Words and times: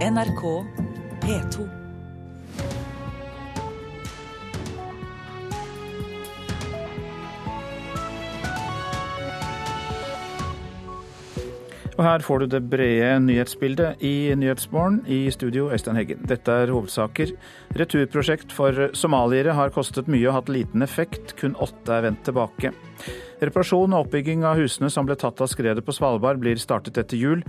NRK 0.00 0.42
P2. 1.20 1.64
Og 11.98 12.06
her 12.06 12.22
får 12.24 12.38
du 12.40 12.46
det 12.48 12.62
brede 12.72 13.18
nyhetsbildet 13.26 14.00
i 14.00 14.32
Nyhetsmorgen. 14.40 15.02
I 15.04 15.28
studio 15.30 15.68
Øystein 15.68 16.00
Heggen. 16.00 16.24
Dette 16.24 16.48
er 16.48 16.72
hovedsaker. 16.72 17.36
Returprosjekt 17.76 18.56
for 18.56 18.88
somaliere 18.96 19.52
har 19.52 19.68
kostet 19.76 20.08
mye 20.08 20.30
og 20.30 20.38
hatt 20.38 20.48
liten 20.48 20.80
effekt. 20.80 21.36
Kun 21.36 21.60
åtte 21.60 21.92
er 21.92 22.08
vendt 22.08 22.24
tilbake. 22.24 22.72
Reparasjon 23.44 23.92
og 23.92 24.06
oppbygging 24.06 24.48
av 24.48 24.56
husene 24.56 24.88
som 24.88 25.04
ble 25.04 25.20
tatt 25.20 25.44
av 25.44 25.52
skredet 25.52 25.84
på 25.84 25.92
Svalbard, 25.92 26.40
blir 26.40 26.56
startet 26.56 26.96
etter 26.96 27.20
jul. 27.20 27.44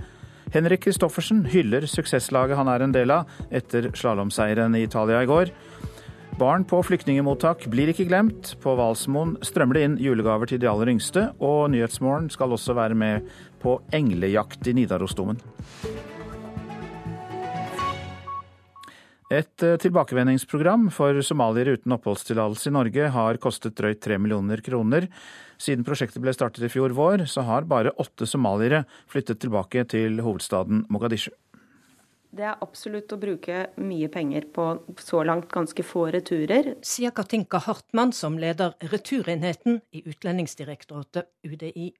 Henrik 0.52 0.82
Kristoffersen 0.84 1.46
hyller 1.48 1.86
suksesslaget 1.88 2.58
han 2.58 2.68
er 2.68 2.82
en 2.84 2.92
del 2.92 3.12
av, 3.14 3.30
etter 3.48 3.88
slalåmseieren 3.96 4.76
i 4.76 4.82
Italia 4.84 5.22
i 5.24 5.28
går. 5.30 5.52
Barn 6.36 6.66
på 6.68 6.82
flyktningemottak 6.84 7.64
blir 7.72 7.88
ikke 7.92 8.04
glemt. 8.08 8.52
På 8.60 8.74
Hvalsmoen 8.76 9.38
strømmer 9.44 9.78
det 9.78 9.84
inn 9.86 9.98
julegaver 10.00 10.52
til 10.52 10.60
de 10.60 10.68
aller 10.68 10.92
yngste, 10.92 11.30
og 11.40 11.70
Nyhetsmorgen 11.72 12.28
skal 12.32 12.52
også 12.52 12.76
være 12.76 12.96
med 12.96 13.28
på 13.64 13.78
englejakt 13.96 14.68
i 14.68 14.76
Nidarosdomen. 14.76 15.40
Et 19.32 19.64
eh, 19.64 19.78
tilbakevendingsprogram 19.80 20.90
for 20.92 21.16
somaliere 21.24 21.78
uten 21.78 21.94
oppholdstillatelse 21.96 22.68
i 22.68 22.74
Norge 22.76 23.08
har 23.14 23.40
kostet 23.40 23.78
drøyt 23.78 24.02
tre 24.04 24.18
millioner 24.20 24.60
kroner. 24.64 25.08
Siden 25.62 25.86
prosjektet 25.86 26.22
ble 26.22 26.32
startet 26.34 26.64
i 26.66 26.70
fjor 26.72 26.94
vår, 26.96 27.22
så 27.30 27.44
har 27.46 27.68
bare 27.70 27.92
åtte 28.02 28.26
somaliere 28.26 28.82
flyttet 29.10 29.38
tilbake 29.44 29.84
til 29.92 30.18
hovedstaden 30.24 30.86
Mogadishu. 30.90 31.30
Det 32.32 32.46
er 32.48 32.62
absolutt 32.64 33.12
å 33.12 33.18
bruke 33.20 33.66
mye 33.84 34.08
penger 34.08 34.46
på 34.56 34.64
så 35.04 35.20
langt 35.28 35.50
ganske 35.52 35.84
få 35.84 36.06
returer. 36.14 36.72
Sier 36.80 37.12
Katinka 37.12 37.60
Hartmann, 37.60 38.14
som 38.16 38.38
leder 38.40 38.72
returenheten 38.88 39.82
i 39.92 40.00
Utlendingsdirektoratet, 40.08 41.28
UDI. 41.44 41.90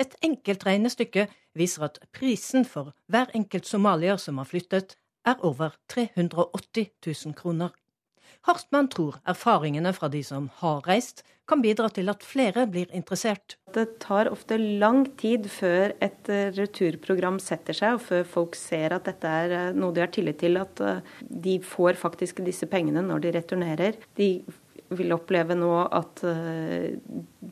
Et 0.00 0.16
enkelt 0.24 0.64
regnestykke 0.66 1.26
viser 1.56 1.86
at 1.86 2.00
prisen 2.16 2.64
for 2.64 2.94
hver 3.12 3.30
enkelt 3.36 3.68
somalier 3.68 4.18
som 4.20 4.40
har 4.40 4.48
flyttet, 4.48 4.96
er 5.28 5.44
over 5.44 5.76
380 5.92 6.90
000 7.04 7.36
kroner. 7.36 7.70
Hartmann 8.48 8.88
tror 8.88 9.20
erfaringene 9.28 9.92
fra 9.92 10.08
de 10.08 10.22
som 10.24 10.48
har 10.62 10.84
reist, 10.88 11.22
kan 11.46 11.62
bidra 11.62 11.88
til 11.94 12.10
at 12.10 12.24
flere 12.26 12.66
blir 12.70 12.90
interessert. 12.96 13.56
Det 13.74 14.00
tar 14.02 14.30
ofte 14.32 14.58
lang 14.58 15.04
tid 15.20 15.46
før 15.50 15.94
et 16.02 16.30
eh, 16.32 16.50
returprogram 16.56 17.38
setter 17.42 17.76
seg, 17.76 17.96
og 17.96 18.04
før 18.06 18.24
folk 18.28 18.58
ser 18.58 18.96
at 18.96 19.06
dette 19.06 19.30
er 19.42 19.54
eh, 19.54 19.74
noe 19.76 19.94
de 19.94 20.02
har 20.02 20.12
tillit 20.14 20.40
til, 20.42 20.58
at 20.60 20.82
eh, 20.82 21.02
de 21.46 21.58
får 21.62 22.00
faktisk 22.00 22.42
disse 22.46 22.66
pengene 22.70 23.04
når 23.06 23.26
de 23.26 23.34
returnerer. 23.38 23.98
De 24.18 24.30
vil 24.96 25.14
oppleve 25.14 25.56
nå 25.58 25.70
at 25.90 26.20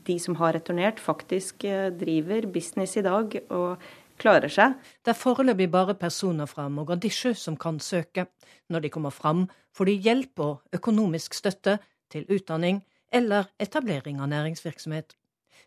de 0.07 0.13
som 0.23 0.37
har 0.39 0.53
returnert, 0.55 1.01
faktisk 1.03 1.65
driver 1.99 2.47
business 2.47 2.95
i 2.95 3.03
dag. 3.03 3.35
og 3.51 3.83
klarer 4.15 4.47
seg. 4.47 4.77
Det 5.03 5.11
er 5.11 5.19
foreløpig 5.19 5.67
bare 5.67 5.91
personer 5.99 6.47
fra 6.47 6.69
Mogadishu 6.71 7.33
som 7.35 7.57
kan 7.59 7.81
søke. 7.83 8.29
Når 8.71 8.85
de 8.85 8.91
kommer 8.93 9.11
fram, 9.11 9.49
får 9.75 9.89
de 9.89 9.95
hjelp 10.05 10.39
og 10.39 10.77
økonomisk 10.77 11.35
støtte 11.35 11.73
til 12.07 12.23
utdanning 12.31 12.79
eller 13.15 13.47
etablering 13.63 14.19
av 14.19 14.29
næringsvirksomhet. 14.33 15.15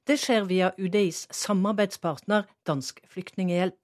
Det 0.04 0.16
skjer 0.20 0.46
via 0.48 0.70
UDIs 0.76 1.26
samarbeidspartner 1.34 2.46
Dansk 2.68 3.00
Flyktninghjelp. 3.08 3.78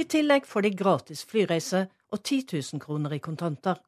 I 0.00 0.04
tillegg 0.08 0.46
får 0.48 0.64
de 0.64 0.70
gratis 0.76 1.24
flyreise 1.28 1.86
og 2.12 2.22
10 2.22 2.44
000 2.52 2.84
kroner 2.84 3.16
i 3.16 3.22
kontanter. 3.24 3.80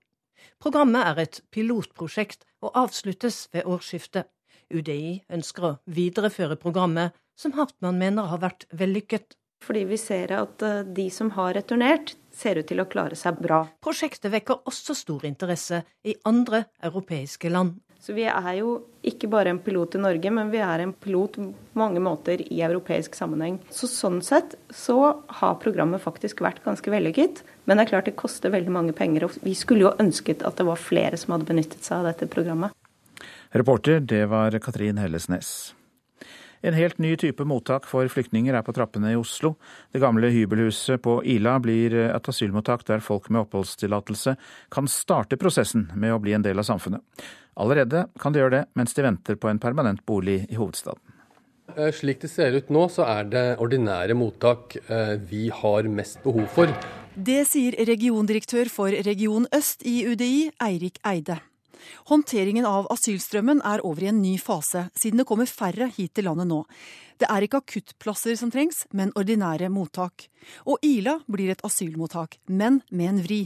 Programmet 0.61 1.05
er 1.05 1.23
et 1.23 1.41
pilotprosjekt 1.53 2.45
og 2.65 2.77
avsluttes 2.77 3.47
ved 3.53 3.69
årsskiftet. 3.69 4.29
UDI 4.73 5.23
ønsker 5.33 5.69
å 5.69 5.77
videreføre 5.87 6.59
programmet, 6.61 7.15
som 7.39 7.55
Hartmann 7.57 8.01
mener 8.01 8.31
har 8.33 8.41
vært 8.43 8.67
vellykket. 8.73 9.37
Fordi 9.63 9.85
vi 9.89 9.99
ser 10.01 10.33
at 10.37 10.63
eh, 10.63 10.85
de 10.97 11.07
som 11.13 11.31
har 11.37 11.55
returnert, 11.57 12.15
ser 12.33 12.61
ut 12.61 12.69
til 12.69 12.83
å 12.83 12.89
klare 12.91 13.17
seg 13.17 13.39
bra. 13.41 13.63
Prosjektet 13.81 14.33
vekker 14.33 14.67
også 14.69 14.97
stor 14.97 15.25
interesse 15.29 15.83
i 16.05 16.17
andre 16.29 16.67
europeiske 16.85 17.53
land. 17.53 17.79
Så 18.07 18.15
vi 18.15 18.23
er 18.31 18.53
jo 18.55 18.85
ikke 19.03 19.27
bare 19.27 19.51
en 19.51 19.59
pilot 19.59 19.97
i 19.99 19.99
Norge, 19.99 20.31
men 20.31 20.53
vi 20.53 20.61
er 20.63 20.79
en 20.85 20.93
pilot 20.95 21.41
på 21.41 21.47
mange 21.75 21.99
måter 21.99 22.39
i 22.45 22.61
europeisk 22.63 23.17
sammenheng. 23.19 23.57
Så 23.75 23.89
sånn 23.91 24.21
sett 24.23 24.55
så 24.71 25.17
har 25.41 25.57
programmet 25.59 26.05
faktisk 26.05 26.45
vært 26.47 26.63
ganske 26.63 26.93
vellykket. 26.93 27.43
Men 27.67 27.81
det 27.81 27.89
er 27.89 27.91
klart 27.91 28.07
det 28.07 28.15
koster 28.21 28.55
veldig 28.55 28.71
mange 28.77 28.95
penger, 28.95 29.27
og 29.27 29.35
vi 29.43 29.57
skulle 29.59 29.89
jo 29.89 29.95
ønsket 29.99 30.47
at 30.47 30.55
det 30.55 30.69
var 30.69 30.79
flere 30.79 31.19
som 31.19 31.35
hadde 31.35 31.51
benyttet 31.51 31.83
seg 31.83 31.99
av 31.99 32.13
dette 32.13 32.31
programmet. 32.31 32.79
Reporter, 33.51 33.99
det 33.99 34.23
var 34.31 34.55
Katrin 34.63 35.03
Hellesnes. 35.03 35.75
En 36.63 36.77
helt 36.77 36.99
ny 36.99 37.15
type 37.21 37.45
mottak 37.45 37.89
for 37.89 38.09
flyktninger 38.09 38.55
er 38.57 38.65
på 38.67 38.75
trappene 38.77 39.13
i 39.13 39.19
Oslo. 39.19 39.55
Det 39.93 40.01
gamle 40.03 40.31
hybelhuset 40.33 41.03
på 41.05 41.19
Ila 41.37 41.59
blir 41.63 41.95
et 42.07 42.31
asylmottak 42.33 42.87
der 42.89 43.05
folk 43.05 43.29
med 43.31 43.45
oppholdstillatelse 43.45 44.37
kan 44.73 44.89
starte 44.91 45.39
prosessen 45.41 45.91
med 45.95 46.15
å 46.15 46.23
bli 46.23 46.37
en 46.37 46.47
del 46.47 46.63
av 46.63 46.69
samfunnet. 46.69 47.05
Allerede 47.57 48.07
kan 48.21 48.33
de 48.33 48.43
gjøre 48.43 48.59
det 48.59 48.65
mens 48.77 48.97
de 48.97 49.05
venter 49.05 49.39
på 49.41 49.49
en 49.49 49.61
permanent 49.61 50.03
bolig 50.09 50.43
i 50.51 50.59
hovedstaden. 50.59 51.03
Eh, 51.75 51.91
slik 51.93 52.21
det 52.23 52.31
ser 52.31 52.55
ut 52.55 52.71
nå, 52.71 52.87
så 52.93 53.07
er 53.09 53.27
det 53.33 53.45
ordinære 53.63 54.15
mottak 54.17 54.77
eh, 54.87 55.17
vi 55.19 55.49
har 55.53 55.89
mest 55.91 56.23
behov 56.25 56.47
for. 56.55 56.71
Det 57.17 57.43
sier 57.49 57.75
regiondirektør 57.89 58.69
for 58.71 58.93
Region 58.93 59.49
øst 59.57 59.83
i 59.89 60.03
UDI, 60.07 60.51
Eirik 60.63 61.01
Eide. 61.05 61.41
Håndteringen 62.11 62.67
av 62.69 62.89
asylstrømmen 62.93 63.63
er 63.67 63.83
over 63.87 64.07
i 64.07 64.11
en 64.13 64.23
ny 64.23 64.37
fase, 64.43 64.89
siden 64.97 65.23
det 65.23 65.29
kommer 65.29 65.51
færre 65.51 65.91
hit 65.97 66.15
til 66.17 66.29
landet 66.29 66.51
nå. 66.51 66.63
Det 67.17 67.29
er 67.33 67.47
ikke 67.47 67.63
akuttplasser 67.63 68.37
som 68.37 68.51
trengs, 68.53 68.85
men 68.93 69.13
ordinære 69.17 69.71
mottak. 69.73 70.29
Og 70.69 70.83
Ila 70.85 71.19
blir 71.31 71.55
et 71.55 71.65
asylmottak, 71.65 72.37
men 72.47 72.83
med 72.91 73.13
en 73.13 73.23
vri. 73.25 73.43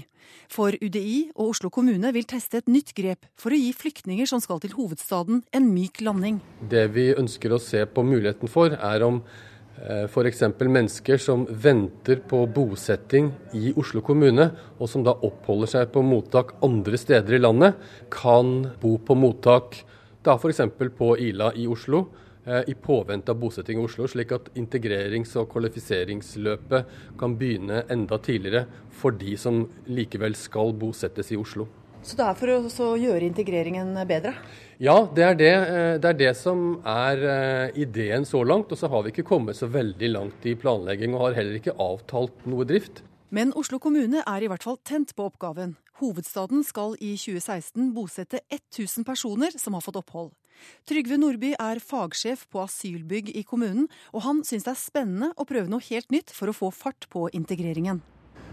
For 0.51 0.75
UDI 0.75 1.31
og 1.37 1.53
Oslo 1.55 1.71
kommune 1.75 2.11
vil 2.15 2.27
teste 2.29 2.61
et 2.61 2.71
nytt 2.71 2.93
grep 2.97 3.27
for 3.39 3.55
å 3.55 3.59
gi 3.59 3.71
flyktninger 3.75 4.29
som 4.29 4.43
skal 4.43 4.61
til 4.63 4.75
hovedstaden, 4.77 5.45
en 5.55 5.71
myk 5.71 6.03
landing. 6.07 6.41
Det 6.61 6.89
vi 6.95 7.11
ønsker 7.15 7.55
å 7.55 7.63
se 7.63 7.85
på 7.87 8.05
muligheten 8.07 8.51
for, 8.51 8.75
er 8.75 9.07
om 9.07 9.23
F.eks. 9.81 10.43
mennesker 10.61 11.17
som 11.17 11.47
venter 11.49 12.21
på 12.29 12.43
bosetting 12.53 13.31
i 13.57 13.73
Oslo 13.81 14.03
kommune, 14.05 14.51
og 14.77 14.91
som 14.93 15.05
da 15.07 15.15
oppholder 15.25 15.71
seg 15.73 15.93
på 15.95 16.03
mottak 16.05 16.53
andre 16.65 17.01
steder 17.01 17.39
i 17.39 17.41
landet, 17.41 17.79
kan 18.13 18.69
bo 18.83 18.99
på 19.01 19.17
mottak 19.17 19.81
da 20.23 20.37
f.eks. 20.37 20.61
på 20.99 21.15
Ila 21.19 21.49
i 21.57 21.65
Oslo 21.67 22.03
eh, 22.45 22.61
i 22.69 22.75
påvente 22.77 23.33
av 23.33 23.41
bosetting 23.41 23.81
i 23.81 23.85
Oslo, 23.87 24.05
slik 24.05 24.37
at 24.37 24.53
integrerings- 24.61 25.33
og 25.41 25.49
kvalifiseringsløpet 25.55 27.17
kan 27.21 27.39
begynne 27.41 27.87
enda 27.89 28.21
tidligere 28.21 28.67
for 29.01 29.17
de 29.17 29.37
som 29.41 29.63
likevel 29.89 30.37
skal 30.37 30.77
bosettes 30.77 31.33
i 31.33 31.41
Oslo. 31.41 31.71
Så 32.03 32.17
det 32.17 32.25
er 32.25 32.37
for 32.39 32.87
å 32.89 32.91
gjøre 32.97 33.27
integreringen 33.29 33.93
bedre? 34.09 34.33
Ja, 34.81 35.05
det 35.15 35.25
er 35.25 35.35
det, 35.37 35.53
eh, 35.53 35.99
det 36.01 36.09
er 36.09 36.17
det, 36.17 36.31
som 36.39 36.81
er 36.89 37.21
eh, 37.21 37.81
ideen 37.83 38.25
så 38.25 38.41
langt. 38.43 38.73
Og 38.73 38.79
så 38.81 38.89
har 38.89 39.05
vi 39.05 39.13
ikke 39.13 39.29
kommet 39.29 39.59
så 39.59 39.69
veldig 39.69 40.09
langt 40.15 40.47
i 40.49 40.57
planlegging, 40.57 41.15
og 41.15 41.29
har 41.29 41.41
heller 41.43 41.59
ikke 41.61 41.77
avtalt 41.77 42.47
noe 42.49 42.65
drift. 42.65 43.03
Men 43.31 43.53
Oslo 43.55 43.79
kommune 43.79 44.25
er 44.27 44.43
i 44.43 44.49
hvert 44.51 44.65
fall 44.65 44.81
tent 44.83 45.13
på 45.15 45.29
oppgaven. 45.29 45.77
Hovedstaden 46.01 46.65
skal 46.65 46.97
i 46.99 47.13
2016 47.21 47.93
bosette 47.95 48.41
1000 48.49 49.05
personer 49.05 49.53
som 49.61 49.77
har 49.77 49.85
fått 49.85 50.01
opphold. 50.01 50.33
Trygve 50.89 51.19
Nordby 51.21 51.53
er 51.61 51.81
fagsjef 51.85 52.47
på 52.51 52.65
asylbygg 52.65 53.31
i 53.37 53.45
kommunen, 53.45 53.87
og 54.13 54.25
han 54.25 54.41
syns 54.45 54.65
det 54.65 54.73
er 54.73 54.81
spennende 54.81 55.31
å 55.37 55.47
prøve 55.49 55.69
noe 55.73 55.85
helt 55.93 56.11
nytt 56.13 56.33
for 56.33 56.51
å 56.51 56.57
få 56.57 56.73
fart 56.73 57.09
på 57.13 57.29
integreringen. 57.37 58.01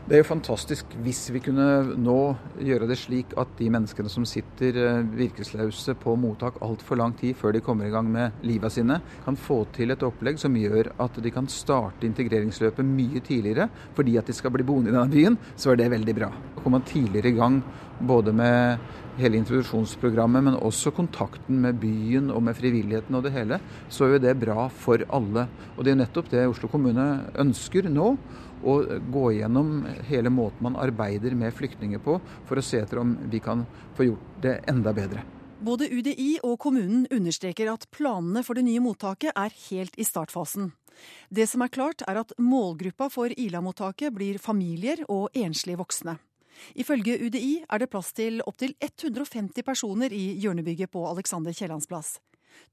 Det 0.07 0.15
er 0.15 0.21
jo 0.21 0.29
fantastisk 0.29 0.93
hvis 1.03 1.25
vi 1.35 1.41
kunne 1.43 1.65
nå 1.99 2.19
gjøre 2.63 2.85
det 2.87 2.95
slik 2.95 3.33
at 3.35 3.49
de 3.59 3.65
menneskene 3.73 4.07
som 4.07 4.23
sitter 4.23 4.77
eh, 4.79 5.09
virkesløse 5.19 5.97
på 5.99 6.13
mottak 6.15 6.61
altfor 6.63 6.95
lang 7.01 7.11
tid 7.19 7.35
før 7.35 7.51
de 7.51 7.59
kommer 7.65 7.89
i 7.89 7.91
gang 7.91 8.07
med 8.13 8.37
livet 8.47 8.71
sine, 8.71 9.01
kan 9.25 9.35
få 9.35 9.57
til 9.75 9.91
et 9.91 10.05
opplegg 10.07 10.39
som 10.39 10.55
gjør 10.55 10.93
at 11.03 11.19
de 11.19 11.33
kan 11.35 11.51
starte 11.51 12.07
integreringsløpet 12.07 12.87
mye 12.87 13.19
tidligere. 13.19 13.67
Fordi 13.99 14.15
at 14.21 14.31
de 14.31 14.37
skal 14.37 14.55
bli 14.55 14.63
boende 14.69 14.93
i 14.93 14.95
denne 14.95 15.11
byen, 15.11 15.35
så 15.59 15.73
er 15.73 15.81
det 15.81 15.89
veldig 15.97 16.15
bra. 16.21 16.31
Å 16.55 16.63
komme 16.63 16.79
tidligere 16.87 17.33
i 17.33 17.37
gang 17.41 17.59
både 17.99 18.31
med 18.31 18.87
hele 19.19 19.41
introduksjonsprogrammet, 19.41 20.43
men 20.45 20.59
også 20.61 20.95
kontakten 20.95 21.59
med 21.59 21.81
byen 21.81 22.31
og 22.31 22.43
med 22.47 22.55
frivilligheten 22.55 23.17
og 23.17 23.27
det 23.27 23.35
hele, 23.35 23.59
så 23.89 24.05
er 24.05 24.15
jo 24.15 24.25
det 24.29 24.37
bra 24.39 24.69
for 24.71 25.03
alle. 25.11 25.49
Og 25.75 25.83
det 25.83 25.93
er 25.93 26.03
nettopp 26.05 26.31
det 26.31 26.47
Oslo 26.47 26.71
kommune 26.71 27.07
ønsker 27.43 27.89
nå 27.91 28.13
og 28.63 28.89
gå 29.13 29.25
gjennom 29.37 29.85
hele 30.09 30.31
måten 30.33 30.65
man 30.65 30.77
arbeider 30.79 31.35
med 31.37 31.53
flyktninger 31.55 32.01
på, 32.03 32.19
for 32.47 32.59
å 32.59 32.65
se 32.65 32.81
etter 32.81 33.01
om 33.01 33.15
vi 33.31 33.41
kan 33.43 33.65
få 33.97 34.09
gjort 34.09 34.37
det 34.43 34.59
enda 34.71 34.93
bedre. 34.97 35.23
Både 35.57 35.87
UDI 35.89 36.37
og 36.45 36.59
kommunen 36.61 37.07
understreker 37.13 37.71
at 37.71 37.87
planene 37.93 38.43
for 38.45 38.57
det 38.57 38.67
nye 38.67 38.81
mottaket 38.83 39.33
er 39.33 39.53
helt 39.69 39.97
i 39.97 40.05
startfasen. 40.05 40.69
Det 41.29 41.47
som 41.49 41.63
er 41.65 41.73
klart, 41.73 42.03
er 42.05 42.21
at 42.21 42.33
målgruppa 42.37 43.09
for 43.13 43.33
Ila-mottaket 43.33 44.13
blir 44.13 44.37
familier 44.41 45.01
og 45.09 45.33
enslige 45.37 45.79
voksne. 45.81 46.17
Ifølge 46.77 47.17
UDI 47.21 47.65
er 47.69 47.81
det 47.81 47.89
plass 47.89 48.13
til 48.17 48.41
opptil 48.45 48.73
150 48.81 49.65
personer 49.65 50.13
i 50.13 50.37
hjørnebygget 50.41 50.93
på 50.93 51.03
Alexander 51.09 51.53
Kiellands 51.53 51.89
plass. 51.89 52.17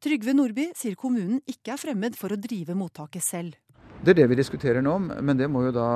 Trygve 0.00 0.32
Nordby 0.36 0.70
sier 0.76 0.96
kommunen 0.96 1.42
ikke 1.48 1.74
er 1.74 1.80
fremmed 1.80 2.16
for 2.16 2.32
å 2.32 2.40
drive 2.40 2.76
mottaket 2.76 3.24
selv. 3.24 3.58
Det 4.02 4.12
er 4.12 4.18
det 4.22 4.26
vi 4.32 4.40
diskuterer 4.40 4.82
nå, 4.84 4.98
men 4.98 5.38
det 5.38 5.46
må 5.48 5.62
jo 5.66 5.76
da 5.76 5.86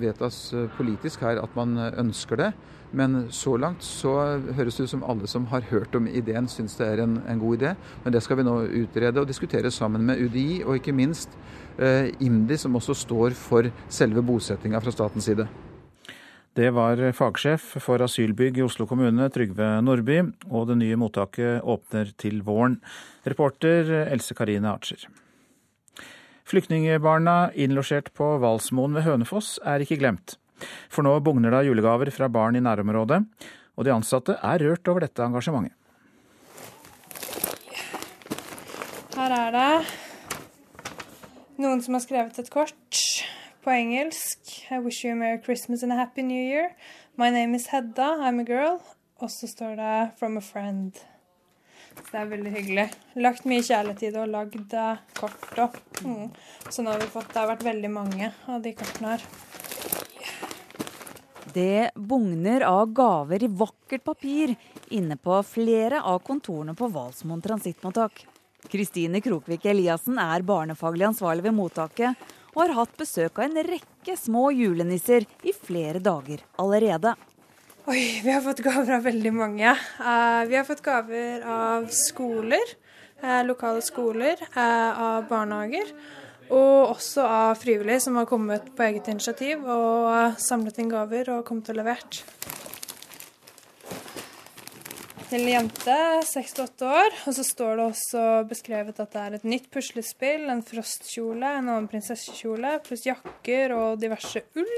vedtas 0.00 0.38
eh, 0.54 0.70
politisk 0.78 1.26
her 1.26 1.42
at 1.42 1.56
man 1.58 1.76
ønsker 1.90 2.40
det. 2.40 2.52
Men 2.94 3.26
så 3.34 3.56
langt 3.58 3.82
så 3.82 4.12
høres 4.54 4.76
det 4.78 4.86
ut 4.86 4.92
som 4.92 5.02
alle 5.02 5.26
som 5.30 5.48
har 5.50 5.66
hørt 5.72 5.96
om 5.98 6.06
ideen, 6.06 6.46
syns 6.48 6.76
det 6.78 6.86
er 6.86 7.02
en, 7.02 7.16
en, 7.26 7.40
god 7.42 7.58
idé. 7.58 7.72
Men 8.04 8.14
det 8.14 8.22
skal 8.22 8.38
vi 8.38 8.46
nå 8.46 8.54
utrede 8.84 9.20
og 9.20 9.26
diskutere 9.28 9.72
sammen 9.74 10.06
med 10.06 10.22
UDI, 10.22 10.62
og 10.62 10.78
ikke 10.78 10.94
minst 10.94 11.34
eh, 11.78 12.12
IMDi, 12.22 12.58
som 12.60 12.78
også 12.78 12.94
står 13.02 13.34
for 13.38 13.70
selve 13.90 14.22
bosettinga 14.22 14.78
fra 14.84 14.94
statens 14.94 15.26
side. 15.26 15.48
Det 16.54 16.70
var 16.70 17.00
fagsjef 17.18 17.72
for 17.82 18.04
asylbygg 18.04 18.60
i 18.60 18.62
Oslo 18.62 18.86
kommune, 18.86 19.26
Trygve 19.34 19.72
Nordby, 19.82 20.20
og 20.54 20.68
det 20.70 20.78
nye 20.84 21.00
mottaket 21.02 21.66
åpner 21.66 22.14
til 22.14 22.44
våren. 22.46 22.78
Reporter 23.26 23.90
Else 24.04 24.38
Karine 24.38 24.70
Archer. 24.70 25.08
Flyktningbarna 26.44 27.52
innlosjert 27.56 28.10
på 28.16 28.34
Valsmoen 28.42 28.92
ved 28.96 29.06
Hønefoss 29.06 29.56
er 29.64 29.80
ikke 29.80 29.96
glemt. 30.02 30.36
For 30.92 31.06
nå 31.06 31.16
bugner 31.24 31.50
det 31.50 31.62
av 31.62 31.68
julegaver 31.68 32.10
fra 32.12 32.28
barn 32.28 32.58
i 32.58 32.62
nærområdet, 32.64 33.22
og 33.74 33.86
de 33.86 33.94
ansatte 33.94 34.36
er 34.36 34.62
rørt 34.62 34.88
over 34.92 35.06
dette 35.06 35.24
engasjementet. 35.24 35.74
Her 39.14 39.30
er 39.30 39.54
det 39.54 39.86
noen 41.62 41.80
som 41.84 41.94
har 41.94 42.02
skrevet 42.02 42.38
et 42.42 42.50
kort 42.50 43.00
på 43.64 43.72
engelsk. 43.72 44.52
I 44.74 44.80
wish 44.82 45.04
you 45.04 45.14
a 45.14 45.16
merry 45.16 45.38
Christmas 45.38 45.82
and 45.82 45.92
a 45.92 45.96
happy 45.96 46.22
new 46.22 46.42
year. 46.42 46.74
My 47.16 47.30
name 47.30 47.54
is 47.54 47.68
Hedda, 47.72 48.18
I'm 48.20 48.40
a 48.40 48.44
girl. 48.44 48.82
Og 49.22 49.30
så 49.30 49.46
står 49.46 49.76
det 49.78 50.10
'from 50.18 50.36
a 50.36 50.40
friend'. 50.40 51.13
Så 51.98 52.10
det 52.10 52.20
er 52.20 52.30
veldig 52.30 52.52
hyggelig. 52.54 52.86
Lagt 53.24 53.48
mye 53.48 53.80
det 53.94 54.12
og 54.12 54.28
lagd 54.32 54.74
eh, 54.74 55.02
kort 55.18 55.58
òg. 55.64 55.80
mm. 56.04 56.28
Så 56.68 56.82
nå 56.82 56.94
har 56.94 57.02
vi 57.02 57.10
fått 57.12 57.32
Det 57.32 57.40
har 57.40 57.50
vært 57.50 57.66
veldig 57.66 57.90
mange 57.90 58.32
av 58.46 58.62
de 58.62 58.72
kortene 58.76 59.14
her. 59.14 59.26
Det 61.54 61.90
bugner 61.94 62.64
av 62.66 62.92
gaver 62.92 63.42
i 63.46 63.48
vakkert 63.48 64.02
papir 64.04 64.56
inne 64.90 65.16
på 65.16 65.36
flere 65.46 66.00
av 66.02 66.18
kontorene 66.26 66.74
på 66.74 66.88
Hvalsmoen 66.90 67.42
transittmottak. 67.44 68.24
Kristine 68.72 69.20
Krokvik 69.20 69.66
Eliassen 69.70 70.18
er 70.18 70.42
barnefaglig 70.42 71.06
ansvarlig 71.10 71.44
ved 71.46 71.54
mottaket, 71.54 72.24
og 72.54 72.62
har 72.62 72.74
hatt 72.80 72.96
besøk 72.98 73.38
av 73.38 73.46
en 73.46 73.62
rekke 73.68 74.16
små 74.18 74.48
julenisser 74.54 75.26
i 75.42 75.54
flere 75.54 76.02
dager 76.02 76.42
allerede. 76.58 77.14
Oi, 77.84 78.20
vi 78.24 78.30
har 78.32 78.40
fått 78.40 78.62
gaver 78.64 78.94
av 78.96 79.02
veldig 79.04 79.30
mange. 79.36 79.68
Uh, 80.00 80.46
vi 80.48 80.56
har 80.56 80.64
fått 80.64 80.80
gaver 80.80 81.42
av 81.44 81.90
skoler, 81.92 82.70
uh, 83.20 83.42
lokale 83.44 83.82
skoler, 83.84 84.40
uh, 84.54 85.02
av 85.04 85.26
barnehager. 85.28 85.90
Og 86.48 86.94
også 86.94 87.26
av 87.28 87.60
frivillige 87.60 88.06
som 88.06 88.16
har 88.16 88.30
kommet 88.30 88.70
på 88.72 88.86
eget 88.86 89.10
initiativ 89.12 89.68
og 89.68 90.40
samlet 90.40 90.80
inn 90.80 90.88
gaver 90.94 91.28
og 91.34 91.44
kommet 91.44 91.68
og 91.74 91.76
levert. 91.82 92.22
Til 95.28 95.44
jente, 95.52 96.00
6-8 96.32 96.88
år. 96.88 97.20
Og 97.28 97.36
så 97.36 97.44
står 97.44 97.76
det 97.76 97.88
også 97.90 98.26
beskrevet 98.48 99.04
at 99.04 99.12
det 99.12 99.26
er 99.26 99.40
et 99.42 99.48
nytt 99.58 99.68
puslespill, 99.68 100.48
en 100.48 100.64
frostkjole, 100.64 101.52
en 101.60 101.68
annen 101.68 101.92
prinsessekjole, 101.92 102.78
pluss 102.88 103.04
jakker 103.12 103.76
og 103.76 104.00
diverse 104.00 104.46
ull. 104.56 104.76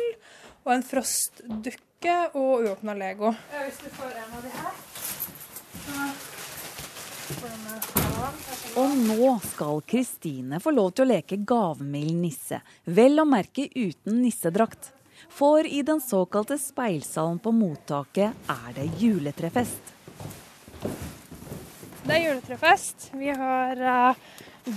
Og 0.66 0.74
en 0.74 0.82
frostdukke 0.82 1.84
og 2.32 2.66
uåpna 2.66 2.94
Lego. 2.94 3.34
Ja, 3.52 3.64
hvis 3.66 3.78
du 3.82 3.88
får 3.96 4.12
en 4.12 4.36
av 4.38 4.42
de 4.44 4.52
her, 4.56 4.72
og 8.76 8.92
nå 8.94 9.30
skal 9.42 9.80
Kristine 9.88 10.60
få 10.62 10.70
lov 10.74 10.92
til 10.94 11.06
å 11.06 11.10
leke 11.10 11.38
gavmild 11.48 12.14
nisse, 12.20 12.60
vel 12.84 13.18
å 13.18 13.26
merke 13.26 13.66
uten 13.74 14.20
nissedrakt. 14.22 14.92
For 15.32 15.66
i 15.66 15.82
den 15.82 16.00
såkalte 16.00 16.58
speilsalen 16.60 17.40
på 17.42 17.52
mottaket 17.56 18.50
er 18.52 18.76
det 18.76 18.86
juletrefest. 19.00 19.92
Det 22.06 22.14
er 22.14 22.22
juletrefest. 22.28 23.08
Vi 23.18 23.32
har 23.34 23.82
uh, 23.82 24.24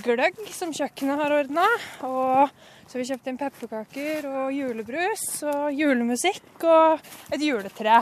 gløgg 0.07 0.39
som 0.55 0.73
kjøkkenet 0.73 1.21
har 1.21 1.35
ordna. 1.43 1.67
Og 2.07 2.78
så 2.89 2.97
vi 2.97 3.05
kjøpte 3.05 3.29
inn 3.29 3.37
pepperkaker 3.37 4.25
og 4.25 4.49
julebrus 4.49 5.43
og 5.45 5.69
julemusikk 5.77 6.63
og 6.65 7.03
et 7.29 7.43
juletre. 7.45 8.01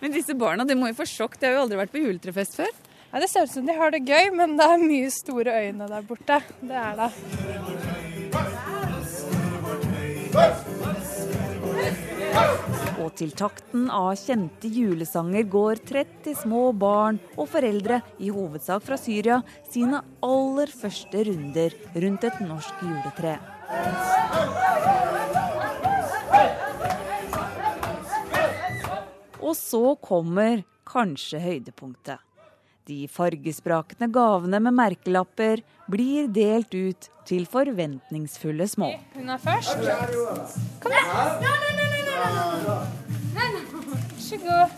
Men 0.00 0.14
disse 0.14 0.32
barna 0.36 0.64
de 0.64 0.76
må 0.76 0.88
jo 0.88 0.96
få 0.96 1.06
sjokk, 1.08 1.36
de 1.36 1.50
har 1.50 1.56
jo 1.58 1.64
aldri 1.66 1.80
vært 1.82 1.92
på 1.92 2.00
juletrefest 2.00 2.56
før? 2.56 2.72
Ja, 3.12 3.20
det 3.20 3.28
ser 3.32 3.44
ut 3.44 3.52
som 3.52 3.66
de 3.68 3.76
har 3.76 3.92
det 3.92 4.02
gøy, 4.08 4.32
men 4.36 4.56
det 4.56 4.64
er 4.66 4.82
mye 4.82 5.10
store 5.12 5.52
øyne 5.66 5.88
der 5.88 6.04
borte. 6.08 6.40
Det 6.60 6.76
er 6.80 6.96
det. 7.00 7.10
Og 13.00 13.12
til 13.20 13.32
takten 13.36 13.90
av 13.92 14.14
kjente 14.20 14.68
julesanger 14.72 15.44
går 15.52 15.80
30 15.92 16.40
små 16.42 16.70
barn 16.76 17.20
og 17.36 17.48
foreldre, 17.52 18.00
i 18.20 18.32
hovedsak 18.32 18.84
fra 18.84 18.96
Syria, 19.00 19.42
sine 19.72 20.02
aller 20.24 20.72
første 20.72 21.28
runder 21.28 21.76
rundt 21.94 22.26
et 22.28 22.40
norsk 22.44 22.82
juletre. 22.84 23.36
Og 29.46 29.54
så 29.54 29.94
kommer 30.02 30.64
kanskje 30.86 31.38
høydepunktet. 31.42 32.18
De 32.86 33.08
fargesprakende 33.10 34.06
gavene 34.14 34.60
med 34.62 34.74
merkelapper 34.78 35.62
blir 35.90 36.28
delt 36.30 36.74
ut 36.74 37.08
til 37.26 37.46
forventningsfulle 37.50 38.66
små. 38.70 38.92
Hun 39.16 39.30
er 39.34 39.42
først. 39.42 39.74
Kom 40.82 40.94
igjen. 40.94 41.06
Vær 43.34 43.58
så 44.22 44.38
god. 44.42 44.68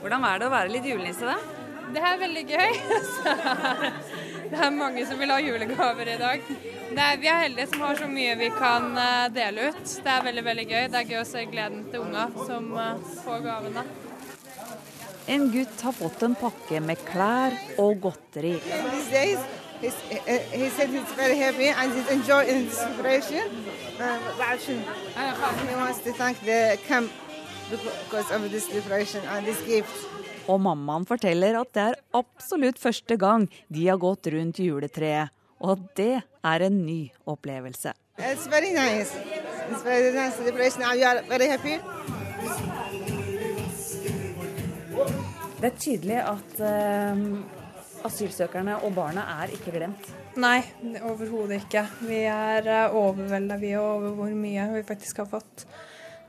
Hvordan 0.00 0.24
er 0.26 0.38
det 0.38 0.46
å 0.46 0.52
være 0.54 0.70
litt 0.72 0.86
julenisse, 0.86 1.26
da? 1.26 1.36
Det 1.90 2.02
er 2.06 2.18
veldig 2.20 2.44
gøy. 2.46 2.78
det 4.52 4.58
er 4.62 4.70
mange 4.74 5.02
som 5.10 5.18
vil 5.18 5.34
ha 5.34 5.40
julegaver 5.42 6.14
i 6.14 6.18
dag. 6.20 6.46
Er, 6.90 7.16
vi 7.22 7.28
er 7.30 7.44
heldige 7.44 7.68
som 7.70 7.82
har 7.86 7.98
så 8.00 8.06
mye 8.10 8.34
vi 8.40 8.48
kan 8.50 8.90
eh, 8.98 9.26
dele 9.30 9.70
ut. 9.70 9.82
Det 10.02 10.10
er 10.10 10.24
veldig 10.26 10.42
veldig 10.44 10.64
gøy. 10.66 10.84
Det 10.90 10.98
er 10.98 11.10
gøy 11.12 11.18
å 11.20 11.26
se 11.28 11.44
gleden 11.46 11.84
til 11.92 12.02
unga 12.02 12.24
som 12.48 12.66
eh, 12.74 13.04
får 13.22 13.44
gavene. 13.44 13.84
En 15.30 15.46
gutt 15.52 15.84
har 15.86 15.94
fått 15.94 16.24
en 16.26 16.34
pakke 16.34 16.80
med 16.82 16.98
klær 17.06 17.54
og 17.78 18.00
godteri. 18.02 18.56
He's, 19.80 19.96
he 20.52 20.68
said 20.74 20.90
he's 20.90 21.12
very 21.16 21.38
happy 21.38 21.68
and 21.68 21.94
he's 21.94 22.10
enjoying 22.10 22.66
the 22.66 22.74
celebration. 22.74 23.48
Uh, 24.00 24.18
he 25.68 25.74
wants 25.76 26.00
to 26.00 26.12
thank 26.12 26.40
the 26.40 26.78
camp 26.88 27.10
because 27.70 28.30
of 28.34 28.50
this 28.50 28.66
celebration 28.66 29.22
and 29.30 29.46
this 29.46 29.62
gift. 29.66 30.06
Og 30.50 30.58
mammaen 30.60 31.06
forteller 31.06 31.60
at 31.60 31.74
det 31.76 31.82
er 31.92 32.00
absolutt 32.18 32.80
første 32.82 33.16
gang 33.16 33.46
de 33.68 33.86
har 33.86 34.00
gått 34.02 34.26
rundt 34.34 34.58
juletreet. 34.58 35.30
Og 35.60 35.78
det 35.96 36.22
er 36.44 36.66
en 36.66 36.76
ny 36.86 37.10
opplevelse. 37.28 37.92
It's 38.18 38.46
very 38.48 38.72
nice. 38.72 39.12
It's 39.70 39.84
very 39.84 40.12
nice 40.12 40.36
celebration. 40.36 40.82
We 40.82 41.04
are 41.04 41.22
very 41.28 41.48
happy. 41.48 41.76
Det 45.60 45.68
er 45.68 45.76
tydelig 45.76 46.16
at 46.24 46.60
uh, 46.64 48.04
asylsøkerne 48.08 48.78
og 48.80 48.94
barna 48.96 49.26
er 49.42 49.52
ikke 49.52 49.74
glemt. 49.74 50.06
Nei, 50.40 50.62
overhodet 51.04 51.58
ikke. 51.60 51.82
Vi 52.08 52.22
er 52.24 52.64
uh, 52.64 52.96
overvelda 52.96 53.58
over 53.76 54.14
hvor 54.16 54.32
mye 54.32 54.68
vi 54.72 54.84
faktisk 54.88 55.20
har 55.20 55.28
fått. 55.28 55.66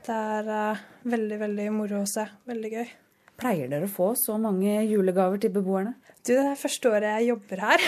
Det 0.04 0.12
er 0.12 0.50
uh, 0.52 0.82
veldig, 1.08 1.38
veldig 1.46 1.70
moro 1.72 2.02
å 2.02 2.10
se. 2.10 2.26
Veldig 2.44 2.72
gøy. 2.74 2.92
Pleier 3.40 3.72
dere 3.72 3.88
å 3.88 3.94
få 3.94 4.12
så 4.20 4.36
mange 4.36 4.82
julegaver 4.84 5.40
til 5.40 5.54
beboerne? 5.56 5.96
Du, 6.22 6.30
det 6.36 6.52
er 6.52 6.58
første 6.58 6.86
året 6.86 7.08
jeg 7.16 7.32
jobber 7.32 7.62
her. 7.64 7.84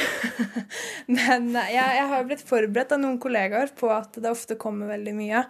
Men 1.16 1.52
jeg, 1.54 1.76
jeg 1.78 2.06
har 2.10 2.24
blitt 2.26 2.42
forberedt 2.42 2.94
av 2.96 2.98
noen 3.04 3.20
kollegaer 3.22 3.70
på 3.78 3.92
at 3.94 4.18
det 4.18 4.32
ofte 4.32 4.56
kommer 4.58 4.90
veldig 4.90 5.14
mye. 5.14 5.44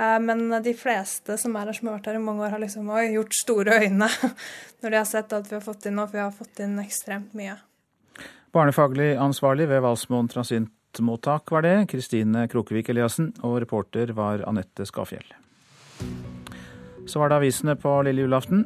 Eh, 0.00 0.16
men 0.24 0.46
de 0.64 0.72
fleste 0.76 1.36
som 1.40 1.58
er 1.60 1.68
her 1.68 1.76
som 1.76 1.90
har 1.90 1.98
vært 1.98 2.08
her 2.08 2.16
i 2.16 2.22
mange 2.24 2.46
år, 2.46 2.54
har 2.54 2.62
liksom 2.62 2.88
gjort 3.12 3.36
store 3.36 3.76
øyne 3.84 4.08
når 4.80 4.88
de 4.88 4.96
har 4.96 5.08
sett 5.08 5.36
alt 5.36 5.52
vi 5.52 5.58
har 5.58 5.66
fått 5.66 5.90
inn 5.90 5.98
nå, 6.00 6.08
for 6.08 6.16
vi 6.16 6.24
har 6.24 6.32
fått 6.32 6.64
inn 6.64 6.80
ekstremt 6.80 7.36
mye. 7.36 7.58
Barnefaglig 8.56 9.12
ansvarlig 9.20 9.68
ved 9.70 9.84
Valsmoen 9.84 10.32
transittmottak 10.32 11.52
var 11.52 11.68
det, 11.68 11.76
Kristine 11.92 12.48
Krokevik 12.50 12.88
Eliassen, 12.90 13.34
og 13.44 13.60
reporter 13.66 14.16
var 14.16 14.48
Anette 14.48 14.88
Skafjell. 14.88 15.28
Så 17.10 17.18
var 17.18 17.32
det 17.32 17.40
avisene 17.40 17.74
på 17.74 17.90
lille 18.06 18.22
julaften. 18.22 18.62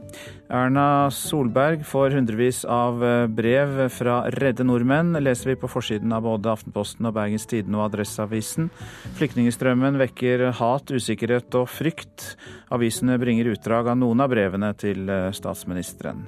Erna 0.52 1.08
Solberg 1.14 1.86
får 1.88 2.18
hundrevis 2.18 2.60
av 2.68 3.00
eh, 3.04 3.24
brev 3.32 3.86
fra 3.94 4.18
redde 4.36 4.66
nordmenn, 4.68 5.16
leser 5.24 5.54
vi 5.54 5.58
på 5.62 5.70
forsiden 5.72 6.12
av 6.12 6.26
både 6.28 6.52
Aftenposten 6.52 7.08
og 7.08 7.16
Bergens 7.16 7.48
Tidende 7.48 7.80
og 7.80 7.88
Adresseavisen. 7.88 8.68
Flyktningstrømmen 9.16 9.96
vekker 10.04 10.50
hat, 10.60 10.92
usikkerhet 10.92 11.56
og 11.56 11.70
frykt. 11.72 12.34
Avisene 12.74 13.16
bringer 13.22 13.54
utdrag 13.54 13.94
av 13.94 14.00
noen 14.02 14.26
av 14.26 14.34
brevene 14.36 14.74
til 14.76 15.08
eh, 15.08 15.30
statsministeren. 15.32 16.26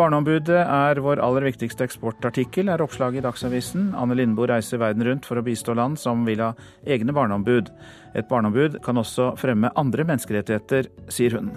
Barneombudet 0.00 0.62
er 0.64 0.96
vår 1.04 1.20
aller 1.20 1.44
viktigste 1.44 1.84
eksportartikkel, 1.84 2.70
er 2.72 2.80
oppslaget 2.80 3.20
i 3.20 3.24
Dagsavisen. 3.26 3.90
Anne 4.00 4.14
Lindboe 4.16 4.48
reiser 4.48 4.80
verden 4.80 5.04
rundt 5.04 5.26
for 5.28 5.36
å 5.36 5.42
bistå 5.44 5.74
land 5.76 6.00
som 6.00 6.22
vil 6.24 6.40
ha 6.40 6.54
egne 6.88 7.12
barneombud. 7.12 7.68
Et 8.16 8.24
barneombud 8.30 8.78
kan 8.86 8.96
også 8.96 9.34
fremme 9.36 9.68
andre 9.76 10.06
menneskerettigheter, 10.08 10.88
sier 11.12 11.36
hun. 11.36 11.52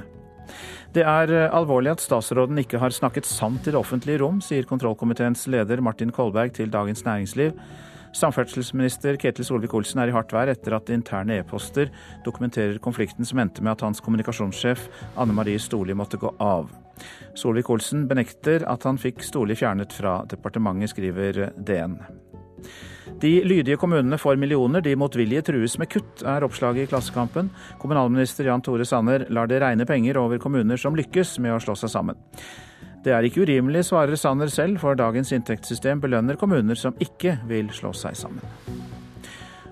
Det 0.92 1.06
er 1.08 1.32
alvorlig 1.56 1.94
at 1.94 2.04
statsråden 2.04 2.60
ikke 2.60 2.84
har 2.84 2.92
snakket 2.92 3.30
sant 3.30 3.64
i 3.64 3.72
det 3.72 3.80
offentlige 3.80 4.20
rom, 4.26 4.44
sier 4.44 4.68
kontrollkomiteens 4.68 5.48
leder 5.48 5.80
Martin 5.80 6.12
Kolberg 6.12 6.52
til 6.60 6.74
Dagens 6.74 7.06
Næringsliv. 7.08 7.56
Samferdselsminister 8.14 9.18
Ketil 9.18 9.46
Solvik-Olsen 9.48 10.02
er 10.04 10.12
i 10.12 10.14
hardt 10.14 10.34
vær 10.36 10.52
etter 10.52 10.76
at 10.78 10.92
interne 10.94 11.40
e-poster 11.42 11.90
dokumenterer 12.26 12.78
konflikten 12.84 13.26
som 13.26 13.42
endte 13.42 13.64
med 13.66 13.74
at 13.74 13.86
hans 13.88 14.04
kommunikasjonssjef 14.06 14.86
Anne 15.18 15.34
Marie 15.34 15.62
Storli 15.62 15.96
måtte 15.98 16.22
gå 16.22 16.30
av. 16.44 16.70
Solvik-Olsen 17.40 18.06
benekter 18.10 18.68
at 18.70 18.86
han 18.86 19.02
fikk 19.02 19.24
Storli 19.26 19.58
fjernet 19.58 19.96
fra 19.98 20.20
departementet, 20.30 20.94
skriver 20.94 21.48
DN. 21.58 21.98
De 23.24 23.32
lydige 23.48 23.78
kommunene 23.82 24.18
får 24.20 24.38
millioner, 24.40 24.84
de 24.84 24.96
motvillige 25.00 25.46
trues 25.50 25.78
med 25.80 25.90
kutt, 25.92 26.22
er 26.28 26.46
oppslaget 26.46 26.86
i 26.86 26.92
Klassekampen. 26.92 27.50
Kommunalminister 27.82 28.48
Jan 28.50 28.62
Tore 28.64 28.86
Sanner 28.88 29.26
lar 29.34 29.50
det 29.50 29.62
regne 29.64 29.88
penger 29.90 30.20
over 30.22 30.42
kommuner 30.44 30.80
som 30.80 30.96
lykkes 30.98 31.38
med 31.44 31.56
å 31.56 31.62
slå 31.64 31.76
seg 31.80 31.92
sammen. 31.94 32.20
Det 33.04 33.12
er 33.12 33.26
ikke 33.28 33.44
urimelig, 33.44 33.90
svarer 33.90 34.16
Sanner 34.16 34.48
selv, 34.48 34.80
for 34.80 34.96
dagens 34.96 35.34
inntektssystem 35.36 36.00
belønner 36.04 36.38
kommuner 36.40 36.78
som 36.80 36.96
ikke 37.04 37.36
vil 37.50 37.68
slå 37.76 37.92
seg 37.98 38.16
sammen. 38.16 38.44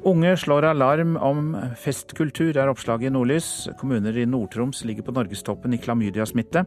Unge 0.02 0.34
slår 0.42 0.66
alarm 0.72 1.14
om 1.22 1.54
festkultur, 1.78 2.58
er 2.58 2.72
oppslaget 2.72 3.12
i 3.12 3.14
Nordlys. 3.14 3.70
Kommuner 3.78 4.18
i 4.18 4.26
Nord-Troms 4.26 4.82
ligger 4.90 5.06
på 5.06 5.14
norgestoppen 5.14 5.76
i 5.78 5.80
klamydiasmitte. 5.80 6.66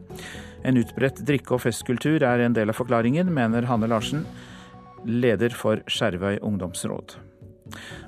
En 0.63 0.79
utbredt 0.79 1.19
drikke- 1.27 1.57
og 1.57 1.61
festkultur 1.65 2.23
er 2.23 2.45
en 2.45 2.55
del 2.55 2.71
av 2.71 2.79
forklaringen, 2.79 3.27
mener 3.35 3.67
Hanne 3.67 3.91
Larsen, 3.91 4.23
leder 5.05 5.51
for 5.53 5.83
Skjervøy 5.85 6.39
ungdomsråd. 6.39 7.17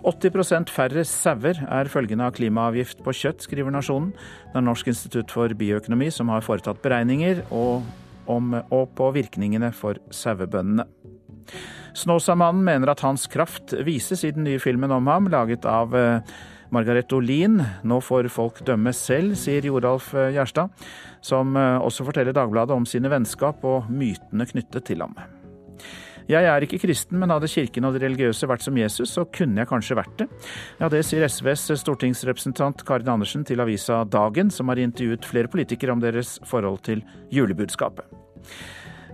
80% 0.07 0.71
færre 0.71 1.03
sauer 1.05 1.59
er 1.65 1.91
følgende 1.91 2.25
av 2.25 2.35
klimaavgift 2.37 3.03
på 3.03 3.13
kjøtt, 3.19 3.43
skriver 3.43 3.73
Nasjonen. 3.73 4.13
Det 4.53 4.61
er 4.61 4.65
Norsk 4.65 4.89
institutt 4.93 5.33
for 5.33 5.51
bioøkonomi 5.51 6.09
som 6.13 6.29
har 6.31 6.45
foretatt 6.45 6.79
beregninger 6.81 7.43
og, 7.51 7.83
om, 8.31 8.53
og 8.69 8.91
på 8.97 9.11
virkningene 9.15 9.71
for 9.75 9.99
sauebøndene. 10.13 10.87
Snåsamannen 11.97 12.65
mener 12.67 12.91
at 12.91 13.01
hans 13.05 13.25
kraft 13.31 13.73
vises 13.87 14.23
i 14.27 14.33
den 14.35 14.45
nye 14.45 14.61
filmen 14.61 14.93
om 14.93 15.07
ham, 15.09 15.29
laget 15.33 15.65
av 15.65 15.95
eh, 15.97 16.35
Margaret 16.69 17.13
Olin. 17.15 17.61
Nå 17.87 17.99
får 18.03 18.29
folk 18.33 18.61
dømme 18.67 18.93
selv, 18.93 19.37
sier 19.39 19.65
Joralf 19.65 20.11
eh, 20.13 20.33
Gjerstad, 20.35 20.73
som 21.25 21.55
eh, 21.57 21.79
også 21.81 22.05
forteller 22.07 22.35
Dagbladet 22.37 22.75
om 22.75 22.85
sine 22.89 23.11
vennskap 23.11 23.65
og 23.65 23.89
mytene 23.89 24.47
knyttet 24.49 24.85
til 24.91 25.01
ham. 25.05 25.17
Jeg 26.27 26.43
er 26.43 26.63
ikke 26.65 26.81
kristen, 26.83 27.19
men 27.21 27.31
hadde 27.31 27.47
kirken 27.47 27.87
og 27.87 27.95
de 27.95 28.01
religiøse 28.03 28.49
vært 28.51 28.65
som 28.65 28.75
Jesus, 28.75 29.13
så 29.15 29.23
kunne 29.31 29.61
jeg 29.61 29.69
kanskje 29.69 29.95
vært 29.95 30.15
det. 30.19 30.27
Ja, 30.81 30.89
det 30.91 31.05
sier 31.07 31.23
SVs 31.23 31.69
stortingsrepresentant 31.79 32.83
Karin 32.87 33.13
Andersen 33.13 33.45
til 33.47 33.63
avisa 33.63 34.01
Dagen, 34.03 34.51
som 34.51 34.67
har 34.67 34.81
intervjuet 34.83 35.27
flere 35.27 35.51
politikere 35.51 35.95
om 35.95 36.03
deres 36.03 36.35
forhold 36.49 36.83
til 36.87 37.05
julebudskapet. 37.31 38.03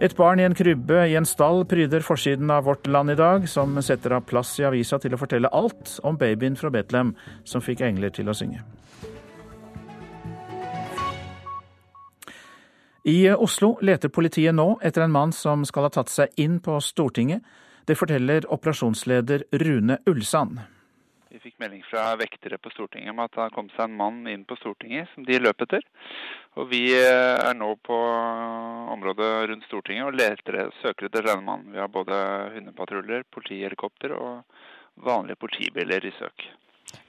Et 0.02 0.16
barn 0.18 0.42
i 0.42 0.44
en 0.48 0.56
krybbe 0.58 1.04
i 1.06 1.14
en 1.16 1.28
stall 1.28 1.62
pryder 1.70 2.02
forsiden 2.02 2.50
av 2.52 2.66
Vårt 2.66 2.90
Land 2.90 3.14
i 3.14 3.20
dag, 3.20 3.46
som 3.48 3.78
setter 3.86 4.18
av 4.18 4.26
plass 4.26 4.56
i 4.60 4.66
avisa 4.66 4.98
til 5.00 5.14
å 5.14 5.20
fortelle 5.22 5.52
alt 5.54 6.00
om 6.04 6.18
babyen 6.18 6.58
fra 6.58 6.74
Betlehem 6.74 7.14
som 7.46 7.62
fikk 7.62 7.86
engler 7.86 8.10
til 8.12 8.28
å 8.28 8.36
synge. 8.36 8.66
I 13.04 13.30
Oslo 13.30 13.78
leter 13.82 14.08
politiet 14.10 14.56
nå 14.56 14.78
etter 14.80 15.04
en 15.04 15.12
mann 15.12 15.34
som 15.36 15.66
skal 15.68 15.90
ha 15.90 15.92
tatt 15.92 16.12
seg 16.12 16.32
inn 16.40 16.62
på 16.64 16.78
Stortinget. 16.80 17.44
Det 17.84 17.98
forteller 18.00 18.48
operasjonsleder 18.48 19.44
Rune 19.60 19.98
Ulsand. 20.08 20.62
Vi 21.28 21.42
fikk 21.44 21.58
melding 21.60 21.84
fra 21.84 22.14
vektere 22.16 22.56
på 22.64 22.72
Stortinget 22.72 23.12
om 23.12 23.20
at 23.20 23.34
det 23.36 23.42
har 23.42 23.52
kommet 23.52 23.76
seg 23.76 23.90
en 23.90 24.00
mann 24.00 24.22
inn 24.32 24.46
på 24.48 24.56
Stortinget 24.62 25.12
som 25.12 25.28
de 25.28 25.42
løp 25.42 25.66
etter. 25.66 25.84
Og 26.56 26.72
vi 26.72 26.86
eh, 26.96 27.44
er 27.44 27.60
nå 27.60 27.74
på 27.84 28.00
området 28.96 29.32
rundt 29.52 29.68
Stortinget 29.68 30.08
og 30.08 30.16
leter, 30.16 30.72
søker 30.80 31.10
etter 31.10 31.28
denne 31.28 31.44
mannen. 31.44 31.74
Vi 31.76 31.84
har 31.84 31.92
både 31.92 32.16
hundepatruljer, 32.56 33.28
politihelikopter 33.36 34.16
og 34.16 34.46
vanlige 35.04 35.42
politibiler 35.44 36.08
i 36.08 36.16
søk. 36.22 36.48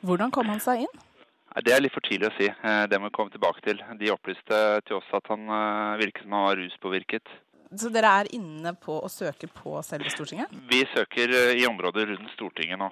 Hvordan 0.02 0.34
kom 0.34 0.50
han 0.50 0.64
seg 0.64 0.88
inn? 0.88 1.04
Det 1.54 1.70
er 1.70 1.82
litt 1.84 1.94
for 1.94 2.02
tidlig 2.02 2.32
å 2.32 2.34
si. 2.34 2.48
Eh, 2.50 2.84
det 2.90 2.98
må 2.98 3.10
vi 3.10 3.14
komme 3.14 3.30
tilbake 3.30 3.62
til. 3.62 3.82
De 4.00 4.10
opplyste 4.10 4.60
til 4.88 4.98
oss 4.98 5.10
at 5.14 5.28
han 5.30 5.44
eh, 5.46 5.98
virket 6.02 6.24
som 6.24 6.34
han 6.34 6.48
var 6.48 6.58
ruspåvirket. 6.58 7.34
Så 7.78 7.90
dere 7.94 8.10
er 8.22 8.30
inne 8.34 8.74
på 8.78 8.96
å 9.02 9.10
søke 9.10 9.46
på 9.50 9.78
selve 9.86 10.10
Stortinget? 10.10 10.50
Vi 10.70 10.82
søker 10.94 11.30
i 11.54 11.62
området 11.66 12.08
rundt 12.10 12.34
Stortinget 12.34 12.78
nå. 12.78 12.90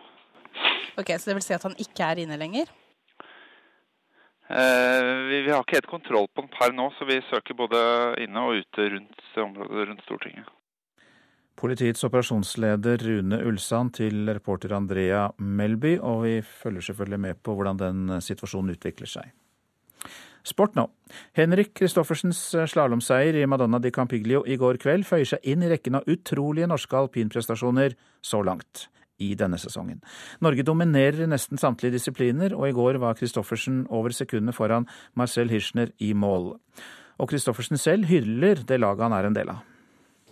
Ok, 0.98 1.10
Så 1.18 1.30
det 1.30 1.36
vil 1.38 1.44
si 1.44 1.54
at 1.56 1.66
han 1.66 1.76
ikke 1.80 2.06
er 2.06 2.22
inne 2.22 2.38
lenger? 2.38 2.70
Eh, 4.52 5.02
vi, 5.28 5.42
vi, 5.42 5.50
har 5.50 5.62
ikke 5.62 5.78
helt 5.78 5.90
kontroll 5.90 6.26
på 6.28 6.44
den 6.44 6.50
per 6.52 6.74
nå, 6.76 6.90
så 6.98 7.06
vi 7.08 7.20
søker 7.30 7.56
både 7.56 7.78
inne 8.20 8.42
og 8.46 8.58
ute 8.60 8.88
rundt 8.96 9.22
området 9.46 9.86
rundt 9.88 10.04
Stortinget. 10.06 10.50
Politiets 11.58 12.02
operasjonsleder 12.08 13.02
Rune 13.06 13.38
Ulsand 13.46 13.94
til 13.98 14.26
reporter 14.32 14.72
Andrea 14.76 15.28
Melby, 15.38 15.98
og 16.00 16.24
vi 16.24 16.34
følger 16.42 16.88
selvfølgelig 16.88 17.20
med 17.20 17.40
på 17.44 17.54
hvordan 17.54 17.78
den 17.78 18.20
situasjonen 18.24 18.74
utvikler 18.74 19.10
seg. 19.10 19.30
Sport 20.42 20.74
nå. 20.74 20.88
Henrik 21.38 21.70
Kristoffersens 21.78 22.40
slalåmseier 22.72 23.36
i 23.38 23.46
Madonna 23.46 23.78
di 23.78 23.92
Campiglio 23.94 24.42
i 24.42 24.56
går 24.58 24.80
kveld 24.82 25.06
føyer 25.06 25.28
seg 25.34 25.46
inn 25.46 25.62
i 25.62 25.70
rekken 25.70 26.00
av 26.00 26.08
utrolige 26.10 26.66
norske 26.66 26.98
alpinprestasjoner 26.98 27.94
så 28.26 28.42
langt 28.42 28.88
i 29.22 29.36
denne 29.38 29.60
sesongen. 29.60 30.00
Norge 30.42 30.64
dominerer 30.66 31.22
i 31.22 31.30
nesten 31.30 31.60
samtlige 31.60 31.94
disipliner, 31.94 32.56
og 32.58 32.66
i 32.66 32.74
går 32.74 32.98
var 33.02 33.20
Christoffersen 33.20 33.84
over 33.94 34.14
sekundet 34.16 34.58
foran 34.58 34.88
Marcel 35.14 35.52
Hirschner 35.52 35.94
i 36.02 36.10
mål. 36.12 36.56
Og 37.22 37.30
Christoffersen 37.30 37.78
selv 37.78 38.10
hyller 38.10 38.64
det 38.66 38.80
laget 38.82 39.06
han 39.06 39.14
er 39.14 39.28
en 39.28 39.36
del 39.36 39.52
av. 39.54 39.62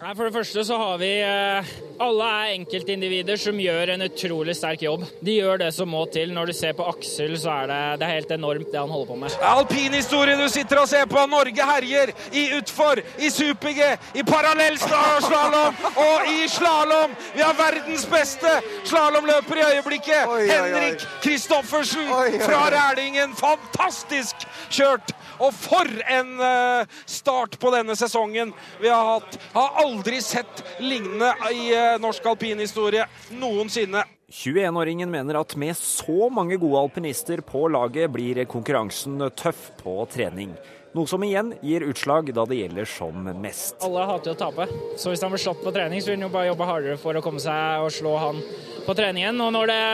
Nei, 0.00 0.14
For 0.16 0.24
det 0.24 0.32
første 0.32 0.62
så 0.64 0.76
har 0.80 0.94
vi 0.96 1.08
eh, 1.20 1.72
Alle 2.00 2.26
er 2.32 2.52
enkeltindivider 2.54 3.36
som 3.36 3.58
gjør 3.60 3.90
en 3.92 4.04
utrolig 4.06 4.54
sterk 4.56 4.80
jobb. 4.86 5.02
De 5.20 5.34
gjør 5.34 5.60
det 5.60 5.68
som 5.76 5.90
må 5.92 6.06
til. 6.08 6.32
Når 6.32 6.48
du 6.48 6.52
ser 6.56 6.72
på 6.78 6.86
Aksel, 6.88 7.34
så 7.36 7.52
er 7.52 7.68
det, 7.68 7.80
det 8.00 8.06
er 8.06 8.14
helt 8.14 8.32
enormt 8.32 8.70
det 8.72 8.80
han 8.80 8.88
holder 8.88 9.10
på 9.10 9.18
med. 9.20 9.36
Alpinhistorie 9.44 10.38
du 10.40 10.46
sitter 10.48 10.80
og 10.80 10.88
ser 10.88 11.04
på. 11.10 11.20
Norge 11.28 11.66
herjer 11.72 12.14
i 12.32 12.46
utfor, 12.56 13.02
i 13.20 13.28
super-G, 13.28 13.90
i 14.16 14.24
parallellslalåm 14.24 15.84
og 15.90 16.32
i 16.32 16.48
slalåm. 16.48 17.12
Vi 17.36 17.44
har 17.44 17.60
verdens 17.60 18.08
beste 18.08 18.56
slalåmløper 18.88 19.60
i 19.60 19.66
øyeblikket. 19.74 20.24
Oi, 20.24 20.40
oi, 20.40 20.48
oi. 20.48 20.50
Henrik 20.54 21.04
Kristoffersen 21.20 22.08
fra 22.46 22.64
Rælingen. 22.72 23.36
Fantastisk 23.36 24.48
kjørt! 24.72 25.12
Og 25.40 25.54
for 25.56 25.88
en 26.12 26.34
uh, 26.40 26.88
start 27.08 27.56
på 27.60 27.70
denne 27.72 27.96
sesongen 27.96 28.52
vi 28.80 28.90
har 28.92 29.06
hatt. 29.14 29.38
Har 29.54 29.86
aldri 29.90 30.22
sett 30.22 30.64
lignende 30.78 31.34
i 31.50 31.70
uh, 31.74 31.98
norsk 32.02 32.26
alpinhistorie 32.32 33.06
noensinne. 33.36 34.04
21-åringen 34.30 35.10
mener 35.10 35.40
at 35.40 35.56
med 35.58 35.74
så 35.76 36.28
mange 36.30 36.58
gode 36.62 36.78
alpinister 36.84 37.42
på 37.42 37.66
laget, 37.68 38.10
blir 38.14 38.44
konkurransen 38.46 39.18
tøff 39.34 39.72
på 39.82 39.96
trening. 40.12 40.54
Noe 40.94 41.06
som 41.06 41.22
igjen 41.22 41.52
gir 41.62 41.84
utslag 41.86 42.32
da 42.34 42.44
det 42.50 42.58
gjelder 42.58 42.88
som 42.90 43.26
mest. 43.42 43.76
Alle 43.86 44.06
hater 44.08 44.32
jo 44.32 44.34
å 44.34 44.40
tape, 44.40 44.66
så 44.98 45.12
hvis 45.12 45.22
han 45.22 45.30
blir 45.30 45.42
slått 45.42 45.62
på 45.62 45.74
trening, 45.74 46.02
så 46.02 46.10
vil 46.10 46.18
han 46.18 46.26
jo 46.26 46.34
bare 46.34 46.50
jobbe 46.50 46.66
hardere 46.66 46.98
for 46.98 47.18
å 47.18 47.22
komme 47.22 47.42
seg 47.42 47.84
og 47.84 47.94
slå 47.94 48.16
han 48.18 48.40
på 48.86 48.96
treningen. 48.98 49.38
Og 49.42 49.52
når 49.54 49.70
det 49.70 49.84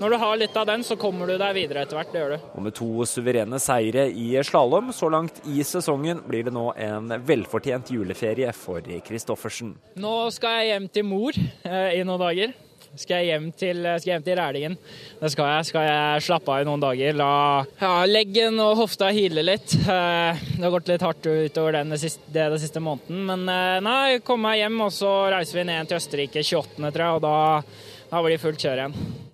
når 0.00 0.14
du 0.14 0.16
har 0.22 0.38
litt 0.40 0.56
av 0.56 0.64
den, 0.70 0.84
så 0.86 0.96
kommer 0.96 1.28
du 1.28 1.36
deg 1.36 1.52
videre 1.58 1.84
etter 1.84 1.98
hvert. 1.98 2.12
Det 2.12 2.22
gjør 2.22 2.32
du. 2.32 2.48
Og 2.56 2.64
med 2.64 2.76
to 2.76 2.88
suverene 3.08 3.60
seire 3.60 4.06
i 4.08 4.32
slalåm 4.46 4.94
så 4.96 5.10
langt 5.12 5.42
i 5.44 5.60
sesongen, 5.66 6.22
blir 6.24 6.48
det 6.48 6.54
nå 6.56 6.70
en 6.80 7.12
velfortjent 7.28 7.92
juleferie 7.92 8.48
for 8.56 8.80
Kristoffersen. 9.04 9.74
Nå 10.00 10.16
skal 10.32 10.62
jeg 10.62 10.72
hjem 10.72 10.90
til 10.94 11.08
mor 11.10 11.36
eh, 11.36 12.00
i 12.00 12.02
noen 12.06 12.24
dager. 12.24 12.56
Skal 12.98 13.20
jeg 13.20 13.28
hjem 13.30 13.44
til, 13.54 13.84
skal 14.00 14.10
hjem 14.14 14.24
til 14.26 14.38
Rælingen. 14.40 14.74
Det 15.20 15.30
skal 15.30 15.52
jeg. 15.52 15.68
Skal 15.68 15.86
jeg 15.86 16.24
slappe 16.26 16.56
av 16.56 16.64
i 16.64 16.66
noen 16.66 16.82
dager. 16.82 17.14
La 17.20 17.30
ja, 17.78 17.92
leggen 18.08 18.58
og 18.64 18.80
hofta 18.80 19.12
hile 19.14 19.44
litt. 19.46 19.76
Eh, 19.84 20.44
det 20.56 20.64
har 20.64 20.74
gått 20.74 20.90
litt 20.90 21.04
hardt 21.04 21.28
utover 21.28 21.76
den 21.76 21.92
det 21.92 22.00
siste, 22.02 22.24
det, 22.32 22.48
det 22.54 22.62
siste 22.64 22.82
måneden. 22.82 23.20
Men 23.28 23.44
eh, 23.52 23.80
nei, 23.84 24.20
komme 24.24 24.48
meg 24.48 24.64
hjem, 24.64 24.80
og 24.88 24.94
så 24.96 25.12
reiser 25.36 25.60
vi 25.60 25.68
ned 25.70 25.92
til 25.92 26.00
Østerrike 26.00 26.46
28., 26.46 26.88
tror 26.88 27.04
jeg. 27.04 27.18
Og 27.20 27.26
da, 27.28 28.06
da 28.10 28.24
blir 28.24 28.38
det 28.38 28.46
fullt 28.48 28.64
kjør 28.64 28.86
igjen. 28.86 29.28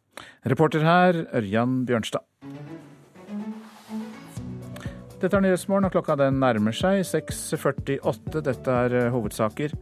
Reporter 0.46 0.84
her, 0.86 1.16
Ørjan 1.34 1.80
Bjørnstad. 1.88 2.22
Dette 5.16 5.32
er 5.34 5.42
Nyhetsmorgen, 5.42 5.88
og 5.88 5.94
klokka 5.96 6.14
den 6.20 6.36
nærmer 6.38 6.76
seg 6.76 7.00
6.48. 7.08 8.44
Dette 8.46 8.76
er 8.84 8.94
eh, 8.94 9.08
hovedsaker. 9.10 9.74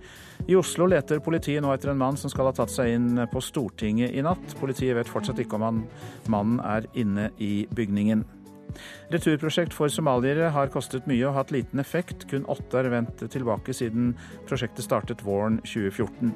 I 0.48 0.56
Oslo 0.56 0.86
leter 0.88 1.20
politiet 1.20 1.60
nå 1.60 1.74
etter 1.74 1.92
en 1.92 2.00
mann 2.00 2.16
som 2.16 2.32
skal 2.32 2.48
ha 2.48 2.54
tatt 2.56 2.72
seg 2.72 2.94
inn 2.94 3.20
på 3.28 3.44
Stortinget 3.44 4.16
i 4.16 4.24
natt. 4.24 4.56
Politiet 4.56 4.96
vet 4.96 5.10
fortsatt 5.10 5.42
ikke 5.42 5.58
om 5.58 5.66
han, 5.68 5.84
mannen 6.32 6.64
er 6.64 6.88
inne 6.96 7.28
i 7.44 7.66
bygningen. 7.76 8.24
Returprosjekt 9.12 9.76
for 9.76 9.92
somaliere 9.92 10.48
har 10.54 10.72
kostet 10.72 11.04
mye 11.10 11.28
og 11.28 11.36
hatt 11.42 11.52
liten 11.52 11.82
effekt. 11.82 12.24
Kun 12.30 12.48
åtte 12.48 12.80
har 12.80 12.88
vendt 12.94 13.20
tilbake 13.20 13.76
siden 13.76 14.14
prosjektet 14.48 14.88
startet 14.88 15.26
våren 15.28 15.60
2014. 15.66 16.32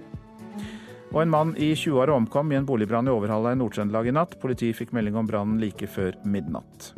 Og 1.09 1.23
en 1.23 1.31
mann 1.33 1.55
i 1.57 1.71
20-åra 1.73 2.13
omkom 2.19 2.53
i 2.53 2.59
en 2.59 2.67
boligbrann 2.69 3.09
i 3.09 3.13
Overhalla 3.13 3.55
i 3.55 3.59
Nord-Trøndelag 3.59 4.11
i 4.11 4.13
natt. 4.13 4.35
Politiet 4.43 4.77
fikk 4.77 4.93
melding 4.97 5.17
om 5.17 5.29
brannen 5.29 5.61
like 5.63 5.89
før 5.89 6.19
midnatt. 6.29 6.91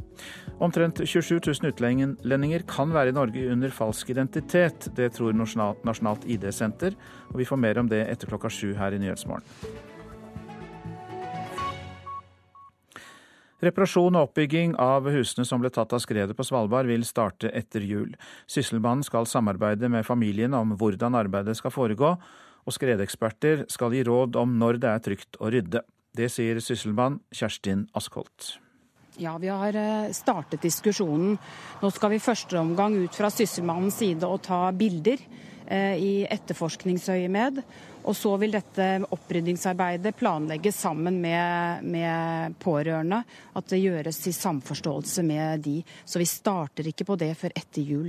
Omtrent 0.61 0.99
27 1.07 1.39
000 1.47 1.71
utlendinger 1.71 2.65
kan 2.69 2.91
være 2.93 3.15
i 3.15 3.17
Norge 3.17 3.47
under 3.53 3.71
falsk 3.73 4.11
identitet. 4.11 4.91
Det 4.99 5.13
tror 5.15 5.37
Nasjonalt 5.39 6.27
ID-senter, 6.27 6.99
og 7.31 7.39
vi 7.39 7.47
får 7.49 7.63
mer 7.63 7.81
om 7.81 7.89
det 7.89 8.03
etter 8.11 8.29
klokka 8.29 8.51
sju 8.53 8.75
her 8.77 8.97
i 8.97 9.01
Nyhetsmorgen. 9.01 9.47
Reparasjon 13.61 14.17
og 14.17 14.31
oppbygging 14.31 14.73
av 14.81 15.05
husene 15.13 15.45
som 15.45 15.61
ble 15.61 15.69
tatt 15.73 15.93
av 15.93 16.01
skredet 16.01 16.33
på 16.37 16.45
Svalbard 16.49 16.89
vil 16.89 17.05
starte 17.05 17.51
etter 17.53 17.85
jul. 17.85 18.15
Sysselmannen 18.49 19.05
skal 19.05 19.29
samarbeide 19.29 19.91
med 19.93 20.07
familien 20.09 20.57
om 20.57 20.73
hvordan 20.81 21.19
arbeidet 21.19 21.59
skal 21.59 21.75
foregå, 21.75 22.15
og 22.67 22.77
skredeksperter 22.77 23.65
skal 23.73 23.95
gi 23.95 24.05
råd 24.07 24.39
om 24.41 24.59
når 24.61 24.81
det 24.83 24.91
er 24.91 25.05
trygt 25.05 25.41
å 25.41 25.53
rydde. 25.53 25.85
Det 26.17 26.27
sier 26.33 26.59
sysselmann 26.63 27.21
Kjerstin 27.35 27.87
Askholt. 27.95 28.57
Ja, 29.21 29.37
vi 29.39 29.49
har 29.49 29.77
eh, 29.77 30.13
startet 30.17 30.63
diskusjonen. 30.63 31.37
Nå 31.83 31.91
skal 31.93 32.15
vi 32.15 32.19
i 32.19 32.25
første 32.25 32.59
omgang 32.59 32.97
ut 33.03 33.15
fra 33.15 33.31
sysselmannens 33.31 33.99
side 34.01 34.27
og 34.27 34.41
ta 34.47 34.63
bilder 34.73 35.21
eh, 35.67 35.97
i 36.01 36.13
etterforskningsøyemed. 36.25 37.61
Og 38.01 38.17
så 38.17 38.33
vil 38.41 38.55
dette 38.55 38.87
oppryddingsarbeidet 39.13 40.15
planlegges 40.17 40.79
sammen 40.87 41.21
med, 41.21 41.85
med, 41.85 42.57
pårørende. 42.63 43.21
At 43.61 43.69
det 43.69 43.83
gjøres 43.83 44.23
i 44.31 44.33
samforståelse 44.33 45.27
med 45.27 45.67
de. 45.69 45.77
Så 46.05 46.23
vi 46.23 46.29
starter 46.31 46.89
ikke 46.89 47.11
på 47.13 47.19
det 47.21 47.35
før 47.39 47.55
etter 47.61 47.85
jul. 47.85 48.09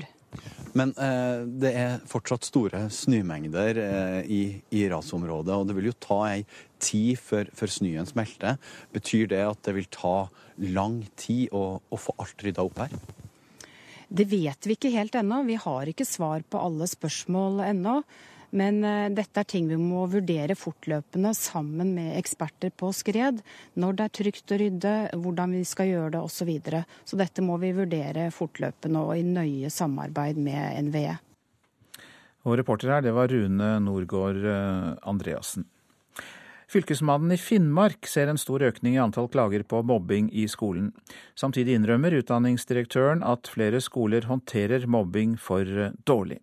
Men 0.77 0.93
eh, 0.95 1.41
det 1.61 1.71
er 1.75 2.03
fortsatt 2.07 2.47
store 2.47 2.85
snømengder 2.93 3.79
eh, 3.81 4.19
i, 4.31 4.41
i 4.71 4.85
rasområdet, 4.91 5.55
og 5.55 5.67
det 5.67 5.75
vil 5.77 5.89
jo 5.89 5.97
ta 5.99 6.19
ei 6.29 6.45
tid 6.81 7.19
før, 7.19 7.51
før 7.55 7.73
snøen 7.75 8.07
smelter. 8.07 8.59
Betyr 8.95 9.27
det 9.33 9.41
at 9.43 9.59
det 9.67 9.75
vil 9.77 9.89
ta 9.91 10.15
lang 10.71 11.01
tid 11.19 11.51
å, 11.55 11.81
å 11.83 11.99
få 11.99 12.15
alt 12.21 12.45
rydda 12.45 12.63
opp 12.63 12.79
her? 12.85 12.95
Det 14.11 14.27
vet 14.27 14.67
vi 14.67 14.75
ikke 14.75 14.91
helt 14.91 15.15
ennå. 15.15 15.43
Vi 15.47 15.55
har 15.59 15.87
ikke 15.87 16.07
svar 16.07 16.43
på 16.43 16.59
alle 16.59 16.87
spørsmål 16.89 17.63
ennå. 17.69 18.01
Men 18.57 18.83
uh, 18.83 19.07
dette 19.13 19.41
er 19.41 19.47
ting 19.47 19.69
vi 19.69 19.79
må 19.79 20.03
vurdere 20.11 20.57
fortløpende 20.59 21.33
sammen 21.37 21.93
med 21.95 22.17
eksperter 22.19 22.73
på 22.75 22.91
skred. 22.95 23.41
Når 23.79 23.97
det 23.97 24.07
er 24.07 24.15
trygt 24.19 24.53
å 24.53 24.59
rydde, 24.61 24.93
hvordan 25.23 25.57
vi 25.57 25.65
skal 25.67 25.91
gjøre 25.91 26.13
det 26.17 26.23
osv. 26.25 26.39
Så, 26.41 26.47
videre. 26.49 26.85
så 27.05 27.19
dette 27.19 27.43
må 27.45 27.59
vi 27.61 27.69
vurdere 27.77 28.31
fortløpende 28.33 29.03
og 29.05 29.13
i 29.13 29.21
nøye 29.21 29.69
samarbeid 29.69 30.39
med 30.41 30.87
NVE. 30.87 31.19
Og 32.49 32.57
reporter 32.57 32.95
her, 32.95 33.03
det 33.05 33.13
var 33.13 33.29
Rune 33.29 33.75
Norgård 33.85 34.41
eh, 34.41 34.87
Andreassen. 35.07 35.67
Fylkesmannen 36.71 37.33
i 37.35 37.37
Finnmark 37.37 38.07
ser 38.07 38.29
en 38.31 38.39
stor 38.39 38.63
økning 38.63 38.95
i 38.95 39.01
antall 39.03 39.27
klager 39.29 39.65
på 39.67 39.81
mobbing 39.83 40.29
i 40.31 40.45
skolen. 40.49 40.93
Samtidig 41.35 41.75
innrømmer 41.75 42.15
utdanningsdirektøren 42.21 43.25
at 43.27 43.49
flere 43.51 43.81
skoler 43.83 44.25
håndterer 44.29 44.87
mobbing 44.87 45.35
for 45.35 45.67
eh, 45.67 45.93
dårlig. 46.07 46.39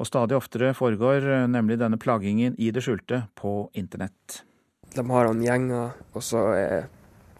Og 0.00 0.08
stadig 0.08 0.36
oftere 0.38 0.74
foregår 0.76 1.26
eh, 1.26 1.48
nemlig 1.50 1.80
denne 1.80 1.98
plagingen 2.00 2.56
i 2.58 2.70
det 2.74 2.84
skjulte 2.84 3.24
på 3.38 3.70
internett. 3.78 4.42
De 4.94 5.04
har 5.06 5.28
en 5.30 5.42
gjenger, 5.44 5.92
og 6.12 6.24
så 6.26 6.40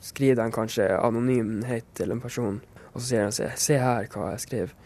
skriver 0.01 0.39
de 0.39 0.53
kanskje 0.55 0.87
anonymhet 0.95 1.89
til 1.99 2.15
en 2.15 2.23
person. 2.23 2.61
Og 2.93 3.01
så 3.01 3.07
sier 3.07 3.25
de 3.27 3.33
seg 3.33 3.57
'se 3.59 3.79
her 3.79 4.07
hva 4.07 4.31
jeg 4.33 4.45
skrev'. 4.47 4.77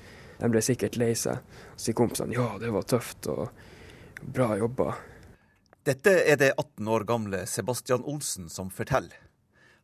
De 0.41 0.49
ble 0.51 0.63
sikkert 0.63 0.97
lei 0.97 1.13
seg. 1.15 1.39
Så 1.77 1.85
sier 1.85 1.95
kompisene 1.95 2.33
'ja, 2.33 2.59
det 2.59 2.73
var 2.73 2.83
tøft 2.83 3.27
og 3.27 3.51
bra 4.23 4.57
jobba'. 4.57 4.95
Dette 5.85 6.11
er 6.25 6.37
det 6.37 6.55
18 6.57 6.89
år 6.89 7.05
gamle 7.05 7.47
Sebastian 7.47 8.05
Olsen 8.05 8.49
som 8.49 8.71
forteller. 8.71 9.21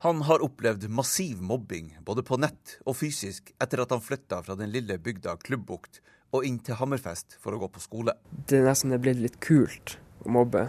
Han 0.02 0.22
har 0.22 0.40
opplevd 0.40 0.88
massiv 0.88 1.42
mobbing 1.42 1.90
både 2.00 2.22
på 2.24 2.38
nett 2.40 2.78
og 2.86 2.96
fysisk 2.96 3.52
etter 3.60 3.82
at 3.82 3.90
han 3.92 4.00
flytta 4.00 4.38
fra 4.42 4.56
den 4.56 4.72
lille 4.72 4.96
bygda 4.96 5.36
Klubbukt 5.44 6.00
og 6.32 6.46
inn 6.46 6.60
til 6.64 6.78
Hammerfest 6.78 7.38
for 7.42 7.56
å 7.56 7.60
gå 7.62 7.70
på 7.74 7.82
skole. 7.82 8.14
Det 8.30 8.60
er 8.60 8.68
nesten 8.68 8.94
det 8.94 9.00
blitt 9.02 9.22
litt 9.22 9.40
kult 9.42 9.98
å 10.24 10.34
mobbe 10.36 10.68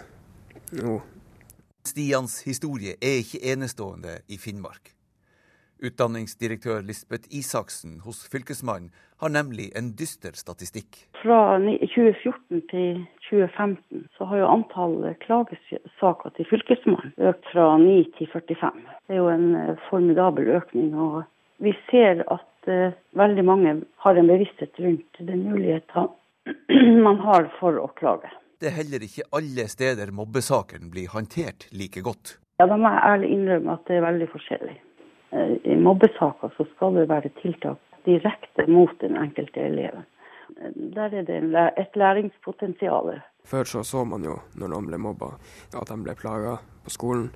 nå. 0.79 0.99
Stians 1.85 2.41
historie 2.45 2.97
er 3.01 3.21
ikke 3.23 3.41
enestående 3.53 4.19
i 4.29 4.37
Finnmark. 4.41 4.93
Utdanningsdirektør 5.81 6.83
Lisbeth 6.85 7.25
Isaksen 7.33 8.03
hos 8.05 8.19
Fylkesmannen 8.29 8.91
har 9.21 9.31
nemlig 9.33 9.71
en 9.77 9.87
dyster 9.97 10.37
statistikk. 10.37 10.99
Fra 11.23 11.57
2014 11.57 12.61
til 12.69 13.01
2015 13.25 14.05
så 14.17 14.27
har 14.29 14.43
jo 14.43 14.51
antall 14.51 14.95
klagesaker 15.25 16.35
til 16.37 16.49
Fylkesmannen 16.51 17.15
økt 17.31 17.49
fra 17.49 17.65
9 17.81 17.97
til 18.19 18.29
45. 18.29 18.85
Det 19.09 19.17
er 19.17 19.21
jo 19.23 19.29
en 19.33 19.77
formidabel 19.89 20.53
økning. 20.59 20.93
og 20.93 21.23
Vi 21.61 21.73
ser 21.91 22.23
at 22.33 22.67
uh, 22.67 22.93
veldig 23.13 23.43
mange 23.45 23.73
har 24.01 24.17
en 24.17 24.29
bevissthet 24.31 24.79
rundt 24.81 25.19
den 25.19 25.43
muligheten 25.45 26.07
man 27.05 27.19
har 27.21 27.51
for 27.59 27.77
å 27.77 27.89
klage. 27.99 28.31
Det 28.61 28.71
er 28.71 28.77
heller 28.79 29.05
ikke 29.05 29.27
alle 29.37 29.67
steder 29.69 30.09
mobbesakene 30.17 30.89
blir 30.89 31.13
håndtert 31.13 31.67
like 31.69 32.01
godt. 32.01 32.39
Ja, 32.57 32.65
Da 32.65 32.77
må 32.77 32.89
jeg 32.89 33.05
ærlig 33.11 33.29
innrømme 33.35 33.77
at 33.77 33.85
det 33.89 33.99
er 33.99 34.07
veldig 34.07 34.29
forskjellig. 34.33 34.75
Uh, 35.29 35.53
I 35.61 35.77
mobbesaker 35.77 36.57
så 36.57 36.65
skal 36.73 36.97
det 36.97 37.05
være 37.13 37.33
tiltak 37.43 37.77
direkte 38.09 38.65
mot 38.65 38.97
den 39.05 39.21
enkelte 39.21 39.61
eleven. 39.69 40.09
Uh, 40.57 40.73
der 40.97 41.13
er 41.21 41.29
det 41.29 41.39
et 41.77 41.93
læringspotensial. 41.93 43.19
Før 43.45 43.69
så 43.69 43.85
så 43.85 44.01
man 44.05 44.25
jo 44.25 44.39
når 44.57 44.73
noen 44.73 44.89
ble 44.89 44.97
mobba, 44.97 45.35
at 45.77 45.93
de 45.93 46.01
ble 46.01 46.17
plaga 46.17 46.57
på 46.81 46.97
skolen. 46.97 47.29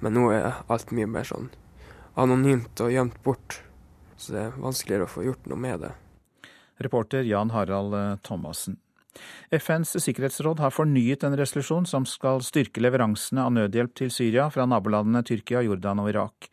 Men 0.00 0.16
nå 0.16 0.30
er 0.32 0.62
alt 0.72 0.92
mye 0.96 1.08
mer 1.10 1.28
sånn 1.28 1.52
anonymt 2.18 2.82
og 2.84 2.92
gjemt 2.92 3.22
bort. 3.24 3.62
Så 4.18 4.34
det 4.34 4.42
er 4.42 4.58
vanskeligere 4.58 5.06
å 5.06 5.12
få 5.12 5.24
gjort 5.26 5.46
noe 5.50 5.60
med 5.62 5.84
det. 5.86 5.94
Reporter 6.82 7.26
Jan 7.26 7.52
Harald 7.54 7.94
eh, 7.94 8.16
Thomassen. 8.26 8.78
FNs 9.50 9.96
sikkerhetsråd 10.04 10.60
har 10.62 10.74
fornyet 10.74 11.24
en 11.26 11.36
resolusjon 11.38 11.86
som 11.90 12.04
skal 12.06 12.42
styrke 12.46 12.82
leveransene 12.82 13.42
av 13.42 13.54
nødhjelp 13.54 13.96
til 13.98 14.12
Syria 14.14 14.46
fra 14.54 14.66
nabolandene 14.68 15.24
Tyrkia, 15.26 15.64
Jordan 15.66 16.04
og 16.04 16.10
Irak. 16.12 16.50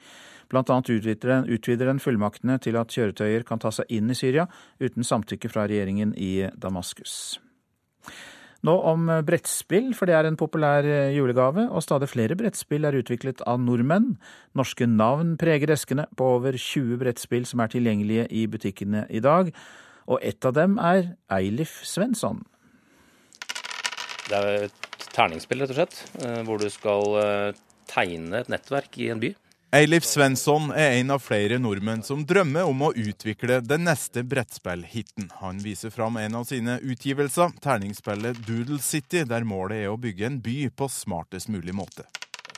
Blant 0.50 0.70
annet 0.70 0.90
utvider 0.94 1.90
den 1.90 2.02
fullmaktene 2.02 2.58
til 2.62 2.78
at 2.80 2.94
kjøretøyer 2.94 3.46
kan 3.46 3.62
ta 3.62 3.74
seg 3.74 3.90
inn 3.94 4.10
i 4.14 4.18
Syria 4.18 4.48
uten 4.82 5.06
samtykke 5.06 5.50
fra 5.52 5.66
regjeringen 5.70 6.14
i 6.18 6.48
Damaskus. 6.58 7.38
Nå 8.64 8.74
om 8.88 9.10
brettspill, 9.28 9.92
for 9.98 10.10
det 10.10 10.16
er 10.18 10.30
en 10.30 10.38
populær 10.40 10.86
eh, 10.88 11.14
julegave, 11.16 11.68
og 11.68 11.84
stadig 11.84 12.08
flere 12.10 12.38
brettspill 12.40 12.88
er 12.88 12.98
utviklet 12.98 13.44
av 13.46 13.60
nordmenn. 13.62 14.16
Norske 14.58 14.88
navn 14.90 15.36
preger 15.42 15.74
eskene 15.76 16.08
på 16.18 16.30
over 16.38 16.56
20 16.58 17.02
brettspill 17.02 17.46
som 17.50 17.62
er 17.62 17.74
tilgjengelige 17.74 18.28
i 18.32 18.46
butikkene 18.48 19.06
i 19.10 19.22
dag, 19.24 19.52
og 20.08 20.22
ett 20.24 20.46
av 20.46 20.56
dem 20.58 20.80
er 20.80 21.16
Eilif 21.34 21.82
Svensson. 21.86 22.44
Det 24.26 24.38
er 24.40 24.66
et 24.66 25.10
terningsspill, 25.14 25.62
rett 25.62 25.74
og 25.74 25.80
slett, 25.80 26.00
eh, 26.24 26.42
hvor 26.48 26.62
du 26.62 26.70
skal 26.74 27.18
eh, 27.22 27.64
tegne 27.92 28.42
et 28.42 28.50
nettverk 28.52 28.98
i 29.04 29.12
en 29.14 29.22
by. 29.22 29.36
Eilif 29.76 30.06
Svensson 30.08 30.70
er 30.72 30.94
en 31.02 31.10
av 31.12 31.20
flere 31.20 31.58
nordmenn 31.60 32.00
som 32.06 32.22
drømmer 32.24 32.70
om 32.70 32.84
å 32.86 32.94
utvikle 32.96 33.58
den 33.60 33.82
neste 33.84 34.22
brettspillhiten. 34.24 35.26
Han 35.42 35.58
viser 35.60 35.92
fram 35.92 36.16
en 36.22 36.38
av 36.40 36.46
sine 36.48 36.78
utgivelser, 36.80 37.52
terningsspillet 37.60 38.40
Doodle 38.48 38.80
City, 38.80 39.26
der 39.28 39.44
målet 39.44 39.82
er 39.82 39.92
å 39.92 39.98
bygge 40.00 40.30
en 40.30 40.38
by 40.46 40.70
på 40.80 40.88
smartest 40.88 41.52
mulig 41.52 41.76
måte. 41.76 42.06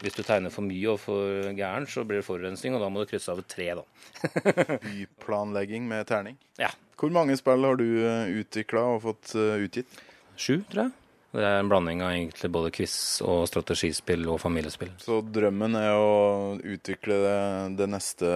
Hvis 0.04 0.14
du 0.14 0.22
tegner 0.22 0.54
for 0.54 0.68
mye 0.68 0.94
og 0.94 1.02
for 1.08 1.50
gæren, 1.58 1.90
så 1.90 2.06
blir 2.06 2.22
det 2.22 2.28
forurensning, 2.28 2.78
og 2.78 2.86
da 2.86 2.92
må 2.94 3.02
du 3.02 3.10
krysse 3.10 3.34
av 3.34 3.42
et 3.42 3.50
tre, 3.50 3.72
da. 3.80 4.38
Byplanlegging 4.86 5.90
med 5.90 6.06
terning? 6.12 6.38
Ja. 6.62 6.70
Hvor 7.02 7.10
mange 7.18 7.40
spill 7.40 7.66
har 7.66 7.82
du 7.82 7.88
eh, 7.98 8.30
utvikla 8.44 8.86
og 8.94 9.08
fått 9.08 9.34
eh, 9.34 9.66
utgitt? 9.66 10.02
Sju, 10.38 10.60
tror 10.70 10.86
jeg. 10.86 10.98
Det 11.38 11.46
er 11.46 11.60
en 11.62 11.70
blanding 11.70 12.02
av 12.02 12.16
egentlig 12.16 12.50
både 12.50 12.72
quiz 12.74 12.96
og 13.22 13.44
strategispill 13.50 14.26
og 14.34 14.40
familiespill. 14.42 14.96
Så 15.04 15.20
drømmen 15.22 15.78
er 15.78 15.94
å 15.94 16.56
utvikle 16.58 17.20
det, 17.22 17.38
det 17.78 17.90
neste 17.94 18.32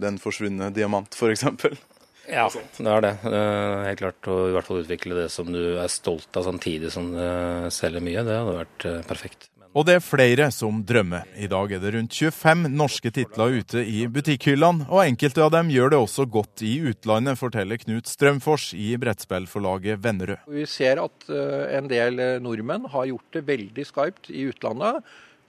Den 0.00 0.18
forsvunne 0.22 0.72
diamant, 0.74 1.14
f.eks.? 1.14 1.46
Ja, 2.30 2.46
det 2.50 2.86
er 2.86 3.02
det. 3.02 3.12
Helt 3.86 4.02
klart 4.02 4.28
å 4.30 4.36
i 4.48 4.54
hvert 4.54 4.68
fall 4.68 4.82
utvikle 4.84 5.16
det 5.18 5.28
som 5.34 5.48
du 5.50 5.60
er 5.80 5.90
stolt 5.90 6.36
av 6.38 6.46
samtidig 6.46 6.92
som 6.94 7.10
du 7.14 7.22
selger 7.74 8.04
mye. 8.04 8.22
Det 8.26 8.36
hadde 8.36 8.58
vært 8.60 8.86
eh, 8.86 9.00
perfekt. 9.08 9.49
Og 9.70 9.84
det 9.86 9.94
er 9.94 10.02
flere 10.02 10.48
som 10.50 10.80
drømmer. 10.82 11.28
I 11.38 11.46
dag 11.50 11.70
er 11.70 11.78
det 11.78 11.92
rundt 11.94 12.16
25 12.16 12.64
norske 12.74 13.12
titler 13.14 13.60
ute 13.60 13.84
i 13.86 14.00
butikkhyllene, 14.10 14.88
og 14.90 15.04
enkelte 15.04 15.44
av 15.44 15.52
dem 15.54 15.70
gjør 15.70 15.92
det 15.92 16.00
også 16.02 16.26
godt 16.26 16.64
i 16.66 16.72
utlandet, 16.90 17.38
forteller 17.38 17.78
Knut 17.78 18.10
Strømfors 18.10 18.72
i 18.74 18.96
brettspillforlaget 18.98 20.02
Vennerød. 20.02 20.42
Vi 20.50 20.66
ser 20.66 20.98
at 21.04 21.30
eh, 21.30 21.68
en 21.78 21.86
del 21.92 22.18
nordmenn 22.42 22.88
har 22.90 23.06
gjort 23.12 23.38
det 23.38 23.44
veldig 23.46 23.84
skarpt 23.86 24.32
i 24.34 24.48
utlandet 24.50 25.04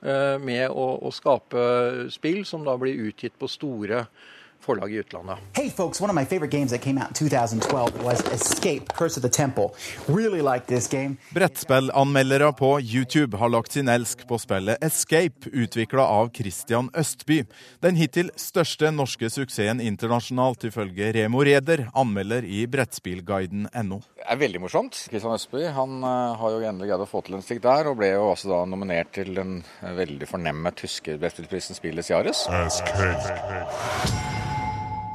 eh, 0.05 0.37
med 0.37 0.67
å, 0.69 0.85
å 1.01 1.09
skape 1.09 1.65
spill 2.13 2.43
som 2.45 2.67
da 2.67 2.77
blir 2.77 3.01
utgitt 3.09 3.39
på 3.41 3.49
store 3.49 4.05
forlag 4.61 4.93
i 4.93 4.95
utlandet. 4.95 5.37
Hey 5.53 5.69
folks, 5.69 6.01
one 6.01 6.09
of 6.09 6.15
my 6.15 6.25
favorite 6.25 6.51
games 6.51 6.71
that 6.71 6.81
came 6.81 6.97
out 7.01 7.07
in 7.07 7.13
2012 7.13 8.03
was 8.03 8.21
Escape, 8.33 8.93
Curse 8.93 9.17
of 9.17 9.23
the 9.23 9.29
Temple. 9.29 9.75
Really 10.07 10.41
like 10.41 10.65
this 10.67 10.87
game. 10.87 11.17
Brettspillanmeldere 11.33 12.53
på 12.53 12.79
YouTube 12.81 13.37
har 13.37 13.49
lagt 13.49 13.71
sin 13.71 13.87
elsk 13.87 14.27
på 14.27 14.37
spillet 14.37 14.83
Escape, 14.83 15.49
utvikla 15.51 16.01
av 16.01 16.29
Christian 16.33 16.89
Østby. 16.97 17.43
Den 17.79 17.95
hittil 17.95 18.31
største 18.35 18.91
norske 18.91 19.29
suksessen 19.29 19.81
internasjonalt, 19.81 20.63
ifølge 20.69 21.11
Remo 21.13 21.43
Reder, 21.43 21.87
anmelder 21.93 22.45
i 22.45 22.65
brettspillguiden.no. 22.67 24.01
Det 24.21 24.27
er 24.29 24.37
veldig 24.37 24.61
morsomt. 24.61 24.99
Christian 25.09 25.33
Østby 25.35 25.65
han 25.73 26.03
uh, 26.03 26.37
har 26.37 26.55
jo 26.55 26.61
endelig 26.67 26.91
greid 26.91 27.05
å 27.05 27.09
få 27.09 27.23
til 27.25 27.39
en 27.39 27.45
stikk 27.45 27.63
der, 27.65 27.89
og 27.89 27.97
ble 27.99 28.13
jo 28.13 28.29
også 28.31 28.51
da 28.51 28.61
nominert 28.69 29.13
til 29.17 29.33
den 29.37 29.59
uh, 29.81 29.91
veldig 29.97 30.29
fornemme 30.29 30.73
tyske 30.77 31.17
brettspillprisen 31.21 31.77
Spillets 31.77 32.13
Jares. 32.13 32.45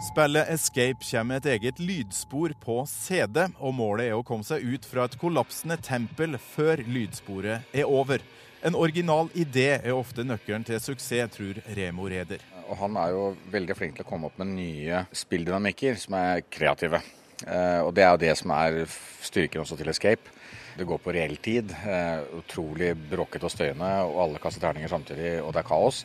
Spillet 0.07 0.49
Escape 0.49 1.03
kommer 1.11 1.25
med 1.25 1.41
et 1.41 1.57
eget 1.57 1.81
lydspor 1.83 2.53
på 2.63 2.77
CD, 2.87 3.41
og 3.59 3.75
målet 3.75 4.11
er 4.11 4.15
å 4.15 4.23
komme 4.27 4.47
seg 4.47 4.63
ut 4.63 4.87
fra 4.87 5.07
et 5.09 5.17
kollapsende 5.19 5.77
tempel 5.83 6.37
før 6.39 6.83
lydsporet 6.87 7.75
er 7.75 7.91
over. 7.91 8.23
En 8.63 8.79
original 8.79 9.33
idé 9.35 9.67
er 9.81 9.97
ofte 9.97 10.23
nøkkelen 10.23 10.65
til 10.69 10.79
suksess, 10.83 11.33
tror 11.35 11.59
Remo 11.75 12.07
Reder. 12.13 12.45
Og 12.69 12.79
han 12.85 12.97
er 13.03 13.17
jo 13.17 13.27
veldig 13.51 13.79
flink 13.79 13.99
til 13.99 14.07
å 14.07 14.09
komme 14.09 14.31
opp 14.31 14.39
med 14.43 14.53
nye 14.55 15.03
spilldynamikker 15.11 15.99
som 15.99 16.19
er 16.21 16.47
kreative. 16.55 17.03
Eh, 17.43 17.81
og 17.83 17.93
det 17.97 18.07
er 18.07 18.15
jo 18.15 18.25
det 18.29 18.35
som 18.39 18.55
er 18.55 18.83
styrken 19.27 19.65
også 19.65 19.81
til 19.81 19.91
Escape. 19.91 20.35
Det 20.79 20.87
går 20.87 21.03
på 21.03 21.17
reell 21.19 21.39
tid. 21.43 21.75
Eh, 21.83 22.23
utrolig 22.39 22.95
bråkete 23.11 23.49
og 23.49 23.55
støyende, 23.55 23.91
og 24.07 24.23
alle 24.29 24.43
kaster 24.43 24.69
terninger 24.69 24.93
samtidig, 24.93 25.41
og 25.43 25.51
det 25.57 25.65
er 25.65 25.73
kaos. 25.75 26.05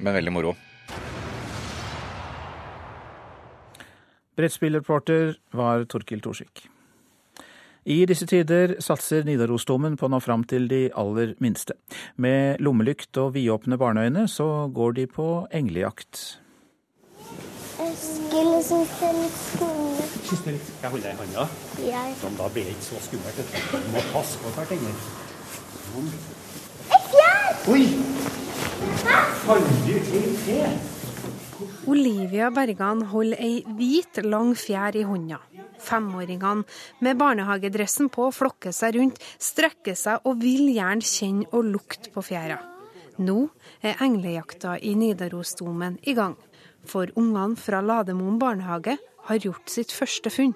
Men 0.00 0.18
veldig 0.18 0.34
moro. 0.34 0.56
Brettspillreporter 4.38 5.32
var 5.50 5.82
Torkil 5.90 6.20
Torsvik. 6.22 6.68
I 7.88 8.04
disse 8.06 8.26
tider 8.28 8.76
satser 8.84 9.24
Nidarosdomen 9.26 9.96
på 9.98 10.06
å 10.06 10.10
nå 10.12 10.20
fram 10.22 10.44
til 10.46 10.68
de 10.70 10.84
aller 10.94 11.32
minste. 11.42 11.74
Med 12.22 12.60
lommelykt 12.62 13.18
og 13.18 13.32
vidåpne 13.34 13.78
barneøyne 13.80 14.28
så 14.30 14.68
går 14.74 14.94
de 14.98 15.06
på 15.10 15.26
englejakt. 15.50 16.38
Eskil 17.82 18.50
syns 18.66 18.92
det 19.00 19.08
er 19.08 19.16
litt 19.16 19.38
skummelt. 19.40 20.14
Det 20.28 20.52
litt 20.52 20.70
Jeg 20.82 20.92
holder 20.92 21.08
deg 21.08 21.16
i 21.16 21.20
hånda. 21.22 21.46
Ja. 21.88 22.02
Sånn, 22.20 22.36
da 22.38 22.50
blir 22.54 22.68
det 22.68 22.76
ikke 22.76 22.86
så 22.90 23.00
skummelt. 23.08 23.40
Du 23.72 23.90
må 23.94 24.04
passe 24.12 24.38
på 24.44 24.52
hvert 24.54 24.76
engel. 24.76 24.94
Eskil! 26.98 27.74
Oi! 27.74 27.82
Helt 29.48 30.38
til? 30.46 30.97
Olivia 31.88 32.50
Bergan 32.52 33.00
holder 33.08 33.40
ei 33.40 33.62
hvit, 33.78 34.18
lang 34.28 34.50
fjær 34.60 34.96
i 34.98 35.06
hånda. 35.08 35.38
Femåringene 35.80 36.66
med 37.00 37.16
barnehagedressen 37.16 38.10
på 38.12 38.26
flokker 38.34 38.74
seg 38.76 38.98
rundt, 38.98 39.16
strekker 39.40 39.96
seg 39.96 40.26
og 40.28 40.42
vil 40.42 40.68
gjerne 40.74 41.08
kjenne 41.08 41.48
og 41.48 41.64
lukte 41.72 42.12
på 42.12 42.20
fjæra. 42.26 42.58
Nå 43.24 43.38
er 43.80 44.02
englejakta 44.04 44.76
i 44.84 44.92
Nidarosdomen 45.00 45.96
i 46.04 46.12
gang, 46.18 46.36
for 46.84 47.08
ungene 47.16 47.56
fra 47.56 47.80
Lademoen 47.80 48.36
barnehage 48.42 48.98
har 49.30 49.40
gjort 49.40 49.72
sitt 49.72 49.94
første 49.94 50.28
funn. 50.34 50.52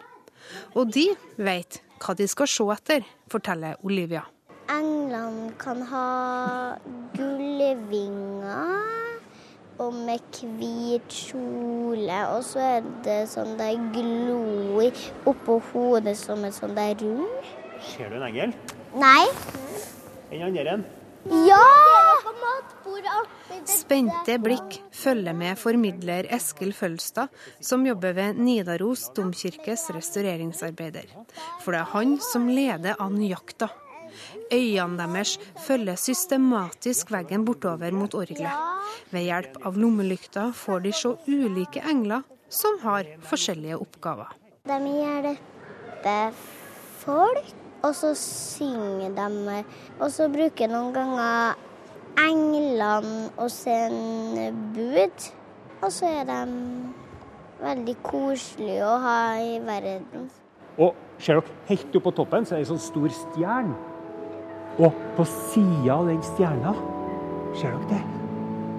Og 0.77 0.93
de 0.93 1.07
vet 1.41 1.81
hva 2.03 2.13
de 2.19 2.29
skal 2.29 2.51
se 2.51 2.69
etter, 2.77 3.09
forteller 3.33 3.81
Olivia. 3.89 4.27
Englene 4.69 5.49
kan 5.57 5.81
ha 5.89 6.77
gullvinger 7.17 9.03
og 9.83 9.95
med 10.07 10.41
hvit 10.59 11.13
kjole. 11.13 12.19
Og 12.35 12.43
så 12.47 12.63
er 12.79 12.89
det 13.05 13.19
sånn 13.33 13.57
der 13.61 13.79
glo 13.95 14.83
oppå 15.31 15.59
hodet 15.73 16.17
som 16.19 16.45
en 16.47 16.55
sånn 16.55 16.75
der 16.79 16.97
rund. 17.03 17.53
Ser 17.93 18.11
du 18.13 18.19
en 18.21 18.27
engel? 18.31 18.57
Nei. 18.95 19.23
Den 20.31 20.49
andre 20.49 20.77
en? 20.79 20.85
Ja! 21.47 21.63
Spente 23.69 24.39
blikk 24.43 24.79
følger 24.97 25.37
med 25.37 25.59
formidler 25.61 26.27
Eskil 26.35 26.73
Følstad, 26.75 27.31
som 27.63 27.85
jobber 27.87 28.17
ved 28.17 28.41
Nidaros 28.43 29.05
domkirkes 29.15 29.87
restaureringsarbeider. 29.95 31.13
For 31.63 31.75
det 31.75 31.83
er 31.85 31.93
han 31.93 32.17
som 32.33 32.49
leder 32.51 32.99
an 33.03 33.21
jakta. 33.23 33.71
Øynene 34.53 34.99
deres 35.01 35.39
følger 35.67 35.97
systematisk 35.97 37.13
veggen 37.13 37.45
bortover 37.49 37.95
mot 37.97 38.15
orgelet. 38.15 38.53
Ved 39.11 39.25
hjelp 39.25 39.57
av 39.65 39.79
lommelykta 39.81 40.51
får 40.57 40.83
de 40.85 40.93
se 40.93 41.13
ulike 41.29 41.81
engler 41.89 42.27
som 42.53 42.77
har 42.83 43.09
forskjellige 43.25 43.79
oppgaver. 43.81 44.35
De 44.69 44.77
hjelper 44.93 46.35
folk, 47.01 47.55
og 47.83 47.95
så 47.97 48.13
synger 48.19 49.15
de. 49.17 49.63
Og 49.99 50.11
så 50.13 50.29
bruker 50.33 50.69
noen 50.71 50.93
ganger 50.95 51.57
englene 52.21 53.31
å 53.41 53.49
sende 53.49 54.51
bud. 54.77 55.31
Og 55.83 55.89
så 55.91 56.13
er 56.21 56.29
de 56.29 56.43
veldig 57.63 57.97
koselige 58.05 58.85
å 58.85 58.99
ha 59.01 59.17
i 59.41 59.57
verden. 59.65 60.29
Og 60.77 60.93
ser 61.23 61.41
dere 61.41 61.57
helt 61.71 61.89
oppe 61.97 62.05
på 62.11 62.15
toppen, 62.21 62.47
så 62.47 62.55
er 62.55 62.63
det 62.63 62.69
en 62.69 62.75
sånn 62.75 62.85
stor 62.91 63.17
stjerne. 63.17 63.92
Og 64.81 64.97
på 65.17 65.27
sida 65.29 65.99
av 65.99 66.09
den 66.09 66.23
stjerna, 66.25 66.73
ser 67.61 67.77
dere 67.91 68.01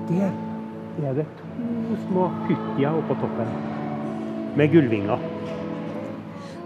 det? 0.10 0.30
Der 0.98 1.10
er 1.10 1.18
det 1.20 1.26
to 1.38 1.98
små 2.08 2.28
kuttier 2.48 2.98
oppå 2.98 3.18
toppen. 3.22 3.52
Med 4.58 4.74
gullvinger. 4.74 5.22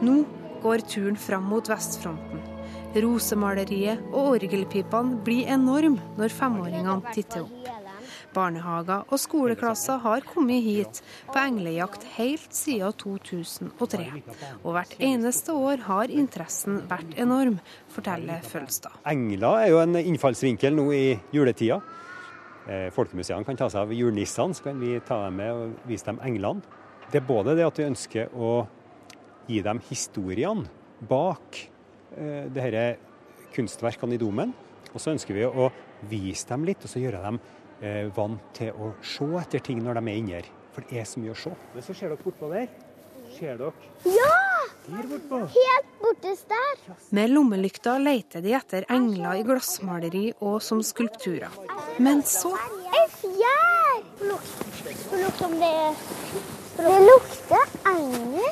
Nå 0.03 0.21
går 0.63 0.83
turen 0.87 1.19
fram 1.19 1.47
mot 1.51 1.69
vestfronten. 1.69 2.43
Rosemaleriet 2.97 4.01
og 4.13 4.37
orgelpipene 4.37 5.19
blir 5.25 5.51
enorme 5.53 6.01
når 6.17 6.33
femåringene 6.33 7.13
titter 7.13 7.43
opp. 7.45 7.76
Barnehager 8.35 9.05
og 9.07 9.19
skoleklasser 9.21 9.99
har 10.03 10.25
kommet 10.27 10.63
hit 10.65 11.01
på 11.29 11.39
englejakt 11.41 12.03
helt 12.17 12.53
siden 12.55 12.95
2003. 12.99 14.07
Og 14.63 14.73
hvert 14.75 14.95
eneste 15.03 15.55
år 15.55 15.85
har 15.87 16.13
interessen 16.13 16.81
vært 16.89 17.15
enorm, 17.19 17.59
forteller 17.93 18.43
Følstad. 18.45 18.97
Engler 19.07 19.63
er 19.63 19.71
jo 19.73 19.81
en 19.83 19.99
innfallsvinkel 20.01 20.75
nå 20.77 20.89
i 20.95 21.05
juletida. 21.33 21.79
Eh, 22.67 22.89
Folkemuseene 22.91 23.47
kan 23.47 23.57
ta 23.59 23.69
seg 23.71 23.85
av 23.85 23.95
julenissene, 23.95 24.55
så 24.55 24.69
kan 24.69 24.79
vi 24.81 24.97
ta 25.07 25.21
dem 25.25 25.39
med 25.39 25.53
og 25.55 25.87
vise 25.87 26.09
dem 26.09 26.19
englene. 26.27 26.63
Det 27.07 27.21
er 27.21 27.27
både 27.27 27.55
det 27.55 27.63
at 27.67 27.79
vi 27.79 27.87
ønsker 27.87 28.33
å 28.35 28.53
gi 29.47 29.61
dem 29.63 29.79
historiene 29.87 30.67
bak 31.07 31.61
eh, 32.17 32.47
disse 32.51 32.87
kunstverkene 33.55 34.17
i 34.17 34.21
domen, 34.21 34.51
og 34.91 34.99
så 34.99 35.13
ønsker 35.13 35.37
vi 35.37 35.45
å 35.47 35.69
vise 36.09 36.47
dem 36.49 36.65
litt, 36.67 36.83
og 36.83 36.91
så 36.91 37.01
gjøre 37.01 37.23
dem 37.23 37.39
vant 38.15 38.41
til 38.57 38.73
å 38.73 38.91
se 39.05 39.27
etter 39.41 39.61
ting 39.63 39.83
når 39.85 39.99
de 39.99 40.09
er 40.09 40.17
inni 40.17 40.33
her. 40.37 40.47
For 40.73 40.85
det 40.89 41.01
er 41.01 41.07
så 41.09 41.21
mye 41.21 41.33
å 41.33 41.37
se. 41.37 41.51
Men 41.73 41.85
så 41.85 41.93
ser 41.97 42.13
dere 42.13 42.21
bortpå 42.23 42.49
der. 42.53 42.67
Ser 43.37 43.57
dere? 43.59 43.71
Ja! 44.05 44.35
Bortpå. 44.87 45.39
Helt 45.51 45.89
bortest 45.99 46.47
der. 46.47 46.93
Med 47.11 47.33
lommelykta 47.33 47.97
leter 47.99 48.41
de 48.45 48.53
etter 48.55 48.85
engler 48.93 49.41
i 49.41 49.43
glassmaleri 49.43 50.29
og 50.39 50.61
som 50.63 50.79
skulpturer. 50.85 51.51
Men 51.99 52.23
så 52.23 52.53
En 52.87 53.09
fjær! 53.11 53.99
Det 56.77 56.95
lukter 57.03 57.75
engel. 57.91 58.47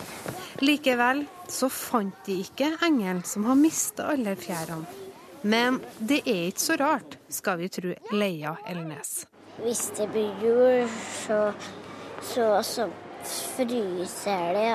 Likevel 0.66 1.24
så 1.52 1.70
fant 1.72 2.20
de 2.28 2.40
ikke 2.44 2.74
engelen 2.84 3.24
som 3.28 3.48
har 3.48 3.58
mista 3.60 4.10
alle 4.12 4.36
fjærene. 4.40 5.05
Men 5.46 5.78
det 6.02 6.24
er 6.26 6.48
ikke 6.50 6.64
så 6.64 6.76
rart, 6.82 7.20
skal 7.30 7.60
vi 7.60 7.68
tro 7.70 7.92
Leia 8.18 8.56
Elnes. 8.66 9.28
Hvis 9.62 9.92
det 9.94 10.08
blir 10.10 10.42
jul, 10.42 10.88
så, 10.90 11.38
så, 12.26 12.48
så 12.66 12.88
fryser 13.22 14.58
det. 14.58 14.72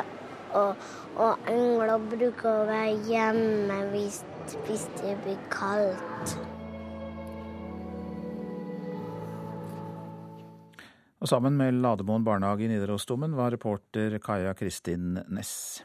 Og, 0.54 0.86
og 1.18 1.50
engler 1.50 2.06
bruker 2.12 2.48
å 2.52 2.68
være 2.70 2.94
hjemme 3.10 3.80
hvis, 3.90 4.22
hvis 4.68 4.86
det 5.02 5.18
blir 5.24 5.42
kaldt. 5.50 6.38
Og 11.20 11.28
sammen 11.28 11.58
med 11.58 11.82
Lademoen 11.82 12.22
barnehage 12.24 12.64
i 12.64 12.70
Nidarosdomen 12.70 13.34
var 13.36 13.50
reporter 13.58 14.20
Kaja 14.22 14.54
Kristin 14.54 15.18
Næss. 15.34 15.82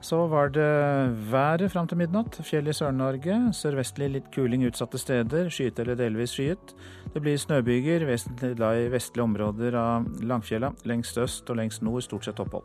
Så 0.00 0.26
var 0.26 0.48
det 0.48 1.32
været 1.32 1.72
fram 1.72 1.88
til 1.88 1.98
midnatt. 1.98 2.38
Fjell 2.46 2.70
i 2.70 2.74
Sør-Norge. 2.76 3.36
Sørvestlig 3.52 4.08
litt 4.12 4.28
kuling 4.34 4.62
utsatte 4.68 4.98
steder. 4.98 5.50
Skyet 5.50 5.80
eller 5.82 5.98
delvis 5.98 6.36
skyet. 6.36 6.74
Det 7.14 7.22
blir 7.22 7.38
snøbyger, 7.38 8.06
vesentlig 8.06 8.54
i 8.54 8.88
vestlige 8.92 9.26
områder 9.26 9.74
av 9.74 10.06
Langfjella. 10.22 10.70
Lengst 10.86 11.18
øst 11.18 11.50
og 11.50 11.58
lengst 11.58 11.82
nord 11.82 12.06
stort 12.06 12.28
sett 12.28 12.38
opphold. 12.40 12.64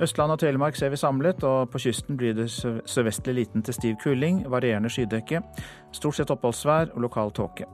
Østland 0.00 0.32
og 0.32 0.38
Telemark 0.40 0.76
ser 0.76 0.88
vi 0.88 0.96
samlet, 0.96 1.44
og 1.44 1.70
på 1.70 1.78
kysten 1.78 2.16
blir 2.16 2.32
det 2.34 2.48
sørvestlig 2.50 3.34
liten 3.34 3.62
til 3.62 3.74
stiv 3.76 3.98
kuling, 4.02 4.42
varierende 4.50 4.90
skydekke. 4.90 5.42
Stort 5.92 6.16
sett 6.16 6.32
oppholdsvær 6.32 6.94
og 6.94 7.04
lokal 7.04 7.30
tåke. 7.36 7.68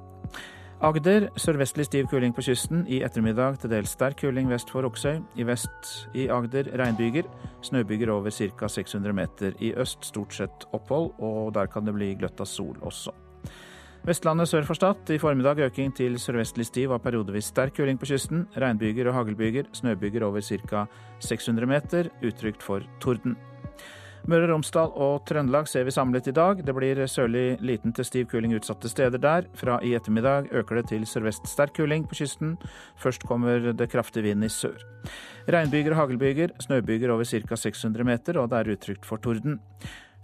Agder 0.85 1.31
sørvestlig 1.41 1.87
stiv 1.87 2.09
kuling 2.11 2.35
på 2.37 2.43
kysten. 2.45 2.83
I 2.85 2.99
ettermiddag 3.01 3.63
til 3.63 3.71
dels 3.73 3.95
sterk 3.97 4.19
kuling 4.21 4.51
vest 4.51 4.69
for 4.69 4.85
Oksøy. 4.85 5.23
I 5.41 5.47
vest 5.49 5.93
i 6.13 6.27
Agder 6.29 6.69
regnbyger. 6.77 7.25
Snøbyger 7.65 8.13
over 8.13 8.31
ca. 8.31 8.69
600 8.69 9.15
meter. 9.17 9.57
I 9.59 9.73
øst 9.73 10.05
stort 10.05 10.35
sett 10.37 10.67
opphold, 10.77 11.15
og 11.19 11.55
der 11.55 11.67
kan 11.73 11.87
det 11.87 11.95
bli 11.97 12.11
gløtt 12.21 12.45
av 12.45 12.47
sol 12.47 12.77
også. 12.83 13.15
Vestlandet 14.05 14.51
sør 14.51 14.69
for 14.69 14.77
Stad. 14.77 15.09
I 15.09 15.19
formiddag 15.19 15.65
øking 15.65 15.97
til 15.97 16.21
sørvestlig 16.21 16.67
stiv 16.69 16.93
og 16.93 17.01
periodevis 17.03 17.49
sterk 17.55 17.73
kuling 17.81 17.97
på 17.99 18.13
kysten. 18.13 18.45
Regnbyger 18.55 19.09
og 19.09 19.15
haglbyger. 19.17 19.73
Snøbyger 19.73 20.29
over 20.29 20.45
ca. 20.45 20.85
600 21.21 21.67
meter. 21.67 22.13
Utrygt 22.23 22.63
for 22.63 22.85
torden. 23.01 23.39
Møre 24.27 24.49
og 24.49 24.57
Romsdal 24.57 24.89
og 24.99 25.21
Trøndelag 25.29 25.69
ser 25.71 25.85
vi 25.87 25.93
samlet 25.95 26.27
i 26.27 26.33
dag. 26.35 26.59
Det 26.67 26.73
blir 26.75 26.99
sørlig 27.07 27.61
liten 27.63 27.93
til 27.95 28.07
stiv 28.09 28.25
kuling 28.33 28.57
utsatte 28.57 28.91
steder 28.91 29.23
der. 29.23 29.47
Fra 29.55 29.77
i 29.87 29.93
ettermiddag 29.95 30.49
øker 30.51 30.81
det 30.81 30.89
til 30.91 31.05
sørvest 31.07 31.47
sterk 31.47 31.77
kuling 31.79 32.09
på 32.11 32.19
kysten. 32.19 32.57
Først 32.99 33.23
kommer 33.23 33.71
det 33.71 33.87
kraftig 33.93 34.25
vind 34.27 34.43
i 34.43 34.51
sør. 34.51 34.83
Regnbyger 35.47 35.95
og 35.95 36.01
haglbyger. 36.01 36.57
Snøbyger 36.59 37.15
over 37.15 37.23
ca. 37.23 37.55
600 37.55 38.03
meter, 38.05 38.41
og 38.43 38.51
det 38.51 38.59
er 38.59 38.73
utrygt 38.75 39.07
for 39.07 39.23
torden. 39.23 39.61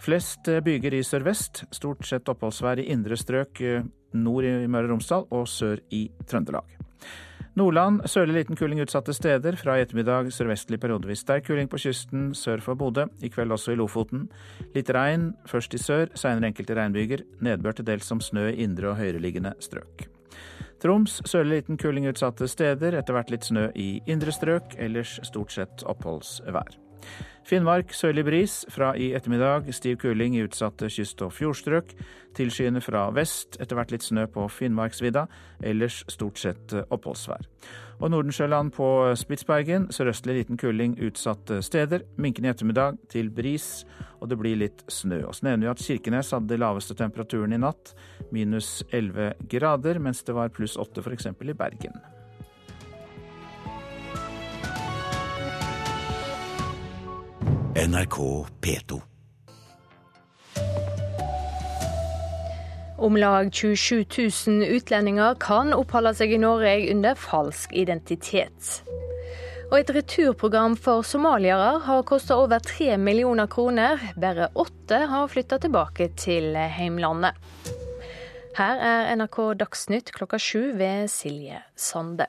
Flest 0.02 0.50
byger 0.50 0.98
i 0.98 1.04
sørvest, 1.06 1.62
stort 1.70 2.02
sett 2.02 2.26
oppholdsvær 2.26 2.82
i 2.82 2.88
indre 2.90 3.14
strøk 3.14 3.60
eh, 3.62 3.84
nord 4.18 4.48
i 4.50 4.66
Møre 4.66 4.88
og 4.88 4.96
Romsdal 4.96 5.28
og 5.30 5.46
sør 5.46 5.78
i 5.94 6.08
Trøndelag. 6.26 6.74
Nordland 7.52 8.06
sørlig 8.08 8.38
liten 8.38 8.56
kuling 8.56 8.78
utsatte 8.80 9.12
steder. 9.12 9.58
Fra 9.60 9.74
i 9.76 9.82
ettermiddag 9.84 10.30
sørvestlig 10.32 10.78
periodevis 10.80 11.20
sterk 11.20 11.44
kuling 11.50 11.68
på 11.68 11.80
kysten 11.82 12.30
sør 12.36 12.62
for 12.64 12.78
Bodø. 12.80 13.04
I 13.20 13.28
kveld 13.28 13.52
også 13.52 13.74
i 13.74 13.76
Lofoten. 13.76 14.30
Litt 14.72 14.88
regn, 14.96 15.34
først 15.50 15.76
i 15.76 15.80
sør, 15.82 16.08
seinere 16.16 16.48
enkelte 16.48 16.78
regnbyger. 16.78 17.26
Nedbør 17.44 17.76
til 17.76 17.88
dels 17.90 18.08
som 18.08 18.24
snø 18.24 18.46
i 18.54 18.62
indre 18.64 18.94
og 18.94 18.96
høyereliggende 19.02 19.52
strøk. 19.60 20.06
Troms 20.80 21.20
sørlig 21.28 21.60
liten 21.60 21.76
kuling 21.78 22.08
utsatte 22.08 22.48
steder, 22.48 22.96
etter 22.96 23.18
hvert 23.18 23.30
litt 23.30 23.44
snø 23.44 23.68
i 23.76 23.90
indre 24.08 24.32
strøk. 24.32 24.72
Ellers 24.80 25.18
stort 25.28 25.52
sett 25.52 25.84
oppholdsvær. 25.84 26.80
Finnmark 27.44 27.90
sørlig 27.94 28.22
bris, 28.24 28.52
fra 28.70 28.92
i 28.94 29.10
ettermiddag 29.16 29.66
stiv 29.74 29.96
kuling 30.02 30.36
i 30.36 30.44
utsatte 30.44 30.86
kyst- 30.92 31.22
og 31.26 31.32
fjordstrøk. 31.34 31.90
Tilskyende 32.38 32.80
fra 32.80 33.08
vest, 33.12 33.58
etter 33.60 33.76
hvert 33.76 33.90
litt 33.92 34.06
snø 34.06 34.28
på 34.30 34.46
Finnmarksvidda. 34.48 35.26
Ellers 35.62 36.04
stort 36.08 36.38
sett 36.38 36.74
oppholdsvær. 36.88 37.48
Og 37.98 38.10
Nordensjøland 38.14 38.72
på 38.74 38.86
Spitsbergen 39.18 39.90
sørøstlig 39.94 40.38
liten 40.38 40.58
kuling 40.58 40.96
utsatte 41.02 41.60
steder. 41.62 42.06
Minkende 42.16 42.50
i 42.50 42.54
ettermiddag 42.54 43.02
til 43.12 43.30
bris, 43.30 43.84
og 44.20 44.30
det 44.30 44.38
blir 44.40 44.58
litt 44.62 44.86
snø. 44.90 45.24
Og 45.26 45.34
så 45.34 45.50
nevner 45.50 45.66
vi 45.66 45.74
at 45.74 45.84
Kirkenes 45.84 46.32
hadde 46.34 46.50
de 46.54 46.62
laveste 46.62 46.96
temperaturen 46.98 47.52
i 47.54 47.60
natt, 47.62 47.94
minus 48.30 48.80
11 48.90 49.34
grader, 49.50 50.02
mens 50.02 50.22
det 50.26 50.38
var 50.38 50.54
pluss 50.54 50.78
8 50.78 51.02
f.eks. 51.04 51.30
i 51.30 51.54
Bergen. 51.58 52.02
NRK 57.76 58.46
P2. 58.60 59.00
Om 62.98 63.16
lag 63.16 63.54
27 63.54 64.04
000 64.46 64.62
utlendinger 64.76 65.34
kan 65.40 65.72
oppholde 65.72 66.12
seg 66.18 66.34
i 66.36 66.40
Norge 66.42 66.74
under 66.92 67.16
falsk 67.16 67.72
identitet. 67.72 68.82
Og 69.70 69.78
et 69.78 69.94
returprogram 69.96 70.76
for 70.76 71.00
somaliere 71.00 71.78
har 71.86 72.04
kosta 72.04 72.36
over 72.44 72.60
tre 72.60 72.98
millioner 73.00 73.48
kroner. 73.48 74.04
Bare 74.20 74.50
åtte 74.52 75.00
har 75.08 75.32
flytta 75.32 75.62
tilbake 75.64 76.10
til 76.20 76.52
heimlandet. 76.76 77.40
Her 78.60 78.84
er 78.84 79.16
NRK 79.16 79.40
Dagsnytt 79.64 80.12
klokka 80.12 80.36
sju 80.36 80.74
ved 80.76 81.08
Silje 81.08 81.64
Sande. 81.72 82.28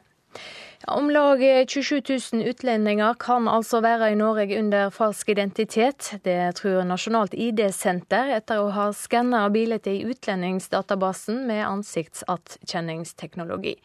Om 0.87 1.09
lag 1.09 1.39
27 1.67 2.01
000 2.33 2.47
utlendinger 2.47 3.13
kan 3.13 3.47
altså 3.47 3.79
være 3.79 4.11
i 4.11 4.15
Norge 4.19 4.59
under 4.59 4.89
falsk 4.91 5.29
identitet. 5.29 6.19
Det 6.25 6.55
tror 6.59 6.83
Nasjonalt 6.83 7.33
ID-senter 7.33 8.33
etter 8.35 8.59
å 8.59 8.67
ha 8.75 8.91
skanna 8.91 9.49
bildet 9.53 9.87
i 9.87 10.03
utlendingsdatabasen 10.03 11.47
med 11.47 11.63
ansiktsattkjenningsteknologi. 11.69 13.77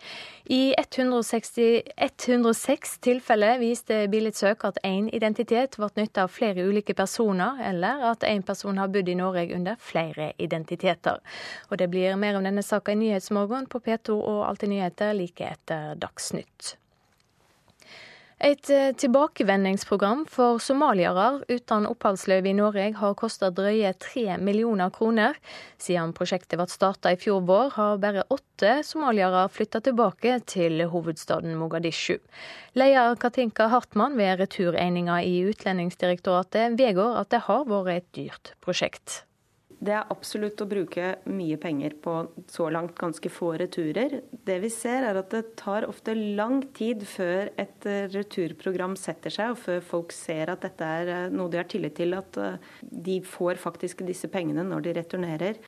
I 0.51 0.75
160, 0.75 1.83
106 2.09 2.99
tilfeller 3.07 3.63
viste 3.63 4.09
bildesøk 4.11 4.67
at 4.67 4.83
én 4.83 5.07
identitet 5.15 5.79
ble 5.79 5.93
nytta 6.01 6.27
av 6.27 6.35
flere 6.35 6.67
ulike 6.67 6.99
personer, 6.99 7.63
eller 7.63 8.03
at 8.11 8.27
én 8.27 8.43
person 8.43 8.75
har 8.83 8.91
bodd 8.91 9.07
i 9.07 9.15
Norge 9.15 9.55
under 9.55 9.79
flere 9.79 10.33
identiteter. 10.39 11.23
Og 11.71 11.79
Det 11.79 11.91
blir 11.91 12.17
mer 12.19 12.35
om 12.35 12.43
denne 12.43 12.63
saka 12.67 12.93
i 12.93 12.99
Nyhetsmorgen 12.99 13.71
på 13.71 13.79
P2 13.87 14.19
og 14.19 14.47
Alltid 14.51 14.69
nyheter 14.75 15.15
like 15.15 15.47
etter 15.47 15.95
Dagsnytt. 15.95 16.75
Et 18.39 18.71
eh, 18.71 18.93
tilbakevendingsprogram 18.95 20.21
for 20.31 20.61
somaliere 20.63 21.41
uten 21.51 21.89
oppholdsløyve 21.91 22.53
i 22.53 22.55
Norge 22.55 22.85
har 23.01 23.17
kostet 23.19 23.57
drøye 23.59 23.91
tre 23.99 24.37
millioner 24.39 24.93
kroner. 24.95 25.35
Siden 25.83 26.15
prosjektet 26.15 26.55
ble 26.61 26.69
starta 26.71 27.11
i 27.11 27.19
fjor 27.19 27.43
vår, 27.49 27.75
har 27.75 27.99
bare 27.99 28.27
åtte 28.31 28.77
somaliere 28.87 29.43
flytta 29.51 29.83
tilbake 29.89 30.39
til 30.47 30.87
hovedstaden 30.87 31.59
Mogadishu. 31.59 32.21
Leder 32.79 33.19
Katinka 33.19 33.67
Hartmann 33.75 34.15
ved 34.21 34.39
retureninga 34.45 35.19
i 35.27 35.41
Utlendingsdirektoratet 35.51 36.79
vedgår 36.79 37.19
at 37.19 37.35
det 37.35 37.43
har 37.51 37.67
vært 37.67 37.97
et 37.97 38.13
dyrt 38.23 38.55
prosjekt. 38.63 39.25
Det 39.79 39.93
er 39.95 40.11
absolutt 40.11 40.59
å 40.65 40.67
bruke 40.67 41.13
mye 41.31 41.57
penger 41.61 41.95
på 42.03 42.15
så 42.51 42.67
langt 42.75 42.97
ganske 42.99 43.31
få 43.31 43.53
returer. 43.61 44.17
Det 44.31 44.57
vi 44.65 44.71
ser 44.75 45.07
er 45.07 45.21
at 45.21 45.31
det 45.31 45.55
tar 45.61 45.87
ofte 45.87 46.17
lang 46.19 46.65
tid 46.75 47.05
før 47.07 47.53
et 47.55 47.87
eh, 47.87 48.09
returprogram 48.11 48.97
setter 48.99 49.35
seg, 49.35 49.55
og 49.55 49.63
før 49.63 49.85
folk 49.95 50.15
ser 50.17 50.51
at 50.51 50.67
dette 50.67 50.91
er 50.99 51.13
eh, 51.15 51.25
noe 51.31 51.53
de 51.53 51.63
har 51.63 51.71
tillit 51.71 51.95
til, 52.01 52.17
at 52.19 52.41
eh, 52.43 52.59
de 52.83 53.21
får 53.23 53.63
faktisk 53.63 54.03
disse 54.09 54.31
pengene 54.33 54.67
når 54.67 54.89
de 54.89 54.97
returnerer. 54.99 55.63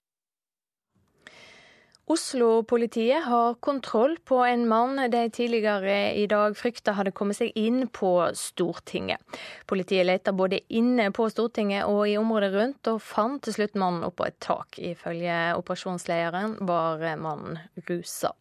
Oslo-politiet 2.11 3.23
har 3.23 3.55
kontroll 3.63 4.17
på 4.27 4.41
en 4.43 4.65
mann 4.69 4.99
de 5.13 5.21
tidligere 5.31 6.15
i 6.19 6.25
dag 6.27 6.57
frykta 6.59 6.97
hadde 6.97 7.13
kommet 7.15 7.39
seg 7.39 7.55
inn 7.55 7.85
på 7.87 8.11
Stortinget. 8.35 9.23
Politiet 9.71 10.09
lette 10.09 10.35
både 10.35 10.59
inne 10.75 11.13
på 11.15 11.29
Stortinget 11.31 11.87
og 11.87 12.03
i 12.11 12.17
området 12.19 12.51
rundt, 12.57 12.91
og 12.91 12.99
fant 13.05 13.45
til 13.47 13.55
slutt 13.61 13.79
mannen 13.79 14.09
oppå 14.09 14.27
et 14.27 14.41
tak. 14.43 14.81
Ifølge 14.83 15.39
operasjonslederen 15.61 16.59
var 16.67 17.07
mannen 17.23 17.63
rusa. 17.87 18.35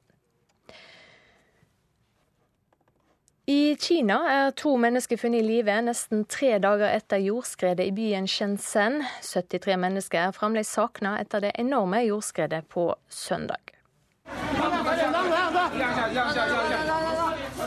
I 3.49 3.75
Kina 3.81 4.15
er 4.29 4.51
to 4.53 4.75
mennesker 4.77 5.17
funnet 5.17 5.41
i 5.41 5.47
live 5.47 5.73
nesten 5.81 6.19
tre 6.29 6.51
dager 6.61 6.91
etter 6.93 7.17
jordskredet 7.17 7.87
i 7.89 7.93
byen 7.97 8.27
Shenzhen. 8.29 8.99
73 9.25 9.73
mennesker 9.81 10.21
er 10.21 10.35
fremdeles 10.37 10.69
savna 10.69 11.15
etter 11.17 11.41
det 11.41 11.55
enorme 11.57 12.03
jordskredet 12.05 12.67
på 12.69 12.91
søndag. 13.09 13.73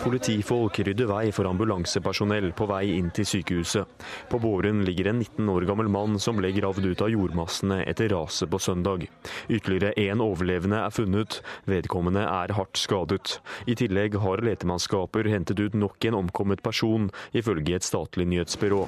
Politifolk 0.02 0.80
rydder 0.82 1.06
vei 1.06 1.28
for 1.30 1.46
ambulansepersonell 1.46 2.48
på 2.58 2.66
vei 2.66 2.96
inn 2.96 3.12
til 3.14 3.26
sykehuset. 3.28 3.86
På 4.32 4.40
båren 4.42 4.80
ligger 4.82 5.12
en 5.12 5.20
19 5.22 5.52
år 5.52 5.66
gammel 5.68 5.90
mann 5.94 6.18
som 6.18 6.40
ble 6.40 6.50
gravd 6.56 6.88
ut 6.88 7.04
av 7.06 7.12
jordmassene 7.12 7.78
etter 7.86 8.10
raset 8.10 8.50
på 8.50 8.58
søndag. 8.58 9.06
Ytterligere 9.46 9.94
én 10.02 10.24
overlevende 10.24 10.82
er 10.82 10.90
funnet. 10.90 11.38
Vedkommende 11.70 12.26
er 12.26 12.56
hardt 12.58 12.82
skadet. 12.82 13.38
I 13.70 13.78
tillegg 13.78 14.18
har 14.24 14.42
letemannskaper 14.42 15.30
hentet 15.30 15.62
ut 15.62 15.78
nok 15.78 16.10
en 16.10 16.18
omkommet 16.24 16.66
person, 16.66 17.12
ifølge 17.30 17.78
et 17.78 17.86
statlig 17.86 18.26
nyhetsbyrå. 18.34 18.84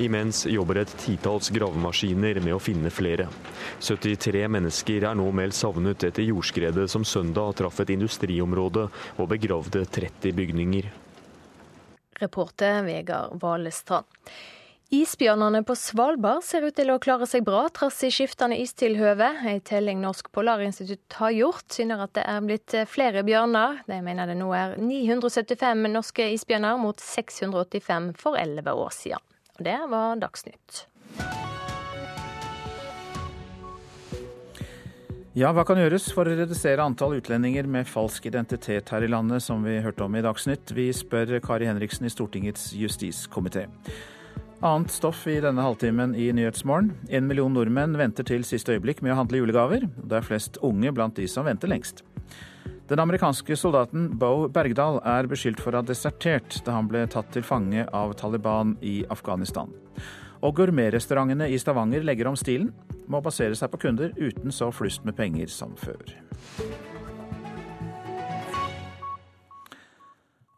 Imens 0.00 0.46
jobber 0.46 0.80
et 0.80 0.92
titalls 1.02 1.50
gravemaskiner 1.52 2.40
med 2.40 2.54
å 2.56 2.60
finne 2.62 2.88
flere. 2.92 3.26
73 3.80 4.46
mennesker 4.48 5.04
er 5.10 5.18
nå 5.18 5.26
meldt 5.36 5.58
savnet 5.58 6.06
etter 6.08 6.24
jordskredet 6.24 6.88
som 6.90 7.04
søndag 7.04 7.58
traff 7.60 7.82
et 7.84 7.92
industriområde 7.92 8.86
og 9.18 9.28
begravde 9.34 9.84
30 9.84 10.32
bygninger. 10.38 10.88
Reporter 12.22 12.82
Vegard 12.86 13.36
Valestrand. 13.42 14.08
Isbjørnene 14.92 15.62
på 15.64 15.72
Svalbard 15.72 16.44
ser 16.44 16.66
ut 16.68 16.74
til 16.76 16.90
å 16.92 16.98
klare 17.00 17.24
seg 17.28 17.46
bra, 17.46 17.62
trass 17.72 18.02
i 18.04 18.10
skiftende 18.12 18.58
istilhøve. 18.60 19.30
En 19.48 19.60
telling 19.64 20.02
Norsk 20.04 20.28
Polarinstitutt 20.36 21.16
har 21.16 21.32
gjort, 21.32 21.64
syner 21.72 22.04
at 22.04 22.12
det 22.18 22.26
er 22.28 22.44
blitt 22.44 22.76
flere 22.92 23.24
bjørner. 23.24 23.80
De 23.88 24.02
mener 24.04 24.28
det 24.28 24.36
nå 24.36 24.50
er 24.52 24.76
975 24.76 25.88
norske 25.94 26.28
isbjørner 26.36 26.80
mot 26.80 27.00
685 27.00 28.12
for 28.20 28.36
elleve 28.40 28.76
år 28.84 28.92
siden. 28.92 29.31
Og 29.58 29.66
det 29.66 29.78
var 29.92 30.16
Dagsnytt. 30.22 30.86
Ja, 35.32 35.48
hva 35.56 35.62
kan 35.64 35.78
gjøres 35.80 36.10
for 36.12 36.28
å 36.28 36.34
redusere 36.36 36.84
antall 36.84 37.14
utlendinger 37.16 37.64
med 37.64 37.88
falsk 37.88 38.26
identitet 38.28 38.90
her 38.92 39.04
i 39.06 39.08
landet, 39.08 39.40
som 39.40 39.62
vi 39.64 39.78
hørte 39.80 40.04
om 40.04 40.16
i 40.16 40.20
Dagsnytt? 40.24 40.74
Vi 40.76 40.90
spør 40.92 41.38
Kari 41.40 41.70
Henriksen 41.70 42.04
i 42.04 42.12
Stortingets 42.12 42.74
justiskomité. 42.76 43.64
Annet 44.62 44.92
stoff 44.92 45.24
i 45.26 45.38
denne 45.42 45.64
halvtimen 45.64 46.12
i 46.14 46.28
Nyhetsmorgen. 46.36 46.92
En 47.08 47.24
million 47.26 47.56
nordmenn 47.56 47.96
venter 47.96 48.28
til 48.28 48.44
siste 48.44 48.76
øyeblikk 48.76 49.00
med 49.00 49.14
å 49.14 49.22
handle 49.22 49.40
julegaver. 49.40 49.88
Det 49.88 50.20
er 50.20 50.28
flest 50.28 50.60
unge 50.62 50.92
blant 50.92 51.16
de 51.16 51.24
som 51.26 51.48
venter 51.48 51.72
lengst. 51.72 52.04
Den 52.90 52.98
amerikanske 52.98 53.56
soldaten 53.56 54.08
Bo 54.18 54.48
Bergdal 54.52 54.98
er 55.06 55.28
beskyldt 55.30 55.62
for 55.62 55.72
å 55.72 55.80
ha 55.80 55.86
desertert 55.86 56.58
da 56.66 56.74
han 56.76 56.90
ble 56.90 57.04
tatt 57.10 57.30
til 57.34 57.46
fange 57.46 57.86
av 57.94 58.16
Taliban 58.18 58.74
i 58.82 59.00
Afghanistan. 59.12 59.70
Og 60.42 60.56
gourmetrestaurantene 60.58 61.46
i 61.46 61.60
Stavanger 61.62 62.02
legger 62.02 62.32
om 62.32 62.38
stilen. 62.38 62.72
Må 63.06 63.22
basere 63.22 63.54
seg 63.58 63.70
på 63.70 63.84
kunder 63.86 64.10
uten 64.18 64.54
så 64.54 64.72
flust 64.74 65.06
med 65.06 65.16
penger 65.18 65.50
som 65.52 65.76
før. 65.78 66.16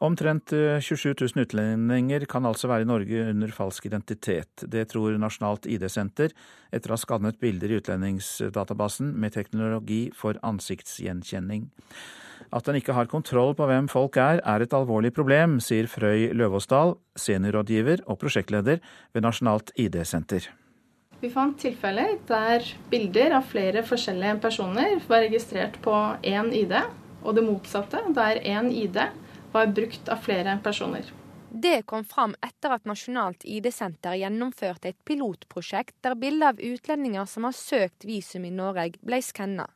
Omtrent 0.05 0.51
27 0.81 1.11
eh, 1.11 1.15
000 1.35 1.45
utlendinger 1.47 2.25
kan 2.29 2.45
altså 2.45 2.69
være 2.69 2.85
i 2.85 2.89
Norge 2.89 3.23
under 3.31 3.53
falsk 3.57 3.87
identitet. 3.89 4.65
Det 4.69 4.83
tror 4.91 5.17
Nasjonalt 5.17 5.65
ID-senter 5.71 6.35
etter 6.75 6.93
å 6.93 6.99
ha 6.99 7.01
skannet 7.01 7.39
bilder 7.41 7.73
i 7.73 7.79
utlendingsdatabasen 7.81 9.15
med 9.17 9.33
teknologi 9.39 10.03
for 10.17 10.37
ansiktsgjenkjenning. 10.45 11.71
At 12.55 12.69
en 12.69 12.77
ikke 12.77 12.97
har 12.99 13.09
kontroll 13.09 13.55
på 13.57 13.67
hvem 13.71 13.89
folk 13.89 14.19
er, 14.21 14.43
er 14.45 14.67
et 14.67 14.77
alvorlig 14.77 15.15
problem, 15.17 15.57
sier 15.65 15.89
Frøy 15.89 16.29
Løvåsdal, 16.37 16.99
seniorrådgiver 17.17 18.05
og 18.05 18.21
prosjektleder 18.21 18.85
ved 19.15 19.25
Nasjonalt 19.25 19.73
ID-senter. 19.81 20.51
Vi 21.23 21.33
fant 21.33 21.57
tilfeller 21.57 22.19
der 22.29 22.67
bilder 22.93 23.39
av 23.39 23.49
flere 23.49 23.81
forskjellige 23.87 24.37
personer 24.45 24.99
var 25.09 25.25
registrert 25.25 25.81
på 25.81 25.97
én 26.21 26.53
ID, 26.53 26.77
og 27.25 27.39
det 27.39 27.47
motsatte, 27.47 28.03
der 28.13 28.43
én 28.45 28.69
ID 28.69 28.99
var 29.55 29.71
brukt 29.77 30.09
av 30.09 30.25
flere 30.25 30.59
personer. 30.63 31.13
Det 31.55 31.83
kom 31.87 32.05
fram 32.05 32.35
etter 32.43 32.73
at 32.75 32.89
Nasjonalt 32.91 33.45
ID-senter 33.47 34.17
gjennomførte 34.19 34.91
et 34.91 34.99
pilotprosjekt 35.07 35.95
der 36.03 36.17
bilder 36.19 36.51
av 36.51 36.59
utlendinger 36.59 37.29
som 37.31 37.47
har 37.47 37.55
søkt 37.55 38.07
visum 38.09 38.45
i 38.49 38.51
Norge, 38.51 38.99
ble 39.07 39.21
skanna. 39.23 39.69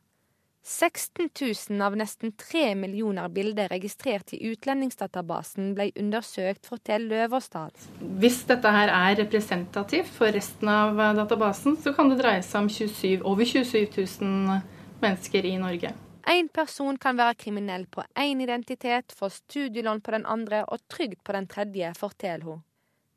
16 0.69 1.29
000 1.69 1.81
av 1.81 1.95
nesten 1.97 2.33
3 2.35 2.75
millioner 2.75 3.31
bilder 3.31 3.71
registrert 3.71 4.33
i 4.35 4.41
utlendingsdatabasen 4.51 5.71
ble 5.77 5.87
undersøkt, 5.95 6.67
forteller 6.67 7.23
Løverstad. 7.23 7.79
Hvis 8.19 8.41
dette 8.51 8.75
her 8.75 8.91
er 8.91 9.15
representativt 9.21 10.11
for 10.19 10.35
resten 10.35 10.69
av 10.69 10.99
databasen, 11.17 11.79
så 11.79 11.95
kan 11.95 12.11
det 12.11 12.19
dreie 12.19 12.43
seg 12.43 12.65
om 12.65 12.69
27, 12.69 13.23
over 13.23 13.47
27 13.47 13.87
000 14.19 14.61
mennesker 14.99 15.47
i 15.47 15.55
Norge. 15.63 15.95
Én 16.29 16.45
person 16.53 16.97
kan 17.01 17.17
være 17.17 17.33
kriminell 17.41 17.87
på 17.89 18.03
én 18.21 18.41
identitet, 18.43 19.13
få 19.17 19.31
studielån 19.33 20.01
på 20.05 20.11
den 20.13 20.25
andre 20.29 20.61
og 20.69 20.83
trygd 20.91 21.23
på 21.25 21.33
den 21.33 21.47
tredje, 21.49 21.89
forteller 21.97 22.45
hun. 22.45 22.59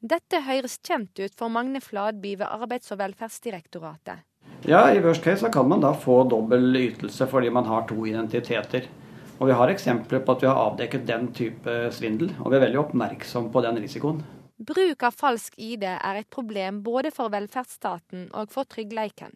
Dette 0.00 0.40
høres 0.46 0.78
kjent 0.80 1.20
ut 1.20 1.34
for 1.36 1.52
Magne 1.52 1.82
Fladby 1.84 2.32
ved 2.40 2.48
Arbeids- 2.48 2.88
og 2.94 3.02
velferdsdirektoratet. 3.02 4.24
Ja, 4.64 4.86
I 4.88 5.02
worst 5.04 5.22
case 5.22 5.50
kan 5.52 5.68
man 5.68 5.84
da 5.84 5.92
få 5.92 6.22
dobbel 6.24 6.72
ytelse 6.80 7.28
fordi 7.28 7.50
man 7.50 7.68
har 7.68 7.84
to 7.88 8.06
identiteter. 8.06 8.88
Og 9.38 9.46
Vi 9.46 9.52
har 9.58 9.68
eksempler 9.68 10.24
på 10.24 10.32
at 10.32 10.42
vi 10.42 10.46
har 10.46 10.56
avdekket 10.70 11.06
den 11.06 11.32
type 11.34 11.76
svindel, 11.92 12.32
og 12.40 12.50
vi 12.50 12.56
er 12.56 12.64
veldig 12.64 12.78
oppmerksom 12.78 13.52
på 13.52 13.60
den 13.60 13.82
risikoen. 13.82 14.22
Bruk 14.56 15.02
av 15.02 15.12
falsk 15.12 15.58
ID 15.58 15.84
er 15.84 16.16
et 16.16 16.30
problem 16.30 16.80
både 16.82 17.10
for 17.10 17.28
velferdsstaten 17.28 18.30
og 18.32 18.48
for 18.48 18.64
tryggheten. 18.64 19.34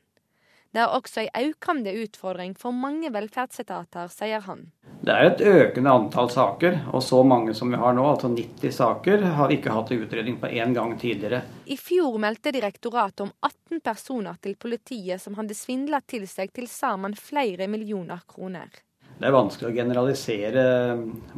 Det 0.75 0.83
er 0.83 0.93
også 0.93 1.23
en 1.25 1.51
økende 1.51 1.93
utfordring 2.03 2.55
for 2.59 2.75
mange 2.75 3.11
velferdsetater, 3.15 4.11
sier 4.13 4.43
han. 4.45 4.67
Det 5.07 5.15
er 5.15 5.29
et 5.29 5.43
økende 5.47 5.93
antall 5.95 6.29
saker, 6.33 6.81
og 6.93 7.03
så 7.05 7.21
mange 7.25 7.55
som 7.55 7.71
vi 7.71 7.79
har 7.81 7.95
nå, 7.95 8.05
altså 8.11 8.29
90 8.33 8.75
saker, 8.75 9.23
har 9.39 9.51
vi 9.51 9.61
ikke 9.61 9.75
hatt 9.77 9.93
utredning 9.95 10.41
på 10.43 10.51
én 10.51 10.75
gang 10.75 10.97
tidligere. 10.99 11.45
I 11.71 11.77
fjor 11.81 12.19
meldte 12.23 12.53
direktoratet 12.57 13.23
om 13.29 13.31
18 13.39 13.85
personer 13.87 14.41
til 14.43 14.57
politiet 14.61 15.23
som 15.23 15.39
hadde 15.39 15.57
svindla 15.57 16.03
til 16.09 16.27
seg 16.29 16.51
til 16.57 16.67
sammen 16.71 17.15
flere 17.15 17.71
millioner 17.71 18.27
kroner. 18.29 18.73
Det 19.17 19.25
er 19.25 19.33
vanskelig 19.33 19.71
å 19.71 19.77
generalisere 19.79 20.65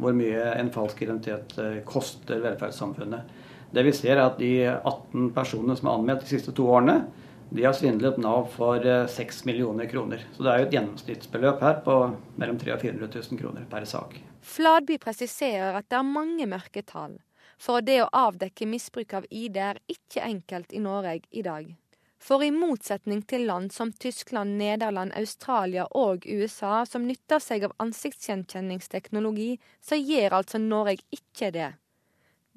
hvor 0.01 0.17
mye 0.17 0.49
en 0.57 0.71
falsk 0.73 1.05
identitet 1.05 1.55
eh, 1.61 1.79
koster 1.87 2.41
velferdssamfunnet. 2.43 3.37
Det 3.71 3.85
vi 3.85 3.93
ser 3.93 4.17
er 4.17 4.25
at 4.25 4.39
De 4.41 4.53
18 4.65 5.29
personene 5.35 5.77
som 5.77 5.87
er 5.87 5.99
anmeldt 5.99 6.25
de 6.25 6.33
siste 6.33 6.51
to 6.57 6.65
årene, 6.73 7.03
de 7.49 7.63
har 7.65 7.73
svindlet 7.73 8.17
Nav 8.17 8.45
for 8.53 9.07
6 9.07 9.41
eh, 9.41 9.45
millioner 9.45 9.85
kroner. 9.85 10.25
Så 10.33 10.43
det 10.43 10.51
er 10.51 10.59
jo 10.59 10.67
et 10.67 10.75
gjennomsnittsbeløp 10.77 11.63
her 11.65 11.79
på 11.85 11.95
mellom 12.37 12.59
300 12.61 12.75
og 12.75 12.83
400 12.83 13.09
000 13.31 13.41
kroner 13.41 13.65
per 13.69 13.87
sak. 13.89 14.19
Fladby 14.41 14.99
presiserer 15.01 15.77
at 15.79 15.89
det 15.89 15.97
er 15.99 16.07
mange 16.07 16.47
mørketall. 16.49 17.17
For 17.59 17.83
det 17.83 17.97
å 18.03 18.11
avdekke 18.15 18.69
misbruk 18.69 19.17
av 19.17 19.25
ID 19.29 19.57
er 19.59 19.81
ikke 19.91 20.23
enkelt 20.23 20.73
i 20.73 20.83
Norge 20.83 21.19
i 21.31 21.43
dag. 21.43 21.73
For 22.19 22.43
i 22.43 22.51
motsetning 22.51 23.21
til 23.27 23.45
land 23.47 23.71
som 23.73 23.91
Tyskland, 23.91 24.57
Nederland, 24.59 25.13
Australia 25.15 25.85
og 25.95 26.27
USA, 26.27 26.83
som 26.85 27.07
nytter 27.07 27.39
seg 27.43 27.63
av 27.67 27.75
ansiktsgjenkjenningsteknologi, 27.79 29.53
så 29.81 29.95
gjør 29.99 30.41
altså 30.41 30.59
Norge 30.59 30.99
ikke 31.15 31.51
det. 31.55 31.71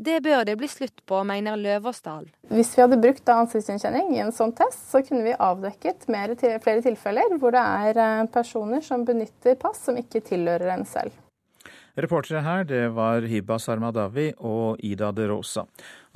Det 0.02 0.18
bør 0.24 0.42
det 0.48 0.56
bli 0.58 0.66
slutt 0.66 1.02
på, 1.06 1.20
mener 1.26 1.58
Løvåsdal. 1.60 2.24
Hvis 2.50 2.72
vi 2.74 2.82
hadde 2.82 2.98
brukt 2.98 3.28
ansiktsgjenkjenning 3.30 4.16
i 4.16 4.22
en 4.24 4.32
sånn 4.34 4.54
test, 4.58 4.88
så 4.90 5.02
kunne 5.06 5.22
vi 5.22 5.34
avdekket 5.36 6.08
mer, 6.10 6.32
flere 6.64 6.82
tilfeller 6.82 7.36
hvor 7.38 7.54
det 7.54 7.62
er 7.62 8.00
eh, 8.02 8.22
personer 8.32 8.82
som 8.82 9.04
benytter 9.06 9.54
pass 9.60 9.84
som 9.86 9.98
ikke 10.00 10.24
tilhører 10.26 10.72
en 10.74 10.88
selv. 10.88 11.14
Reportere 11.92 12.40
her 12.40 12.64
det 12.64 12.86
var 12.96 13.26
Hiba 13.28 13.58
Sarmadawi 13.60 14.30
og 14.40 14.80
Ida 14.82 15.10
de 15.12 15.26
Rosa. 15.28 15.66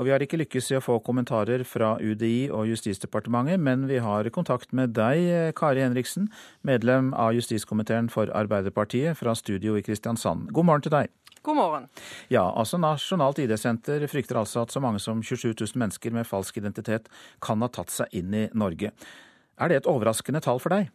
Og 0.00 0.08
vi 0.08 0.14
har 0.14 0.24
ikke 0.24 0.40
lykkes 0.40 0.70
i 0.72 0.78
å 0.78 0.82
få 0.82 0.96
kommentarer 1.04 1.62
fra 1.68 1.94
UDI 2.00 2.48
og 2.48 2.70
Justisdepartementet, 2.72 3.60
men 3.60 3.84
vi 3.90 4.00
har 4.02 4.30
kontakt 4.32 4.72
med 4.72 4.96
deg, 4.96 5.52
Kari 5.56 5.84
Henriksen, 5.84 6.30
medlem 6.64 7.12
av 7.12 7.36
justiskomiteen 7.36 8.08
for 8.10 8.32
Arbeiderpartiet 8.34 9.20
fra 9.20 9.36
studio 9.36 9.76
i 9.76 9.84
Kristiansand. 9.84 10.48
God 10.56 10.70
morgen 10.72 10.88
til 10.88 10.96
deg. 10.96 11.12
God 11.46 11.56
morgen. 11.56 11.84
Ja, 12.32 12.42
altså 12.58 12.78
Nasjonalt 12.82 13.38
ID-senter 13.38 14.02
frykter 14.10 14.40
altså 14.40 14.64
at 14.64 14.72
så 14.74 14.82
mange 14.82 14.98
som 15.02 15.20
27 15.22 15.52
000 15.52 15.78
mennesker 15.78 16.14
med 16.14 16.26
falsk 16.26 16.58
identitet 16.58 17.06
kan 17.44 17.62
ha 17.62 17.68
tatt 17.70 17.92
seg 17.94 18.16
inn 18.18 18.34
i 18.34 18.48
Norge. 18.58 18.90
Er 19.54 19.70
det 19.70 19.78
et 19.78 19.88
overraskende 19.90 20.42
tall 20.42 20.58
for 20.62 20.74
deg? 20.74 20.90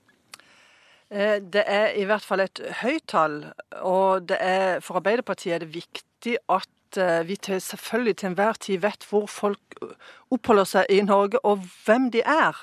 Eh, 1.07 1.39
det 1.39 1.63
er 1.63 1.95
i 1.95 2.03
hvert 2.09 2.27
fall 2.27 2.43
et 2.43 2.59
høyt 2.81 3.07
tall. 3.13 3.39
Og 3.79 4.35
er, 4.35 4.83
for 4.83 4.99
Arbeiderpartiet 4.99 5.55
er 5.55 5.63
det 5.63 5.71
viktig 5.71 6.35
at 6.51 6.99
eh, 6.99 7.21
vi 7.27 7.39
til, 7.39 7.63
selvfølgelig 7.63 8.17
til 8.19 8.31
enhver 8.33 8.59
tid 8.67 8.83
vet 8.83 9.07
hvor 9.07 9.31
folk 9.31 9.79
oppholder 10.35 10.67
seg 10.67 10.91
i 10.91 10.99
Norge, 11.07 11.39
og 11.47 11.63
hvem 11.85 12.11
de 12.11 12.27
er. 12.27 12.59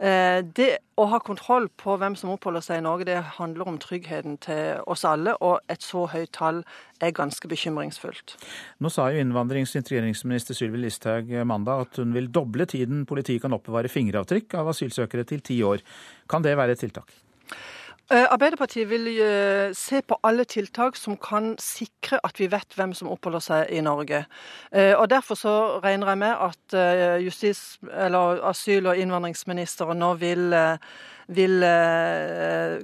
Eh, 0.00 0.40
det 0.56 0.78
å 0.96 1.04
ha 1.12 1.18
kontroll 1.20 1.66
på 1.76 1.98
hvem 2.00 2.14
som 2.16 2.30
oppholder 2.32 2.64
seg 2.64 2.80
i 2.80 2.84
Norge, 2.86 3.04
det 3.04 3.18
handler 3.36 3.68
om 3.68 3.76
tryggheten 3.80 4.38
til 4.40 4.80
oss 4.88 5.04
alle, 5.04 5.34
og 5.44 5.60
et 5.68 5.84
så 5.84 6.06
høyt 6.08 6.32
tall 6.36 6.62
er 7.04 7.12
ganske 7.16 7.48
bekymringsfullt. 7.50 8.38
Nå 8.80 8.92
sa 8.92 9.10
jo 9.12 9.20
innvandrings- 9.20 9.74
og 9.74 9.82
integreringsminister 9.82 10.56
Sylvi 10.56 10.80
Listhaug 10.80 11.28
mandag 11.44 11.84
at 11.84 12.00
hun 12.00 12.16
vil 12.16 12.30
doble 12.32 12.64
tiden 12.70 13.04
politiet 13.08 13.44
kan 13.44 13.56
oppbevare 13.56 13.92
fingeravtrykk 13.92 14.56
av 14.62 14.72
asylsøkere 14.72 15.28
til 15.28 15.44
ti 15.44 15.60
år. 15.60 15.84
Kan 16.32 16.48
det 16.48 16.56
være 16.56 16.78
et 16.78 16.80
tiltak? 16.80 17.12
Eh, 18.10 18.26
Arbeiderpartiet 18.26 18.88
vil 18.90 19.06
eh, 19.22 19.70
se 19.74 20.00
på 20.02 20.16
alle 20.26 20.42
tiltak 20.44 20.96
som 20.98 21.14
kan 21.14 21.52
sikre 21.62 22.18
at 22.26 22.40
vi 22.40 22.48
vet 22.50 22.74
hvem 22.74 22.90
som 22.98 23.06
oppholder 23.12 23.44
seg 23.44 23.70
i 23.70 23.84
Norge. 23.86 24.24
Eh, 24.74 24.96
og 24.98 25.06
Derfor 25.12 25.38
så 25.38 25.52
regner 25.84 26.10
jeg 26.10 26.18
med 26.18 26.34
at 26.48 26.74
justis- 27.22 27.78
eller 27.86 28.42
asyl- 28.50 28.90
og 28.90 28.98
innvandringsministeren 28.98 30.02
nå 30.02 30.14
vil 30.18 30.50
vil 31.30 31.62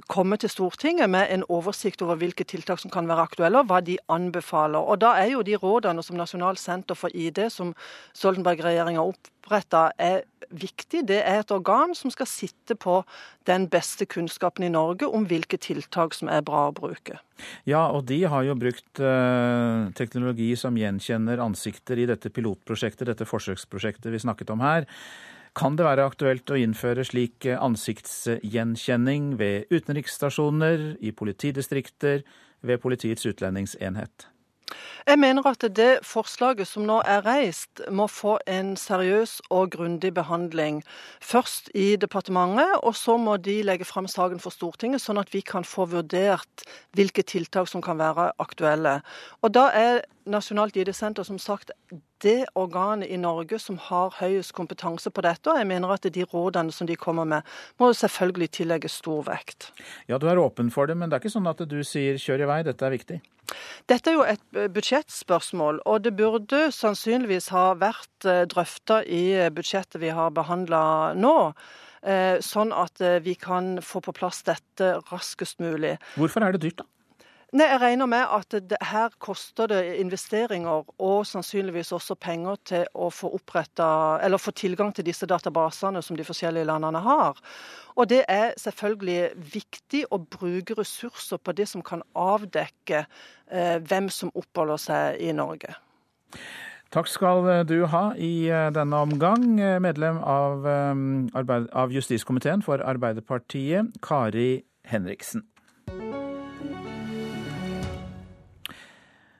komme 0.07 0.37
til 0.39 0.51
Stortinget 0.51 1.09
med 1.11 1.27
en 1.33 1.43
oversikt 1.51 2.01
over 2.05 2.15
hvilke 2.21 2.45
tiltak 2.47 2.79
som 2.79 2.91
kan 2.93 3.07
være 3.09 3.25
aktuelle, 3.27 3.59
og 3.59 3.67
hva 3.71 3.81
de 3.83 3.97
anbefaler. 4.07 4.79
Og 4.79 5.01
Da 5.03 5.13
er 5.19 5.33
jo 5.33 5.43
de 5.43 5.57
rådene 5.59 6.03
som 6.03 6.17
Nasjonalt 6.17 6.59
senter 6.59 6.95
for 6.95 7.11
ID, 7.13 7.49
som 7.51 7.75
Stoltenberg-regjeringa 8.15 9.03
oppretta, 9.03 9.89
er 9.99 10.23
viktig. 10.51 11.03
Det 11.07 11.19
er 11.19 11.41
et 11.41 11.51
organ 11.51 11.93
som 11.97 12.11
skal 12.13 12.27
sitte 12.29 12.75
på 12.79 13.01
den 13.47 13.67
beste 13.71 14.07
kunnskapen 14.09 14.65
i 14.67 14.71
Norge 14.71 15.07
om 15.07 15.27
hvilke 15.27 15.59
tiltak 15.61 16.15
som 16.15 16.31
er 16.31 16.43
bra 16.45 16.67
å 16.69 16.75
bruke. 16.75 17.19
Ja, 17.67 17.87
og 17.91 18.07
de 18.09 18.21
har 18.29 18.45
jo 18.47 18.57
brukt 18.59 19.01
uh, 19.03 19.89
teknologi 19.97 20.53
som 20.59 20.77
gjenkjenner 20.79 21.43
ansikter 21.43 21.99
i 21.99 22.07
dette 22.09 22.31
pilotprosjektet, 22.33 23.07
dette 23.09 23.27
forsøksprosjektet 23.27 24.13
vi 24.13 24.23
snakket 24.23 24.53
om 24.55 24.63
her. 24.63 24.87
Kan 25.57 25.73
det 25.73 25.87
være 25.87 26.05
aktuelt 26.05 26.51
å 26.53 26.57
innføre 26.61 27.01
slik 27.07 27.47
ansiktsgjenkjenning 27.49 29.31
ved 29.39 29.71
utenriksstasjoner, 29.73 30.91
i 31.01 31.09
politidistrikter, 31.09 32.21
ved 32.61 32.81
Politiets 32.83 33.25
utlendingsenhet? 33.25 34.27
Jeg 35.07 35.19
mener 35.19 35.45
at 35.47 35.63
det 35.75 35.99
forslaget 36.03 36.67
som 36.67 36.83
nå 36.87 36.97
er 37.07 37.23
reist, 37.25 37.81
må 37.91 38.07
få 38.11 38.37
en 38.47 38.75
seriøs 38.77 39.37
og 39.49 39.71
grundig 39.77 40.13
behandling. 40.13 40.81
Først 41.23 41.71
i 41.75 41.95
departementet, 41.95 42.79
og 42.83 42.95
så 42.95 43.17
må 43.17 43.37
de 43.37 43.61
legge 43.63 43.87
fram 43.87 44.07
saken 44.11 44.41
for 44.43 44.51
Stortinget, 44.51 45.01
sånn 45.01 45.21
at 45.21 45.31
vi 45.33 45.41
kan 45.41 45.63
få 45.63 45.87
vurdert 45.91 46.67
hvilke 46.97 47.23
tiltak 47.23 47.71
som 47.71 47.81
kan 47.81 47.99
være 48.01 48.31
aktuelle. 48.43 48.99
Og 49.41 49.55
da 49.55 49.69
er 49.71 50.03
Nasjonalt 50.27 50.75
ID-senter 50.75 51.23
som 51.23 51.37
sagt 51.39 51.71
det 52.23 52.49
organet 52.59 53.07
i 53.07 53.19
Norge 53.21 53.59
som 53.63 53.77
har 53.79 54.11
høyest 54.19 54.51
kompetanse 54.57 55.07
på 55.13 55.23
dette. 55.23 55.47
Og 55.47 55.61
jeg 55.61 55.69
mener 55.69 55.93
at 55.93 56.03
de 56.03 56.25
rådene 56.27 56.73
som 56.75 56.89
de 56.89 56.97
kommer 56.99 57.23
med, 57.23 57.47
må 57.79 57.93
selvfølgelig 57.95 58.49
tillegges 58.59 58.99
stor 58.99 59.23
vekt. 59.29 59.71
Ja, 60.09 60.19
du 60.19 60.27
er 60.27 60.41
åpen 60.41 60.71
for 60.73 60.89
det, 60.89 60.97
men 60.99 61.07
det 61.07 61.15
er 61.15 61.23
ikke 61.23 61.37
sånn 61.37 61.47
at 61.47 61.63
du 61.63 61.79
sier 61.87 62.19
kjør 62.19 62.43
i 62.43 62.51
vei, 62.51 62.61
dette 62.67 62.83
er 62.83 62.95
viktig? 62.97 63.21
Dette 63.87 64.11
er 64.11 64.17
jo 64.17 64.25
et 64.27 64.57
eh, 64.57 64.69
budsjettspørsmål, 64.73 65.81
og 65.87 66.03
det 66.05 66.15
burde 66.19 66.67
sannsynligvis 66.75 67.49
ha 67.55 67.69
vært 67.79 68.27
eh, 68.27 68.43
drøfta 68.49 69.01
i 69.03 69.23
eh, 69.37 69.51
budsjettet 69.53 70.01
vi 70.03 70.13
har 70.15 70.33
behandla 70.35 71.13
nå. 71.17 71.37
Sånn 72.45 72.69
at 72.77 73.01
vi 73.25 73.33
kan 73.35 73.81
få 73.83 73.99
på 74.05 74.13
plass 74.15 74.37
dette 74.47 74.91
raskest 75.09 75.57
mulig. 75.59 75.95
Hvorfor 76.15 76.45
er 76.45 76.53
det 76.55 76.61
dyrt, 76.63 76.83
da? 76.83 76.85
Nei, 77.55 77.63
Jeg 77.63 77.79
regner 77.79 78.09
med 78.11 78.25
at 78.27 78.55
det, 78.69 78.77
her 78.83 79.13
koster 79.23 79.69
det 79.71 79.79
investeringer 80.01 80.83
og 80.99 81.21
sannsynligvis 81.29 81.93
også 81.95 82.17
penger 82.19 82.59
til 82.67 82.83
å 82.91 83.07
få 83.07 83.31
oppretta, 83.37 84.19
få 84.35 84.51
tilgang 84.51 84.91
til 84.91 85.07
disse 85.07 85.25
databasene 85.25 86.01
som 86.03 86.19
de 86.19 86.27
forskjellige 86.27 86.67
landene 86.67 86.99
har. 86.99 87.39
Og 87.95 88.09
det 88.11 88.25
er 88.27 88.51
selvfølgelig 88.59 89.31
viktig 89.53 90.03
å 90.11 90.19
bruke 90.19 90.75
ressurser 90.75 91.39
på 91.39 91.55
det 91.55 91.69
som 91.71 91.81
kan 91.81 92.03
avdekke 92.19 93.05
eh, 93.05 93.77
hvem 93.79 94.11
som 94.11 94.31
oppholder 94.35 94.83
seg 94.83 95.23
i 95.23 95.31
Norge. 95.31 95.71
Takk 96.91 97.07
skal 97.07 97.47
du 97.67 97.81
ha 97.91 98.09
i 98.15 98.47
eh, 98.51 98.69
denne 98.75 99.03
omgang, 99.07 99.59
eh, 99.59 99.79
medlem 99.79 100.19
av, 100.19 100.67
eh, 100.67 101.67
av 101.71 101.95
justiskomiteen 101.95 102.63
for 102.63 102.83
Arbeiderpartiet, 102.83 103.95
Kari 104.03 104.65
Henriksen. 104.83 105.47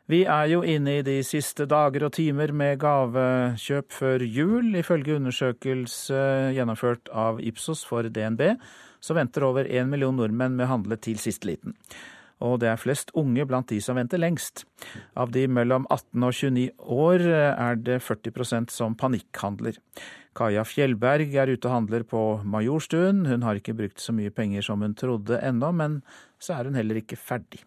Vi 0.07 0.21
er 0.23 0.45
jo 0.47 0.61
inne 0.63 1.01
i 1.01 1.03
de 1.03 1.17
siste 1.27 1.65
dager 1.67 2.05
og 2.07 2.13
timer 2.15 2.53
med 2.55 2.77
gavekjøp 2.79 3.91
før 3.91 4.23
jul. 4.23 4.69
Ifølge 4.79 5.17
undersøkelse 5.19 6.21
gjennomført 6.55 7.11
av 7.11 7.41
Ipsos 7.43 7.81
for 7.83 8.07
DNB, 8.07 8.53
så 9.03 9.17
venter 9.17 9.43
over 9.43 9.67
én 9.67 9.91
million 9.91 10.15
nordmenn 10.15 10.55
med 10.55 10.69
å 10.69 10.77
handle 10.77 10.95
til 11.03 11.19
siste 11.19 11.51
liten. 11.51 11.75
Og 12.39 12.55
det 12.63 12.71
er 12.71 12.79
flest 12.79 13.11
unge 13.19 13.43
blant 13.49 13.67
de 13.67 13.81
som 13.83 13.99
venter 13.99 14.23
lengst. 14.23 14.63
Av 15.19 15.35
de 15.35 15.43
mellom 15.51 15.83
18 15.91 16.23
og 16.23 16.39
29 16.39 16.65
år 16.87 17.27
er 17.43 17.83
det 17.83 17.99
40% 18.07 18.71
som 18.71 18.95
panikkhandler. 18.95 19.75
Kaja 20.37 20.63
Fjellberg 20.63 21.35
er 21.35 21.51
ute 21.51 21.67
og 21.67 21.81
handler 21.81 22.07
på 22.07 22.27
Majorstuen. 22.47 23.25
Hun 23.27 23.43
har 23.43 23.59
ikke 23.59 23.75
brukt 23.75 23.99
så 23.99 24.15
mye 24.15 24.31
penger 24.31 24.63
som 24.71 24.87
hun 24.87 24.95
trodde 24.95 25.43
ennå, 25.43 25.75
men 25.75 25.99
så 26.39 26.61
er 26.61 26.69
hun 26.71 26.79
heller 26.79 27.03
ikke 27.03 27.19
ferdig. 27.19 27.66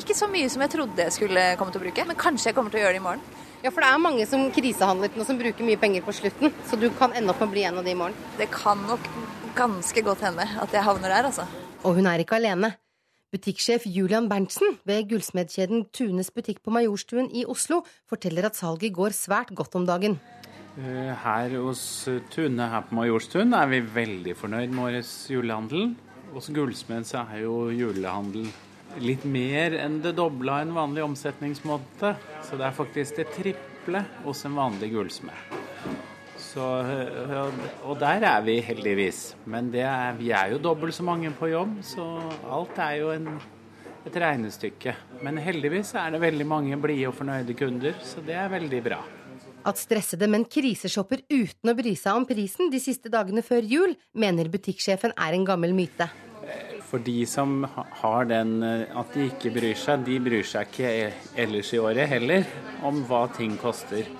Ikke 0.00 0.14
så 0.16 0.28
mye 0.30 0.48
som 0.48 0.62
jeg 0.64 0.72
trodde 0.72 1.04
jeg 1.04 1.12
skulle 1.12 1.42
komme 1.60 1.72
til 1.72 1.82
å 1.82 1.84
bruke, 1.84 2.04
men 2.08 2.16
kanskje 2.20 2.48
jeg 2.48 2.56
kommer 2.56 2.72
til 2.72 2.80
å 2.80 2.84
gjøre 2.86 2.96
det 2.96 3.02
i 3.02 3.04
morgen. 3.04 3.24
Ja, 3.62 3.70
for 3.70 3.84
det 3.84 3.90
er 3.92 4.00
mange 4.02 4.24
som 4.26 4.46
krisehandler 4.50 5.12
nå 5.14 5.26
som 5.28 5.38
bruker 5.38 5.66
mye 5.66 5.78
penger 5.78 6.02
på 6.02 6.14
slutten, 6.16 6.54
så 6.66 6.78
du 6.80 6.88
kan 6.98 7.12
ende 7.14 7.30
opp 7.30 7.42
med 7.44 7.50
å 7.50 7.52
bli 7.52 7.66
en 7.68 7.78
av 7.78 7.84
de 7.86 7.92
i 7.92 7.98
morgen. 7.98 8.16
Det 8.38 8.48
kan 8.50 8.80
nok 8.88 9.04
ganske 9.54 10.02
godt 10.02 10.24
hende 10.24 10.46
at 10.64 10.72
jeg 10.72 10.82
havner 10.86 11.12
der, 11.12 11.28
altså. 11.28 11.44
Og 11.84 12.00
hun 12.00 12.08
er 12.08 12.24
ikke 12.24 12.38
alene. 12.40 12.72
Butikksjef 13.32 13.86
Julian 13.88 14.26
Berntsen 14.28 14.78
ved 14.88 15.06
gullsmedkjeden 15.12 15.86
Tunes 15.94 16.32
butikk 16.34 16.58
på 16.64 16.72
Majorstuen 16.74 17.30
i 17.32 17.46
Oslo 17.48 17.82
forteller 18.10 18.48
at 18.48 18.58
salget 18.58 18.92
går 18.96 19.14
svært 19.16 19.54
godt 19.56 19.76
om 19.78 19.86
dagen. 19.88 20.18
Eh, 20.80 21.12
her 21.22 21.54
hos 21.60 22.08
Tune 22.32 22.66
her 22.74 22.84
på 22.88 22.96
Majorstuen 22.96 23.52
er 23.56 23.68
vi 23.68 23.80
veldig 23.84 24.36
fornøyd 24.40 24.72
med 24.72 24.84
årets 24.88 25.14
julehandel. 25.32 25.94
Hos 26.32 26.48
Gullsmed 26.52 27.08
så 27.08 27.26
er 27.28 27.44
jo 27.44 27.68
julehandel 27.76 28.50
litt 29.00 29.24
mer 29.24 29.76
enn 29.80 30.00
det 30.04 30.14
dobla 30.18 30.60
en 30.62 30.74
vanlig 30.76 31.04
omsetningsmåte. 31.04 32.14
Så 32.44 32.58
det 32.58 32.66
er 32.66 32.76
faktisk 32.76 33.20
det 33.20 33.28
triple 33.36 34.04
hos 34.24 34.44
en 34.48 34.58
vanlig 34.58 34.92
gullsmed. 34.92 35.56
og 36.58 37.96
der 38.00 38.26
er 38.28 38.42
vi 38.44 38.60
heldigvis. 38.60 39.34
Men 39.46 39.72
er, 39.74 40.12
vi 40.18 40.30
er 40.30 40.52
jo 40.52 40.58
dobbelt 40.58 40.94
så 40.94 41.02
mange 41.02 41.30
på 41.38 41.48
jobb, 41.48 41.78
så 41.82 42.04
alt 42.50 42.78
er 42.78 42.98
jo 43.00 43.10
en, 43.14 43.40
et 44.04 44.16
regnestykke. 44.16 44.94
Men 45.22 45.38
heldigvis 45.38 45.94
er 45.94 46.12
det 46.12 46.20
veldig 46.20 46.46
mange 46.46 46.76
blide 46.76 47.08
og 47.08 47.16
fornøyde 47.16 47.56
kunder, 47.56 47.96
så 48.04 48.20
det 48.20 48.36
er 48.36 48.52
veldig 48.52 48.82
bra. 48.84 49.00
At 49.64 49.78
stressede, 49.78 50.26
men 50.26 50.44
kriseshopper 50.44 51.22
uten 51.30 51.70
å 51.70 51.76
bry 51.78 51.94
seg 51.94 52.18
om 52.18 52.26
prisen 52.26 52.68
de 52.72 52.80
siste 52.82 53.08
dagene 53.08 53.44
før 53.46 53.62
jul, 53.62 53.94
mener 54.12 54.50
butikksjefen 54.50 55.14
er 55.14 55.38
en 55.38 55.46
gammel 55.46 55.72
myte. 55.76 56.10
For 56.92 57.00
de 57.00 57.22
som 57.24 57.62
har 57.72 58.26
den 58.28 58.58
eh, 58.62 58.84
at 59.00 59.14
de 59.16 59.30
ikke 59.30 59.54
bryr 59.54 59.78
seg, 59.80 60.04
de 60.04 60.18
bryr 60.20 60.44
seg 60.44 60.68
ikke 60.68 61.12
ellers 61.40 61.72
i 61.72 61.80
året 61.80 62.10
heller 62.10 62.44
om 62.84 63.00
hva 63.08 63.24
ting 63.32 63.56
koster. 63.60 64.10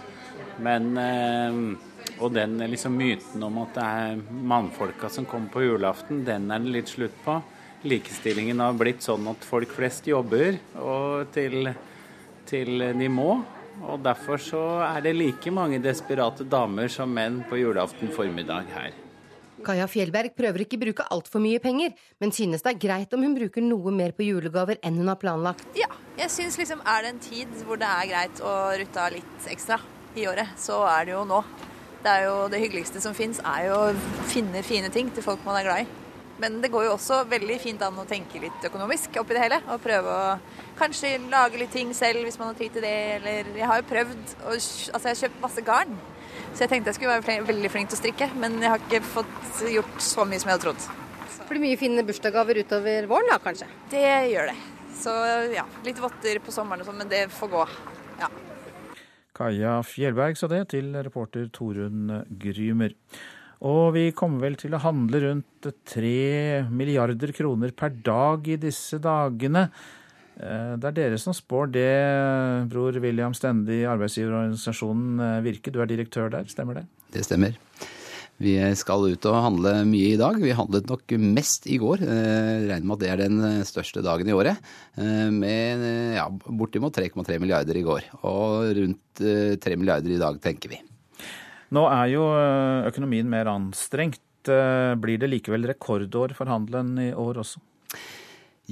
Men 0.64 0.94
eh, 0.96 1.58
Og 2.22 2.32
den 2.32 2.58
liksom 2.70 2.94
myten 2.94 3.42
om 3.42 3.56
at 3.64 3.74
det 3.74 3.84
er 3.84 4.20
mannfolka 4.52 5.08
som 5.10 5.26
kommer 5.26 5.50
på 5.50 5.64
julaften, 5.64 6.24
den 6.24 6.50
er 6.52 6.62
det 6.62 6.74
litt 6.76 6.92
slutt 6.92 7.16
på. 7.24 7.38
Likestillingen 7.88 8.60
har 8.62 8.76
blitt 8.78 9.02
sånn 9.02 9.26
at 9.32 9.42
folk 9.42 9.72
flest 9.74 10.06
jobber 10.06 10.58
og 10.78 11.32
til, 11.34 11.72
til 12.46 12.84
de 12.98 13.08
må. 13.10 13.40
Og 13.82 14.02
derfor 14.04 14.38
så 14.38 14.62
er 14.86 15.02
det 15.02 15.16
like 15.16 15.50
mange 15.50 15.82
desperate 15.82 16.46
damer 16.46 16.92
som 16.92 17.10
menn 17.10 17.42
på 17.48 17.58
julaften 17.58 18.12
formiddag 18.14 18.70
her. 18.76 19.01
Kaja 19.64 19.86
Fjellberg 19.90 20.34
prøver 20.38 20.64
ikke 20.64 20.80
bruke 20.80 21.06
altfor 21.14 21.42
mye 21.42 21.60
penger, 21.62 21.94
men 22.22 22.34
synes 22.34 22.64
det 22.64 22.74
er 22.74 22.82
greit 22.82 23.16
om 23.16 23.24
hun 23.24 23.36
bruker 23.38 23.64
noe 23.64 23.94
mer 23.94 24.14
på 24.16 24.26
julegaver 24.26 24.80
enn 24.82 24.98
hun 25.00 25.10
har 25.12 25.20
planlagt. 25.22 25.64
Ja, 25.78 25.90
jeg 26.18 26.30
synes 26.34 26.58
liksom 26.60 26.82
er 26.84 27.06
det 27.06 27.14
en 27.14 27.24
tid 27.24 27.64
hvor 27.66 27.80
det 27.80 27.88
er 27.88 28.10
greit 28.10 28.44
å 28.44 28.54
rutte 28.82 29.06
av 29.06 29.14
litt 29.16 29.50
ekstra 29.52 29.80
i 30.18 30.26
året, 30.28 30.54
så 30.60 30.82
er 30.90 31.08
det 31.08 31.16
jo 31.16 31.24
nå. 31.28 31.40
Det 32.02 32.10
er 32.10 32.26
jo 32.26 32.36
det 32.50 32.58
hyggeligste 32.64 33.00
som 33.02 33.14
fins, 33.14 33.38
er 33.46 33.68
jo 33.70 33.78
å 33.78 34.22
finne 34.30 34.64
fine 34.66 34.90
ting 34.92 35.12
til 35.14 35.24
folk 35.24 35.44
man 35.46 35.60
er 35.60 35.68
glad 35.68 35.84
i. 35.84 35.90
Men 36.42 36.58
det 36.62 36.72
går 36.72 36.88
jo 36.88 36.94
også 36.96 37.20
veldig 37.30 37.56
fint 37.62 37.82
an 37.86 37.98
å 38.02 38.06
tenke 38.08 38.40
litt 38.42 38.64
økonomisk 38.66 39.14
oppi 39.20 39.36
det 39.36 39.44
hele. 39.44 39.60
Og 39.70 39.82
prøve 39.84 40.10
å 40.10 40.30
kanskje 40.80 41.14
lage 41.30 41.60
litt 41.60 41.70
ting 41.74 41.92
selv 41.94 42.24
hvis 42.26 42.38
man 42.40 42.50
har 42.50 42.58
tid 42.58 42.74
til 42.74 42.82
det. 42.82 42.96
Eller 43.20 43.52
jeg 43.54 43.68
har 43.70 43.78
jo 43.78 43.90
prøvd 43.92 44.34
å 44.40 44.56
Altså, 44.56 44.90
jeg 44.90 45.12
har 45.12 45.20
kjøpt 45.20 45.44
masse 45.44 45.64
garn. 45.66 45.94
Så 46.52 46.66
jeg 46.66 46.72
tenkte 46.72 46.92
jeg 46.92 46.98
skulle 46.98 47.14
være 47.14 47.24
flink, 47.24 47.46
veldig 47.48 47.70
flink 47.72 47.90
til 47.90 47.96
å 47.96 48.00
strikke, 48.02 48.28
men 48.36 48.58
jeg 48.60 48.72
har 48.74 48.82
ikke 48.84 49.00
fått 49.14 49.62
gjort 49.72 50.04
så 50.04 50.26
mye 50.28 50.42
som 50.42 50.50
jeg 50.50 50.58
hadde 50.58 50.66
trodd. 50.66 50.82
Så. 50.84 51.40
Det 51.40 51.48
blir 51.48 51.62
mye 51.64 51.80
fine 51.80 52.04
bursdagsgaver 52.08 52.60
utover 52.60 53.08
våren 53.10 53.32
da, 53.32 53.38
kanskje? 53.42 53.68
Det 53.92 54.04
gjør 54.32 54.50
det. 54.52 54.56
Så 55.02 55.14
ja, 55.54 55.64
litt 55.86 56.00
votter 56.02 56.40
på 56.44 56.52
sommeren 56.54 56.84
og 56.84 56.90
sånn, 56.90 57.00
men 57.00 57.10
det 57.10 57.24
får 57.32 57.52
gå. 57.54 57.62
Ja. 58.20 58.28
Kaja 59.32 59.78
Fjellberg 59.88 60.36
sa 60.36 60.50
det 60.52 60.66
til 60.74 60.92
reporter 61.00 61.48
Torunn 61.56 62.18
Grymer. 62.42 62.92
Og 63.62 63.94
vi 63.94 64.04
kommer 64.16 64.44
vel 64.48 64.58
til 64.60 64.74
å 64.74 64.82
handle 64.82 65.22
rundt 65.22 65.68
tre 65.88 66.66
milliarder 66.68 67.32
kroner 67.32 67.72
per 67.72 67.94
dag 68.04 68.48
i 68.50 68.58
disse 68.60 68.98
dagene. 69.00 69.68
Eh, 70.40 70.74
det 70.80 70.88
er 70.90 70.96
dere 70.96 71.18
som 71.20 71.34
spår 71.36 71.72
det, 71.74 71.88
bror 72.72 72.96
William 73.04 73.34
Stende 73.36 73.74
i 73.82 73.88
arbeidsgiverorganisasjonen 73.88 75.20
eh, 75.20 75.40
Virke. 75.44 75.72
Du 75.72 75.82
er 75.82 75.90
direktør 75.90 76.32
der, 76.32 76.48
stemmer 76.50 76.80
det? 76.80 76.86
Det 77.12 77.24
stemmer. 77.26 77.58
Vi 78.42 78.56
skal 78.74 79.04
ut 79.12 79.26
og 79.28 79.36
handle 79.44 79.74
mye 79.86 80.14
i 80.14 80.18
dag. 80.18 80.38
Vi 80.42 80.54
handlet 80.56 80.88
nok 80.90 81.12
mest 81.20 81.68
i 81.70 81.76
går. 81.78 82.02
Jeg 82.02 82.30
eh, 82.32 82.64
regner 82.70 82.88
med 82.88 82.96
at 82.96 83.02
det 83.04 83.10
er 83.12 83.22
den 83.22 83.66
største 83.68 84.02
dagen 84.02 84.30
i 84.30 84.34
året. 84.34 84.72
Med 84.96 85.84
ja, 86.16 86.24
bortimot 86.30 86.96
3,3 86.96 87.38
milliarder 87.42 87.78
i 87.78 87.84
går. 87.86 88.08
Og 88.26 88.72
rundt 88.80 89.22
3 89.22 89.78
milliarder 89.78 90.16
i 90.16 90.20
dag, 90.20 90.40
tenker 90.42 90.72
vi. 90.74 90.80
Nå 91.72 91.86
er 91.88 92.08
jo 92.12 92.24
økonomien 92.88 93.30
mer 93.30 93.52
anstrengt. 93.52 94.24
Blir 94.42 95.20
det 95.22 95.30
likevel 95.30 95.68
rekordår 95.70 96.34
for 96.34 96.50
handelen 96.50 96.96
i 96.98 97.12
år 97.14 97.44
også? 97.44 97.62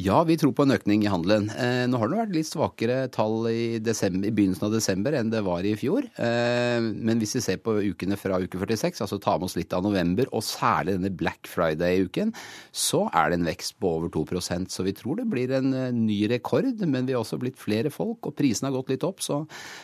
Ja, 0.00 0.22
vi 0.24 0.36
tror 0.38 0.52
på 0.56 0.64
en 0.64 0.72
økning 0.72 1.02
i 1.04 1.10
handelen. 1.10 1.48
Eh, 1.50 1.84
nå 1.90 1.98
har 2.00 2.08
det 2.08 2.18
vært 2.20 2.32
litt 2.32 2.48
svakere 2.48 3.02
tall 3.12 3.44
i, 3.50 3.80
desember, 3.84 4.28
i, 4.28 4.32
begynnelsen 4.32 4.68
av 4.68 4.72
desember 4.72 5.16
enn 5.18 5.32
det 5.32 5.42
var 5.44 5.66
i 5.66 5.74
fjor. 5.76 6.06
Eh, 6.14 6.78
men 6.80 7.20
hvis 7.20 7.34
vi 7.36 7.42
ser 7.44 7.58
på 7.60 7.74
ukene 7.90 8.16
fra 8.20 8.38
uke 8.40 8.56
46, 8.60 9.02
altså 9.04 9.18
tar 9.20 9.40
med 9.40 9.50
oss 9.50 9.58
litt 9.58 9.74
av 9.76 9.84
november, 9.84 10.30
og 10.32 10.44
særlig 10.46 10.94
denne 10.96 11.10
Black 11.12 11.50
Friday-uken, 11.50 12.32
så 12.72 13.02
er 13.10 13.32
det 13.32 13.40
en 13.40 13.48
vekst 13.50 13.76
på 13.82 13.90
over 13.98 14.12
2% 14.14 14.72
Så 14.72 14.86
vi 14.86 14.94
tror 14.96 15.20
det 15.20 15.26
blir 15.28 15.52
en 15.58 15.74
eh, 15.74 15.90
ny 15.92 16.22
rekord. 16.32 16.70
Men 16.80 17.08
vi 17.08 17.16
har 17.16 17.24
også 17.24 17.40
blitt 17.42 17.60
flere 17.60 17.92
folk, 17.92 18.30
og 18.30 18.36
prisene 18.38 18.70
har 18.70 18.78
gått 18.78 18.94
litt 18.94 19.04
opp. 19.04 19.20
Så, 19.26 19.42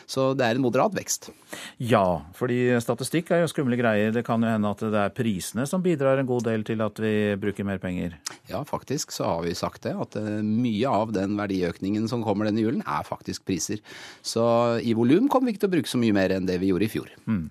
så 0.09 0.31
det 0.37 0.47
er 0.47 0.57
en 0.57 0.65
moderat 0.65 0.97
vekst. 0.97 1.29
Ja, 1.77 2.23
fordi 2.37 2.79
statistikk 2.81 3.29
er 3.35 3.43
jo 3.43 3.51
skumle 3.51 3.77
greier. 3.77 4.15
Det 4.15 4.25
kan 4.25 4.41
jo 4.41 4.49
hende 4.55 4.73
at 4.73 4.81
det 4.81 5.03
er 5.03 5.13
prisene 5.13 5.67
som 5.69 5.85
bidrar 5.85 6.23
en 6.23 6.29
god 6.29 6.47
del 6.49 6.65
til 6.65 6.81
at 6.85 7.03
vi 7.03 7.13
bruker 7.37 7.67
mer 7.67 7.83
penger? 7.83 8.17
Ja, 8.49 8.63
faktisk 8.65 9.11
så 9.13 9.27
har 9.35 9.45
vi 9.45 9.53
sagt 9.57 9.83
det 9.85 9.93
at 9.93 10.06
eh, 10.15 10.39
mye 10.45 10.87
av 10.87 11.11
den 11.15 11.35
verdiøkningen 11.39 12.07
som 12.07 12.23
kommer 12.25 12.47
denne 12.47 12.63
julen, 12.63 12.83
er 12.87 13.03
faktisk 13.07 13.45
priser. 13.47 13.83
Så 14.21 14.45
i 14.79 14.95
volum 14.97 15.27
kommer 15.27 15.49
vi 15.49 15.55
ikke 15.57 15.65
til 15.65 15.71
å 15.71 15.75
bruke 15.75 15.91
så 15.91 15.99
mye 16.01 16.15
mer 16.15 16.35
enn 16.37 16.47
det 16.47 16.59
vi 16.63 16.71
gjorde 16.71 16.87
i 16.87 16.93
fjor. 16.93 17.11
Mm. 17.27 17.49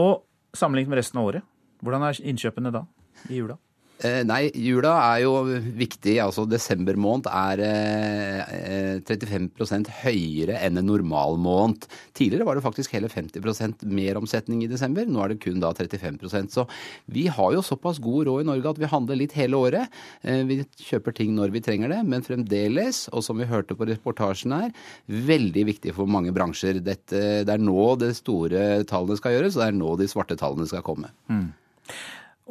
Og 0.00 0.24
sammenlignet 0.56 0.94
med 0.94 1.02
resten 1.02 1.20
av 1.20 1.30
året, 1.32 1.46
hvordan 1.84 2.08
er 2.08 2.24
innkjøpene 2.32 2.72
da 2.72 2.86
i 3.28 3.40
jula? 3.42 3.58
Eh, 4.04 4.20
nei, 4.28 4.50
jula 4.60 4.92
er 5.00 5.22
jo 5.24 5.32
viktig. 5.78 6.18
altså 6.20 6.44
Desember 6.48 6.98
måned 7.00 7.30
er 7.30 7.62
eh, 7.64 8.98
35% 9.08 9.88
høyere 10.02 10.58
enn 10.60 10.76
en 10.76 10.88
normal 10.90 11.38
måned. 11.40 11.86
Tidligere 12.16 12.44
var 12.44 12.58
det 12.58 12.64
faktisk 12.66 12.92
hele 12.92 13.08
50% 13.08 13.86
mer 13.88 14.20
omsetning 14.20 14.62
i 14.64 14.68
desember. 14.68 15.08
Nå 15.08 15.22
er 15.24 15.32
det 15.32 15.40
kun 15.46 15.64
da 15.64 15.72
35% 15.72 16.52
Så 16.52 16.66
vi 17.08 17.26
har 17.32 17.56
jo 17.56 17.64
såpass 17.64 18.02
god 18.02 18.28
råd 18.28 18.44
i 18.44 18.48
Norge 18.50 18.74
at 18.74 18.82
vi 18.84 18.92
handler 18.92 19.20
litt 19.22 19.36
hele 19.38 19.56
året. 19.56 19.98
Eh, 20.20 20.44
vi 20.44 20.60
kjøper 20.90 21.16
ting 21.16 21.32
når 21.38 21.56
vi 21.56 21.64
trenger 21.64 21.94
det, 21.94 22.04
men 22.04 22.26
fremdeles, 22.26 23.06
og 23.16 23.24
som 23.24 23.40
vi 23.40 23.48
hørte 23.48 23.78
på 23.78 23.88
reportasjen 23.88 24.52
her, 24.52 24.72
veldig 25.08 25.68
viktig 25.72 25.96
for 25.96 26.10
mange 26.10 26.36
bransjer. 26.36 26.84
Dette, 26.84 27.22
det 27.48 27.52
er 27.52 27.64
nå 27.64 27.94
de 27.96 28.12
store 28.16 28.82
tallene 28.84 29.16
skal 29.16 29.38
gjøres, 29.38 29.56
og 29.56 29.64
det 29.64 29.70
er 29.72 29.78
nå 29.80 29.96
de 29.96 30.10
svarte 30.10 30.36
tallene 30.36 30.68
skal 30.68 30.84
komme. 30.84 31.14
Mm. 31.32 31.54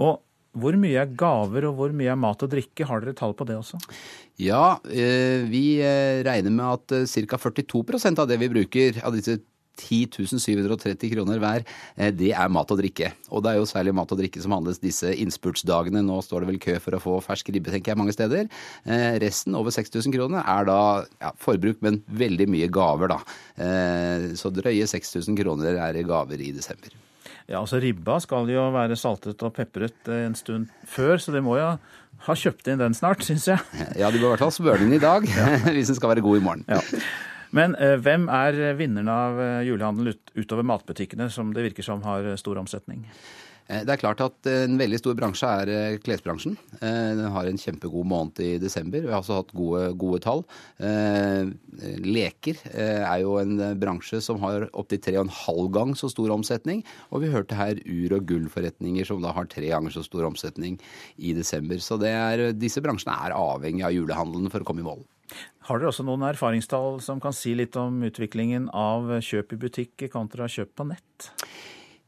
Og 0.02 0.24
hvor 0.56 0.78
mye 0.80 1.02
er 1.02 1.12
gaver, 1.20 1.68
og 1.70 1.80
hvor 1.80 1.96
mye 1.96 2.14
er 2.14 2.20
mat 2.20 2.46
og 2.46 2.52
drikke? 2.52 2.88
Har 2.88 3.04
dere 3.04 3.18
tall 3.18 3.36
på 3.38 3.48
det 3.48 3.58
også? 3.60 3.80
Ja, 4.42 4.78
eh, 4.92 5.44
vi 5.48 5.82
eh, 5.84 6.22
regner 6.28 6.54
med 6.54 6.66
at 6.66 6.96
eh, 6.96 7.28
ca. 7.28 7.40
42% 7.40 8.24
av 8.24 8.30
det 8.30 8.40
vi 8.42 8.52
bruker, 8.52 9.04
av 9.06 9.16
disse 9.16 9.40
10 9.76 10.40
730 10.40 11.10
kroner 11.12 11.40
hver, 11.44 11.66
det 12.16 12.30
er 12.32 12.52
mat 12.56 12.70
og 12.72 12.80
drikke. 12.80 13.10
Og 13.28 13.44
det 13.44 13.52
er 13.52 13.58
jo 13.60 13.68
særlig 13.68 13.92
mat 13.98 14.14
og 14.16 14.22
drikke 14.22 14.40
som 14.40 14.56
handles 14.56 14.80
disse 14.80 15.12
innspurtsdagene. 15.20 16.00
Nå 16.00 16.22
står 16.24 16.46
det 16.46 16.52
vel 16.54 16.62
kø 16.64 16.78
for 16.80 16.96
å 16.96 17.02
få 17.04 17.18
fersk 17.26 17.52
ribbe, 17.52 17.74
tenker 17.74 17.92
jeg, 17.92 18.00
mange 18.00 18.16
steder. 18.16 18.48
Resten, 19.20 19.60
over 19.60 19.76
6000 19.76 20.16
kroner, 20.16 20.48
er 20.48 20.70
da 20.72 20.80
ja, 21.20 21.34
forbruk, 21.44 21.84
men 21.84 22.00
veldig 22.08 22.48
mye 22.56 22.72
gaver, 22.72 23.18
da. 23.18 23.20
Så 24.40 24.56
drøye 24.56 24.88
6000 24.88 25.44
kroner 25.44 25.84
er 25.90 26.00
gaver 26.08 26.40
i 26.40 26.54
desember. 26.56 26.96
Ja, 27.46 27.60
altså 27.62 27.78
Ribba 27.82 28.18
skal 28.24 28.50
jo 28.50 28.64
være 28.74 28.98
saltet 28.98 29.44
og 29.46 29.54
pepret 29.54 30.10
en 30.10 30.34
stund 30.38 30.72
før, 30.90 31.20
så 31.22 31.34
de 31.36 31.44
må 31.46 31.60
jo 31.60 31.70
ha 32.26 32.36
kjøpt 32.42 32.72
inn 32.72 32.82
den 32.82 32.98
snart, 32.98 33.22
syns 33.26 33.46
jeg. 33.52 33.62
Ja, 34.02 34.10
de 34.10 34.18
bør 34.18 34.32
i 34.32 34.34
hvert 34.34 34.46
fall 34.48 34.56
smøre 34.56 34.82
den 34.82 34.96
i 34.98 35.02
dag, 35.02 35.28
hvis 35.76 35.94
den 35.94 36.00
skal 36.00 36.16
være 36.16 36.26
god 36.26 36.42
i 36.42 36.46
morgen. 36.48 36.66
Ja. 36.72 36.82
Men 37.56 37.78
eh, 37.80 37.96
hvem 38.02 38.26
er 38.34 38.58
vinnerne 38.80 39.14
av 39.14 39.42
julehandel 39.68 40.16
ut, 40.16 40.34
utover 40.36 40.66
matbutikkene, 40.68 41.30
som 41.32 41.54
det 41.56 41.70
virker 41.70 41.86
som 41.86 42.02
har 42.08 42.34
stor 42.42 42.58
omsetning? 42.64 43.06
Eh, 43.66 43.82
det 43.86 43.96
er 43.96 44.02
klart 44.02 44.22
at 44.22 44.50
en 44.50 44.78
veldig 44.78 45.00
stor 45.02 45.16
bransje 45.18 45.50
er 45.62 45.72
eh, 45.74 45.98
klesbransjen. 46.04 46.58
Eh, 46.78 47.12
den 47.18 47.32
har 47.34 47.50
en 47.50 47.60
kjempegod 47.60 48.06
måned 48.10 48.42
i 48.44 48.52
desember. 48.62 49.02
Vi 49.02 49.12
har 49.12 49.24
også 49.24 49.40
hatt 49.40 49.54
gode, 49.58 49.88
gode 50.02 50.22
tall. 50.26 50.44
Leker 52.06 52.60
er 52.76 53.20
jo 53.24 53.36
en 53.42 53.58
bransje 53.80 54.22
som 54.24 54.40
har 54.44 54.68
opptil 54.78 55.02
tre 55.02 55.18
og 55.18 55.26
en 55.26 55.34
halv 55.34 55.72
gang 55.76 55.96
så 55.98 56.10
stor 56.12 56.34
omsetning. 56.36 56.84
Og 57.12 57.26
vi 57.26 57.32
hørte 57.34 57.58
her 57.58 57.80
ur- 57.82 58.16
og 58.18 58.28
gullforretninger 58.30 59.08
som 59.08 59.24
da 59.24 59.34
har 59.36 59.50
tre 59.52 59.68
ganger 59.72 59.94
så 59.96 60.06
stor 60.06 60.28
omsetning 60.30 60.78
i 61.18 61.34
desember. 61.38 61.82
Så 61.82 62.00
er, 62.06 62.52
disse 62.54 62.84
bransjene 62.86 63.18
er 63.26 63.36
avhengig 63.38 63.86
av 63.88 63.96
julehandelen 63.96 64.52
for 64.54 64.62
å 64.62 64.68
komme 64.68 64.86
i 64.86 64.88
mål. 64.88 65.04
Har 65.66 65.82
dere 65.82 65.90
også 65.90 66.06
noen 66.06 66.28
erfaringstall 66.28 67.00
som 67.02 67.22
kan 67.22 67.34
si 67.34 67.56
litt 67.58 67.76
om 67.82 68.04
utviklingen 68.06 68.70
av 68.70 69.10
kjøp 69.26 69.56
i 69.56 69.62
butikk 69.66 70.06
kontra 70.14 70.46
kjøp 70.52 70.76
på 70.78 70.86
nett? 70.92 71.32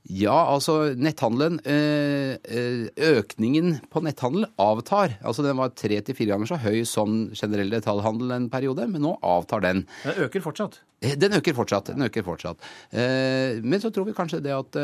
Ja, 0.07 0.35
altså 0.53 0.93
netthandelen 0.95 1.57
eh, 1.67 2.37
eh, 2.47 2.87
Økningen 3.17 3.81
på 3.91 4.01
netthandel 4.05 4.45
avtar. 4.61 5.17
Altså 5.19 5.43
Den 5.43 5.59
var 5.59 5.73
tre 5.75 5.99
til 5.99 6.15
fire 6.15 6.35
ganger 6.35 6.51
så 6.53 6.59
høy 6.63 6.85
som 6.87 7.25
generell 7.35 7.73
detaljhandel 7.73 8.31
en 8.37 8.49
periode, 8.51 8.87
men 8.87 9.03
nå 9.03 9.17
avtar 9.25 9.65
den. 9.65 9.83
Den 10.05 10.21
øker 10.27 10.45
fortsatt? 10.45 10.79
Eh, 11.01 11.13
den 11.19 11.37
øker 11.37 11.53
fortsatt. 11.53 11.91
den 11.93 12.01
øker 12.01 12.23
fortsatt. 12.25 12.57
Men 12.91 13.79
så 13.79 13.91
tror 13.93 14.05
vi 14.07 14.15
kanskje 14.17 14.41
det 14.41 14.53
at 14.53 14.77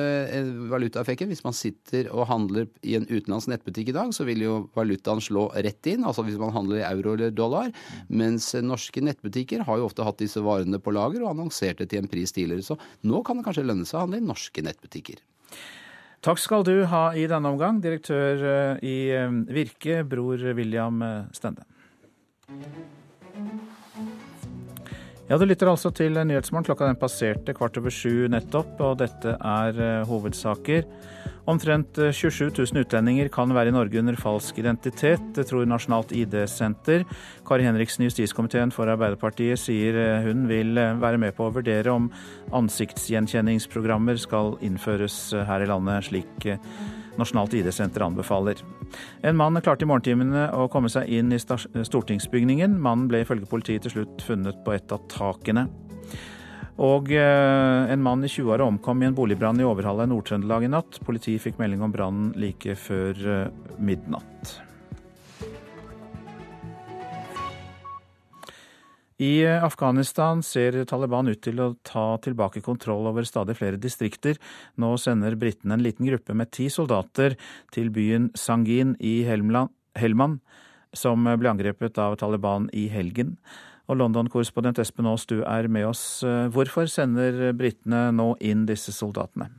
valutaeffekten 0.69 1.27
Hvis 1.27 1.43
man 1.43 1.53
sitter 1.53 2.11
og 2.13 2.27
handler 2.27 2.67
i 2.83 2.95
en 2.95 3.07
utenlandsk 3.09 3.49
nettbutikk 3.49 3.89
i 3.89 3.97
dag, 3.97 4.13
så 4.13 4.23
vil 4.23 4.41
jo 4.41 4.69
valutaen 4.75 5.21
slå 5.21 5.49
rett 5.55 5.85
inn. 5.87 6.05
Altså 6.05 6.23
hvis 6.23 6.37
man 6.37 6.53
handler 6.53 6.81
i 6.81 6.87
euro 6.87 7.13
eller 7.13 7.31
dollar. 7.31 7.71
Mens 8.09 8.53
norske 8.53 9.01
nettbutikker 9.01 9.65
har 9.65 9.77
jo 9.77 9.89
ofte 9.89 10.05
hatt 10.05 10.21
disse 10.21 10.41
varene 10.41 10.79
på 10.79 10.93
lager 10.93 11.23
og 11.23 11.33
annonsert 11.33 11.77
det 11.81 11.89
til 11.89 12.03
en 12.03 12.11
pris 12.11 12.31
tidligere. 12.31 12.61
Så 12.61 12.77
nå 13.03 13.23
kan 13.23 13.37
det 13.37 13.45
kanskje 13.45 13.65
lønne 13.65 13.85
seg 13.85 13.97
å 13.97 14.05
handle 14.05 14.21
i 14.21 14.27
norske 14.27 14.61
nettbutikker. 14.61 15.17
Takk 16.23 16.39
skal 16.39 16.63
du 16.63 16.85
ha 16.87 17.09
i 17.19 17.25
denne 17.27 17.49
omgang, 17.51 17.81
direktør 17.83 18.43
eh, 18.47 18.85
i 18.87 18.95
eh, 19.11 19.33
Virke, 19.51 20.05
bror 20.07 20.39
William 20.55 21.03
eh, 21.03 21.25
Stende. 21.35 21.67
Ja, 25.29 25.37
Du 25.39 25.45
lytter 25.47 25.69
altså 25.71 25.87
til 25.95 26.17
Nyhetsmorgen. 26.19 26.65
Klokka 26.67 26.89
den 26.89 26.99
passerte 26.99 27.53
kvart 27.55 27.77
over 27.79 27.93
sju 27.93 28.27
nettopp, 28.27 28.75
og 28.83 28.97
dette 28.99 29.37
er 29.39 30.03
hovedsaker. 30.09 30.83
Omtrent 31.47 31.95
27 31.95 32.51
000 32.51 32.83
utlendinger 32.83 33.29
kan 33.31 33.51
være 33.55 33.71
i 33.71 33.75
Norge 33.75 33.99
under 33.99 34.15
falsk 34.19 34.59
identitet, 34.59 35.23
det 35.35 35.47
tror 35.47 35.65
Nasjonalt 35.67 36.11
ID-senter. 36.15 37.03
Kari 37.47 37.67
Henriksen 37.67 38.05
justiskomiteen 38.07 38.71
for 38.71 38.91
Arbeiderpartiet 38.91 39.59
sier 39.59 40.23
hun 40.23 40.45
vil 40.51 40.75
være 40.75 41.19
med 41.19 41.35
på 41.35 41.47
å 41.47 41.55
vurdere 41.55 41.91
om 41.91 42.09
ansiktsgjenkjenningsprogrammer 42.59 44.19
skal 44.23 44.57
innføres 44.63 45.17
her 45.47 45.63
i 45.63 45.71
landet, 45.71 46.07
slik 46.11 46.47
Nasjonalt 47.19 47.53
ID-senter 47.57 48.05
anbefaler. 48.05 48.59
En 49.21 49.37
mann 49.37 49.59
klarte 49.61 49.85
i 49.85 49.89
morgentimene 49.89 50.47
å 50.57 50.67
komme 50.71 50.89
seg 50.91 51.11
inn 51.13 51.33
i 51.33 51.39
stortingsbygningen. 51.39 52.79
Mannen 52.81 53.09
ble 53.11 53.23
ifølge 53.23 53.49
politiet 53.49 53.85
til 53.85 53.97
slutt 53.97 54.25
funnet 54.25 54.63
på 54.65 54.75
et 54.75 54.93
av 54.93 55.03
takene. 55.11 55.67
Og 56.81 57.11
eh, 57.13 57.91
en 57.93 58.01
mann 58.01 58.25
i 58.25 58.31
20-åra 58.31 58.65
omkom 58.65 59.03
i 59.03 59.09
en 59.11 59.17
boligbrann 59.17 59.61
i 59.61 59.67
Overhalla 59.67 60.07
i 60.07 60.09
Nord-Trøndelag 60.09 60.65
i 60.65 60.71
natt. 60.73 60.97
Politiet 61.05 61.43
fikk 61.43 61.59
melding 61.61 61.85
om 61.85 61.93
brannen 61.93 62.31
like 62.39 62.73
før 62.81 63.25
eh, 63.35 63.49
midnatt. 63.77 64.55
I 69.21 69.45
Afghanistan 69.45 70.41
ser 70.43 70.79
Taliban 70.89 71.29
ut 71.29 71.41
til 71.45 71.61
å 71.61 71.73
ta 71.85 72.17
tilbake 72.23 72.63
kontroll 72.65 73.05
over 73.11 73.27
stadig 73.27 73.57
flere 73.59 73.77
distrikter. 73.77 74.39
Nå 74.81 74.95
sender 74.97 75.37
britene 75.39 75.77
en 75.77 75.85
liten 75.85 76.07
gruppe 76.09 76.33
med 76.37 76.51
ti 76.55 76.69
soldater 76.73 77.37
til 77.75 77.91
byen 77.93 78.31
Sangin 78.33 78.95
i 78.99 79.21
Helman, 79.27 80.39
som 80.93 81.29
ble 81.29 81.53
angrepet 81.53 81.99
av 82.01 82.17
Taliban 82.21 82.69
i 82.73 82.87
helgen. 82.89 83.37
Og 83.91 83.99
London-korrespondent 83.99 84.79
Espen 84.79 85.09
Aas, 85.09 85.27
du 85.29 85.43
er 85.43 85.67
med 85.67 85.89
oss. 85.89 86.23
Hvorfor 86.23 86.87
sender 86.89 87.51
britene 87.57 88.07
nå 88.15 88.33
inn 88.41 88.65
disse 88.69 88.95
soldatene? 88.95 89.51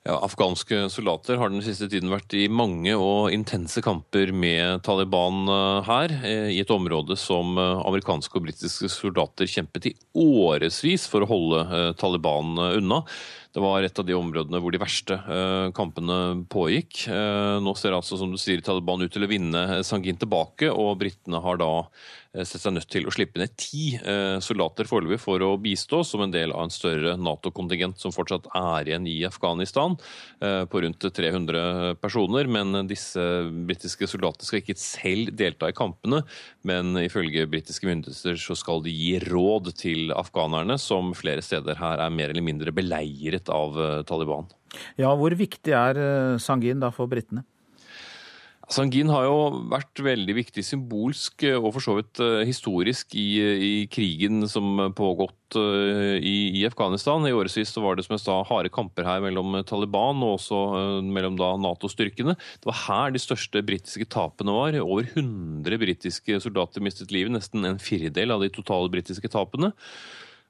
Ja, 0.00 0.14
Afghanske 0.24 0.86
soldater 0.88 1.36
har 1.36 1.50
den 1.52 1.60
siste 1.60 1.84
tiden 1.92 2.08
vært 2.08 2.32
i 2.32 2.46
mange 2.48 2.94
og 2.96 3.34
intense 3.36 3.82
kamper 3.84 4.30
med 4.32 4.80
Taliban 4.86 5.42
eh, 5.44 5.80
her, 5.84 6.14
eh, 6.24 6.46
i 6.54 6.60
et 6.62 6.72
område 6.72 7.18
som 7.20 7.52
eh, 7.60 7.82
amerikanske 7.84 8.32
og 8.40 8.46
britiske 8.46 8.88
soldater 8.88 9.50
kjempet 9.50 9.90
i 9.90 9.94
årevis 10.16 11.04
for 11.04 11.20
å 11.20 11.28
holde 11.28 11.92
Taliban 12.00 12.56
unna. 12.70 13.02
Det 13.50 13.62
var 13.62 13.82
et 13.82 13.98
av 13.98 14.06
de 14.06 14.14
områdene 14.14 14.60
hvor 14.62 14.70
de 14.74 14.78
verste 14.78 15.16
kampene 15.74 16.46
pågikk. 16.52 17.02
Nå 17.64 17.74
ser 17.78 17.96
altså, 17.96 18.18
som 18.20 18.30
du 18.30 18.38
sier, 18.38 18.62
Taliban 18.62 19.02
ut 19.02 19.10
til 19.10 19.26
å 19.26 19.30
vinne 19.30 19.80
Sangin 19.86 20.20
tilbake, 20.20 20.70
og 20.70 21.00
britene 21.00 21.42
har 21.42 21.58
da 21.58 21.72
Eh, 22.30 22.46
sett 22.46 22.62
seg 22.62 22.76
nødt 22.76 22.86
til 22.92 23.08
å 23.08 23.12
slippe 23.14 23.40
ned 23.42 23.56
ti 23.58 23.96
eh, 23.98 24.36
soldater 24.44 24.86
foreløpig 24.86 25.18
for 25.18 25.42
å 25.42 25.56
bistå 25.58 26.04
som 26.06 26.22
en 26.22 26.30
del 26.30 26.52
av 26.54 26.62
en 26.62 26.72
større 26.72 27.16
Nato-kontingent 27.18 27.98
som 27.98 28.14
fortsatt 28.14 28.46
er 28.54 28.86
igjen 28.86 29.08
i 29.10 29.16
Afghanistan, 29.26 29.96
eh, 30.38 30.62
på 30.70 30.82
rundt 30.84 31.02
300 31.02 31.96
personer. 31.98 32.46
Men 32.46 32.86
disse 32.86 33.24
britiske 33.50 34.06
soldatene 34.10 34.46
skal 34.46 34.62
ikke 34.62 34.78
selv 34.78 35.34
delta 35.34 35.70
i 35.70 35.74
kampene, 35.74 36.22
men 36.62 36.94
ifølge 37.02 37.48
britiske 37.50 37.88
myndigheter 37.90 38.38
så 38.38 38.54
skal 38.58 38.84
de 38.86 38.94
gi 38.94 39.18
råd 39.26 39.72
til 39.80 40.14
afghanerne, 40.14 40.78
som 40.78 41.10
flere 41.18 41.42
steder 41.42 41.82
her 41.82 42.04
er 42.04 42.14
mer 42.14 42.30
eller 42.30 42.46
mindre 42.46 42.74
beleiret 42.74 43.39
av 43.48 44.04
Taliban. 44.04 44.50
Ja, 45.00 45.14
Hvor 45.16 45.32
viktig 45.34 45.72
er 45.72 45.96
Sangin 46.38 46.82
da 46.82 46.92
for 46.94 47.10
britene? 47.10 47.46
Sangin 48.70 49.10
har 49.10 49.24
jo 49.26 49.38
vært 49.72 49.98
veldig 50.04 50.34
viktig 50.36 50.62
symbolsk 50.62 51.42
eh, 51.48 51.56
og 51.58 51.72
for 51.74 51.82
så 51.82 51.96
vidt 51.96 52.20
eh, 52.22 52.44
historisk 52.46 53.16
i, 53.18 53.26
i 53.42 53.72
krigen 53.90 54.44
som 54.50 54.78
pågått 54.94 55.58
eh, 55.58 56.22
i, 56.22 56.36
i 56.60 56.62
Afghanistan. 56.68 57.26
I 57.26 57.34
årevis 57.34 57.74
var 57.82 57.98
det 57.98 58.06
som 58.06 58.14
jeg 58.14 58.22
sa, 58.22 58.38
harde 58.46 58.70
kamper 58.70 59.08
her 59.08 59.24
mellom 59.24 59.58
Taliban 59.66 60.22
og 60.22 60.36
også 60.36 60.60
mellom 61.02 61.34
Nato-styrkene. 61.64 62.36
Det 62.38 62.70
var 62.70 62.78
her 62.84 63.16
de 63.16 63.22
største 63.22 63.64
britiske 63.66 64.06
tapene 64.14 64.54
var. 64.54 64.78
Over 64.84 65.10
100 65.16 65.82
britiske 65.82 66.38
soldater 66.44 66.84
mistet 66.84 67.10
livet, 67.14 67.34
nesten 67.34 67.66
en 67.66 67.82
firedel 67.82 68.36
av 68.36 68.46
de 68.46 68.54
totale 68.54 68.92
britiske 68.92 69.34
tapene. 69.34 69.74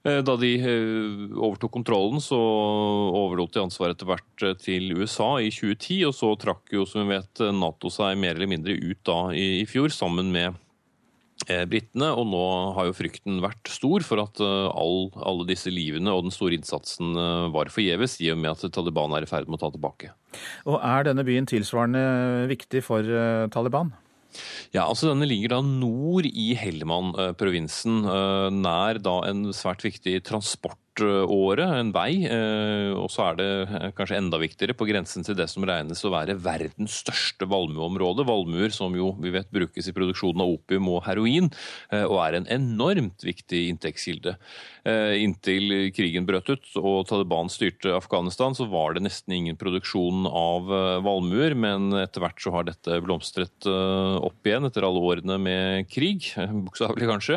Eh, 0.01 0.23
da 0.25 0.37
de 0.41 0.55
eh, 0.57 1.35
overtok 1.37 1.75
kontrollen, 1.75 2.23
så 2.25 2.39
overlot 2.39 3.53
de 3.53 3.61
ansvaret 3.67 3.99
etter 3.99 4.09
hvert 4.09 4.45
eh, 4.47 4.57
til 4.57 4.95
USA 4.97 5.35
i 5.45 5.51
2010. 5.53 6.01
Og 6.09 6.17
så 6.17 6.33
trakk 6.41 6.73
jo, 6.73 6.87
som 6.89 7.05
vi 7.05 7.19
vet, 7.19 7.45
Nato 7.57 7.93
seg 7.93 8.17
mer 8.21 8.39
eller 8.39 8.51
mindre 8.51 8.79
ut 8.81 9.01
da 9.07 9.21
i, 9.37 9.67
fjor, 9.69 9.93
sammen 9.93 10.33
med 10.33 10.57
britene. 11.41 12.11
Og 12.21 12.27
nå 12.29 12.41
har 12.77 12.89
jo 12.89 12.97
frykten 12.97 13.39
vært 13.41 13.69
stor 13.73 14.05
for 14.05 14.21
at 14.21 14.41
all, 14.45 15.07
alle 15.25 15.47
disse 15.49 15.73
livene 15.73 16.13
og 16.13 16.27
den 16.27 16.35
store 16.35 16.59
innsatsen 16.59 17.17
var 17.55 17.73
forgjeves, 17.73 18.19
i 18.21 18.29
og 18.35 18.37
med 18.43 18.53
at 18.53 18.75
Taliban 18.77 19.17
er 19.17 19.25
i 19.25 19.31
ferd 19.31 19.49
med 19.49 19.57
å 19.57 19.63
ta 19.63 19.71
tilbake. 19.73 20.13
Og 20.69 20.77
er 20.77 21.09
denne 21.09 21.25
byen 21.25 21.49
tilsvarende 21.49 22.45
viktig 22.53 22.85
for 22.85 23.09
Taliban? 23.57 23.95
Ja, 24.75 24.85
altså 24.87 25.11
Denne 25.11 25.29
ligger 25.29 25.57
da 25.57 25.61
nord 25.65 26.29
i 26.29 26.53
Helmand-provinsen, 26.59 28.05
nær 28.61 29.01
da 29.03 29.17
en 29.31 29.49
svært 29.57 29.85
viktig 29.87 30.21
transport 30.29 30.79
året, 31.05 31.67
en 31.67 31.93
vei. 31.95 32.25
Eh, 32.29 32.91
og 32.97 33.09
så 33.13 33.31
er 33.31 33.39
det 33.39 33.49
eh, 33.67 33.87
kanskje 33.97 34.19
enda 34.19 34.41
viktigere 34.41 34.77
på 34.77 34.87
grensen 34.89 35.25
til 35.27 35.37
det 35.39 35.49
som 35.51 35.65
regnes 35.67 36.03
å 36.05 36.13
være 36.13 36.39
verdens 36.41 37.01
største 37.03 37.49
valmueområde. 37.51 38.27
Valmuer 38.29 38.75
som 38.75 38.95
jo 38.97 39.13
vi 39.21 39.33
vet 39.35 39.51
brukes 39.53 39.89
i 39.89 39.95
produksjonen 39.97 40.45
av 40.45 40.55
opium 40.57 40.91
og 40.93 41.03
heroin, 41.07 41.51
eh, 41.93 42.05
og 42.05 42.19
er 42.25 42.39
en 42.39 42.51
enormt 42.61 43.25
viktig 43.27 43.67
inntektskilde. 43.75 44.37
Inntil 44.81 45.91
krigen 45.93 46.25
brøt 46.25 46.49
ut 46.49 46.69
og 46.81 47.03
Taliban 47.11 47.51
styrte 47.53 47.93
Afghanistan, 47.93 48.55
så 48.57 48.65
var 48.71 48.95
det 48.97 49.03
nesten 49.05 49.35
ingen 49.37 49.59
produksjon 49.61 50.25
av 50.25 50.71
valmuer, 51.05 51.53
men 51.53 51.93
etter 52.01 52.25
hvert 52.25 52.41
så 52.41 52.53
har 52.55 52.65
dette 52.65 52.97
blomstret 53.05 53.69
opp 53.69 54.49
igjen 54.49 54.65
etter 54.65 54.87
alle 54.89 55.03
årene 55.05 55.37
med 55.43 55.91
krig, 55.93 56.31
bokstavelig 56.65 57.11
kanskje, 57.11 57.37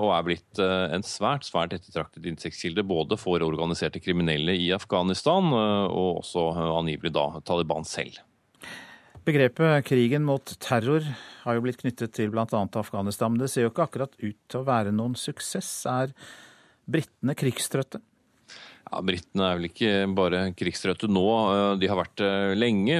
og 0.00 0.08
er 0.16 0.26
blitt 0.30 0.62
en 0.62 1.04
svært, 1.04 1.44
svært 1.44 1.76
ettertraktet 1.76 2.30
inntektskilde 2.32 2.81
kilde 2.82 2.88
både 2.88 3.16
for 3.16 3.42
organiserte 3.42 4.00
kriminelle 4.00 4.54
i 4.54 4.72
Afghanistan 4.72 5.44
eh, 5.52 5.86
og 5.90 6.22
også 6.22 6.50
eh, 6.50 6.78
angivelig 6.78 7.12
da 7.12 7.40
Taliban 7.44 7.84
selv. 7.84 8.20
Begrepet 9.24 9.84
krigen 9.86 10.24
mot 10.24 10.44
terror 10.58 11.02
har 11.44 11.54
jo 11.54 11.62
blitt 11.62 11.80
knyttet 11.80 12.12
til 12.12 12.30
bl.a. 12.30 12.46
Afghanistan, 12.50 13.32
men 13.32 13.40
det 13.40 13.50
ser 13.50 13.62
jo 13.62 13.70
ikke 13.70 13.86
akkurat 13.86 14.14
ut 14.18 14.38
til 14.48 14.60
å 14.60 14.66
være 14.66 14.92
noen 14.92 15.14
suksess. 15.14 15.86
Er 15.86 16.12
britene 16.86 17.34
krigstrøtte? 17.34 18.00
Ja, 18.92 18.98
Britene 19.00 19.46
er 19.46 19.56
vel 19.56 19.68
ikke 19.70 19.92
bare 20.12 20.40
krigstrøtte 20.52 21.08
nå, 21.08 21.24
eh, 21.48 21.76
de 21.80 21.88
har 21.88 21.96
vært 21.96 22.18
det 22.20 22.58
lenge. 22.60 22.98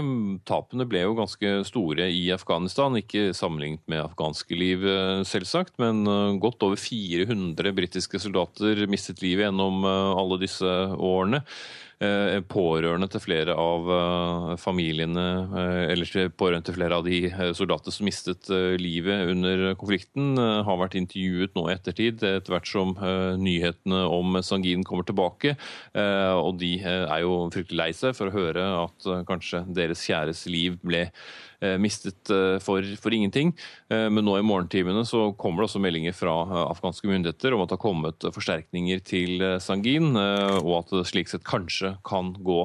Tapene 0.48 0.86
ble 0.88 1.02
jo 1.04 1.18
ganske 1.18 1.50
store 1.68 2.06
i 2.08 2.22
Afghanistan, 2.32 2.96
ikke 2.96 3.34
sammenlignet 3.36 3.84
med 3.92 4.00
afghanske 4.06 4.56
liv, 4.56 4.86
eh, 4.88 5.20
selvsagt. 5.28 5.76
Men 5.82 6.00
eh, 6.08 6.38
godt 6.40 6.64
over 6.64 6.80
400 6.80 7.76
britiske 7.76 8.22
soldater 8.24 8.86
mistet 8.88 9.20
livet 9.20 9.50
gjennom 9.50 9.84
alle 9.84 10.40
disse 10.40 10.64
årene. 10.96 11.42
Eh, 12.02 12.40
pårørende 12.50 13.06
til 13.12 13.22
flere 13.22 13.54
av 13.54 13.90
eh, 13.94 14.46
familiene, 14.58 15.26
eh, 15.60 15.82
eller 15.92 16.32
pårørende 16.34 16.66
til 16.66 16.74
flere 16.74 16.98
av 16.98 17.04
de 17.06 17.20
soldatene 17.54 17.94
som 17.94 18.08
mistet 18.08 18.50
livet 18.82 19.30
under 19.30 19.62
konflikten, 19.78 20.34
har 20.66 20.80
vært 20.80 20.96
intervjuet 20.98 21.54
nå 21.54 21.66
i 21.68 21.76
ettertid, 21.76 22.24
etter 22.26 22.54
hvert 22.54 22.68
som 22.68 22.94
nyhetene 23.38 24.02
om 24.10 24.40
Sangin 24.44 24.82
kommer 24.86 25.06
tilbake. 25.06 25.54
Og 25.94 26.58
de 26.60 26.72
er 26.82 27.22
jo 27.24 27.36
fryktelig 27.52 27.78
lei 27.78 27.88
seg 27.96 28.16
for 28.16 28.30
å 28.30 28.34
høre 28.34 28.64
at 28.82 29.08
kanskje 29.28 29.62
deres 29.74 30.02
kjæres 30.06 30.44
liv 30.50 30.78
ble 30.82 31.06
mistet 31.80 32.30
eh, 32.30 32.58
for, 32.62 32.86
for, 33.00 33.14
ingenting. 33.14 33.52
Eh, 33.92 34.08
men 34.12 34.24
nå 34.26 34.36
i 34.38 34.44
morgentimene 34.46 35.04
så 35.08 35.30
kommer 35.38 35.62
det 35.62 35.70
også 35.70 35.82
meldinger 35.82 36.16
fra 36.16 36.34
afghanske 36.66 37.08
myndigheter 37.08 37.54
om 37.54 37.64
at 37.64 37.70
det 37.70 37.78
har 37.78 37.84
kommet 37.84 38.26
forsterkninger 38.34 39.02
til 39.06 39.44
Sangin, 39.62 40.12
og 40.16 40.72
at 40.80 40.92
det 40.92 41.04
slik 41.10 41.30
sett 41.30 41.46
kanskje 41.46 41.94
kan 42.06 42.32
gå 42.44 42.58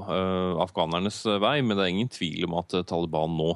afghanernes 0.63 1.21
vei. 1.41 1.59
Men 1.61 1.77
det 1.77 1.85
er 1.85 1.93
ingen 1.93 2.11
tvil 2.11 2.47
om 2.47 2.57
at 2.59 2.75
Taliban 2.89 3.37
nå 3.37 3.53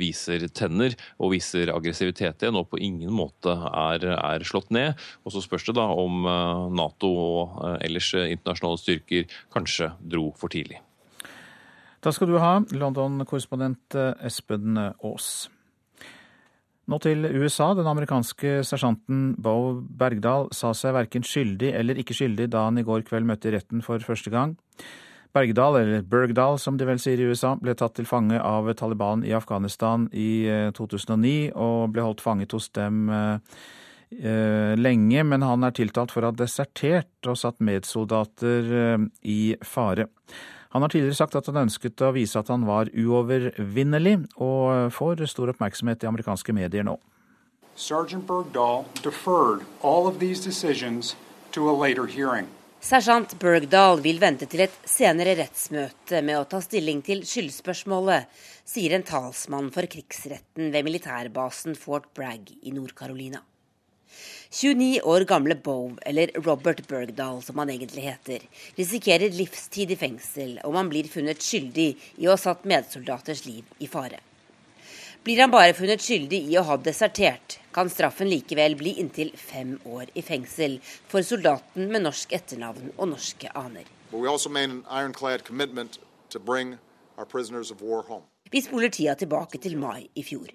viser 0.00 0.46
tenner 0.56 0.96
og 1.18 1.34
viser 1.34 1.72
aggressivitet 1.74 2.42
igjen, 2.42 2.58
og 2.58 2.70
på 2.72 2.80
ingen 2.82 3.12
måte 3.14 3.54
er, 3.70 4.08
er 4.16 4.46
slått 4.46 4.72
ned. 4.74 4.96
Og 5.24 5.34
så 5.34 5.44
spørs 5.44 5.68
det 5.68 5.78
da 5.78 5.86
om 5.92 6.26
Nato 6.76 7.12
og 7.12 7.62
ellers 7.84 8.12
internasjonale 8.16 8.82
styrker 8.82 9.38
kanskje 9.54 9.92
dro 10.00 10.30
for 10.38 10.52
tidlig. 10.52 10.85
Takk 12.06 12.14
skal 12.20 12.28
du 12.30 12.36
ha, 12.38 12.60
London-korrespondent 12.70 13.96
eh, 13.98 14.12
Espen 14.28 14.76
Aas. 14.78 15.48
Nå 16.86 17.00
til 17.02 17.26
USA. 17.34 17.72
Den 17.74 17.88
amerikanske 17.90 18.60
sersjanten 18.68 19.32
Bo 19.42 19.80
Bergdal 19.82 20.46
sa 20.54 20.70
seg 20.70 20.94
verken 20.94 21.26
skyldig 21.26 21.72
eller 21.74 21.98
ikke 21.98 22.14
skyldig 22.14 22.46
da 22.52 22.68
han 22.68 22.78
i 22.78 22.86
går 22.86 23.02
kveld 23.08 23.26
møtte 23.26 23.50
retten 23.50 23.82
for 23.82 23.98
første 24.06 24.30
gang. 24.30 24.54
Bergdal, 25.34 25.80
eller 25.80 26.06
Bergdal 26.06 26.60
som 26.62 26.78
de 26.78 26.86
vel 26.86 27.02
sier 27.02 27.18
i 27.18 27.26
USA, 27.26 27.56
ble 27.58 27.74
tatt 27.74 27.98
til 27.98 28.06
fange 28.06 28.38
av 28.38 28.70
Taliban 28.78 29.26
i 29.26 29.34
Afghanistan 29.34 30.06
i 30.14 30.46
2009 30.78 31.34
eh, 31.34 31.58
og 31.58 31.90
ble 31.90 32.06
holdt 32.06 32.22
fanget 32.22 32.54
hos 32.54 32.70
dem 32.78 33.10
eh, 33.10 34.78
lenge, 34.78 35.26
men 35.26 35.42
han 35.42 35.66
er 35.66 35.74
tiltalt 35.74 36.14
for 36.14 36.22
å 36.22 36.30
ha 36.30 36.38
desertert 36.38 37.26
og 37.26 37.42
satt 37.42 37.58
medsoldater 37.58 39.08
i 39.26 39.56
fare. 39.66 40.06
Han 40.76 40.82
har 40.84 40.92
tidligere 40.92 41.16
sagt 41.16 41.34
at 41.38 41.46
han 41.48 41.56
ønsket 41.62 42.02
å 42.04 42.10
vise 42.12 42.36
at 42.36 42.50
han 42.52 42.66
var 42.68 42.90
uovervinnelig, 42.92 44.18
og 44.44 44.90
får 44.92 45.22
stor 45.32 45.48
oppmerksomhet 45.54 46.04
i 46.04 46.08
amerikanske 46.10 46.52
medier 46.52 46.84
nå. 46.84 46.98
Sergeant 47.80 48.26
Bergdahl 48.28 48.84
deferred 49.00 49.64
all 49.80 50.04
of 50.04 50.20
these 50.20 50.44
decisions 50.44 51.14
to 51.56 51.70
a 51.70 51.72
later 51.72 52.04
hearing. 52.04 52.52
Sersjant 52.84 53.32
Bergdahl 53.40 54.04
vil 54.04 54.20
vente 54.20 54.44
til 54.52 54.66
et 54.66 54.76
senere 54.84 55.38
rettsmøte 55.40 56.20
med 56.20 56.42
å 56.42 56.44
ta 56.44 56.60
stilling 56.60 57.00
til 57.08 57.24
skyldspørsmålet, 57.24 58.28
sier 58.68 58.98
en 58.98 59.08
talsmann 59.08 59.72
for 59.72 59.88
krigsretten 59.88 60.68
ved 60.76 60.84
militærbasen 60.84 61.80
Fort 61.80 62.12
Bragg 62.12 62.52
i 62.60 62.76
Nord-Carolina. 62.76 63.40
29 64.50 65.00
år 65.02 65.20
gamle 65.20 65.54
Bove, 65.54 65.96
eller 66.02 66.30
Robert 66.34 66.88
Bergdahl 66.88 67.42
som 67.42 67.58
han 67.58 67.70
egentlig 67.70 68.02
heter, 68.02 68.42
risikerer 68.76 69.34
livstid 69.34 69.90
i 69.90 69.96
fengsel 69.96 70.60
om 70.64 70.74
han 70.78 70.88
blir 70.88 71.08
funnet 71.10 71.42
skyldig 71.42 71.88
i 72.16 72.28
å 72.28 72.34
ha 72.34 72.40
satt 72.40 72.64
medsoldaters 72.64 73.44
liv 73.46 73.64
i 73.82 73.88
fare. 73.90 74.20
Blir 75.26 75.40
han 75.42 75.50
bare 75.50 75.74
funnet 75.74 76.02
skyldig 76.02 76.38
i 76.52 76.54
å 76.58 76.62
ha 76.68 76.76
desertert, 76.78 77.58
kan 77.74 77.90
straffen 77.90 78.30
likevel 78.30 78.76
bli 78.78 78.92
inntil 79.02 79.32
fem 79.34 79.74
år 79.84 80.12
i 80.14 80.22
fengsel 80.22 80.78
for 81.10 81.26
soldaten 81.26 81.90
med 81.90 82.04
norsk 82.06 82.32
etternavn 82.38 82.92
og 82.94 83.10
norske 83.10 83.50
aner. 83.50 83.82
Vi 88.54 88.62
spoler 88.62 88.94
tida 88.94 89.16
tilbake 89.18 89.58
til 89.58 89.76
mai 89.76 90.06
i 90.14 90.22
fjor. 90.22 90.54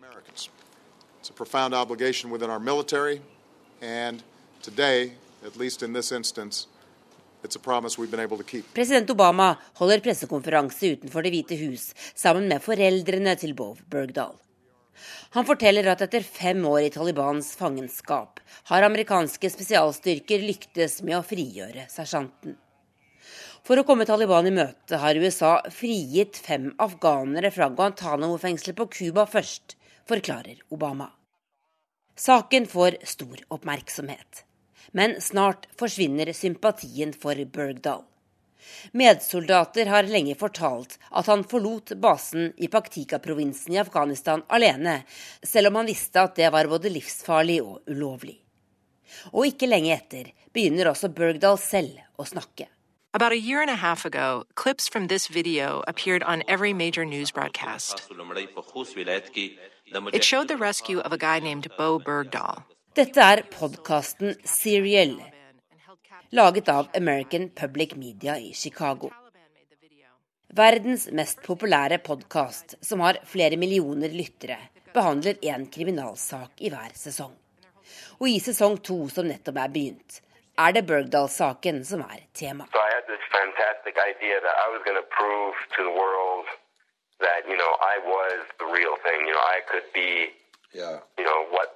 It's 1.21 1.29
a 1.29 1.33
profound 1.33 1.75
obligation 1.75 2.31
within 2.31 2.49
our 2.49 2.59
military 2.59 3.21
And 3.81 4.21
today, 4.61 5.13
at 5.45 5.57
least 5.57 5.83
in 5.83 5.93
this 5.93 6.11
instance, 6.11 6.67
President 8.73 9.09
Obama 9.09 9.55
holder 9.73 9.99
pressekonferanse 9.99 10.91
utenfor 10.93 11.25
Det 11.25 11.31
hvite 11.33 11.57
hus 11.57 11.87
sammen 12.13 12.47
med 12.47 12.61
foreldrene 12.61 13.33
til 13.35 13.55
Bov 13.57 13.79
Bergdahl. 13.89 14.35
Han 15.33 15.47
forteller 15.47 15.87
at 15.89 16.03
etter 16.05 16.21
fem 16.21 16.61
år 16.69 16.85
i 16.85 16.91
Talibans 16.93 17.55
fangenskap 17.57 18.39
har 18.69 18.85
amerikanske 18.85 19.49
spesialstyrker 19.49 20.43
lyktes 20.45 20.99
med 21.01 21.17
å 21.17 21.25
frigjøre 21.25 21.87
sersjanten. 21.89 22.59
For 23.65 23.79
å 23.81 23.85
komme 23.87 24.05
Taliban 24.05 24.49
i 24.49 24.53
møte 24.53 24.99
har 25.01 25.17
USA 25.17 25.55
frigitt 25.73 26.37
fem 26.37 26.75
afghanere 26.81 27.49
fra 27.53 27.71
Guantánamo-fengselet 27.73 28.77
på 28.77 28.89
Cuba 28.99 29.25
først, 29.29 29.77
forklarer 30.09 30.61
Obama. 30.69 31.09
Saken 32.15 32.67
får 32.67 32.97
stor 33.03 33.37
oppmerksomhet. 33.47 34.43
Men 34.91 35.21
snart 35.21 35.67
forsvinner 35.79 36.33
sympatien 36.33 37.13
for 37.13 37.45
Bergdal. 37.45 38.03
Medsoldater 38.91 39.89
har 39.89 40.09
lenge 40.09 40.35
fortalt 40.37 40.97
at 41.09 41.29
han 41.31 41.43
forlot 41.47 41.95
basen 42.01 42.51
i 42.57 42.69
Paktika-provinsen 42.71 43.73
i 43.73 43.79
Afghanistan 43.81 44.43
alene, 44.47 45.01
selv 45.43 45.71
om 45.71 45.81
han 45.81 45.89
visste 45.89 46.21
at 46.21 46.35
det 46.37 46.51
var 46.53 46.69
både 46.69 46.91
livsfarlig 46.93 47.61
og 47.63 47.81
ulovlig. 47.89 48.37
Og 49.33 49.47
ikke 49.49 49.69
lenge 49.69 49.95
etter 49.95 50.29
begynner 50.53 50.91
også 50.91 51.11
Bergdal 51.15 51.59
selv 51.61 51.97
å 52.17 52.27
snakke. 52.27 52.69
About 53.13 53.33
a 53.33 53.37
year 53.37 53.61
and 53.61 53.69
a 53.69 53.75
half 53.75 54.05
ago, 54.05 54.45
clips 54.55 54.87
from 54.87 55.07
this 55.07 55.27
video 55.27 55.83
appeared 55.85 56.23
on 56.23 56.43
every 56.47 56.71
major 56.71 57.03
news 57.03 57.29
broadcast. 57.29 58.09
It 59.93 60.23
showed 60.23 60.47
the 60.47 60.55
rescue 60.55 60.99
of 60.99 61.11
a 61.11 61.17
guy 61.17 61.39
named 61.39 61.67
Bo 61.77 61.99
Bergdahl. 61.99 62.63
Dette 62.95 63.17
er 63.17 63.41
podkasten 63.51 64.35
Serial, 64.43 65.17
laget 66.31 66.69
av 66.69 66.87
American 66.95 67.49
Public 67.49 67.95
Media 67.95 68.37
i 68.39 68.53
Chicago. 68.53 69.09
Verdens 70.47 71.09
mest 71.11 71.43
populære 71.43 71.97
podkast, 71.97 72.77
som 72.81 73.03
har 73.03 73.19
flere 73.25 73.57
millioner 73.57 74.15
lyttere, 74.15 74.57
behandler 74.93 75.35
én 75.43 75.67
kriminalsak 75.67 76.63
i 76.63 76.71
hver 76.71 76.95
sesong. 76.95 77.35
Og 78.19 78.29
i 78.29 78.39
sesong 78.39 78.79
to, 78.79 79.09
som 79.11 79.27
nettopp 79.27 79.59
er 79.59 79.75
begynt, 79.75 80.21
er 80.55 80.71
det 80.71 80.87
Bergdahl-saken 80.87 81.83
som 81.83 82.07
er 82.07 82.27
tema. 82.31 82.67
So 85.75 86.60
that 87.25 87.41
you 87.49 87.57
know 87.61 87.73
I 87.93 87.95
was 88.13 88.39
the 88.61 88.67
real 88.77 88.95
thing. 89.05 89.19
You 89.27 89.33
know 89.35 89.47
I 89.57 89.59
could 89.69 89.87
be, 89.93 90.09
yeah. 90.73 90.97
you 91.17 91.25
know 91.29 91.41
what 91.55 91.69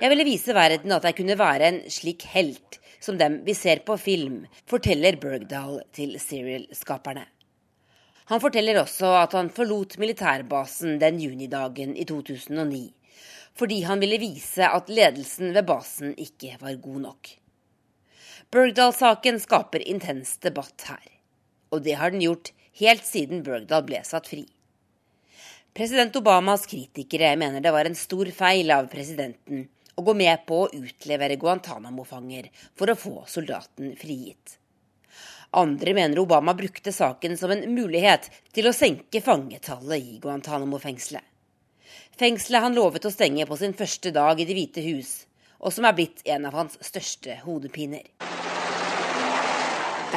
Jeg 0.00 0.10
ville 0.10 0.24
vise 0.24 0.54
verden 0.54 0.92
at 0.92 1.04
jeg 1.04 1.16
kunne 1.16 1.36
være 1.38 1.68
en 1.68 1.78
slik 1.90 2.26
helt 2.34 2.80
som 3.04 3.18
dem 3.20 3.40
vi 3.44 3.54
ser 3.56 3.82
på 3.86 3.96
film, 4.00 4.44
forteller 4.70 5.16
Bergdahl 5.20 5.80
til 5.92 6.16
Serial-skaperne. 6.20 7.24
Han 8.32 8.40
forteller 8.40 8.80
også 8.80 9.10
at 9.20 9.36
han 9.36 9.50
forlot 9.52 9.98
militærbasen 10.00 11.00
den 11.00 11.20
junidagen 11.20 11.96
i 11.96 12.04
2009, 12.08 12.94
fordi 13.56 13.82
han 13.84 14.00
ville 14.00 14.18
vise 14.22 14.64
at 14.64 14.88
ledelsen 14.88 15.52
ved 15.54 15.66
basen 15.68 16.14
ikke 16.16 16.56
var 16.60 16.80
god 16.80 17.00
nok. 17.08 17.34
Bergdahl-saken 18.54 19.40
skaper 19.40 19.82
intens 19.82 20.36
debatt 20.38 20.84
her, 20.86 21.06
og 21.74 21.80
det 21.82 21.96
har 21.98 22.12
den 22.14 22.20
gjort 22.22 22.52
helt 22.78 23.02
siden 23.02 23.40
Bergdahl 23.42 23.82
ble 23.82 23.98
satt 24.06 24.28
fri. 24.30 24.44
President 25.74 26.14
Obamas 26.20 26.68
kritikere 26.70 27.32
mener 27.40 27.64
det 27.64 27.72
var 27.74 27.88
en 27.88 27.98
stor 27.98 28.28
feil 28.30 28.70
av 28.70 28.86
presidenten 28.92 29.64
å 29.98 30.04
gå 30.06 30.14
med 30.14 30.44
på 30.46 30.60
å 30.62 30.68
utlevere 30.70 31.34
Guantánamo-fanger 31.42 32.46
for 32.78 32.92
å 32.92 32.96
få 32.98 33.24
soldaten 33.32 33.96
frigitt. 33.98 34.54
Andre 35.58 35.96
mener 35.98 36.22
Obama 36.22 36.54
brukte 36.54 36.94
saken 36.94 37.34
som 37.40 37.50
en 37.50 37.66
mulighet 37.74 38.30
til 38.54 38.70
å 38.70 38.76
senke 38.76 39.24
fangetallet 39.24 39.98
i 39.98 40.20
Guantánamo-fengselet. 40.22 41.26
Fengselet 42.22 42.68
han 42.68 42.78
lovet 42.78 43.10
å 43.10 43.10
stenge 43.10 43.50
på 43.50 43.58
sin 43.58 43.74
første 43.74 44.14
dag 44.14 44.38
i 44.38 44.46
Det 44.46 44.54
hvite 44.54 44.86
hus, 44.86 45.24
og 45.58 45.74
som 45.74 45.90
er 45.90 45.98
blitt 45.98 46.22
en 46.30 46.46
av 46.46 46.54
hans 46.62 46.78
største 46.86 47.40
hodepiner. 47.42 48.06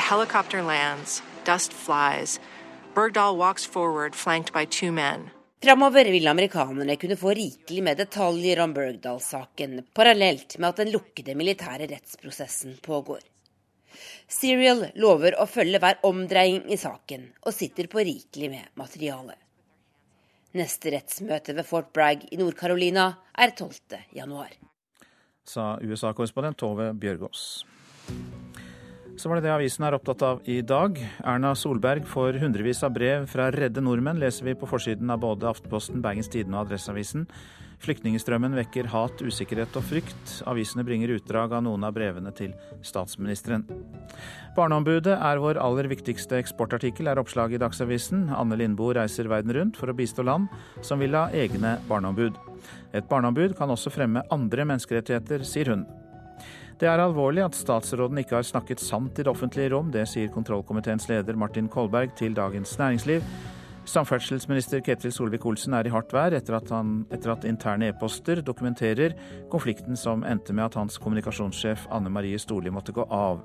The 0.08 0.14
helicopter 0.16 0.64
lands, 0.64 1.22
dust 1.44 1.74
flies. 1.74 2.40
Bergdahl 2.96 3.36
walks 3.36 3.66
forward, 3.66 4.16
flanked 4.16 4.54
by 4.54 4.66
two 4.66 4.92
men. 4.92 5.30
Framover 5.62 6.06
vil 6.12 6.28
amerikanerne 6.28 6.96
kunne 6.96 7.18
få 7.20 7.34
rikelig 7.36 7.84
med 7.84 7.98
detaljer 7.98 8.62
om 8.64 8.74
Bergdahl-saken, 8.74 9.82
parallelt 9.94 10.56
med 10.60 10.70
at 10.70 10.80
den 10.80 10.94
lukkede 10.94 11.36
militære 11.36 11.90
rettsprosessen 11.92 12.78
pågår. 12.88 13.20
Serial 14.32 14.86
lover 14.96 15.36
å 15.36 15.50
følge 15.52 15.84
hver 15.84 16.00
omdreining 16.08 16.72
i 16.72 16.80
saken, 16.80 17.28
og 17.44 17.60
sitter 17.60 17.92
på 17.92 18.00
rikelig 18.08 18.54
med 18.56 18.74
materiale. 18.80 19.36
Neste 20.56 20.96
rettsmøte 20.96 21.52
ved 21.58 21.68
Fort 21.68 21.92
Bragg 21.92 22.24
i 22.32 22.40
Nord-Carolina 22.40 23.10
er 23.36 23.52
12. 23.52 24.00
januar. 24.16 24.56
Sa 25.44 25.74
USA-korrespondent 25.84 26.64
Tove 26.64 26.94
Bjørgaas. 26.96 27.50
Så 29.18 29.30
var 29.30 29.40
det 29.40 29.48
det 29.48 29.54
avisen 29.56 29.82
er 29.88 29.96
opptatt 29.98 30.22
av 30.22 30.42
i 30.46 30.60
dag. 30.62 31.00
Erna 31.26 31.56
Solberg 31.58 32.04
får 32.06 32.38
hundrevis 32.38 32.84
av 32.86 32.94
brev 32.94 33.24
fra 33.32 33.48
redde 33.50 33.82
nordmenn, 33.82 34.20
leser 34.22 34.46
vi 34.46 34.54
på 34.54 34.70
forsiden 34.70 35.10
av 35.10 35.24
både 35.24 35.50
Aftenposten, 35.50 36.04
Bergens 36.06 36.30
Tidende 36.30 36.60
og 36.60 36.68
Adresseavisen. 36.68 37.26
Flyktningstrømmen 37.82 38.54
vekker 38.58 38.92
hat, 38.94 39.18
usikkerhet 39.26 39.74
og 39.78 39.86
frykt. 39.90 40.36
Avisene 40.50 40.86
bringer 40.86 41.16
utdrag 41.16 41.58
av 41.58 41.66
noen 41.66 41.90
av 41.90 41.98
brevene 41.98 42.30
til 42.38 42.54
statsministeren. 42.86 43.66
Barneombudet 44.58 45.18
er 45.18 45.42
vår 45.42 45.58
aller 45.66 45.90
viktigste 45.90 46.38
eksportartikkel, 46.38 47.10
er 47.10 47.22
oppslaget 47.22 47.58
i 47.58 47.66
Dagsavisen. 47.66 48.28
Anne 48.38 48.58
Lindboe 48.62 49.00
reiser 49.00 49.30
verden 49.34 49.54
rundt 49.58 49.82
for 49.82 49.90
å 49.90 49.98
bistå 49.98 50.26
land 50.26 50.50
som 50.86 51.02
vil 51.02 51.18
ha 51.18 51.28
egne 51.34 51.80
barneombud. 51.90 52.38
Et 52.94 53.10
barneombud 53.10 53.58
kan 53.58 53.74
også 53.74 53.94
fremme 53.94 54.26
andre 54.34 54.66
menneskerettigheter, 54.66 55.46
sier 55.46 55.74
hun. 55.74 55.90
Det 56.78 56.86
er 56.86 57.02
alvorlig 57.02 57.42
at 57.42 57.56
statsråden 57.58 58.20
ikke 58.22 58.36
har 58.38 58.44
snakket 58.46 58.82
sant 58.84 59.18
i 59.18 59.24
det 59.26 59.32
offentlige 59.32 59.72
rom. 59.74 59.88
Det 59.90 60.04
sier 60.06 60.30
kontrollkomiteens 60.30 61.08
leder 61.10 61.34
Martin 61.34 61.70
Kolberg 61.74 62.12
til 62.20 62.36
Dagens 62.38 62.76
Næringsliv. 62.78 63.24
Samferdselsminister 63.88 64.84
Ketil 64.86 65.14
Solvik-Olsen 65.16 65.74
er 65.74 65.88
i 65.88 65.94
hardt 65.94 66.14
vær 66.14 66.36
etter 66.38 66.60
at, 66.60 66.70
han, 66.70 67.00
etter 67.10 67.34
at 67.34 67.48
interne 67.50 67.90
e-poster 67.90 68.44
dokumenterer 68.46 69.16
konflikten 69.50 69.98
som 69.98 70.28
endte 70.28 70.54
med 70.54 70.68
at 70.68 70.78
hans 70.78 71.00
kommunikasjonssjef 71.02 71.88
Anne 71.90 72.14
Marie 72.14 72.38
Storli 72.38 72.70
måtte 72.70 72.94
gå 72.94 73.08
av. 73.10 73.42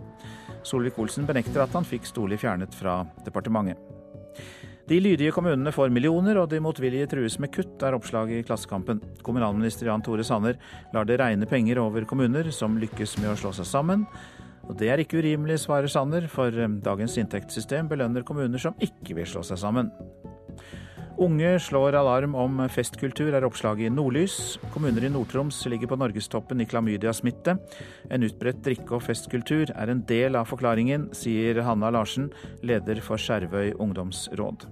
Solvik-Olsen 0.68 1.24
benekter 1.24 1.64
at 1.64 1.72
han 1.78 1.88
fikk 1.88 2.10
Storli 2.10 2.36
fjernet 2.36 2.76
fra 2.76 3.00
departementet. 3.24 4.01
De 4.92 4.98
lydige 5.00 5.32
kommunene 5.32 5.72
får 5.72 5.88
millioner, 5.88 6.36
og 6.36 6.50
de 6.52 6.58
motvillige 6.60 7.06
trues 7.08 7.38
med 7.40 7.48
kutt, 7.54 7.80
er 7.80 7.94
oppslaget 7.96 8.42
i 8.42 8.44
Klassekampen. 8.44 8.98
Kommunalminister 9.24 9.88
Jan 9.88 10.02
Tore 10.04 10.24
Sanner 10.26 10.58
lar 10.92 11.06
det 11.08 11.16
regne 11.16 11.48
penger 11.48 11.80
over 11.80 12.04
kommuner 12.04 12.50
som 12.52 12.76
lykkes 12.76 13.16
med 13.22 13.30
å 13.32 13.36
slå 13.40 13.54
seg 13.56 13.70
sammen. 13.70 14.02
Og 14.68 14.76
det 14.76 14.90
er 14.92 15.00
ikke 15.00 15.22
urimelig, 15.22 15.62
svarer 15.62 15.88
Sanner, 15.88 16.26
for 16.28 16.52
eh, 16.52 16.76
dagens 16.84 17.16
inntektssystem 17.22 17.88
belønner 17.88 18.26
kommuner 18.28 18.60
som 18.60 18.76
ikke 18.84 19.16
vil 19.16 19.30
slå 19.32 19.40
seg 19.48 19.62
sammen. 19.62 19.88
Unge 21.22 21.54
slår 21.60 21.96
alarm 21.96 22.36
om 22.36 22.60
festkultur, 22.72 23.32
er 23.32 23.48
oppslaget 23.48 23.88
i 23.88 23.94
Nordlys. 23.96 24.58
Kommuner 24.76 25.08
i 25.08 25.12
Nord-Troms 25.12 25.62
ligger 25.72 25.88
på 25.88 26.00
norgestoppen 26.04 26.60
i 26.60 26.68
klamydia-smitte. 26.68 27.56
En 28.12 28.28
utbredt 28.28 28.60
drikke- 28.68 28.98
og 28.98 29.06
festkultur 29.08 29.72
er 29.72 29.96
en 29.96 30.04
del 30.04 30.36
av 30.36 30.52
forklaringen, 30.52 31.08
sier 31.16 31.64
Hanna 31.64 31.94
Larsen, 31.96 32.28
leder 32.60 33.00
for 33.00 33.16
Skjervøy 33.16 33.72
ungdomsråd. 33.80 34.68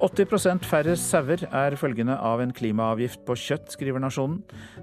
80% 0.00 0.64
færre 0.64 0.94
sauer 0.96 1.42
er 1.44 1.74
følgende 1.76 2.14
av 2.24 2.40
en 2.40 2.54
klimaavgift 2.56 3.20
på 3.28 3.34
kjøtt, 3.36 3.74
skriver 3.74 4.00
Nasjonen. 4.00 4.38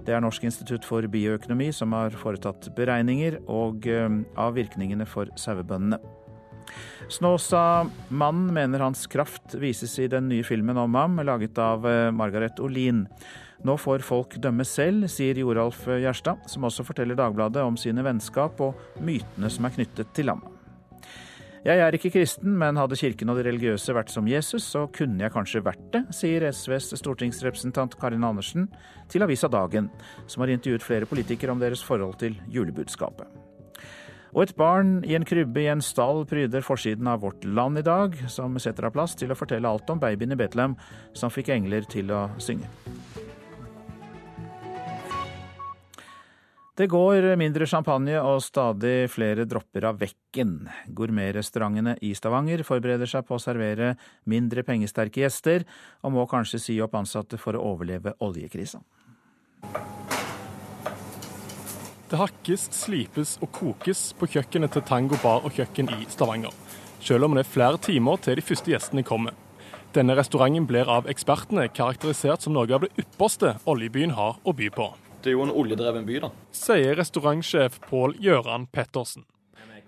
Det 0.06 0.14
er 0.14 0.22
Norsk 0.22 0.44
institutt 0.46 0.86
for 0.86 1.06
bioøkonomi 1.10 1.72
som 1.74 1.96
har 1.98 2.14
foretatt 2.22 2.70
beregninger 2.78 3.40
og 3.50 3.88
eh, 3.90 4.06
av 4.38 4.54
virkningene 4.60 5.08
for 5.10 5.32
sauebøndene. 5.34 5.98
Snåsa-mannen 7.10 8.52
mener 8.54 8.84
hans 8.84 9.08
kraft 9.10 9.56
vises 9.58 9.96
i 10.04 10.06
den 10.12 10.28
nye 10.30 10.46
filmen 10.46 10.78
om 10.78 10.94
ham, 11.00 11.18
laget 11.26 11.58
av 11.58 11.88
eh, 11.90 12.12
Margaret 12.14 12.62
Olin. 12.62 13.08
Nå 13.66 13.74
får 13.82 14.06
folk 14.06 14.38
dømme 14.44 14.68
selv, 14.70 15.10
sier 15.10 15.42
Joralf 15.42 15.82
Gjerstad, 15.90 16.46
som 16.46 16.70
også 16.70 16.86
forteller 16.86 17.18
Dagbladet 17.18 17.66
om 17.66 17.80
sine 17.80 18.06
vennskap 18.06 18.62
og 18.62 19.02
mytene 19.02 19.50
som 19.50 19.66
er 19.66 19.74
knyttet 19.80 20.14
til 20.14 20.30
ham. 20.30 20.46
Jeg 21.68 21.82
er 21.84 21.96
ikke 21.98 22.14
kristen, 22.14 22.54
men 22.56 22.78
hadde 22.80 22.96
kirken 22.96 23.28
og 23.28 23.36
de 23.36 23.44
religiøse 23.44 23.92
vært 23.92 24.14
som 24.14 24.28
Jesus, 24.32 24.64
så 24.72 24.86
kunne 24.96 25.20
jeg 25.20 25.34
kanskje 25.34 25.60
vært 25.66 25.82
det, 25.92 26.00
sier 26.16 26.46
SVs 26.48 26.94
stortingsrepresentant 27.02 27.98
Karin 28.00 28.24
Andersen 28.24 28.70
til 29.12 29.26
avisa 29.26 29.50
Dagen, 29.52 29.90
som 30.32 30.46
har 30.46 30.54
intervjuet 30.54 30.86
flere 30.86 31.10
politikere 31.12 31.52
om 31.52 31.60
deres 31.60 31.84
forhold 31.84 32.16
til 32.24 32.40
julebudskapet. 32.56 33.28
Og 34.32 34.46
et 34.46 34.56
barn 34.56 35.02
i 35.04 35.20
en 35.20 35.28
krybbe 35.28 35.66
i 35.66 35.68
en 35.74 35.84
stall 35.84 36.24
pryder 36.30 36.64
forsiden 36.64 37.12
av 37.12 37.26
Vårt 37.28 37.44
Land 37.44 37.84
i 37.84 37.84
dag, 37.84 38.16
som 38.32 38.56
setter 38.64 38.88
av 38.88 38.96
plass 38.96 39.20
til 39.20 39.36
å 39.36 39.40
fortelle 39.40 39.68
alt 39.68 39.92
om 39.92 40.00
babyen 40.00 40.38
i 40.38 40.40
Betlehem 40.40 40.80
som 41.12 41.34
fikk 41.34 41.52
engler 41.52 41.84
til 41.92 42.16
å 42.16 42.30
synge. 42.40 42.72
Det 46.78 46.86
går 46.86 47.26
mindre 47.42 47.66
champagne 47.66 48.20
og 48.22 48.38
stadig 48.46 49.08
flere 49.10 49.48
dropper 49.50 49.88
av 49.90 49.96
vekken. 49.98 50.68
Gourmetrestaurantene 50.94 51.96
i 52.06 52.12
Stavanger 52.14 52.62
forbereder 52.68 53.10
seg 53.10 53.26
på 53.26 53.34
å 53.34 53.42
servere 53.42 53.96
mindre 54.30 54.62
pengesterke 54.62 55.24
gjester, 55.24 55.66
og 56.06 56.14
må 56.14 56.26
kanskje 56.30 56.60
si 56.62 56.76
opp 56.86 56.94
ansatte 57.00 57.40
for 57.42 57.58
å 57.58 57.64
overleve 57.72 58.14
oljekrisa. 58.22 58.84
Det 62.08 62.22
hakkes, 62.22 62.68
slipes 62.84 63.34
og 63.42 63.50
kokes 63.58 64.12
på 64.20 64.30
kjøkkenet 64.38 64.78
til 64.78 64.86
Tango 64.86 65.18
bar 65.26 65.50
og 65.50 65.58
kjøkken 65.58 65.90
i 65.98 66.06
Stavanger. 66.14 66.54
Selv 67.02 67.26
om 67.26 67.34
det 67.34 67.48
er 67.48 67.52
flere 67.56 67.82
timer 67.82 68.22
til 68.22 68.38
de 68.38 68.46
første 68.46 68.76
gjestene 68.76 69.06
kommer. 69.08 69.34
Denne 69.98 70.14
restauranten 70.14 70.70
blir 70.70 70.86
av 70.94 71.10
ekspertene 71.10 71.72
karakterisert 71.74 72.46
som 72.46 72.54
noe 72.54 72.70
av 72.70 72.86
det 72.86 72.94
ypperste 73.02 73.58
oljebyen 73.66 74.14
har 74.14 74.38
å 74.46 74.54
by 74.54 74.70
på. 74.78 74.92
Det 75.28 75.34
er 75.34 75.42
jo 75.42 75.44
en 75.44 75.58
oljedreven 75.60 76.06
by, 76.08 76.20
da. 76.24 76.28
Sier 76.56 76.94
restaurantsjef 76.96 77.82
Pål 77.84 78.14
Gjøran 78.24 78.64
Pettersen. 78.72 79.26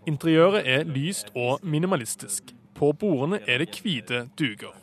Interiøret 0.04 0.68
er 0.68 0.84
lyst 0.84 1.32
og 1.32 1.64
minimalistisk. 1.64 2.52
På 2.76 2.90
bordene 2.92 3.40
er 3.48 3.64
det 3.64 3.80
hvite 3.80 4.26
duker. 4.36 4.76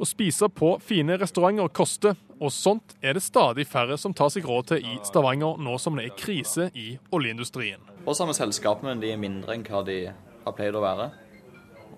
Å 0.00 0.08
spise 0.08 0.48
på 0.48 0.72
fine 0.80 1.20
restauranter 1.20 1.68
koster, 1.76 2.16
og 2.40 2.56
sånt 2.56 2.96
er 3.04 3.20
det 3.20 3.26
stadig 3.26 3.68
færre 3.68 4.00
som 4.00 4.16
tar 4.16 4.32
seg 4.32 4.48
råd 4.48 4.72
til 4.72 4.88
i 4.94 4.96
Stavanger 5.04 5.60
nå 5.60 5.76
som 5.76 6.00
det 6.00 6.08
er 6.08 6.16
krise 6.16 6.70
i 6.72 6.94
oljeindustrien. 7.12 7.84
Og 8.06 8.16
samme 8.16 8.32
selskap, 8.32 8.80
men 8.80 9.04
de 9.04 9.12
er 9.12 9.20
mindre 9.20 9.52
enn 9.52 9.68
hva 9.68 9.84
de 9.84 10.06
har 10.08 10.56
pleid 10.56 10.72
å 10.72 10.86
være. 10.88 11.12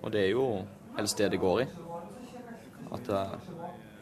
Og 0.01 0.11
det 0.11 0.27
er 0.27 0.33
jo 0.35 0.49
helst 0.99 1.23
det 1.23 1.31
det 1.31 1.45
går 1.47 1.63
i. 1.63 1.73
At 2.91 3.07
det 3.07 3.27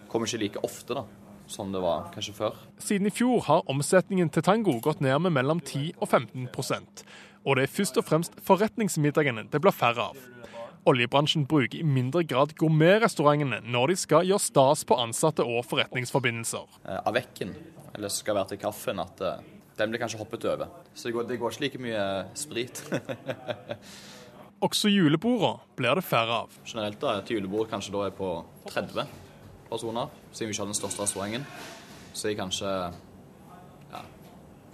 kommer 0.10 0.26
ikke 0.26 0.48
like 0.48 0.66
ofte, 0.66 0.98
da 0.98 1.06
som 1.48 1.72
det 1.74 1.82
var 1.84 2.10
kanskje 2.14 2.36
før. 2.38 2.58
Siden 2.82 3.10
i 3.10 3.14
fjor 3.14 3.44
har 3.48 3.68
omsetningen 3.72 4.32
til 4.34 4.46
Tango 4.46 4.78
gått 4.84 5.02
ned 5.04 5.20
med 5.26 5.36
mellom 5.36 5.62
10 5.62 5.94
og 6.00 6.08
15% 6.10 7.04
Og 7.44 7.58
det 7.58 7.66
er 7.66 7.76
først 7.76 7.98
og 8.00 8.08
fremst 8.08 8.38
forretningsmiddagene 8.48 9.48
det 9.52 9.62
blir 9.62 9.76
færre 9.76 10.10
av. 10.14 10.20
Oljebransjen 10.88 11.46
bruker 11.48 11.80
i 11.80 11.86
mindre 11.88 12.26
grad 12.28 12.56
gourmetrestaurantene 12.60 13.62
når 13.64 13.94
de 13.94 14.00
skal 14.00 14.28
gjøre 14.28 14.44
stas 14.44 14.84
på 14.88 14.98
ansatte 15.00 15.46
og 15.48 15.64
forretningsforbindelser. 15.70 16.80
Av 17.00 17.14
vekken, 17.16 17.54
eller 17.96 18.12
skal 18.12 18.36
være 18.39 18.54
til 18.54 18.62
kaffen, 18.66 19.00
at 19.00 19.24
eh, 19.24 19.39
den 19.80 19.94
blir 19.94 20.04
kanskje 20.04 20.20
hoppet 20.20 20.48
over. 20.52 20.72
Så 20.94 21.08
det 21.08 21.16
går, 21.16 21.30
det 21.30 21.39
går 21.39 21.56
ikke 21.56 21.66
like 21.66 21.84
mye 21.88 22.04
sprit. 22.38 22.84
Også 24.64 24.91
julebordene 24.91 25.64
blir 25.80 26.00
det 26.00 26.06
færre 26.08 26.44
av. 26.44 26.60
Generelt 26.68 27.00
da, 27.02 27.18
et 27.20 27.32
julebord 27.32 27.72
kanskje 27.72 27.96
da 27.96 28.08
er 28.08 28.16
på 28.16 28.36
30 28.70 29.23
personer, 29.74 30.12
siden 30.32 30.50
vi 30.50 30.56
ikke 30.56 30.64
har 30.64 30.72
den 30.72 30.80
største 30.82 31.04
restauranten. 31.04 31.48
Så 32.14 32.30
er 32.30 32.38
kanskje 32.38 32.70
ja, 33.94 34.04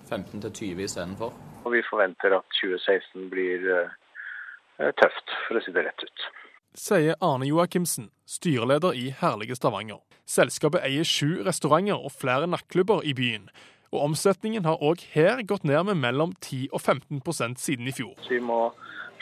15 0.10 0.44
til 0.46 0.52
20 0.52 0.84
istedenfor. 0.84 1.34
Og 1.64 1.72
vi 1.76 1.82
forventer 1.90 2.36
at 2.38 2.60
2016 2.60 3.30
blir 3.32 3.66
uh, 3.72 4.92
tøft, 5.00 5.34
for 5.48 5.60
å 5.60 5.64
si 5.64 5.74
det 5.76 5.88
rett 5.88 6.06
ut. 6.06 6.30
Sier 6.78 7.18
Arne 7.26 7.48
Joakimsen, 7.50 8.12
styreleder 8.30 8.96
i 8.96 9.10
Herlige 9.22 9.58
Stavanger. 9.58 10.04
Selskapet 10.30 10.86
eier 10.86 11.08
sju 11.08 11.42
restauranter 11.48 11.98
og 11.98 12.14
flere 12.14 12.48
nattklubber 12.48 13.02
i 13.04 13.16
byen. 13.18 13.50
Og 13.90 14.04
omsetningen 14.06 14.68
har 14.70 14.84
òg 14.86 15.02
her 15.16 15.42
gått 15.50 15.66
ned 15.66 15.88
med 15.90 15.98
mellom 15.98 16.36
10 16.46 16.70
og 16.72 16.82
15% 16.84 17.58
siden 17.58 17.90
i 17.90 17.96
fjor. 17.96 18.14
Så 18.22 18.36
vi 18.36 18.42
må 18.44 18.70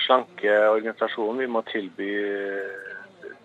slanke 0.04 0.52
organisasjonen. 0.74 1.40
Vi 1.46 1.52
må 1.52 1.64
tilby, 1.72 2.10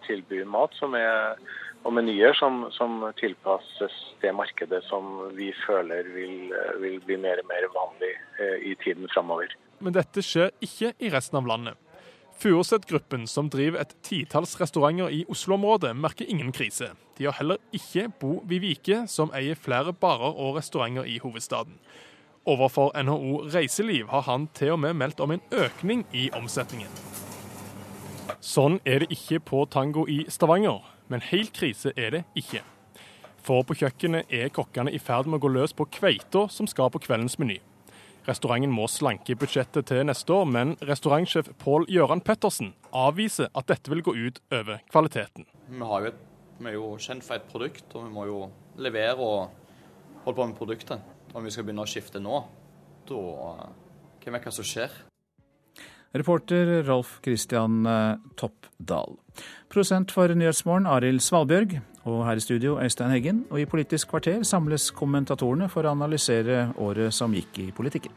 tilby 0.08 0.42
mat 0.50 0.74
som 0.80 0.96
er, 0.98 1.38
og 1.82 1.94
menyer 1.96 2.34
som, 2.38 2.66
som, 2.74 3.00
tilpasses 3.18 3.94
det 4.22 4.32
markedet 4.36 4.82
som 4.86 5.08
vi 5.36 5.50
føler 5.64 6.06
vil, 6.14 6.52
vil 6.82 7.00
bli 7.06 7.18
mer 7.20 7.42
og 7.42 7.48
mer 7.50 7.66
vanlig 7.74 8.12
eh, 8.38 8.68
i 8.70 8.74
tiden 8.84 9.08
framover. 9.14 9.50
Men 9.82 9.96
dette 9.96 10.22
skjer 10.22 10.52
ikke 10.62 10.92
i 11.02 11.10
resten 11.10 11.40
av 11.40 11.48
landet. 11.50 11.78
Furuset-gruppen, 12.42 13.26
som 13.30 13.50
driver 13.50 13.82
et 13.82 13.94
titalls 14.02 14.54
restauranter 14.60 15.12
i 15.14 15.24
Oslo-området, 15.30 15.92
merker 15.96 16.26
ingen 16.30 16.52
krise. 16.54 16.92
De 17.18 17.26
har 17.28 17.36
heller 17.38 17.60
ikke 17.74 18.08
Bo 18.20 18.40
Vivike, 18.48 19.04
som 19.06 19.30
eier 19.36 19.58
flere 19.58 19.92
barer 19.92 20.32
og 20.32 20.56
restauranter 20.56 21.06
i 21.06 21.18
hovedstaden. 21.22 21.76
Overfor 22.46 22.90
NHO 22.98 23.44
Reiseliv 23.54 24.08
har 24.10 24.26
han 24.26 24.48
til 24.54 24.74
og 24.74 24.80
med 24.82 24.96
meldt 24.98 25.20
om 25.22 25.30
en 25.30 25.44
økning 25.54 26.06
i 26.12 26.30
omsetningen. 26.34 26.90
Sånn 28.42 28.80
er 28.82 29.04
det 29.04 29.12
ikke 29.14 29.38
på 29.46 29.62
Tango 29.70 30.02
i 30.10 30.24
Stavanger, 30.26 30.82
men 31.12 31.24
helt 31.28 31.52
krise 31.56 31.92
er 31.96 32.16
det 32.16 32.22
ikke. 32.38 32.62
For 33.42 33.66
på 33.66 33.74
kjøkkenet 33.80 34.30
er 34.32 34.52
kokkene 34.54 34.92
i 34.94 35.00
ferd 35.02 35.28
med 35.28 35.40
å 35.40 35.44
gå 35.44 35.50
løs 35.50 35.74
på 35.74 35.88
kveita 35.90 36.46
som 36.52 36.68
skal 36.70 36.92
på 36.94 37.02
kveldens 37.02 37.38
meny. 37.42 37.58
Restauranten 38.22 38.70
må 38.70 38.84
slanke 38.86 39.34
budsjettet 39.34 39.88
til 39.90 40.04
neste 40.06 40.30
år, 40.30 40.44
men 40.46 40.76
restaurantsjef 40.86 41.48
Pål 41.58 41.88
Gøran 41.90 42.22
Pettersen 42.22 42.70
avviser 42.94 43.50
at 43.58 43.66
dette 43.66 43.90
vil 43.90 44.04
gå 44.06 44.14
ut 44.14 44.38
over 44.54 44.78
kvaliteten. 44.92 45.48
Vi, 45.66 45.80
et, 46.06 46.20
vi, 46.60 46.68
er 46.70 46.76
jo 46.76 46.92
kjent 47.02 47.26
for 47.26 47.40
et 47.40 47.48
produkt, 47.50 47.88
og 47.96 48.06
vi 48.06 48.14
må 48.14 48.28
jo 48.30 48.44
levere 48.78 49.18
og 49.18 50.22
holde 50.22 50.38
på 50.38 50.46
med 50.46 50.58
produktet. 50.60 51.02
Om 51.34 51.42
vi 51.42 51.50
skal 51.50 51.66
begynne 51.66 51.82
å 51.82 51.90
skifte 51.90 52.22
nå, 52.22 52.44
da 53.10 53.22
Hvem 54.22 54.36
vet 54.36 54.44
hva 54.46 54.52
som 54.54 54.62
skjer? 54.62 54.92
Reporter 56.14 56.82
Rolf 56.86 57.20
Christian 57.24 57.86
eh, 57.86 58.16
Toppdal. 58.36 59.16
Prosent 59.72 60.12
for 60.12 60.28
Nyhetsmorgen 60.28 60.86
Arild 60.86 61.20
Svalbjørg. 61.24 61.78
Og 62.04 62.24
her 62.26 62.36
i 62.36 62.42
studio 62.42 62.80
Øystein 62.82 63.14
Heggen. 63.14 63.44
Og 63.50 63.60
i 63.60 63.68
Politisk 63.68 64.10
kvarter 64.10 64.42
samles 64.42 64.90
kommentatorene 64.90 65.70
for 65.72 65.86
å 65.86 65.94
analysere 65.94 66.72
året 66.76 67.14
som 67.14 67.32
gikk 67.36 67.62
i 67.62 67.70
politikken. 67.72 68.12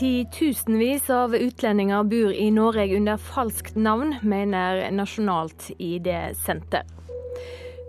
Titusenvis 0.00 1.10
av 1.10 1.34
utlendinger 1.36 2.04
bor 2.08 2.32
i 2.32 2.46
Norge 2.50 2.96
under 2.96 3.16
falskt 3.20 3.74
navn, 3.76 4.14
mener 4.22 4.86
Nasjonalt 4.96 5.66
ID-senter. 5.76 6.86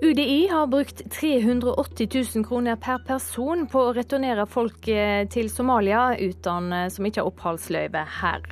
UDI 0.02 0.48
har 0.52 0.68
brukt 0.68 1.06
380 1.12 2.10
000 2.36 2.46
kroner 2.46 2.76
per 2.76 3.00
person 3.08 3.64
på 3.72 3.84
å 3.86 3.94
returnere 3.96 4.44
folk 4.44 4.90
eh, 4.92 5.24
til 5.32 5.48
Somalia 5.54 6.10
uten, 6.20 6.68
eh, 6.76 6.90
som 6.92 7.08
ikke 7.08 7.24
har 7.24 7.32
oppholdsløyve 7.32 8.04
her. 8.18 8.44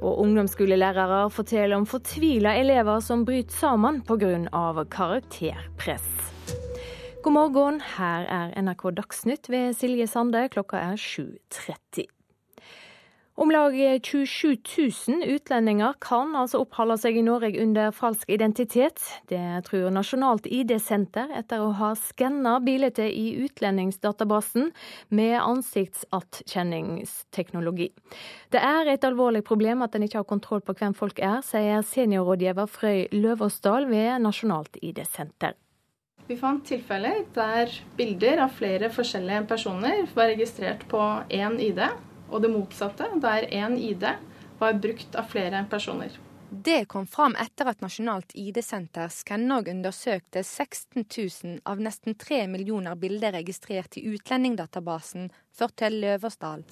Og 0.00 0.24
ungdomsskolelærere 0.24 1.26
forteller 1.28 1.76
om 1.76 1.84
fortvila 1.84 2.54
elever 2.62 3.04
som 3.04 3.26
bryter 3.28 3.52
sammen 3.52 4.00
pga. 4.00 4.86
karakterpress. 4.96 6.08
God 7.20 7.36
morgen, 7.36 7.84
her 7.98 8.24
er 8.24 8.56
NRK 8.56 8.88
Dagsnytt 8.96 9.52
ved 9.52 9.76
Silje 9.76 10.08
Sande. 10.08 10.48
Klokka 10.48 10.80
er 10.80 10.96
7.30. 10.96 12.08
Om 13.34 13.50
lag 13.50 14.00
27 14.02 14.56
000 15.08 15.22
utlendinger 15.24 15.94
kan 16.04 16.36
altså 16.36 16.58
oppholde 16.60 16.98
seg 17.00 17.16
i 17.16 17.22
Norge 17.24 17.56
under 17.62 17.88
falsk 17.96 18.28
identitet. 18.28 19.00
Det 19.32 19.64
tror 19.64 19.88
Nasjonalt 19.94 20.44
ID-senter 20.44 21.32
etter 21.38 21.62
å 21.64 21.70
ha 21.78 21.94
skanna 21.96 22.60
bildet 22.60 22.98
i 23.00 23.32
utlendingsdatabasen 23.46 24.68
med 25.16 25.40
ansiktsattkjenningsteknologi. 25.40 27.88
Det 28.52 28.60
er 28.60 28.84
et 28.92 29.00
alvorlig 29.08 29.40
problem 29.48 29.80
at 29.80 29.96
en 29.96 30.04
ikke 30.04 30.20
har 30.20 30.28
kontroll 30.28 30.60
på 30.60 30.76
hvem 30.76 30.92
folk 30.92 31.16
er, 31.16 31.40
sier 31.40 31.80
seniorrådgiver 31.88 32.68
Frøy 32.68 33.08
Løvåsdal 33.16 33.88
ved 33.88 34.20
Nasjonalt 34.28 34.76
ID-senter. 34.84 35.56
Vi 36.28 36.36
fant 36.36 36.68
tilfeller 36.68 37.24
der 37.32 37.72
bilder 37.96 38.44
av 38.44 38.52
flere 38.60 38.92
forskjellige 38.92 39.48
personer 39.48 40.04
var 40.12 40.28
registrert 40.36 40.84
på 40.92 41.00
én 41.32 41.56
ID 41.58 41.80
og 42.32 42.42
det 42.42 42.50
motsatte, 42.52 43.12
der 43.20 43.48
én 43.52 43.78
ID 43.78 44.08
var 44.58 44.78
brukt 44.82 45.16
av 45.18 45.30
flere 45.30 45.64
personer. 45.70 46.18
Det 46.52 46.84
kom 46.84 47.06
fram 47.08 47.32
etter 47.40 47.70
at 47.70 47.80
Nasjonalt 47.80 48.34
ID-senter 48.36 49.08
skanna 49.08 49.62
undersøkte 49.72 50.42
16 50.44 51.06
000 51.06 51.54
av 51.64 51.80
nesten 51.80 52.12
3 52.20 52.42
millioner 52.52 52.98
bilder 53.00 53.32
registrert 53.38 53.96
i 53.96 54.02
utlendingdatabasen, 54.12 55.30
forteller 55.56 56.12
Løversdal. 56.18 56.66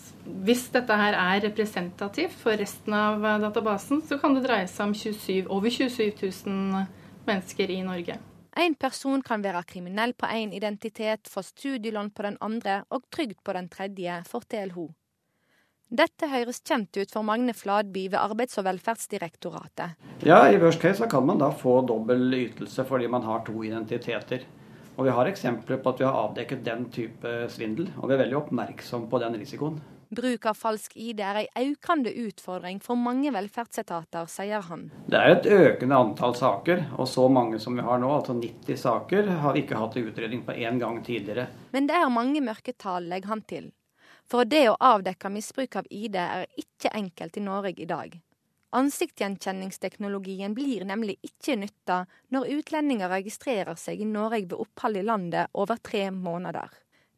Hvis 0.45 0.67
dette 0.75 0.99
her 1.01 1.17
er 1.17 1.41
representativt 1.47 2.37
for 2.43 2.61
resten 2.61 2.93
av 2.93 3.25
databasen, 3.41 4.05
så 4.05 4.21
kan 4.21 4.37
det 4.37 4.45
dreie 4.45 4.69
seg 4.69 4.91
om 4.91 4.93
27, 4.93 5.49
over 5.49 5.73
27 5.73 6.29
000 6.29 6.85
mennesker 7.25 7.73
i 7.73 7.81
Norge. 7.87 8.21
En 8.61 8.75
person 8.77 9.23
kan 9.25 9.41
være 9.41 9.65
kriminell 9.65 10.13
på 10.13 10.29
én 10.29 10.53
identitet, 10.53 11.25
få 11.25 11.41
studielån 11.41 12.13
på 12.13 12.29
den 12.29 12.37
andre 12.45 12.83
og 12.91 13.09
trygd 13.09 13.41
på 13.41 13.57
den 13.57 13.73
tredje, 13.73 14.21
forteller 14.29 14.77
hun. 14.77 14.93
Dette 15.91 16.29
høres 16.31 16.61
kjent 16.63 16.95
ut 17.01 17.11
for 17.11 17.27
Magne 17.27 17.51
Fladby 17.51 18.05
ved 18.13 18.21
Arbeids- 18.21 18.55
og 18.61 18.67
velferdsdirektoratet. 18.69 19.97
Ja, 20.23 20.45
i 20.47 20.59
worst 20.63 20.79
case 20.79 21.09
kan 21.11 21.25
man 21.27 21.41
da 21.43 21.49
få 21.51 21.81
dobbel 21.83 22.29
ytelse 22.37 22.85
fordi 22.87 23.09
man 23.11 23.27
har 23.27 23.43
to 23.43 23.57
identiteter. 23.67 24.45
Og 24.97 25.05
Vi 25.05 25.11
har 25.11 25.27
eksempler 25.27 25.81
på 25.83 25.91
at 25.91 25.99
vi 25.99 26.05
har 26.05 26.19
avdekket 26.29 26.63
den 26.65 26.85
type 26.95 27.33
svindel, 27.51 27.89
og 27.99 28.07
vi 28.07 28.15
er 28.15 28.21
veldig 28.23 28.37
oppmerksom 28.39 29.09
på 29.11 29.19
den 29.19 29.35
risikoen. 29.41 29.81
Bruk 30.15 30.47
av 30.47 30.55
falsk 30.59 30.95
ID 30.95 31.21
er 31.23 31.41
en 31.43 31.73
økende 31.73 32.13
utfordring 32.23 32.79
for 32.83 32.95
mange 32.99 33.31
velferdsetater, 33.35 34.31
sier 34.31 34.63
han. 34.67 34.93
Det 35.11 35.19
er 35.19 35.35
et 35.37 35.47
økende 35.47 35.99
antall 36.05 36.35
saker, 36.39 36.85
og 36.99 37.09
så 37.09 37.27
mange 37.29 37.59
som 37.59 37.75
vi 37.75 37.83
har 37.87 37.99
nå, 37.99 38.11
altså 38.15 38.39
90 38.39 38.79
saker, 38.79 39.35
har 39.43 39.55
vi 39.55 39.65
ikke 39.65 39.79
hatt 39.79 39.99
utredning 39.99 40.47
på 40.47 40.55
én 40.55 40.79
gang 40.79 41.03
tidligere. 41.03 41.49
Men 41.73 41.91
det 41.91 41.99
er 41.99 42.11
mange 42.11 42.43
mørketall, 42.43 43.11
legger 43.11 43.35
han 43.35 43.43
til. 43.43 43.71
For 44.31 44.47
det 44.47 44.69
å 44.71 44.77
avdekke 44.79 45.31
misbruk 45.35 45.81
av 45.81 45.89
ID 45.91 46.17
er 46.23 46.45
ikke 46.61 46.93
enkelt 46.95 47.37
i 47.37 47.43
Norge 47.43 47.83
i 47.83 47.89
dag. 47.91 48.13
Ansiktsgjenkjenningsteknologien 48.79 50.55
blir 50.55 50.85
nemlig 50.87 51.17
ikke 51.27 51.57
nytta 51.59 52.05
når 52.31 52.53
utlendinger 52.61 53.11
registrerer 53.11 53.75
seg 53.75 53.99
i 53.99 54.07
Norge 54.07 54.45
ved 54.45 54.61
opphold 54.63 55.01
i 55.01 55.03
landet 55.03 55.51
over 55.59 55.83
tre 55.83 56.07
måneder. 56.15 56.71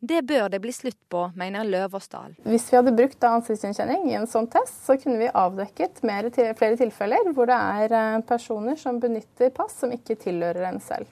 Det 0.03 0.23
bør 0.27 0.49
det 0.51 0.59
bli 0.65 0.73
slutt 0.75 0.99
på, 1.13 1.29
mener 1.39 1.69
Løversdal. 1.69 2.33
Hvis 2.49 2.65
vi 2.73 2.79
hadde 2.81 2.95
brukt 2.97 3.23
ansiktsgjenkjenning 3.29 4.09
i 4.11 4.17
en 4.19 4.27
sånn 4.27 4.49
test, 4.51 4.81
så 4.83 4.97
kunne 4.99 5.21
vi 5.21 5.29
avdekket 5.29 6.01
flere 6.01 6.33
tilfeller 6.81 7.31
hvor 7.37 7.47
det 7.53 7.59
er 7.85 7.95
eh, 8.01 8.23
personer 8.27 8.81
som 8.81 8.99
benytter 9.05 9.53
pass 9.55 9.77
som 9.85 9.93
ikke 9.95 10.17
tilhører 10.25 10.73
en 10.73 10.81
selv. 10.83 11.07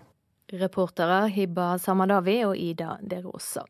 Reportere 0.53 1.29
Hibba 1.31 1.77
Samadawi 1.79 2.39
og 2.49 2.57
Ida 2.59 2.97
De 3.03 3.21
Rosa. 3.25 3.63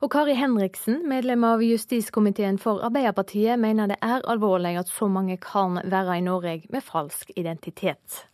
Og 0.00 0.10
Kari 0.12 0.34
Henriksen, 0.38 1.00
medlem 1.10 1.44
av 1.46 1.62
justiskomiteen 1.64 2.58
for 2.62 2.82
Arbeiderpartiet, 2.86 3.58
mener 3.58 3.90
det 3.90 3.98
er 4.02 4.26
alvorlig 4.30 4.76
at 4.78 4.90
så 4.90 5.08
mange 5.10 5.38
kan 5.42 5.80
være 5.84 6.18
i 6.18 6.26
Norge 6.26 6.60
med 6.70 6.84
falsk 6.86 7.32
identitet. 7.36 8.24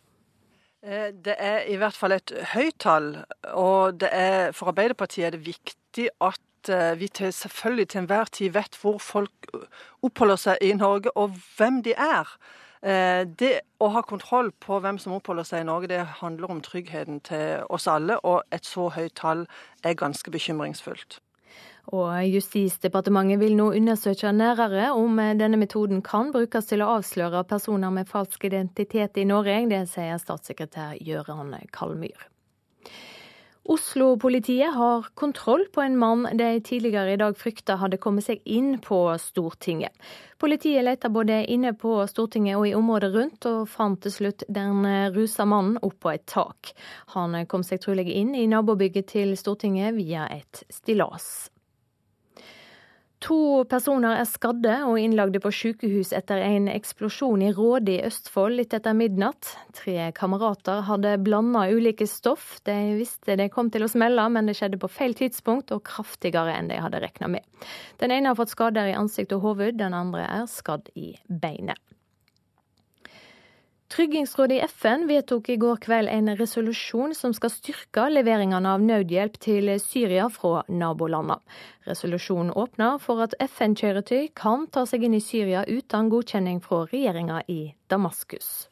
Eh, 0.84 1.12
det 1.24 1.36
er 1.38 1.64
i 1.72 1.78
hvert 1.80 1.96
fall 1.96 2.12
et 2.18 2.32
høyt 2.52 2.80
tall, 2.84 3.14
og 3.56 4.04
er, 4.10 4.52
for 4.52 4.72
Arbeiderpartiet 4.74 5.26
er 5.26 5.36
det 5.36 5.46
viktig 5.46 6.10
at 6.20 6.68
eh, 6.68 6.92
vi 7.00 7.08
til, 7.08 7.32
selvfølgelig 7.32 7.88
til 7.88 8.02
enhver 8.02 8.28
tid 8.32 8.52
vet 8.52 8.76
hvor 8.82 9.00
folk 9.00 9.54
oppholder 10.04 10.36
seg 10.36 10.60
i 10.60 10.74
Norge, 10.76 11.16
og 11.16 11.32
hvem 11.56 11.80
de 11.86 11.96
er. 11.96 12.28
Eh, 12.84 13.24
det 13.24 13.62
å 13.80 13.88
ha 13.94 14.02
kontroll 14.04 14.50
på 14.60 14.76
hvem 14.84 14.98
som 15.00 15.14
oppholder 15.16 15.46
seg 15.48 15.62
i 15.62 15.68
Norge, 15.68 15.88
det 15.88 16.02
handler 16.20 16.52
om 16.52 16.60
tryggheten 16.60 17.22
til 17.24 17.62
oss 17.72 17.88
alle, 17.88 18.18
og 18.28 18.42
et 18.52 18.68
så 18.68 18.90
høyt 18.92 19.14
tall 19.16 19.46
er 19.84 19.96
ganske 19.96 20.32
bekymringsfullt. 20.34 21.16
Og 21.96 22.12
Justisdepartementet 22.28 23.40
vil 23.40 23.56
nå 23.56 23.70
undersøke 23.76 24.32
nærere 24.32 24.90
om 24.96 25.16
denne 25.16 25.60
metoden 25.60 26.00
kan 26.04 26.32
brukes 26.32 26.68
til 26.68 26.84
å 26.84 26.94
avsløre 26.98 27.44
personer 27.48 27.92
med 27.92 28.08
falsk 28.08 28.44
identitet 28.48 29.20
i 29.20 29.26
Norge. 29.28 29.58
Det 29.68 29.82
sier 29.92 30.20
statssekretær 30.20 30.96
Gøran 31.04 31.52
Kalmyr. 31.72 32.28
Oslo-politiet 33.64 34.74
har 34.74 35.06
kontroll 35.16 35.64
på 35.72 35.80
en 35.80 35.96
mann 35.98 36.26
de 36.36 36.60
tidligere 36.60 37.14
i 37.14 37.16
dag 37.16 37.36
frykta 37.40 37.78
hadde 37.80 37.96
kommet 37.96 38.26
seg 38.26 38.42
inn 38.44 38.74
på 38.84 38.98
Stortinget. 39.16 39.94
Politiet 40.36 40.84
lette 40.84 41.08
både 41.08 41.38
inne 41.48 41.72
på 41.72 41.96
Stortinget 42.10 42.58
og 42.60 42.68
i 42.68 42.74
området 42.76 43.10
rundt, 43.14 43.48
og 43.48 43.64
fant 43.72 44.02
til 44.04 44.12
slutt 44.12 44.44
den 44.52 44.84
rusa 45.16 45.48
mannen 45.48 45.80
oppå 45.80 46.12
et 46.12 46.26
tak. 46.28 46.74
Han 47.16 47.38
kom 47.48 47.64
seg 47.64 47.80
trolig 47.80 48.10
inn 48.12 48.34
i 48.36 48.44
nabobygget 48.52 49.08
til 49.16 49.32
Stortinget 49.40 49.96
via 49.96 50.28
et 50.28 50.66
stillas. 50.68 51.48
To 53.24 53.64
personer 53.64 54.18
er 54.18 54.26
skadde 54.28 54.72
og 54.84 54.98
innlagde 55.00 55.40
på 55.40 55.48
sykehus 55.54 56.10
etter 56.16 56.42
en 56.44 56.66
eksplosjon 56.68 57.40
i 57.46 57.52
Råde 57.56 57.94
i 57.94 58.02
Østfold 58.04 58.58
litt 58.58 58.76
etter 58.76 58.92
midnatt. 58.96 59.54
Tre 59.72 60.10
kamerater 60.16 60.82
hadde 60.84 61.14
blanda 61.24 61.62
ulike 61.72 62.04
stoff. 62.10 62.58
De 62.68 62.76
visste 62.98 63.38
det 63.40 63.48
kom 63.54 63.72
til 63.72 63.86
å 63.86 63.88
smelle, 63.88 64.26
men 64.28 64.50
det 64.50 64.58
skjedde 64.58 64.80
på 64.82 64.92
feil 64.92 65.16
tidspunkt 65.16 65.72
og 65.72 65.86
kraftigere 65.88 66.52
enn 66.58 66.68
de 66.68 66.82
hadde 66.84 67.00
regna 67.00 67.32
med. 67.38 67.48
Den 68.02 68.12
ene 68.12 68.28
har 68.28 68.36
fått 68.36 68.52
skader 68.52 68.92
i 68.92 68.98
ansikt 68.98 69.32
og 69.38 69.48
hode, 69.48 69.72
den 69.80 69.96
andre 69.96 70.28
er 70.42 70.44
skadd 70.50 70.92
i 70.92 71.14
beinet. 71.24 71.80
Tryggingsrådet 73.92 74.56
i 74.56 74.60
FN 74.64 75.04
vedtok 75.06 75.48
i 75.48 75.56
går 75.60 75.76
kveld 75.84 76.08
en 76.08 76.32
resolusjon 76.38 77.12
som 77.14 77.34
skal 77.36 77.52
styrke 77.52 78.06
leveringene 78.10 78.70
av 78.74 78.82
nødhjelp 78.82 79.36
til 79.44 79.68
Syria 79.82 80.30
fra 80.32 80.62
nabolandene. 80.72 81.36
Resolusjonen 81.86 82.54
åpner 82.56 82.96
for 83.02 83.20
at 83.26 83.36
FN-kjøretøy 83.44 84.30
kan 84.34 84.64
ta 84.72 84.86
seg 84.88 85.04
inn 85.04 85.18
i 85.18 85.22
Syria 85.22 85.66
uten 85.68 86.08
godkjenning 86.10 86.62
fra 86.64 86.86
regjeringa 86.88 87.42
i 87.52 87.60
Damaskus. 87.92 88.70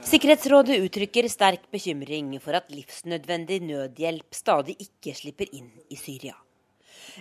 Sikkerhetsrådet 0.00 0.78
uttrykker 0.86 1.26
sterk 1.28 1.66
bekymring 1.74 2.32
for 2.40 2.56
at 2.56 2.70
livsnødvendig 2.72 3.60
nødhjelp 3.66 4.30
stadig 4.34 4.78
ikke 4.86 5.12
slipper 5.18 5.50
inn 5.52 5.68
i 5.90 5.98
Syria. 5.98 6.38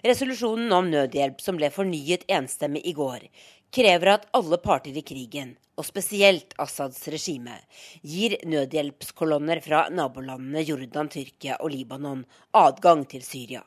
Resolusjonen 0.06 0.72
om 0.72 0.88
nødhjelp 0.92 1.42
som 1.42 1.58
ble 1.60 1.72
fornyet 1.74 2.24
enstemmig 2.32 2.86
i 2.88 2.94
går, 2.96 3.26
krever 3.72 4.14
at 4.16 4.28
alle 4.38 4.58
parter 4.62 4.96
i 4.98 5.04
krigen, 5.06 5.56
og 5.80 5.88
spesielt 5.88 6.56
Assads 6.60 7.08
regime, 7.08 7.56
gir 8.04 8.38
nødhjelpskolonner 8.50 9.62
fra 9.64 9.86
nabolandene 9.94 10.64
Jordan, 10.68 11.10
Tyrkia 11.10 11.60
og 11.64 11.72
Libanon 11.74 12.26
adgang 12.58 13.06
til 13.10 13.24
Syria. 13.24 13.64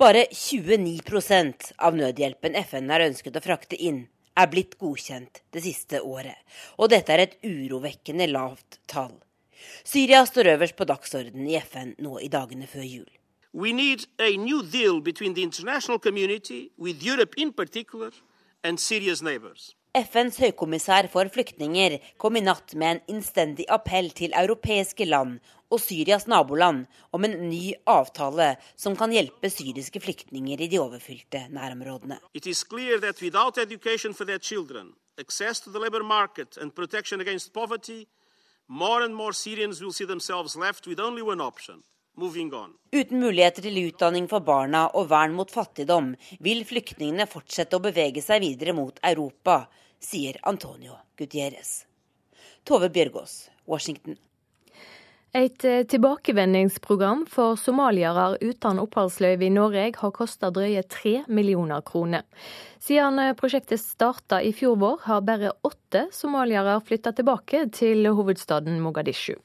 Bare 0.00 0.24
29% 0.32 1.72
av 1.78 1.94
nødhjelpen 1.94 2.56
FN 2.64 2.90
har 2.90 3.04
ønsket 3.04 3.36
å 3.38 3.44
frakte 3.44 3.78
inn, 3.78 4.06
er 4.34 4.48
blitt 4.48 4.78
godkjent 4.80 5.42
det 5.52 5.62
siste 5.62 6.00
året, 6.00 6.38
og 6.80 6.90
dette 6.90 7.12
er 7.12 7.26
et 7.26 7.36
urovekkende 7.44 8.26
lavt 8.32 8.80
tall. 8.88 9.14
Syria 9.84 10.24
står 10.26 10.56
øverst 10.56 10.78
på 10.78 10.88
dagsordenen 10.88 11.46
i 11.46 11.58
FN 11.60 11.92
nå 12.02 12.18
i 12.24 12.30
dagene 12.32 12.66
før 12.66 12.86
jul. 12.88 13.10
We 13.52 13.72
need 13.76 14.06
a 14.18 14.32
new 14.36 14.62
deal 14.62 15.00
between 15.00 15.34
the 15.34 15.42
international 15.42 15.98
community, 15.98 16.72
with 16.78 17.04
Europe 17.04 17.34
in 17.36 17.52
particular. 17.52 18.10
FNs 18.62 20.36
høykommissær 20.38 21.08
for 21.10 21.26
flyktninger 21.34 21.96
kom 22.22 22.36
i 22.38 22.42
natt 22.46 22.76
med 22.78 22.92
en 22.92 23.16
innstendig 23.16 23.66
appell 23.74 24.12
til 24.14 24.36
europeiske 24.38 25.08
land 25.08 25.40
og 25.72 25.80
Syrias 25.82 26.28
naboland 26.30 26.84
om 27.10 27.26
en 27.26 27.34
ny 27.48 27.72
avtale 27.90 28.52
som 28.78 28.94
kan 28.94 29.10
hjelpe 29.10 29.50
syriske 29.50 29.98
flyktninger 30.04 30.62
i 30.62 30.70
de 30.70 30.78
overfylte 30.78 31.48
nærområdene. 31.50 32.20
It 32.34 32.46
is 32.46 32.62
clear 32.62 33.00
that 33.02 33.20
without 33.20 33.58
education 33.58 34.14
for 34.14 34.24
their 34.24 34.38
children, 34.38 34.94
access 35.18 35.60
to 35.60 35.70
the 35.70 35.80
labor 35.80 36.04
market 36.04 36.56
and 36.56 36.70
protection 36.70 37.20
against 37.20 37.52
poverty, 37.52 38.06
more 38.68 39.02
and 39.02 39.14
more 39.14 39.32
Syrians 39.32 39.82
will 39.82 39.92
see 39.92 40.06
themselves 40.06 40.56
left 40.56 40.86
with 40.86 41.00
only 41.00 41.22
one 41.22 41.40
option 41.40 41.82
Uten 42.18 43.22
muligheter 43.22 43.64
til 43.64 43.78
utdanning 43.86 44.26
for 44.28 44.44
barna 44.44 44.82
og 44.92 45.08
vern 45.08 45.32
mot 45.32 45.50
fattigdom 45.50 46.10
vil 46.44 46.60
flyktningene 46.68 47.24
fortsette 47.26 47.78
å 47.78 47.84
bevege 47.84 48.20
seg 48.20 48.42
videre 48.44 48.74
mot 48.76 48.98
Europa, 49.02 49.62
sier 49.96 50.36
Antonio 50.44 50.98
Gutierrez. 51.16 51.86
Tove 52.68 52.90
Bjørgaas, 52.92 53.48
Washington. 53.66 54.18
Et 55.32 55.64
eh, 55.64 55.86
tilbakevendingsprogram 55.88 57.22
for 57.32 57.56
somaliere 57.56 58.34
uten 58.42 58.82
oppholdsløyve 58.82 59.46
i 59.46 59.54
Norge 59.54 59.86
har 59.96 60.12
kosta 60.12 60.50
drøye 60.52 60.82
tre 60.84 61.22
millioner 61.32 61.80
kroner. 61.80 62.26
Siden 62.76 63.16
eh, 63.22 63.32
prosjektet 63.38 63.80
starta 63.80 64.42
i 64.44 64.52
fjor 64.52 64.76
vår, 64.82 64.98
har 65.06 65.24
bare 65.24 65.54
åtte 65.64 66.04
somaliere 66.12 66.76
flytta 66.84 67.14
tilbake 67.16 67.64
til 67.72 68.04
hovedstaden 68.12 68.76
Mogadishu. 68.84 69.38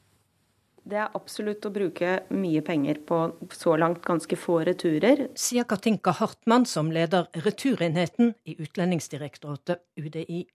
Det 0.88 0.96
er 0.96 1.16
absolutt 1.18 1.66
å 1.68 1.72
bruke 1.76 2.12
mye 2.32 2.62
penger 2.64 3.02
på 3.10 3.18
så 3.52 3.74
langt 3.76 4.06
ganske 4.08 4.38
få 4.40 4.62
returer. 4.64 5.26
Sier 5.36 5.66
Katinka 5.68 6.14
Hartmann, 6.16 6.64
som 6.64 6.94
leder 6.96 7.28
returenheten 7.44 8.32
i 8.48 8.56
Utlendingsdirektoratet, 8.56 9.82
UDI. 10.00 10.46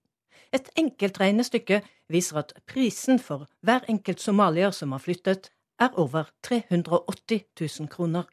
Et 0.57 0.71
enkelt 0.81 1.21
regnestykke 1.21 1.83
viser 2.13 2.41
at 2.41 2.55
prisen 2.69 3.21
for 3.21 3.45
hver 3.61 3.85
enkelt 3.93 4.25
somalier 4.25 4.73
som 4.73 4.97
har 4.97 5.05
flyttet, 5.05 5.51
er 5.81 5.93
over 6.01 6.31
380 6.49 7.45
000 7.61 7.93
kroner. 7.93 8.25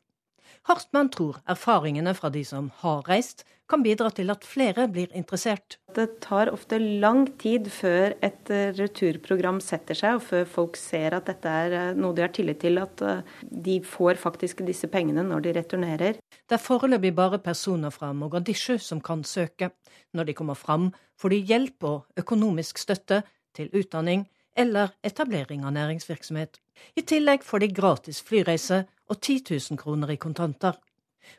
Hartmann 0.70 1.10
tror 1.14 1.39
erfaringene 1.50 2.14
fra 2.18 2.30
de 2.34 2.43
som 2.45 2.70
har 2.82 3.02
reist, 3.10 3.45
kan 3.70 3.84
bidra 3.86 4.10
til 4.14 4.32
at 4.34 4.45
flere 4.47 4.88
blir 4.89 5.12
interessert. 5.18 5.78
Det 5.93 6.20
tar 6.24 6.50
ofte 6.50 6.80
lang 6.80 7.28
tid 7.41 7.68
før 7.70 8.16
et 8.26 8.50
eh, 8.54 8.72
returprogram 8.78 9.60
setter 9.62 9.97
seg, 9.97 10.18
og 10.18 10.26
før 10.26 10.47
folk 10.50 10.80
ser 10.80 11.14
at 11.18 11.30
dette 11.30 11.54
er 11.66 11.76
eh, 11.78 11.91
noe 11.97 12.18
de 12.18 12.26
har 12.26 12.34
tillit 12.34 12.62
til, 12.64 12.80
at 12.82 13.04
eh, 13.06 13.22
de 13.70 13.78
får 13.86 14.18
faktisk 14.22 14.64
disse 14.66 14.89
pengene 14.89 15.26
når 15.28 15.45
de 15.45 15.56
returnerer. 15.60 16.18
Det 16.50 16.58
er 16.58 16.66
foreløpig 16.66 17.14
bare 17.18 17.41
personer 17.45 17.93
fra 17.93 18.12
Mogadishu 18.18 18.80
som 18.82 19.04
kan 19.06 19.22
søke. 19.24 19.72
Når 20.18 20.32
de 20.32 20.38
kommer 20.41 20.58
fram, 20.58 20.89
får 21.22 21.36
de 21.36 21.43
hjelp 21.52 21.86
og 21.86 22.22
økonomisk 22.24 22.82
støtte 22.82 23.22
til 23.54 23.70
utdanning 23.78 24.26
eller 24.58 24.95
etablering 25.06 25.62
av 25.64 25.76
næringsvirksomhet. 25.78 26.58
I 26.97 27.06
tillegg 27.06 27.45
får 27.45 27.64
de 27.64 27.76
gratis 27.76 28.24
flyreise 28.26 28.84
og 29.10 29.20
10 29.20 29.41
000 29.49 29.80
kroner 29.82 30.14
i 30.14 30.20
kontanter. 30.22 30.78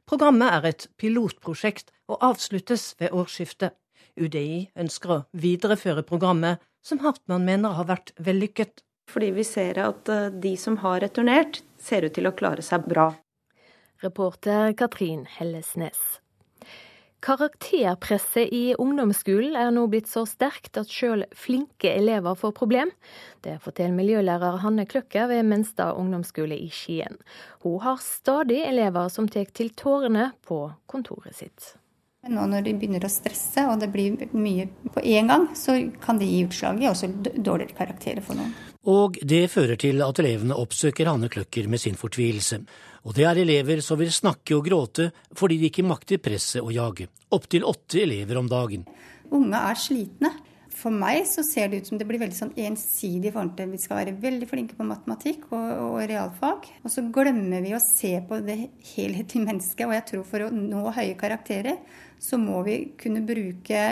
Programmet 0.06 0.52
er 0.52 0.68
et 0.70 0.86
pilotprosjekt 1.00 1.90
og 2.10 2.20
avsluttes 2.30 2.94
ved 3.00 3.14
årsskiftet. 3.16 3.76
UDI 4.20 4.70
ønsker 4.78 5.14
å 5.14 5.22
videreføre 5.32 6.04
programmet, 6.06 6.60
som 6.82 7.00
Hartmann 7.04 7.46
mener 7.46 7.76
har 7.76 7.88
vært 7.88 8.12
vellykket. 8.18 8.82
Fordi 9.10 9.30
vi 9.36 9.44
ser 9.46 9.80
at 9.82 10.08
eh, 10.08 10.30
de 10.30 10.54
som 10.60 10.78
har 10.84 11.00
returnert, 11.04 11.62
ser 11.80 12.06
ut 12.06 12.14
til 12.16 12.28
å 12.28 12.34
klare 12.36 12.64
seg 12.64 12.86
bra. 12.90 13.10
Reporter 14.04 14.72
Katrin 14.78 15.26
Hellesnes. 15.28 16.19
Karakterpresset 17.20 18.48
i 18.52 18.74
ungdomsskolen 18.80 19.56
er 19.58 19.68
nå 19.74 19.82
blitt 19.92 20.08
så 20.08 20.22
sterkt 20.28 20.78
at 20.80 20.88
sjøl 20.88 21.26
flinke 21.36 21.92
elever 21.92 22.38
får 22.38 22.54
problem. 22.56 22.92
Det 23.44 23.58
forteller 23.60 23.92
miljølærer 23.98 24.56
Hanne 24.62 24.86
Kløkker 24.88 25.28
ved 25.28 25.44
Menstad 25.44 25.98
ungdomsskole 26.00 26.56
i 26.56 26.70
Skien. 26.72 27.20
Hun 27.60 27.76
har 27.84 28.00
stadig 28.00 28.62
elever 28.64 29.12
som 29.12 29.28
tar 29.28 29.52
til 29.52 29.68
tårene 29.76 30.30
på 30.48 30.64
kontoret 30.88 31.36
sitt. 31.36 31.74
Nå 32.28 32.42
når 32.48 32.64
de 32.64 32.74
begynner 32.76 33.04
å 33.04 33.12
stresse 33.12 33.62
og 33.68 33.78
det 33.80 33.88
blir 33.92 34.16
mye 34.36 34.66
på 34.92 35.04
én 35.04 35.28
gang, 35.28 35.46
så 35.56 35.76
kan 36.00 36.20
det 36.20 36.28
gi 36.28 36.42
utslag 36.48 36.80
i 36.80 36.88
også 36.88 37.08
dårligere 37.36 37.76
karakterer 37.76 38.24
for 38.24 38.40
noen. 38.40 38.52
Og 38.88 39.16
det 39.20 39.46
fører 39.52 39.76
til 39.80 40.00
at 40.04 40.20
elevene 40.20 40.56
oppsøker 40.56 41.08
Hanne 41.08 41.28
Kløkker 41.32 41.68
med 41.68 41.80
sin 41.80 42.00
fortvilelse. 42.00 42.62
Og 43.06 43.16
det 43.16 43.24
er 43.24 43.40
elever 43.40 43.80
som 43.84 43.98
vil 44.00 44.12
snakke 44.12 44.56
og 44.58 44.66
gråte 44.66 45.10
fordi 45.36 45.60
de 45.60 45.70
ikke 45.70 45.86
makter 45.86 46.20
presset 46.22 46.60
og 46.62 46.72
jage. 46.74 47.08
Opptil 47.32 47.64
åtte 47.64 48.02
elever 48.02 48.40
om 48.40 48.48
dagen. 48.50 48.86
Unge 49.30 49.66
er 49.70 49.78
slitne. 49.78 50.32
For 50.80 50.94
meg 50.94 51.26
så 51.28 51.42
ser 51.44 51.68
det 51.68 51.82
ut 51.82 51.90
som 51.90 51.98
det 52.00 52.06
blir 52.08 52.20
veldig 52.22 52.36
sånn 52.36 52.54
ensidig 52.62 53.34
forhold 53.34 53.52
til 53.58 53.72
vi 53.74 53.80
skal 53.82 53.98
være 53.98 54.14
veldig 54.22 54.46
flinke 54.48 54.76
på 54.78 54.86
matematikk 54.88 55.42
og, 55.50 55.66
og, 55.84 55.96
realfag. 56.08 56.70
Og 56.80 56.92
så 56.92 57.04
glemmer 57.12 57.60
vi 57.64 57.74
å 57.76 57.82
se 57.82 58.14
på 58.24 58.38
det 58.46 58.56
helhetlige 58.94 59.44
mennesket. 59.44 59.84
Og 59.84 59.96
jeg 59.98 60.06
tror 60.08 60.24
for 60.30 60.46
å 60.46 60.52
nå 60.54 60.86
høye 60.96 61.18
karakterer, 61.20 61.82
så 62.20 62.40
må 62.40 62.62
vi 62.64 62.78
kunne 63.00 63.24
bruke 63.28 63.82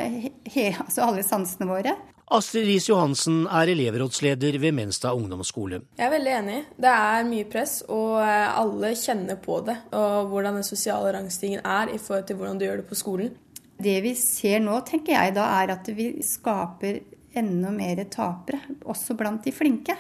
he, 0.48 0.70
altså 0.72 1.04
alle 1.10 1.26
sansene 1.26 1.68
våre. 1.68 1.92
Astrid 2.28 2.66
Riis 2.68 2.84
Johansen 2.90 3.46
er 3.48 3.70
elevrådsleder 3.72 4.58
ved 4.60 4.74
Menstad 4.76 5.16
ungdomsskole. 5.16 5.80
Jeg 5.96 6.04
er 6.04 6.12
veldig 6.12 6.32
enig. 6.36 6.58
Det 6.76 6.90
er 6.92 7.24
mye 7.24 7.46
press, 7.48 7.78
og 7.88 8.18
eh, 8.20 8.58
alle 8.60 8.90
kjenner 9.00 9.38
på 9.40 9.62
det. 9.64 9.78
Og 9.96 10.28
hvordan 10.28 10.58
den 10.58 10.66
sosiale 10.66 11.14
rangstigen 11.16 11.64
er 11.64 11.88
i 11.94 11.96
forhold 11.96 12.26
til 12.28 12.36
hvordan 12.36 12.60
du 12.60 12.66
gjør 12.66 12.82
det 12.82 12.88
på 12.90 12.98
skolen. 13.00 13.32
Det 13.80 13.96
vi 14.04 14.12
ser 14.20 14.60
nå, 14.60 14.76
tenker 14.84 15.14
jeg 15.14 15.36
da, 15.38 15.46
er 15.62 15.72
at 15.78 15.88
vi 15.96 16.10
skaper 16.26 17.00
enda 17.38 17.72
mer 17.72 18.04
tapere, 18.12 18.60
også 18.84 19.16
blant 19.16 19.48
de 19.48 19.54
flinke. 19.54 19.96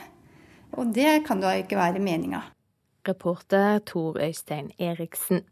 Og 0.76 0.92
det 0.92 1.22
kan 1.24 1.40
da 1.40 1.54
ikke 1.56 1.80
være 1.80 2.02
meninga. 2.02 2.42
Reporter 3.08 3.80
Tor 3.88 4.20
Øystein 4.20 4.68
Eriksen. 4.76 5.46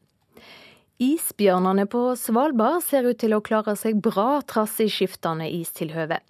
Isbjørnene 0.97 1.85
på 1.93 2.01
Svalbard 2.17 2.81
ser 2.81 3.05
ut 3.05 3.19
til 3.21 3.35
å 3.37 3.43
klare 3.45 3.75
seg 3.77 3.99
bra 4.01 4.39
trass 4.49 4.79
i 4.81 4.87
skiftende 4.89 5.45
istilhøve. 5.53 6.23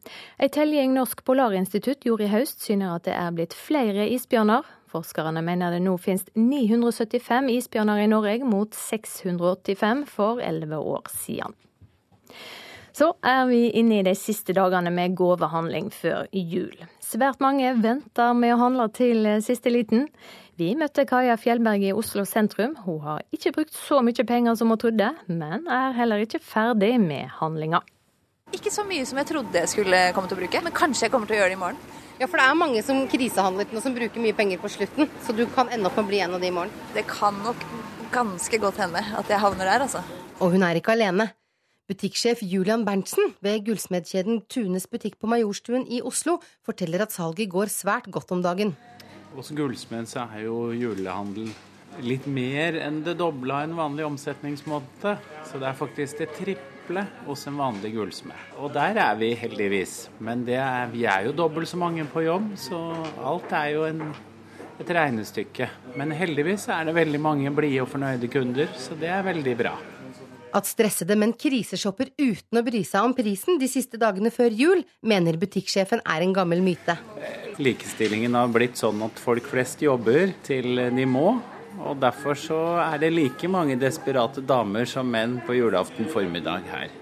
Ei 0.43 0.49
telling 0.51 0.91
Norsk 0.97 1.23
Polarinstitutt 1.29 2.03
gjorde 2.09 2.27
i 2.27 2.33
høst 2.33 2.65
syner 2.67 2.97
at 2.97 3.05
det 3.07 3.15
er 3.15 3.31
blitt 3.37 3.55
flere 3.55 4.09
isbjørner. 4.11 4.67
Forskerne 4.91 5.45
mener 5.47 5.71
det 5.71 5.85
nå 5.85 5.95
finnes 6.03 6.27
975 6.35 7.53
isbjørner 7.55 8.03
i 8.03 8.11
Norge, 8.11 8.43
mot 8.43 8.75
685 8.75 10.03
for 10.11 10.43
elleve 10.43 10.83
år 10.83 11.07
siden. 11.15 11.55
Så 12.97 13.13
er 13.29 13.45
vi 13.47 13.69
inne 13.77 14.01
i 14.01 14.07
de 14.07 14.15
siste 14.19 14.55
dagene 14.57 14.91
med 14.91 15.15
gavehandling 15.19 15.93
før 15.93 16.27
jul. 16.33 16.75
Svært 17.05 17.43
mange 17.45 17.75
venter 17.85 18.33
med 18.35 18.55
å 18.55 18.63
handle 18.65 18.89
til 18.97 19.29
siste 19.45 19.71
liten. 19.71 20.09
Vi 20.57 20.71
møtte 20.73 21.03
Kaja 21.05 21.35
Fjellberg 21.37 21.83
i 21.85 21.91
Oslo 21.93 22.23
sentrum. 22.25 22.79
Hun 22.87 23.03
har 23.05 23.25
ikke 23.35 23.51
brukt 23.59 23.75
så 23.77 23.99
mye 24.01 24.25
penger 24.25 24.55
som 24.57 24.71
hun 24.73 24.79
trodde, 24.81 25.11
men 25.29 25.67
er 25.69 25.93
heller 25.99 26.23
ikke 26.25 26.41
ferdig 26.41 26.95
med 27.03 27.29
handlinga. 27.43 27.83
Ikke 28.57 28.73
så 28.73 28.87
mye 28.89 29.05
som 29.05 29.21
jeg 29.21 29.29
trodde 29.29 29.61
jeg 29.61 29.69
skulle 29.69 30.01
komme 30.17 30.31
til 30.31 30.39
å 30.39 30.41
bruke, 30.41 30.63
men 30.65 30.73
kanskje 30.73 31.05
jeg 31.05 31.13
kommer 31.13 31.29
til 31.29 31.37
å 31.37 31.43
gjøre 31.43 31.53
det 31.53 31.59
i 31.59 31.61
morgen. 31.61 31.83
Ja, 32.17 32.25
for 32.25 32.41
det 32.41 32.47
er 32.47 32.57
mange 32.57 32.81
som 32.87 33.03
krisehandler 33.13 33.69
og 33.69 33.85
som 33.85 33.99
bruker 33.99 34.25
mye 34.25 34.39
penger 34.39 34.63
på 34.63 34.73
slutten. 34.73 35.13
Så 35.27 35.37
du 35.37 35.45
kan 35.53 35.69
ende 35.69 35.91
opp 35.91 36.01
med 36.01 36.07
å 36.07 36.13
bli 36.15 36.23
en 36.25 36.39
av 36.39 36.41
de 36.41 36.49
i 36.49 36.57
morgen. 36.63 36.73
Det 36.97 37.05
kan 37.11 37.37
nok 37.45 37.69
ganske 38.17 38.63
godt 38.65 38.81
hende 38.81 39.05
at 39.21 39.29
jeg 39.29 39.43
havner 39.45 39.69
der, 39.75 39.85
altså. 39.85 40.01
Og 40.41 40.57
hun 40.57 40.65
er 40.65 40.81
ikke 40.81 40.97
alene. 40.97 41.35
Butikksjef 41.87 42.41
Julian 42.41 42.89
Berntsen 42.89 43.37
ved 43.45 43.61
gullsmedkjeden 43.69 44.47
Tunes 44.49 44.89
butikk 44.89 45.21
på 45.21 45.29
Majorstuen 45.29 45.85
i 45.93 46.01
Oslo 46.01 46.41
forteller 46.65 47.05
at 47.05 47.13
salget 47.13 47.53
går 47.53 47.69
svært 47.69 48.09
godt 48.09 48.33
om 48.33 48.41
dagen. 48.41 48.73
Hos 49.37 49.51
gullsmeden 49.53 50.07
så 50.09 50.23
er 50.33 50.47
jo 50.47 50.71
julehandel 50.73 51.51
litt 52.01 52.25
mer 52.25 52.79
enn 52.81 53.03
det 53.05 53.19
doble 53.21 53.53
av 53.53 53.67
en 53.67 53.75
vanlig 53.77 54.07
omsetningsmåte. 54.07 55.13
Så 55.45 55.61
det 55.61 55.67
er 55.69 55.77
faktisk 55.77 56.23
det 56.23 56.31
triple 56.39 57.03
hos 57.27 57.43
en 57.51 57.59
vanlig 57.61 57.91
gullsmed. 57.99 58.55
Og 58.57 58.73
der 58.73 58.97
er 59.03 59.19
vi 59.21 59.35
heldigvis. 59.37 60.07
Men 60.25 60.47
er, 60.49 60.89
vi 60.89 61.05
er 61.05 61.29
jo 61.29 61.35
dobbelt 61.37 61.69
så 61.69 61.77
mange 61.81 62.07
på 62.09 62.25
jobb, 62.25 62.55
så 62.57 62.81
alt 63.29 63.53
er 63.59 63.75
jo 63.75 63.85
en, 63.91 64.01
et 64.81 64.95
regnestykke. 65.01 65.69
Men 66.01 66.17
heldigvis 66.17 66.65
er 66.73 66.89
det 66.89 66.97
veldig 66.97 67.21
mange 67.21 67.53
blide 67.53 67.85
og 67.85 67.93
fornøyde 67.93 68.33
kunder, 68.33 68.73
så 68.73 68.97
det 68.97 69.13
er 69.13 69.29
veldig 69.29 69.57
bra. 69.61 69.77
At 70.57 70.65
stressede 70.65 71.19
menn 71.21 71.35
kriseshopper 71.37 72.15
uten 72.17 72.57
å 72.57 72.63
bry 72.65 72.81
seg 72.87 73.05
om 73.05 73.13
prisen 73.17 73.59
de 73.61 73.69
siste 73.69 73.99
dagene 74.01 74.31
før 74.33 74.55
jul, 74.57 74.85
mener 75.05 75.37
butikksjefen 75.37 76.01
er 76.01 76.25
en 76.25 76.33
gammel 76.37 76.63
myte. 76.65 76.95
Likestillingen 77.61 78.39
har 78.39 78.49
blitt 78.53 78.81
sånn 78.81 79.03
at 79.05 79.21
folk 79.21 79.45
flest 79.51 79.85
jobber 79.85 80.33
til 80.47 80.81
de 80.97 81.07
må. 81.09 81.35
Og 81.77 81.99
derfor 82.01 82.39
så 82.41 82.61
er 82.81 83.03
det 83.03 83.11
like 83.13 83.51
mange 83.53 83.77
desperate 83.77 84.41
damer 84.49 84.89
som 84.89 85.11
menn 85.13 85.43
på 85.45 85.59
julaften 85.59 86.09
formiddag 86.09 86.65
her. 86.73 86.95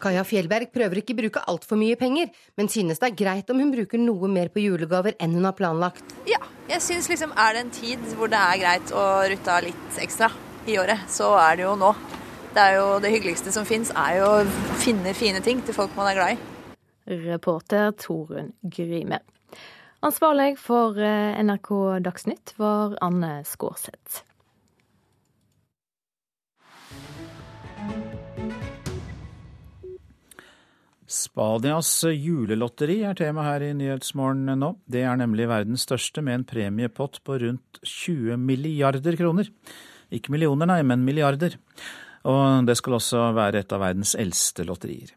Kaja 0.00 0.22
Fjellberg 0.24 0.70
prøver 0.72 1.02
ikke 1.02 1.16
bruke 1.18 1.42
altfor 1.50 1.76
mye 1.76 1.98
penger, 1.98 2.30
men 2.56 2.70
synes 2.72 3.02
det 3.02 3.10
er 3.10 3.18
greit 3.18 3.50
om 3.52 3.58
hun 3.60 3.74
bruker 3.74 4.00
noe 4.00 4.30
mer 4.32 4.48
på 4.54 4.62
julegaver 4.62 5.18
enn 5.20 5.34
hun 5.34 5.50
har 5.50 5.58
planlagt. 5.58 6.14
Ja, 6.30 6.40
jeg 6.70 6.80
synes 6.86 7.10
liksom 7.10 7.34
er 7.34 7.58
det 7.58 7.66
en 7.66 7.74
tid 7.74 8.06
hvor 8.14 8.30
det 8.30 8.38
er 8.38 8.62
greit 8.62 8.94
å 8.94 9.04
rutte 9.34 9.58
av 9.58 9.66
litt 9.66 10.00
ekstra 10.00 10.30
i 10.70 10.78
året, 10.78 11.04
så 11.10 11.34
er 11.42 11.58
det 11.58 11.66
jo 11.66 11.74
nå. 11.82 11.92
Det 12.50 12.58
er 12.58 12.80
jo 12.80 12.86
det 12.98 13.12
hyggeligste 13.12 13.52
som 13.54 13.66
fins, 13.66 13.92
er 13.94 14.16
jo 14.18 14.30
å 14.40 14.78
finne 14.82 15.12
fine 15.14 15.38
ting 15.44 15.60
til 15.62 15.76
folk 15.76 15.92
man 15.94 16.08
er 16.10 16.16
glad 16.18 16.32
i. 16.34 16.38
Reporter 17.28 17.92
Torunn 17.94 18.50
Gryme. 18.66 19.20
Ansvarlig 20.02 20.56
for 20.58 20.98
eh, 20.98 21.38
NRK 21.44 21.70
Dagsnytt 22.02 22.54
var 22.58 22.96
Anne 23.06 23.44
Skårseth. 23.46 24.24
Spanias 31.10 31.92
julelotteri 32.06 33.00
er 33.06 33.18
tema 33.18 33.46
her 33.46 33.62
i 33.66 33.72
Nyhetsmorgen 33.78 34.58
nå. 34.58 34.74
Det 34.90 35.06
er 35.06 35.22
nemlig 35.22 35.46
verdens 35.50 35.86
største, 35.86 36.22
med 36.22 36.40
en 36.40 36.50
premiepott 36.50 37.22
på 37.26 37.38
rundt 37.42 37.82
20 37.82 38.38
milliarder 38.42 39.18
kroner. 39.18 39.50
Ikke 40.10 40.34
millioner, 40.34 40.70
nei, 40.70 40.82
men 40.86 41.06
milliarder. 41.06 41.58
Og 42.28 42.66
det 42.68 42.76
skal 42.76 42.98
også 42.98 43.30
være 43.36 43.62
et 43.62 43.72
av 43.72 43.80
verdens 43.80 44.12
eldste 44.18 44.66
lotterier. 44.68 45.14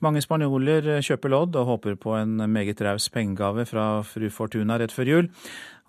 Mange 0.00 0.22
spanjoler 0.24 1.02
kjøper 1.04 1.32
lodd 1.32 1.56
og 1.58 1.68
håper 1.72 1.98
på 2.00 2.14
en 2.16 2.38
meget 2.48 2.80
raus 2.80 3.10
pengegave 3.12 3.66
fra 3.68 4.02
fru 4.06 4.30
Fortuna 4.30 4.78
rett 4.80 4.94
før 4.94 5.10
jul. 5.10 5.28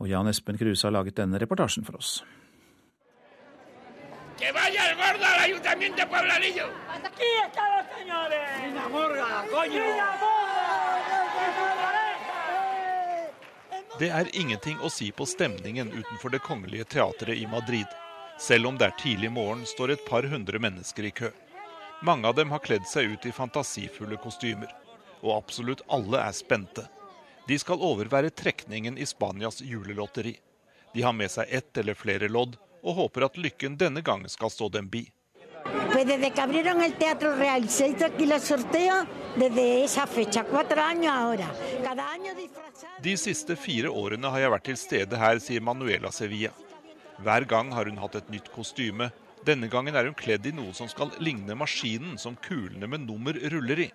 Og 0.01 0.09
Jan 0.11 0.27
Espen 0.27 0.57
Kruse 0.59 0.87
har 0.87 0.95
laget 0.95 1.17
denne 1.17 1.39
reportasjen 1.39 1.85
for 1.87 2.01
oss. 2.01 2.19
Que 4.37 4.51
vaya 4.53 4.83
el 4.89 4.95
gordo 4.97 5.25
al 5.25 5.39
ayuntamiento 5.45 5.97
de 5.97 6.05
Pueblanillo! 6.05 6.65
Aquí 6.93 7.29
están 7.45 7.69
los 7.73 7.87
señores! 7.97 8.45
¡Una 8.69 8.87
morga, 8.89 9.45
coño! 9.49 9.85
Det 13.97 14.09
er 14.13 14.27
ingenting 14.37 14.77
å 14.85 14.91
si 14.93 15.09
på 15.11 15.25
stemningen 15.25 15.89
utenfor 15.89 16.29
Det 16.29 16.43
kongelige 16.45 16.85
teatret 16.85 17.37
i 17.37 17.47
Madrid. 17.49 17.89
Selv 18.39 18.67
om 18.67 18.77
det 18.77 18.85
er 18.85 18.97
tidlig 18.99 19.31
morgen, 19.33 19.65
står 19.65 19.95
et 19.95 20.05
par 20.05 20.23
hundre 20.29 20.59
mennesker 20.61 21.09
i 21.09 21.11
kø. 21.11 21.31
Mange 22.05 22.27
av 22.29 22.35
dem 22.37 22.51
har 22.53 22.61
kledd 22.61 22.85
seg 22.85 23.15
ut 23.15 23.25
i 23.25 23.33
fantasifulle 23.33 24.19
kostymer. 24.21 24.69
Og 25.25 25.33
absolutt 25.33 25.81
alle 25.89 26.21
er 26.21 26.35
spente. 26.37 26.85
De 27.47 27.57
skal 27.57 27.81
overvære 27.81 28.29
trekningen 28.29 28.97
i 28.97 29.05
Spanias 29.09 29.61
julelotteri. 29.61 30.35
De 30.93 31.01
har 31.01 31.13
med 31.13 31.31
seg 31.31 31.49
ett 31.49 31.77
eller 31.77 31.97
flere 31.97 32.29
lodd, 32.29 32.57
og 32.83 32.99
håper 33.01 33.25
at 33.25 33.37
lykken 33.37 33.77
denne 33.79 34.01
gangen 34.05 34.29
skal 34.29 34.53
stå 34.53 34.69
dem 34.69 34.89
bi. 34.89 35.07
De 43.01 43.17
siste 43.17 43.55
fire 43.55 43.89
årene 43.89 44.31
har 44.33 44.39
jeg 44.45 44.53
vært 44.53 44.67
til 44.69 44.79
stede 44.79 45.19
her, 45.25 45.41
sier 45.41 45.65
Manuela 45.65 46.11
Sevilla. 46.13 46.53
Hver 47.17 47.47
gang 47.49 47.71
har 47.73 47.85
hun 47.89 47.97
hatt 47.97 48.15
et 48.15 48.29
nytt 48.29 48.51
kostyme. 48.53 49.09
Denne 49.45 49.69
gangen 49.73 49.95
er 49.95 50.05
hun 50.05 50.17
kledd 50.17 50.45
i 50.45 50.53
noe 50.53 50.73
som 50.77 50.89
skal 50.91 51.13
ligne 51.23 51.55
maskinen 51.57 52.17
som 52.21 52.35
kulene 52.35 52.89
med 52.89 53.07
nummer 53.07 53.37
ruller 53.53 53.87
i. 53.87 53.89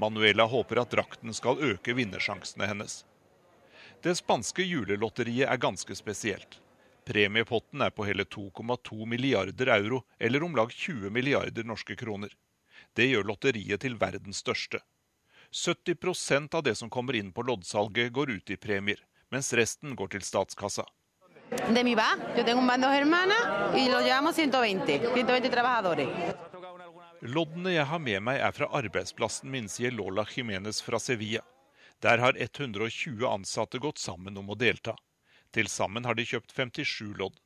Manuela 0.00 0.46
håper 0.50 0.80
at 0.82 0.90
drakten 0.90 1.34
skal 1.36 1.62
øke 1.62 1.94
vinnersjansene 1.94 2.66
hennes. 2.66 3.04
Det 4.02 4.16
spanske 4.16 4.64
julelotteriet 4.64 5.46
er 5.50 5.60
ganske 5.60 5.94
spesielt. 5.94 6.58
Premiepotten 7.06 7.82
er 7.84 7.90
på 7.94 8.06
hele 8.08 8.24
2,2 8.24 9.06
milliarder 9.06 9.70
euro, 9.76 10.02
eller 10.18 10.44
om 10.44 10.56
lag 10.56 10.72
20 10.72 11.10
milliarder 11.10 11.66
norske 11.66 11.96
kroner. 11.96 12.32
Det 12.96 13.10
gjør 13.10 13.28
lotteriet 13.30 13.82
til 13.84 13.98
verdens 14.00 14.42
største. 14.42 14.80
70% 15.52 16.54
av 16.54 16.62
det 16.66 16.76
som 16.78 16.90
kommer 16.90 17.18
inn 17.18 17.32
på 17.32 17.44
loddsalget, 17.46 18.12
går 18.12 18.30
ut 18.38 18.50
i 18.50 18.56
premier, 18.56 19.02
mens 19.30 19.52
resten 19.52 19.94
går 19.98 20.14
til 20.14 20.26
statskassa. 20.26 20.86
De 21.50 21.84
mi 21.84 21.96
bar. 21.96 22.18
Yo 22.36 22.44
tengo 22.44 22.60
un 22.60 22.66
bar 22.66 22.78
de 22.78 22.86
hermanas 22.86 23.76
y 23.76 23.88
lo 23.88 24.00
llevamos 24.00 24.38
120. 24.38 24.94
120 24.94 25.50
trabajadores. 25.50 26.08
Loddene 27.22 27.72
jeg 27.74 27.86
har 27.86 27.98
med 27.98 28.22
meg 28.22 28.40
er 28.40 28.52
fra 28.54 28.68
arbeidsplassen 28.78 29.50
min, 29.50 29.66
sier 29.68 29.90
Lola 29.90 30.24
Jimenez 30.24 30.80
fra 30.80 30.98
Sevilla. 30.98 31.42
Der 32.00 32.18
har 32.18 32.38
120 32.38 33.26
ansatte 33.26 33.78
gått 33.78 33.98
sammen 33.98 34.38
om 34.38 34.50
å 34.50 34.56
delta. 34.56 34.94
Til 35.52 35.66
sammen 35.68 36.06
har 36.06 36.14
de 36.14 36.24
kjøpt 36.24 36.54
57 36.54 37.18
lodd. 37.18 37.40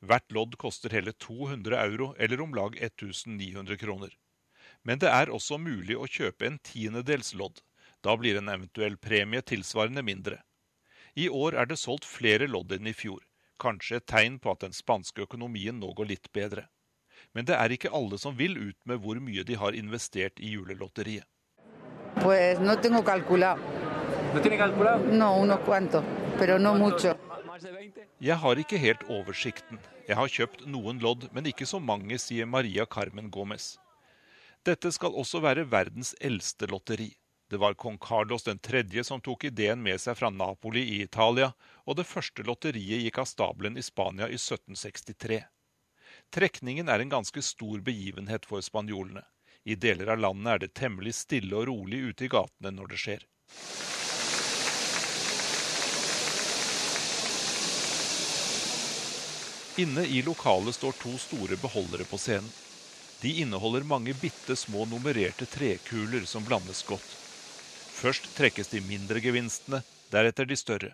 Hvert 0.00 0.32
lodd 0.32 0.56
koster 0.58 0.90
hele 0.90 1.12
200 1.12 1.76
euro, 1.76 2.14
eller 2.18 2.40
om 2.40 2.54
lag 2.54 2.78
1900 2.80 3.76
kroner. 3.76 4.16
Men 4.82 4.98
det 4.98 5.12
er 5.12 5.30
også 5.30 5.60
mulig 5.60 5.94
å 5.94 6.08
kjøpe 6.08 6.48
en 6.48 6.58
tiendedels 6.58 7.34
lodd. 7.34 7.60
Da 8.02 8.16
blir 8.16 8.40
en 8.40 8.48
eventuell 8.48 8.96
premie 8.96 9.44
tilsvarende 9.44 10.02
mindre. 10.02 10.40
I 11.14 11.28
år 11.28 11.54
er 11.54 11.68
det 11.68 11.78
solgt 11.78 12.08
flere 12.08 12.48
lodd 12.48 12.72
enn 12.72 12.88
i 12.88 12.96
fjor 12.96 13.22
kanskje 13.62 14.00
et 14.00 14.08
tegn 14.10 14.38
på 14.42 14.52
at 14.52 14.64
den 14.66 14.74
spanske 14.76 15.24
økonomien 15.26 15.78
nå 15.78 15.92
går 15.98 16.10
litt 16.10 16.32
bedre. 16.34 16.66
Men 17.32 17.46
det 17.48 17.54
er 17.56 17.72
ikke 17.72 17.92
alle 17.94 18.18
som 18.18 18.34
vil 18.38 18.58
ut 18.58 18.78
med 18.88 19.00
hvor 19.04 19.20
mye 19.22 19.44
de 19.46 19.56
har 19.58 19.78
investert 19.78 20.42
i 20.42 20.52
julelotteriet. 20.56 21.26
Pues 22.20 22.60
no 22.60 22.76
tengo 22.76 23.02
calculado. 23.04 23.62
¿No 24.34 24.40
tiene 24.40 24.58
calculado? 24.58 25.04
No, 25.12 25.36
unos 25.40 25.60
cuantos, 25.60 26.04
pero 26.38 26.58
no 26.58 26.74
mucho. 26.74 27.14
Jeg 28.20 28.36
har 28.36 28.58
ikke 28.58 28.78
helt 28.78 29.02
oversikten. 29.08 29.78
Jeg 30.08 30.16
har 30.16 30.28
kjøpt 30.28 30.66
noen 30.66 30.98
lodd, 31.02 31.28
men 31.32 31.46
ikke 31.46 31.66
så 31.68 31.78
mange, 31.78 32.18
sier 32.18 32.46
Maria 32.46 32.86
Carmen 32.86 33.30
Gomez. 33.30 33.76
Dette 34.66 34.92
skal 34.94 35.14
også 35.18 35.40
være 35.42 35.66
verdens 35.70 36.14
eldste 36.20 36.66
lotteri. 36.70 37.12
Det 37.52 37.58
var 37.58 37.74
kong 37.74 37.98
Carlos 37.98 38.48
3. 38.62 39.04
som 39.04 39.20
tok 39.20 39.44
ideen 39.44 39.82
med 39.82 40.00
seg 40.00 40.16
fra 40.16 40.30
Napoli 40.32 40.80
i 40.80 41.02
Italia, 41.04 41.50
og 41.84 41.98
det 41.98 42.06
første 42.08 42.40
lotteriet 42.48 43.02
gikk 43.04 43.18
av 43.20 43.26
stabelen 43.28 43.76
i 43.76 43.82
Spania 43.84 44.24
i 44.24 44.38
1763. 44.38 45.42
Trekningen 46.32 46.88
er 46.88 47.02
en 47.04 47.12
ganske 47.12 47.42
stor 47.44 47.82
begivenhet 47.84 48.48
for 48.48 48.64
spanjolene. 48.64 49.20
I 49.68 49.76
deler 49.76 50.14
av 50.14 50.22
landet 50.24 50.48
er 50.54 50.62
det 50.62 50.70
temmelig 50.80 51.12
stille 51.18 51.58
og 51.58 51.68
rolig 51.68 52.00
ute 52.08 52.24
i 52.24 52.30
gatene 52.32 52.72
når 52.72 52.88
det 52.94 53.00
skjer. 53.02 53.26
Inne 59.84 60.06
i 60.08 60.22
lokalet 60.24 60.80
står 60.80 60.96
to 61.04 61.18
store 61.20 61.60
beholdere 61.60 62.08
på 62.08 62.16
scenen. 62.16 62.48
De 63.20 63.42
inneholder 63.44 63.84
mange 63.84 64.16
bitte 64.24 64.56
små 64.56 64.88
nummererte 64.88 65.44
trekuler 65.52 66.24
som 66.24 66.48
blandes 66.48 66.80
godt. 66.88 67.18
Først 68.02 68.24
trekkes 68.34 68.66
de 68.72 68.80
mindre 68.82 69.20
gevinstene, 69.22 69.78
deretter 70.10 70.48
de 70.50 70.56
større. 70.58 70.88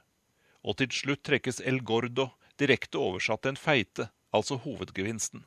Og 0.61 0.77
til 0.77 0.91
slutt 0.93 1.23
trekkes 1.25 1.63
El 1.65 1.79
Gordo, 1.81 2.27
direkte 2.61 3.01
oversatt 3.01 3.49
en 3.49 3.57
feite, 3.57 4.11
altså 4.37 4.59
hovedgevinsten. 4.61 5.47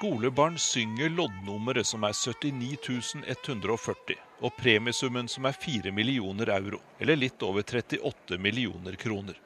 Skolebarn 0.00 0.58
synger 0.58 1.10
loddnummeret 1.12 1.86
som 1.86 2.06
er 2.08 2.14
79 2.16 3.20
140, 3.26 4.14
og 4.40 4.54
premiesummen 4.56 5.26
som 5.28 5.44
er 5.44 5.52
4 5.52 5.92
millioner 5.92 6.48
euro, 6.54 6.78
eller 6.96 7.20
litt 7.20 7.42
over 7.44 7.60
38 7.60 8.38
millioner 8.40 8.96
kroner. 8.96 9.36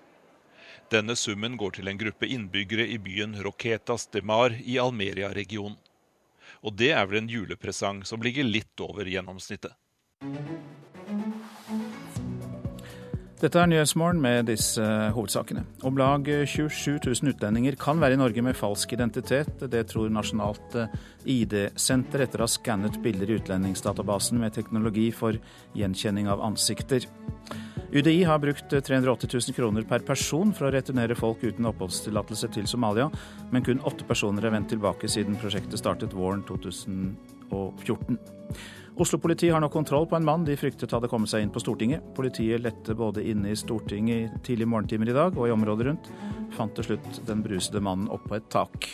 Denne 0.94 1.16
summen 1.18 1.56
går 1.58 1.74
til 1.74 1.90
en 1.90 1.98
gruppe 1.98 2.30
innbyggere 2.30 2.86
i 2.86 3.00
byen 3.02 3.34
Roquetas 3.42 4.06
de 4.14 4.22
Mar 4.22 4.54
i 4.54 4.78
Almeria-regionen. 4.78 5.74
Og 6.62 6.78
det 6.78 6.92
er 6.94 7.10
vel 7.10 7.24
en 7.24 7.34
julepresang 7.34 8.04
som 8.06 8.22
ligger 8.22 8.46
litt 8.46 8.78
over 8.78 9.10
gjennomsnittet. 9.10 9.74
Dette 13.44 13.60
er 13.60 13.68
Nyhetsmorgen 13.68 14.22
med 14.24 14.46
disse 14.48 14.80
hovedsakene. 15.12 15.66
Om 15.84 15.98
lag 16.00 16.24
27 16.48 16.94
000 17.04 17.34
utlendinger 17.34 17.74
kan 17.76 17.98
være 18.00 18.16
i 18.16 18.20
Norge 18.22 18.40
med 18.40 18.56
falsk 18.56 18.94
identitet. 18.96 19.66
Det 19.68 19.82
tror 19.90 20.08
Nasjonalt 20.08 20.78
ID-senter 21.28 22.24
etter 22.24 22.40
å 22.40 22.46
ha 22.46 22.48
skannet 22.48 22.96
bilder 23.04 23.28
i 23.28 23.36
utlendingsdatabasen 23.36 24.40
med 24.40 24.56
teknologi 24.56 25.10
for 25.12 25.36
gjenkjenning 25.76 26.30
av 26.32 26.40
ansikter. 26.46 27.04
UDI 27.92 28.22
har 28.24 28.40
brukt 28.40 28.72
380 28.72 29.28
000 29.36 29.58
kroner 29.58 29.84
per 29.92 30.06
person 30.08 30.54
for 30.56 30.70
å 30.70 30.72
returnere 30.72 31.18
folk 31.18 31.44
uten 31.44 31.68
oppholdstillatelse 31.68 32.48
til 32.56 32.70
Somalia, 32.70 33.10
men 33.52 33.66
kun 33.66 33.84
åtte 33.84 34.08
personer 34.08 34.48
er 34.48 34.56
vendt 34.56 34.72
tilbake 34.72 35.10
siden 35.12 35.36
prosjektet 35.36 35.84
startet 35.84 36.16
våren 36.16 36.40
2014. 36.48 38.16
Oslo-politiet 38.94 39.50
har 39.50 39.58
nå 39.58 39.66
kontroll 39.74 40.04
på 40.06 40.14
en 40.14 40.26
mann 40.26 40.44
de 40.46 40.54
fryktet 40.54 40.92
hadde 40.94 41.08
kommet 41.10 41.30
seg 41.32 41.42
inn 41.42 41.50
på 41.50 41.58
Stortinget. 41.58 42.04
Politiet 42.14 42.62
lette 42.62 42.94
både 42.94 43.24
inne 43.26 43.50
i 43.50 43.56
Stortinget 43.58 44.20
i 44.20 44.42
tidlige 44.46 44.70
morgentimer 44.70 45.10
i 45.10 45.16
dag 45.16 45.34
og 45.34 45.48
i 45.48 45.54
området 45.54 45.88
rundt. 45.88 46.10
Fant 46.54 46.76
til 46.76 46.86
slutt 46.86 47.18
den 47.26 47.42
brusede 47.42 47.82
mannen 47.82 48.06
oppå 48.14 48.36
et 48.38 48.46
tak. 48.54 48.86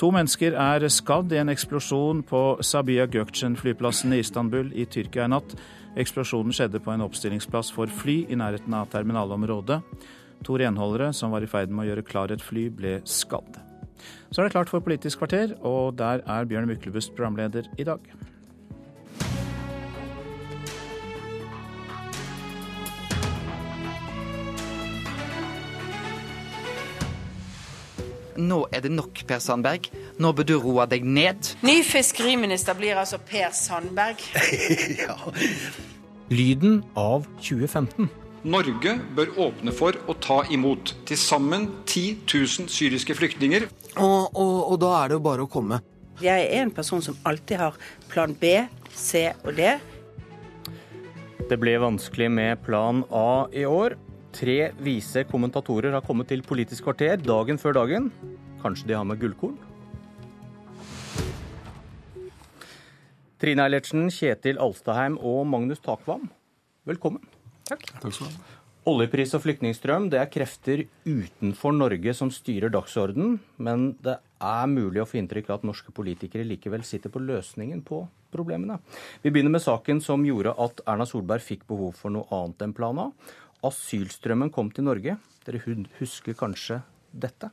To 0.00 0.08
mennesker 0.10 0.56
er 0.58 0.88
skadd 0.90 1.30
i 1.30 1.38
en 1.38 1.52
eksplosjon 1.52 2.24
på 2.26 2.40
Sabiha 2.66 3.04
Gökçen-flyplassen 3.12 4.16
i 4.16 4.22
Istanbul 4.24 4.72
i 4.74 4.88
Tyrkia 4.90 5.28
i 5.28 5.32
natt. 5.36 5.54
Eksplosjonen 6.00 6.56
skjedde 6.56 6.80
på 6.82 6.90
en 6.90 7.04
oppstillingsplass 7.04 7.70
for 7.76 7.92
fly 8.00 8.24
i 8.26 8.38
nærheten 8.40 8.74
av 8.74 8.90
terminalområdet. 8.90 9.78
To 10.48 10.58
renholdere 10.58 11.12
som 11.14 11.30
var 11.30 11.46
i 11.46 11.50
ferd 11.52 11.70
med 11.70 11.84
å 11.84 11.88
gjøre 11.92 12.06
klar 12.10 12.34
et 12.34 12.42
fly, 12.42 12.66
ble 12.74 12.96
skadd. 13.04 13.60
Så 14.32 14.40
er 14.40 14.48
det 14.48 14.56
klart 14.56 14.72
for 14.72 14.82
Politisk 14.82 15.20
kvarter, 15.22 15.54
og 15.60 15.94
der 16.00 16.24
er 16.24 16.48
Bjørn 16.48 16.66
Myklebust 16.72 17.14
programleder 17.14 17.68
i 17.78 17.86
dag. 17.86 18.00
Nå 28.40 28.62
er 28.72 28.84
det 28.84 28.92
nok, 28.94 29.20
Per 29.28 29.40
Sandberg. 29.42 29.90
Nå 30.20 30.32
bør 30.36 30.46
du 30.48 30.54
roe 30.62 30.86
deg 30.88 31.04
ned. 31.04 31.52
Ny 31.66 31.80
fiskeriminister 31.84 32.76
blir 32.78 32.98
altså 33.00 33.20
Per 33.20 33.52
Sandberg. 33.56 34.22
ja. 35.04 35.18
Lyden 36.30 36.80
av 36.98 37.28
2015. 37.42 38.08
Norge 38.48 38.94
bør 39.16 39.34
åpne 39.48 39.72
for 39.76 39.96
å 40.08 40.16
ta 40.16 40.40
imot 40.48 40.94
til 41.08 41.18
sammen 41.20 41.66
10 41.84 42.22
000 42.24 42.70
syriske 42.72 43.16
flyktninger. 43.18 43.66
Og, 43.98 44.30
og, 44.32 44.54
og 44.72 44.76
da 44.80 44.94
er 45.02 45.10
det 45.10 45.18
jo 45.18 45.24
bare 45.26 45.44
å 45.44 45.50
komme. 45.50 45.82
Jeg 46.20 46.46
er 46.46 46.62
en 46.62 46.72
person 46.72 47.02
som 47.04 47.18
alltid 47.28 47.60
har 47.60 47.76
plan 48.08 48.32
B, 48.36 48.54
C 48.96 49.26
og 49.44 49.52
D. 49.56 49.74
Det 51.50 51.58
ble 51.60 51.74
vanskelig 51.82 52.30
med 52.32 52.62
plan 52.64 53.02
A 53.10 53.48
i 53.52 53.66
år. 53.68 53.98
Tre 54.30 54.70
vise 54.78 55.24
kommentatorer 55.26 55.94
har 55.96 56.04
kommet 56.06 56.28
til 56.30 56.44
Politisk 56.46 56.86
kvarter 56.86 57.18
dagen 57.18 57.58
før 57.58 57.80
dagen. 57.80 58.10
Kanskje 58.62 58.92
de 58.92 58.94
har 58.94 59.06
med 59.08 59.18
gullkorn? 59.18 59.58
Trine 63.40 63.64
Eilertsen, 63.64 64.06
Kjetil 64.12 64.60
Alstaheim 64.60 65.16
og 65.16 65.46
Magnus 65.48 65.80
Takvam, 65.80 66.28
velkommen. 66.86 67.24
Takk. 67.66 67.86
Takk 68.02 68.12
skal 68.12 68.28
du 68.28 68.36
ha. 68.36 68.56
Oljepris 68.90 69.34
og 69.36 69.42
flyktningstrøm 69.44 70.06
det 70.12 70.16
er 70.22 70.28
krefter 70.32 70.86
utenfor 71.04 71.74
Norge 71.76 72.14
som 72.16 72.30
styrer 72.32 72.72
dagsordenen, 72.72 73.34
men 73.60 73.90
det 74.00 74.14
er 74.40 74.70
mulig 74.72 75.02
å 75.02 75.08
få 75.08 75.18
inntrykk 75.20 75.50
av 75.50 75.58
at 75.58 75.66
norske 75.68 75.92
politikere 75.92 76.46
likevel 76.48 76.84
sitter 76.88 77.12
på 77.12 77.20
løsningen 77.20 77.82
på 77.84 78.06
problemene. 78.32 78.78
Vi 79.20 79.32
begynner 79.32 79.52
med 79.52 79.64
saken 79.64 80.00
som 80.04 80.24
gjorde 80.24 80.54
at 80.64 80.80
Erna 80.88 81.04
Solberg 81.08 81.44
fikk 81.44 81.66
behov 81.68 81.98
for 82.00 82.14
noe 82.14 82.28
annet 82.32 82.64
enn 82.64 82.74
Plan 82.76 83.02
A. 83.04 83.10
Asylstrømmen 83.66 84.52
kom 84.52 84.70
til 84.74 84.86
Norge. 84.86 85.16
Dere 85.46 85.60
husker 85.98 86.36
kanskje 86.38 86.80
dette? 87.10 87.50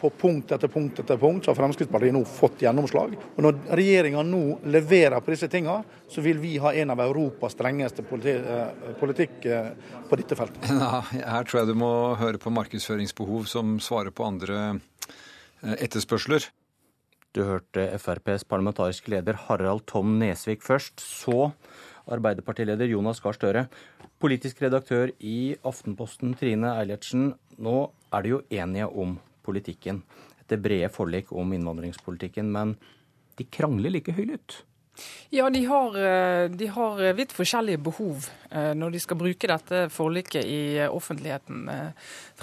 På 0.00 0.10
punkt 0.10 0.50
etter 0.52 0.68
punkt 0.68 0.98
etter 1.00 1.16
punkt 1.16 1.46
så 1.46 1.52
har 1.52 1.58
Fremskrittspartiet 1.58 2.12
nå 2.12 2.24
fått 2.28 2.64
gjennomslag. 2.64 3.14
Og 3.36 3.38
Når 3.46 3.60
regjeringa 3.78 4.24
nå 4.26 4.42
leverer 4.68 5.22
på 5.24 5.32
disse 5.32 5.48
tingene, 5.48 5.84
så 6.10 6.24
vil 6.24 6.40
vi 6.42 6.56
ha 6.60 6.74
en 6.74 6.92
av 6.92 7.00
Europas 7.06 7.54
strengeste 7.56 8.04
politi 8.04 8.34
eh, 8.36 8.90
politikk 9.00 9.46
eh, 9.48 9.70
på 10.10 10.18
dette 10.20 10.36
feltet. 10.36 10.68
Ja, 10.68 11.00
her 11.38 11.48
tror 11.48 11.62
jeg 11.62 11.72
du 11.72 11.78
må 11.80 11.92
høre 12.20 12.42
på 12.42 12.52
markedsføringsbehov 12.52 13.48
som 13.48 13.78
svarer 13.80 14.12
på 14.12 14.26
andre 14.28 14.60
eh, 14.74 15.78
etterspørsler. 15.78 16.50
Du 17.34 17.42
hørte 17.42 17.88
FrPs 17.98 18.44
parlamentariske 18.46 19.10
leder 19.10 19.38
Harald 19.48 19.88
Tom 19.90 20.18
Nesvik 20.20 20.62
først. 20.62 21.00
Så 21.02 21.48
Arbeiderpartileder 22.10 22.90
Jonas 22.90 23.22
Gahr 23.24 23.36
Støre. 23.36 23.66
Politisk 24.20 24.60
redaktør 24.64 25.12
i 25.20 25.54
Aftenposten 25.64 26.34
Trine 26.38 26.74
Eilertsen. 26.78 27.32
Nå 27.62 27.78
er 28.12 28.24
de 28.24 28.34
jo 28.34 28.42
enige 28.52 28.90
om 28.90 29.16
politikken. 29.44 30.02
Etter 30.42 30.60
brede 30.60 30.92
forlik 30.92 31.32
om 31.32 31.56
innvandringspolitikken. 31.56 32.52
Men 32.52 32.76
de 33.38 33.48
krangler 33.48 33.94
like 33.94 34.14
høylytt. 34.14 34.62
Ja, 35.34 35.48
de 35.50 35.64
har, 35.66 35.96
de 36.54 36.66
har, 36.70 37.00
vidt 37.18 37.32
forskjellige 37.34 37.80
behov 37.82 38.28
når 38.78 38.94
de 38.94 39.00
skal 39.02 39.18
bruke 39.18 39.48
dette 39.50 39.80
forliket 39.90 40.46
i 40.46 40.60
offentligheten. 40.86 41.64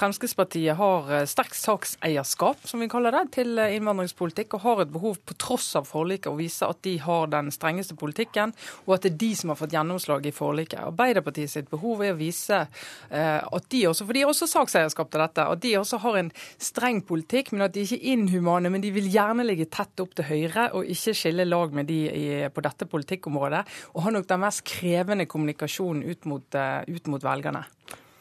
Fremskrittspartiet 0.02 0.78
har 0.80 1.12
sterkt 1.30 1.56
sakseierskap, 1.60 2.64
som 2.66 2.82
vi 2.82 2.88
kaller 2.90 3.14
det, 3.14 3.20
til 3.36 3.60
innvandringspolitikk, 3.62 4.56
og 4.58 4.64
har 4.64 4.80
et 4.82 4.90
behov 4.90 5.20
på 5.30 5.36
tross 5.38 5.68
av 5.78 5.86
forliket 5.86 6.32
å 6.32 6.40
vise 6.40 6.66
at 6.66 6.80
de 6.88 6.96
har 7.04 7.30
den 7.30 7.52
strengeste 7.54 7.94
politikken, 8.00 8.56
og 8.88 8.96
at 8.96 9.06
det 9.06 9.12
er 9.12 9.20
de 9.22 9.30
som 9.38 9.54
har 9.54 9.60
fått 9.60 9.76
gjennomslag 9.78 10.26
i 10.26 10.34
forliket. 10.34 10.82
Arbeiderpartiet 10.90 11.54
sitt 11.54 11.70
behov 11.70 12.02
er 12.02 12.16
å 12.16 12.18
vise 12.18 12.64
at 12.66 13.70
de 13.70 13.84
også, 13.92 14.08
for 14.08 14.18
de 14.18 14.26
har 14.26 14.34
også 14.34 14.50
sakseierskap 14.50 15.14
til 15.14 15.22
dette, 15.22 15.46
at 15.54 15.62
de 15.68 15.78
også 15.78 16.02
har 16.08 16.18
en 16.24 16.34
streng 16.58 17.04
politikk, 17.06 17.54
men 17.54 17.68
at 17.68 17.78
de 17.78 17.86
ikke 17.86 18.02
er 18.02 18.16
inhumane, 18.16 18.74
men 18.74 18.82
de 18.82 18.90
vil 18.98 19.12
gjerne 19.14 19.46
ligge 19.46 19.70
tett 19.70 20.02
opp 20.02 20.18
til 20.18 20.32
Høyre 20.32 20.72
og 20.80 20.90
ikke 20.90 21.14
skille 21.22 21.46
lag 21.46 21.78
med 21.78 21.92
de 21.94 22.02
på 22.50 22.66
dette 22.66 22.90
politikkområdet, 22.90 23.68
og 23.94 24.08
har 24.08 24.18
nok 24.18 24.26
den 24.34 24.48
mest 24.48 24.66
krevende 24.66 25.30
kommunikasjonen 25.30 26.08
ut 26.10 26.26
mot, 26.26 26.64
ut 26.90 27.14
mot 27.14 27.30
velgerne 27.30 27.68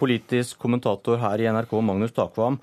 politisk 0.01 0.61
kommentator 0.63 1.21
her 1.21 1.43
i 1.43 1.49
NRK, 1.53 1.75
Magnus 1.85 2.15
Takvam. 2.17 2.59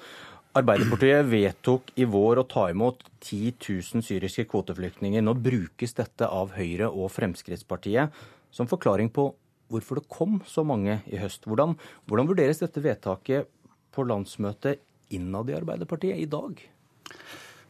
Arbeiderpartiet 0.57 1.27
vedtok 1.29 1.91
i 2.01 2.07
vår 2.09 2.41
å 2.41 2.47
ta 2.49 2.63
imot 2.71 3.03
10 3.21 3.59
000 3.61 4.05
syriske 4.05 4.47
kvoteflyktninger. 4.49 5.21
Nå 5.21 5.35
brukes 5.37 5.93
dette 5.97 6.25
av 6.25 6.55
Høyre 6.57 6.89
og 6.89 7.11
Fremskrittspartiet 7.13 8.15
som 8.49 8.69
forklaring 8.69 9.11
på 9.13 9.29
hvorfor 9.69 9.99
det 9.99 10.09
kom 10.09 10.39
så 10.47 10.63
mange 10.65 11.01
i 11.11 11.19
høst. 11.21 11.45
Hvordan, 11.45 11.75
hvordan 12.07 12.29
vurderes 12.31 12.63
dette 12.63 12.81
vedtaket 12.81 13.51
på 13.93 14.05
landsmøtet 14.07 14.81
innad 15.13 15.51
i 15.51 15.57
Arbeiderpartiet 15.59 16.23
i 16.23 16.29
dag? 16.31 16.63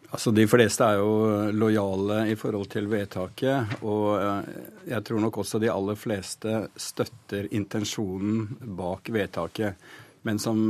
Altså, 0.07 0.31
De 0.31 0.47
fleste 0.47 0.87
er 0.87 1.01
jo 1.01 1.51
lojale 1.51 2.21
i 2.31 2.35
forhold 2.39 2.69
til 2.71 2.87
vedtaket. 2.91 3.79
Og 3.83 4.15
jeg 4.87 5.03
tror 5.03 5.23
nok 5.23 5.41
også 5.43 5.59
de 5.59 5.71
aller 5.71 5.99
fleste 5.99 6.67
støtter 6.79 7.49
intensjonen 7.51 8.47
bak 8.79 9.11
vedtaket. 9.11 9.75
Men 10.23 10.39
som 10.39 10.63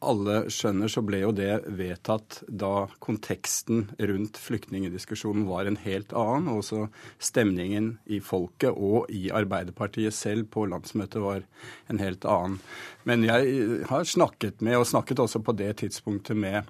alle 0.00 0.36
skjønner, 0.48 0.88
så 0.88 1.02
ble 1.04 1.20
jo 1.22 1.32
det 1.36 1.66
vedtatt 1.76 2.40
da 2.48 2.88
konteksten 3.04 3.84
rundt 4.00 4.38
flyktningdiskusjonen 4.40 5.44
var 5.48 5.68
en 5.68 5.78
helt 5.84 6.14
annen. 6.16 6.48
Og 6.50 6.62
også 6.62 6.86
stemningen 7.22 7.92
i 8.08 8.22
folket 8.24 8.72
og 8.72 9.10
i 9.12 9.28
Arbeiderpartiet 9.34 10.16
selv 10.16 10.48
på 10.54 10.64
landsmøtet 10.70 11.20
var 11.22 11.44
en 11.92 12.00
helt 12.00 12.24
annen. 12.24 12.58
Men 13.04 13.26
jeg 13.28 13.84
har 13.90 14.08
snakket 14.08 14.64
med, 14.64 14.80
og 14.80 14.88
snakket 14.88 15.20
også 15.22 15.42
på 15.44 15.56
det 15.58 15.74
tidspunktet 15.84 16.38
med 16.38 16.64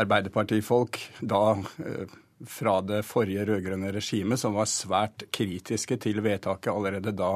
Arbeiderpartifolk 0.00 0.98
da 1.20 1.42
fra 2.48 2.80
det 2.82 3.04
forrige 3.06 3.44
rød-grønne 3.46 3.92
regimet, 3.94 4.40
som 4.40 4.56
var 4.56 4.70
svært 4.70 5.28
kritiske 5.34 5.98
til 6.02 6.22
vedtaket 6.24 6.72
allerede 6.72 7.12
da 7.14 7.34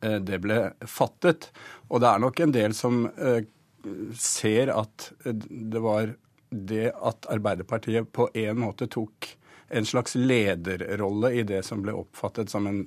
det 0.00 0.38
ble 0.40 0.62
fattet. 0.88 1.50
Og 1.90 2.00
det 2.00 2.08
er 2.08 2.22
nok 2.22 2.40
en 2.40 2.54
del 2.56 2.72
som 2.76 3.02
ser 4.16 4.72
at 4.72 5.10
det 5.20 5.82
var 5.84 6.14
det 6.50 6.88
at 6.96 7.28
Arbeiderpartiet 7.30 8.08
på 8.12 8.30
en 8.34 8.58
måte 8.58 8.88
tok 8.90 9.28
en 9.70 9.86
slags 9.86 10.14
lederrolle 10.14 11.30
i 11.30 11.42
det 11.46 11.62
som 11.62 11.82
ble 11.82 11.94
oppfattet 11.94 12.50
som 12.50 12.66
en 12.66 12.80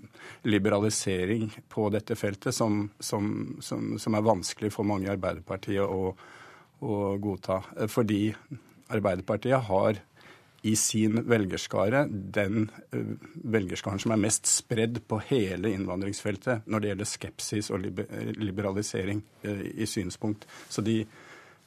liberalisering 0.44 1.48
på 1.72 1.88
dette 1.94 2.16
feltet, 2.20 2.52
som, 2.56 2.90
som, 3.00 3.56
som, 3.64 3.94
som 4.00 4.18
er 4.18 4.26
vanskelig 4.26 4.74
for 4.76 4.88
mange 4.88 5.08
i 5.08 5.14
Arbeiderpartiet 5.14 5.86
å, 5.88 6.12
å, 6.84 6.98
godta. 7.24 7.62
Fordi 7.88 8.34
Arbeiderpartiet 8.94 9.70
har 9.70 10.00
i 10.64 10.76
sin 10.80 11.20
velgerskare 11.28 12.06
den 12.10 12.70
uh, 12.96 13.16
velgerskaren 13.52 14.00
som 14.00 14.14
er 14.16 14.22
mest 14.24 14.48
spredd 14.48 15.02
på 15.08 15.20
hele 15.28 15.74
innvandringsfeltet 15.76 16.70
når 16.72 16.80
det 16.80 16.92
gjelder 16.92 17.10
skepsis 17.12 17.72
og 17.74 17.84
liberalisering 18.40 19.20
uh, 19.44 19.66
i 19.74 19.88
synspunkt. 19.90 20.48
Så 20.70 20.86
de 20.86 21.02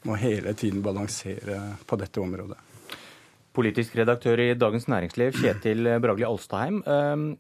må 0.07 0.17
hele 0.21 0.55
tiden 0.57 0.83
balansere 0.85 1.61
på 1.87 1.99
dette 2.01 2.23
området. 2.23 2.59
Politisk 3.57 3.97
redaktør 3.97 4.41
i 4.45 4.55
Dagens 4.55 4.85
Næringsliv, 4.89 5.33
Kjetil 5.41 5.89
Bragli 6.05 6.27
Alstaheim. 6.29 6.83
Ehm, 6.85 7.31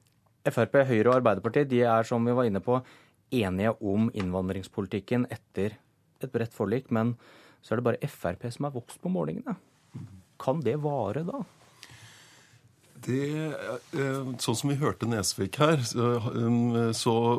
Frp, 0.49 0.79
Høyre 0.89 1.11
og 1.11 1.19
Arbeiderpartiet 1.19 1.69
de 1.71 1.83
er, 1.85 2.07
som 2.09 2.25
vi 2.25 2.35
var 2.37 2.49
inne 2.49 2.63
på, 2.65 2.79
enige 3.35 3.75
om 3.85 4.09
innvandringspolitikken 4.15 5.27
etter 5.35 5.77
et 6.23 6.33
bredt 6.33 6.55
forlik. 6.57 6.89
Men 6.95 7.15
så 7.61 7.75
er 7.75 7.81
det 7.81 7.89
bare 7.91 8.11
Frp 8.11 8.49
som 8.55 8.69
har 8.69 8.77
vokst 8.77 9.03
på 9.03 9.13
målingene. 9.13 9.57
Kan 10.41 10.63
det 10.65 10.79
vare 10.85 11.25
da? 11.27 11.43
Det, 13.07 13.27
eh, 13.95 14.23
sånn 14.43 14.57
som 14.59 14.71
vi 14.73 14.79
hørte 14.81 15.07
Nesvik 15.07 15.61
her, 15.63 15.79
så, 15.87 16.17
um, 16.35 16.73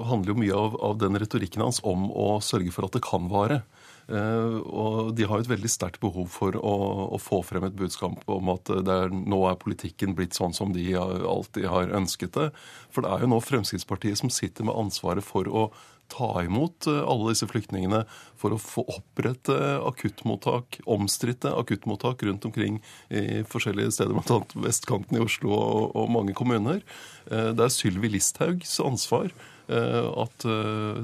handler 0.07 0.31
jo 0.31 0.37
mye 0.39 0.55
av, 0.55 0.77
av 0.79 0.99
den 1.01 1.17
retorikken 1.19 1.65
hans 1.65 1.81
om 1.83 2.07
å 2.13 2.37
sørge 2.39 2.71
for 2.71 2.87
at 2.87 2.95
det 2.95 3.03
kan 3.03 3.27
vare. 3.31 3.63
Eh, 4.07 4.57
og 4.63 5.09
de 5.19 5.25
har 5.27 5.41
et 5.41 5.49
veldig 5.49 5.67
sterkt 5.67 5.99
behov 5.99 6.29
for 6.31 6.55
å, 6.55 6.75
å, 7.11 7.17
få 7.19 7.41
frem 7.43 7.65
et 7.67 7.75
budskap 7.75 8.21
om 8.31 8.53
at 8.53 8.71
er, 8.71 9.11
nå 9.11 9.41
er 9.49 9.59
politikken 9.59 10.15
blitt 10.15 10.37
sånn 10.37 10.55
som 10.55 10.71
de 10.71 10.85
alltid 10.95 11.67
har 11.67 11.91
ønsket 11.97 12.37
det. 12.37 12.47
For 12.93 13.03
det 13.03 13.11
er 13.11 13.25
jo 13.25 13.31
nå 13.33 13.41
Fremskrittspartiet 13.43 14.21
som 14.21 14.31
sitter 14.31 14.69
med 14.69 14.79
ansvaret 14.79 15.27
for 15.27 15.51
å 15.51 15.67
ta 16.11 16.43
imot 16.43 16.87
eh, 16.89 17.01
alle 17.03 17.33
disse 17.33 17.47
flyktningene 17.49 18.03
for 18.37 18.53
å 18.53 18.61
få 18.61 18.85
opprette 18.93 19.55
akuttmottak, 19.87 20.81
omstridte 20.85 21.51
akuttmottak 21.53 22.23
rundt 22.27 22.47
omkring 22.49 22.79
i 23.09 23.43
forskjellige 23.49 23.95
steder, 23.97 24.17
bl.a. 24.17 24.41
vestkanten 24.67 25.19
i 25.19 25.23
Oslo 25.23 25.53
og, 25.55 25.83
og 25.97 26.09
mange 26.13 26.37
kommuner. 26.37 26.83
Eh, 27.31 27.51
det 27.57 27.67
er 27.67 27.73
Sylvi 27.73 28.11
Listhaugs 28.17 28.79
ansvar 28.83 29.31
Eh, 29.67 30.05
at 30.23 30.45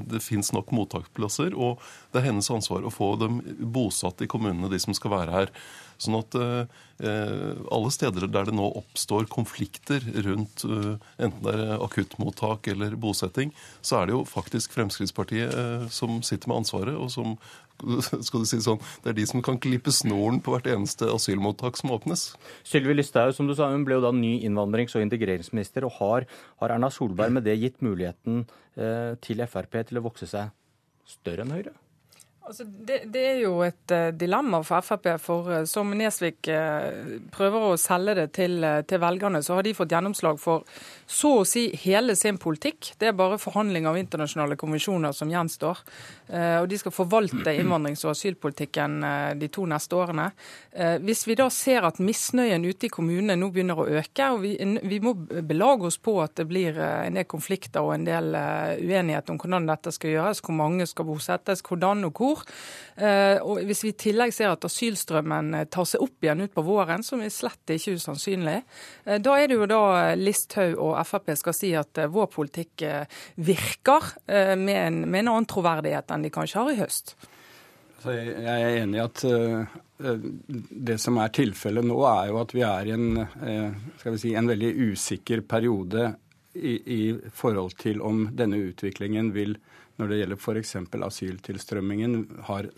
det 0.08 0.22
fins 0.24 0.48
nok 0.56 0.70
mottaksplasser. 0.72 1.52
Og 1.52 1.82
det 2.12 2.22
er 2.22 2.30
hennes 2.30 2.48
ansvar 2.48 2.86
å 2.86 2.92
få 2.92 3.10
dem 3.20 3.42
bosatt 3.60 4.24
i 4.24 4.28
kommunene, 4.30 4.70
de 4.72 4.80
som 4.80 4.96
skal 4.96 5.12
være 5.12 5.34
her. 5.34 5.52
Sånn 6.00 6.18
at 6.18 6.36
eh, 6.38 6.80
alle 7.74 7.90
steder 7.90 8.28
der 8.30 8.48
det 8.48 8.54
nå 8.54 8.68
oppstår 8.80 9.26
konflikter 9.32 10.04
rundt 10.24 10.62
enten 10.64 11.40
det 11.42 11.54
er 11.54 11.82
akuttmottak 11.82 12.68
eller 12.70 12.94
bosetting, 13.00 13.50
så 13.82 13.98
er 13.98 14.08
det 14.08 14.14
jo 14.14 14.22
faktisk 14.28 14.76
Fremskrittspartiet 14.76 15.90
som 15.92 16.20
sitter 16.22 16.52
med 16.52 16.62
ansvaret, 16.62 16.94
og 16.94 17.10
som 17.12 17.34
skal 18.26 18.42
du 18.42 18.48
si 18.48 18.60
sånn, 18.62 18.80
Det 19.02 19.12
er 19.12 19.18
de 19.18 19.26
som 19.28 19.42
kan 19.44 19.58
klippe 19.60 19.92
snoren 19.94 20.40
på 20.44 20.54
hvert 20.54 20.68
eneste 20.70 21.08
asylmottak 21.10 21.78
som 21.80 21.94
åpnes. 21.94 22.26
Sylvi 22.66 22.96
Listhaug 22.96 23.34
som 23.36 23.48
du 23.48 23.54
sa, 23.56 23.70
hun 23.72 23.86
ble 23.86 23.98
jo 23.98 24.04
da 24.04 24.12
ny 24.14 24.36
innvandrings- 24.46 24.94
og 24.96 25.04
integreringsminister. 25.04 25.86
og 25.86 25.98
Har, 25.98 26.28
har 26.62 26.76
Erna 26.76 26.90
Solberg 26.90 27.34
med 27.34 27.46
det 27.48 27.58
gitt 27.60 27.82
muligheten 27.84 28.44
eh, 28.76 29.14
til 29.20 29.44
Frp 29.46 29.80
til 29.88 30.00
å 30.00 30.06
vokse 30.06 30.30
seg 30.30 30.54
større 31.08 31.44
enn 31.44 31.54
Høyre? 31.54 31.74
Altså, 32.44 32.64
det, 32.64 32.98
det, 33.08 33.20
er 33.24 33.38
jo 33.40 33.54
et 33.64 33.92
uh, 33.94 34.10
dilemma 34.12 34.58
for 34.68 34.84
Frp. 34.84 35.06
For 35.22 35.46
uh, 35.48 35.62
som 35.68 35.94
Nesvik 35.96 36.50
uh, 36.52 37.14
prøver 37.32 37.70
å 37.70 37.78
selge 37.80 38.18
det 38.18 38.26
til, 38.36 38.58
til, 38.84 39.00
velgerne, 39.00 39.40
så 39.40 39.56
har 39.56 39.64
de 39.64 39.72
fått 39.76 39.94
gjennomslag 39.94 40.36
for 40.42 40.66
så 41.08 41.30
å 41.38 41.46
si 41.48 41.70
hele 41.86 42.12
sin 42.20 42.36
politikk. 42.40 42.90
Det 43.00 43.08
er 43.08 43.16
bare 43.16 43.40
forhandling 43.40 43.88
av 43.88 43.96
internasjonale 43.96 44.58
konvensjoner 44.60 45.16
som 45.16 45.32
gjenstår. 45.32 45.80
og 46.60 46.68
de 46.68 46.78
skal 46.80 46.92
forvalte 46.92 47.52
innvandrings- 47.60 48.04
og 48.04 48.12
asylpolitikken 48.12 49.00
de 49.40 49.48
to 49.52 49.66
neste 49.68 49.96
årene. 49.96 50.30
hvis 51.04 51.26
vi 51.28 51.36
da 51.36 51.48
ser 51.52 51.84
at 51.84 52.00
misnøyen 52.00 52.64
ute 52.64 52.88
i 52.88 52.92
kommunene 52.92 53.36
nå 53.36 53.50
begynner 53.52 53.80
å 53.80 53.86
øke, 54.00 54.30
og 54.32 54.40
vi, 54.42 54.54
vi 54.82 55.00
må 55.04 55.14
belage 55.14 55.90
oss 55.90 55.98
på 55.98 56.16
at 56.24 56.36
det 56.40 56.48
blir 56.48 56.80
en 56.80 57.20
del 57.20 57.28
konflikter 57.28 57.84
og 57.84 57.94
en 57.98 58.08
del 58.08 58.32
uenighet 58.80 59.30
om 59.30 59.40
hvordan 59.40 59.68
dette 59.68 59.92
skal 59.92 60.16
gjøres, 60.16 60.42
hvor 60.44 60.56
mange 60.56 60.88
skal 60.88 61.08
bosettes, 61.08 61.64
hvordan 61.68 62.08
og 62.08 62.16
hvor 62.16 62.33
fjor. 62.34 62.44
Eh, 62.96 63.42
og 63.42 63.64
Hvis 63.66 63.82
vi 63.84 63.90
i 63.90 63.98
tillegg 63.98 64.32
ser 64.32 64.52
at 64.52 64.64
asylstrømmen 64.64 65.54
eh, 65.54 65.66
tar 65.66 65.84
seg 65.84 66.02
opp 66.04 66.22
igjen 66.22 66.44
utpå 66.46 66.62
våren, 66.62 67.02
som 67.02 67.20
er 67.20 67.32
slett 67.32 67.74
ikke 67.74 67.96
usannsynlig, 67.98 68.62
eh, 69.04 69.18
da 69.18 69.38
er 69.38 69.48
det 69.48 69.58
jo 69.58 69.66
da 69.66 70.14
Listhaug 70.14 70.78
og 70.78 70.98
Frp 71.06 71.34
skal 71.36 71.54
si 71.56 71.74
at 71.74 72.04
vår 72.08 72.28
politikk 72.30 72.84
virker 73.34 74.12
med 74.26 74.76
en, 74.76 75.00
med 75.08 75.24
en 75.24 75.32
annen 75.34 75.48
troverdighet 75.48 76.10
enn 76.10 76.24
de 76.24 76.30
kanskje 76.32 76.60
har 76.60 76.70
i 76.70 76.78
høst. 76.78 77.14
Jeg 78.04 78.44
er 78.44 78.82
enig 78.82 78.98
i 78.98 79.02
at 79.02 79.22
det 80.84 80.96
som 81.00 81.16
er 81.22 81.32
tilfellet 81.32 81.86
nå, 81.86 81.96
er 82.04 82.28
jo 82.28 82.40
at 82.42 82.52
vi 82.52 82.64
er 82.66 82.90
i 82.90 82.92
en, 82.92 83.22
vi 84.04 84.16
si, 84.20 84.34
en 84.36 84.50
veldig 84.50 84.72
usikker 84.92 85.40
periode 85.48 86.10
i, 86.54 86.74
i 86.74 87.00
forhold 87.32 87.78
til 87.80 88.02
om 88.04 88.26
denne 88.36 88.60
utviklingen 88.68 89.32
vil 89.34 89.56
når 90.00 90.10
det 90.10 90.20
gjelder 90.20 90.40
f.eks. 90.40 90.76
asyltilstrømmingen, 91.08 92.20
har 92.48 92.70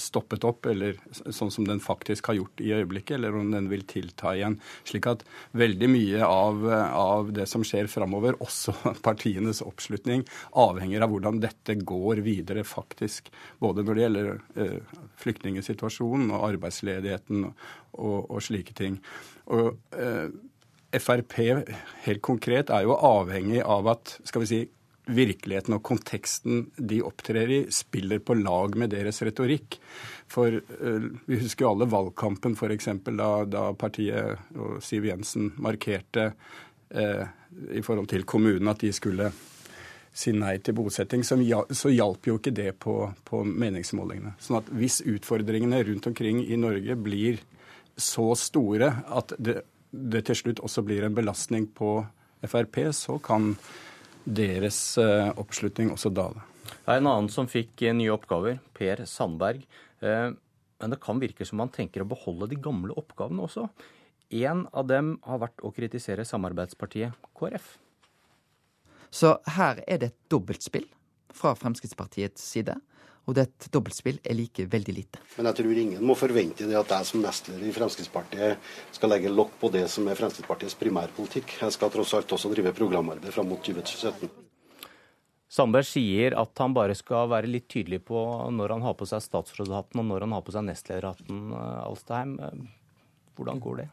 stoppet 0.00 0.44
opp, 0.46 0.66
eller 0.70 0.98
sånn 1.34 1.50
som 1.52 1.66
den 1.66 1.80
faktisk 1.82 2.30
har 2.30 2.38
gjort 2.38 2.62
i 2.62 2.70
øyeblikket, 2.76 3.16
eller 3.16 3.36
om 3.36 3.50
den 3.52 3.68
vil 3.70 3.82
tilta 3.88 4.34
igjen. 4.36 4.56
Slik 4.86 5.08
at 5.10 5.24
veldig 5.58 5.88
mye 5.90 6.26
av, 6.26 6.62
av 6.96 7.32
det 7.36 7.46
som 7.50 7.64
skjer 7.66 7.90
framover, 7.90 8.38
også 8.42 8.74
partienes 9.06 9.62
oppslutning, 9.66 10.24
avhenger 10.62 11.04
av 11.04 11.14
hvordan 11.14 11.42
dette 11.42 11.76
går 11.82 12.22
videre 12.26 12.64
faktisk. 12.66 13.32
Både 13.62 13.84
når 13.86 13.98
det 13.98 14.06
gjelder 14.06 14.30
eh, 14.64 15.00
flyktningsituasjonen 15.24 16.30
og 16.34 16.46
arbeidsledigheten 16.52 17.48
og, 17.50 18.20
og 18.22 18.38
slike 18.46 18.76
ting. 18.78 19.00
Og 19.50 19.74
eh, 19.98 20.30
Frp 20.90 21.36
helt 21.38 22.22
konkret 22.26 22.70
er 22.74 22.82
jo 22.82 22.96
avhengig 22.96 23.60
av 23.62 23.86
at 23.92 24.16
skal 24.26 24.42
vi 24.42 24.48
si, 24.50 24.58
virkeligheten 25.14 25.76
og 25.76 25.82
konteksten 25.86 26.64
de 26.76 27.00
opptrer 27.06 27.52
i, 27.52 27.60
spiller 27.74 28.22
på 28.22 28.36
lag 28.38 28.76
med 28.78 28.92
deres 28.94 29.20
retorikk. 29.26 29.78
For 30.30 30.60
uh, 30.60 31.10
vi 31.26 31.42
husker 31.42 31.66
jo 31.66 31.74
alle 31.74 31.90
valgkampen 31.90 32.56
f.eks. 32.56 32.90
Da, 33.10 33.30
da 33.50 33.68
partiet 33.78 34.56
og 34.56 34.80
Siv 34.84 35.08
Jensen 35.10 35.52
markerte 35.60 36.32
uh, 36.32 37.24
i 37.74 37.82
forhold 37.82 38.10
til 38.10 38.26
kommunen 38.28 38.70
at 38.70 38.82
de 38.82 38.92
skulle 38.94 39.32
si 40.10 40.32
nei 40.34 40.56
til 40.58 40.74
bosetting, 40.74 41.22
så 41.24 41.90
hjalp 41.92 42.26
jo 42.26 42.38
ikke 42.40 42.52
det 42.54 42.72
på, 42.82 42.94
på 43.24 43.42
meningsmålingene. 43.46 44.34
Sånn 44.42 44.58
at 44.58 44.70
hvis 44.74 45.00
utfordringene 45.06 45.82
rundt 45.86 46.08
omkring 46.10 46.42
i 46.42 46.58
Norge 46.58 46.96
blir 46.98 47.38
så 48.00 48.32
store 48.38 48.90
at 49.06 49.34
det, 49.38 49.60
det 49.90 50.24
til 50.26 50.40
slutt 50.42 50.64
også 50.66 50.82
blir 50.86 51.06
en 51.06 51.14
belastning 51.16 51.68
på 51.76 52.00
Frp, 52.42 52.82
så 52.96 53.18
kan 53.22 53.54
deres 54.30 54.78
eh, 55.00 55.30
oppslutning 55.40 55.92
også 55.94 56.12
dale. 56.14 56.42
Det 56.70 56.94
er 56.94 57.00
en 57.00 57.10
annen 57.10 57.30
som 57.32 57.48
fikk 57.50 57.82
eh, 57.82 57.96
nye 57.96 58.12
oppgaver, 58.14 58.60
Per 58.76 59.04
Sandberg. 59.08 59.64
Eh, 60.04 60.30
men 60.80 60.94
det 60.94 61.00
kan 61.02 61.20
virke 61.20 61.46
som 61.46 61.60
han 61.60 61.72
tenker 61.72 62.04
å 62.04 62.08
beholde 62.08 62.48
de 62.50 62.58
gamle 62.62 62.94
oppgavene 62.96 63.44
også. 63.44 63.66
En 64.40 64.64
av 64.70 64.86
dem 64.88 65.16
har 65.26 65.42
vært 65.42 65.64
å 65.66 65.72
kritisere 65.74 66.24
samarbeidspartiet 66.24 67.16
KrF. 67.36 67.74
Så 69.10 69.34
her 69.56 69.82
er 69.90 69.98
det 70.00 70.12
et 70.12 70.20
dobbeltspill 70.30 70.86
fra 71.34 71.52
Fremskrittspartiets 71.58 72.44
side. 72.46 72.76
Og 73.30 73.36
det 73.38 73.44
er 73.44 73.50
et 73.52 73.66
dobbeltspill 73.70 74.16
jeg 74.24 74.34
liker 74.34 74.66
veldig 74.72 74.92
lite. 74.96 75.20
Men 75.36 75.46
jeg 75.46 75.60
tror 75.60 75.78
ingen 75.78 76.02
må 76.02 76.16
forvente 76.18 76.66
det 76.66 76.74
at 76.74 76.94
jeg 76.96 77.06
som 77.12 77.22
nestleder 77.22 77.68
i 77.68 77.74
Fremskrittspartiet 77.76 78.70
skal 78.96 79.12
legge 79.14 79.30
lokk 79.30 79.52
på 79.60 79.70
det 79.70 79.84
som 79.92 80.08
er 80.10 80.18
Fremskrittspartiets 80.18 80.74
primærpolitikk. 80.80 81.54
Jeg 81.62 81.76
skal 81.76 81.92
tross 81.94 82.16
alt 82.18 82.34
også 82.34 82.50
drive 82.50 82.74
programarbeid 82.74 83.30
fram 83.30 83.52
mot 83.52 83.62
2017. 83.62 84.26
Sandberg 85.50 85.86
sier 85.86 86.34
at 86.38 86.62
han 86.62 86.74
bare 86.74 86.94
skal 86.98 87.30
være 87.30 87.50
litt 87.50 87.68
tydelig 87.70 88.02
på 88.10 88.18
når 88.54 88.74
han 88.74 88.84
har 88.86 88.98
på 88.98 89.06
seg 89.06 89.22
statsrådshatten 89.22 90.02
og 90.02 90.10
når 90.10 90.26
han 90.26 90.34
har 90.34 90.44
på 90.46 90.54
seg 90.54 90.66
nestlederhatten. 90.66 91.54
Alstheim. 91.86 92.36
Hvordan 93.38 93.62
går 93.62 93.82
det? 93.84 93.88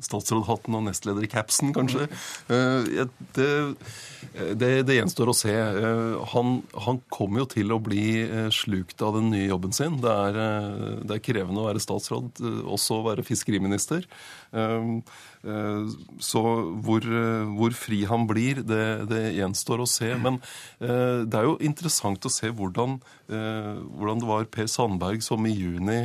Statsrådhatten 0.00 0.76
og 0.76 0.84
nestleder 0.86 1.24
i 1.26 1.30
capsen, 1.30 1.72
kanskje. 1.76 2.06
Eh, 2.52 3.08
det, 3.36 3.48
det, 4.56 4.70
det, 4.88 4.96
gjenstår 4.96 5.32
å 5.32 5.36
se. 5.36 5.52
Eh, 5.52 6.14
han, 6.32 6.60
han 6.86 7.00
kommer 7.12 7.42
jo 7.42 7.50
til 7.56 7.74
å 7.74 7.80
bli 7.82 8.04
eh, 8.24 8.48
slukt 8.54 9.04
av 9.04 9.18
den 9.18 9.30
nye 9.34 9.50
jobben 9.50 9.76
sin. 9.76 9.98
Det 10.00 10.14
er, 10.30 10.40
det 11.04 11.18
er 11.18 11.24
krevende 11.24 11.64
å 11.64 11.68
være 11.68 11.82
statsråd, 11.82 12.40
også 12.64 13.00
å 13.00 13.06
være 13.10 13.26
fiskeriminister. 13.26 14.06
Så 15.40 16.40
hvor, 16.84 17.06
hvor 17.56 17.72
fri 17.72 18.02
han 18.04 18.26
blir, 18.28 18.58
det, 18.66 18.84
det, 19.08 19.20
gjenstår 19.38 19.80
å 19.80 19.86
se. 19.88 20.10
Men 20.20 20.36
det 20.76 21.38
er 21.38 21.46
jo 21.46 21.54
interessant 21.64 22.28
å 22.28 22.32
se 22.32 22.50
hvordan, 22.52 22.98
hvordan 23.24 24.20
det 24.20 24.28
var 24.28 24.50
Per 24.52 24.68
Sandberg 24.68 25.24
som 25.24 25.48
i 25.48 25.54
juni 25.56 25.96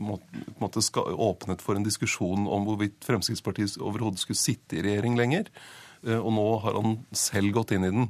måtte, 0.00 0.80
åpnet 1.12 1.60
for 1.60 1.76
en 1.76 1.84
diskusjon 1.84 2.48
om 2.48 2.64
hvorvidt 2.70 3.04
Fremskrittspartiet 3.04 3.76
overhodet 3.76 4.24
skulle 4.24 4.40
sitte 4.40 4.80
i 4.80 4.86
regjering 4.88 5.20
lenger. 5.20 5.52
Eh, 6.06 6.18
og 6.18 6.32
nå 6.34 6.48
har 6.64 6.78
han 6.80 6.98
selv 7.14 7.54
gått 7.58 7.74
inn 7.76 7.86
i 7.86 7.92
den. 7.94 8.08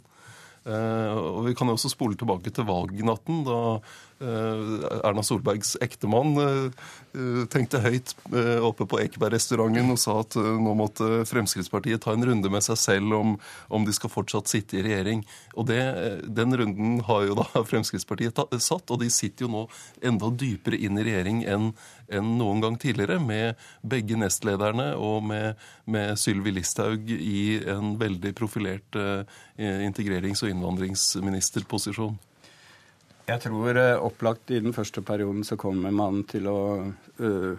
Eh, 0.64 1.12
og 1.18 1.44
Vi 1.48 1.54
kan 1.58 1.68
jo 1.68 1.76
også 1.76 1.92
spole 1.92 2.16
tilbake 2.16 2.52
til 2.54 2.68
valgnatten, 2.68 3.44
da 3.44 3.80
Eh, 4.11 4.11
Erna 4.22 5.22
Solbergs 5.22 5.74
ektemann 5.84 6.36
eh, 6.40 6.66
eh, 7.16 7.42
tenkte 7.52 7.80
høyt 7.82 8.14
oppe 8.62 8.86
på 8.88 9.00
Ekeberg-restauranten 9.02 9.92
og 9.92 10.00
sa 10.00 10.18
at 10.22 10.36
nå 10.38 10.74
måtte 10.78 11.22
Fremskrittspartiet 11.28 12.02
ta 12.04 12.14
en 12.14 12.24
runde 12.26 12.50
med 12.52 12.64
seg 12.64 12.78
selv 12.80 13.16
om, 13.18 13.34
om 13.72 13.86
de 13.86 13.94
skal 13.94 14.12
fortsatt 14.12 14.50
sitte 14.50 14.78
i 14.78 14.84
regjering. 14.86 15.24
Og 15.56 15.68
det, 15.70 15.80
Den 16.26 16.56
runden 16.58 17.00
har 17.08 17.26
jo 17.28 17.38
da 17.42 17.46
Fremskrittspartiet 17.70 18.38
satt, 18.62 18.90
og 18.90 19.02
de 19.02 19.10
sitter 19.12 19.46
jo 19.46 19.52
nå 19.52 19.64
enda 20.04 20.30
dypere 20.30 20.78
inn 20.78 21.00
i 21.00 21.06
regjering 21.08 21.44
enn 21.48 21.72
enn 22.12 22.34
noen 22.36 22.58
gang 22.60 22.74
tidligere, 22.76 23.16
med 23.24 23.56
begge 23.88 24.18
nestlederne 24.20 24.90
og 25.00 25.22
med, 25.24 25.56
med 25.88 26.18
Sylvi 26.20 26.52
Listhaug 26.52 27.08
i 27.08 27.62
en 27.72 27.94
veldig 27.96 28.34
profilert 28.36 28.98
integrerings- 29.56 30.44
og 30.44 30.52
innvandringsministerposisjon. 30.52 32.18
Jeg 33.22 33.38
tror 33.44 33.78
uh, 33.78 34.02
opplagt 34.02 34.50
i 34.50 34.58
den 34.62 34.74
første 34.74 35.02
perioden 35.06 35.44
så 35.46 35.56
kommer 35.60 35.94
man 35.94 36.24
til 36.26 36.48
å 36.50 36.58
uh, 37.22 37.52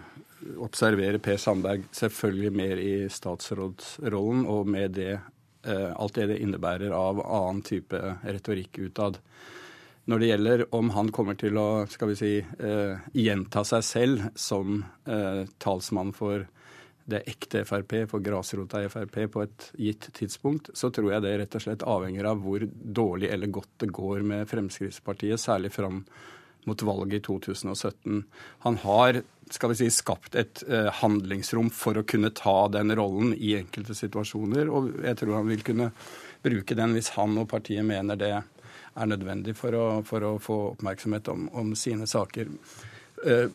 observere 0.60 1.20
Per 1.24 1.38
Sandberg 1.40 1.86
selvfølgelig 1.96 2.50
mer 2.52 2.82
i 2.82 2.94
statsrådsrollen 3.08 4.44
og 4.50 4.68
med 4.68 4.98
det 4.98 5.14
uh, 5.16 5.92
alt 5.96 6.18
det 6.18 6.28
det 6.34 6.40
innebærer 6.44 6.92
av 6.92 7.22
annen 7.24 7.62
type 7.64 8.00
retorikk 8.20 8.82
utad. 8.90 9.16
Når 10.04 10.20
det 10.20 10.28
gjelder 10.28 10.66
om 10.76 10.92
han 10.92 11.08
kommer 11.16 11.38
til 11.40 11.56
å 11.56 11.68
skal 11.88 12.10
vi 12.10 12.16
si, 12.18 12.32
gjenta 13.16 13.62
seg 13.64 13.86
selv 13.88 14.26
som 14.36 14.82
talsmann 15.64 16.10
for 16.12 16.44
det 17.04 17.22
ekte 17.28 17.64
Frp, 17.68 17.96
for 18.08 18.24
grasrota 18.24 18.80
i 18.82 18.88
Frp, 18.88 19.18
på 19.32 19.42
et 19.44 19.66
gitt 19.76 20.08
tidspunkt, 20.16 20.70
så 20.76 20.90
tror 20.94 21.12
jeg 21.12 21.24
det 21.24 21.34
rett 21.40 21.58
og 21.58 21.64
slett 21.66 21.84
avhenger 21.84 22.30
av 22.30 22.40
hvor 22.40 22.64
dårlig 22.70 23.28
eller 23.34 23.52
godt 23.52 23.74
det 23.84 23.90
går 23.92 24.24
med 24.24 24.48
Fremskrittspartiet, 24.48 25.40
særlig 25.40 25.72
fram 25.74 26.04
mot 26.64 26.82
valget 26.82 27.18
i 27.20 27.24
2017. 27.26 28.22
Han 28.64 28.78
har 28.86 29.20
skal 29.52 29.74
vi 29.74 29.76
si, 29.76 29.90
skapt 29.92 30.36
et 30.40 30.62
eh, 30.64 30.88
handlingsrom 31.02 31.68
for 31.74 32.00
å 32.00 32.06
kunne 32.08 32.32
ta 32.32 32.68
den 32.72 32.94
rollen 32.96 33.34
i 33.36 33.52
enkelte 33.58 33.96
situasjoner, 33.96 34.70
og 34.72 34.88
jeg 35.04 35.20
tror 35.20 35.38
han 35.40 35.50
vil 35.50 35.64
kunne 35.66 35.90
bruke 36.44 36.76
den 36.76 36.96
hvis 36.96 37.12
han 37.18 37.36
og 37.40 37.50
partiet 37.52 37.84
mener 37.84 38.16
det 38.20 38.32
er 38.32 39.10
nødvendig 39.10 39.56
for 39.58 39.76
å, 39.76 39.84
for 40.06 40.24
å 40.24 40.32
få 40.40 40.58
oppmerksomhet 40.72 41.28
om, 41.32 41.48
om 41.52 41.74
sine 41.78 42.08
saker. 42.08 42.48
Eh, 43.26 43.46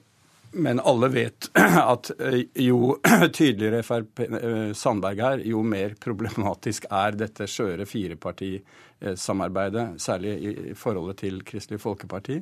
men 0.51 0.79
alle 0.79 1.07
vet 1.13 1.49
at 1.93 2.11
eh, 2.19 2.41
jo 2.53 2.97
tydeligere 3.33 3.83
FRP, 3.83 4.19
eh, 4.19 4.73
Sandberg 4.73 5.19
er, 5.19 5.43
jo 5.45 5.63
mer 5.63 5.93
problematisk 6.01 6.85
er 6.89 7.17
dette 7.19 7.47
skjøre 7.49 7.85
firepartisamarbeidet, 7.89 10.01
særlig 10.01 10.33
i 10.39 10.73
forholdet 10.77 11.21
til 11.25 11.43
Kristelig 11.45 11.81
Folkeparti. 11.83 12.39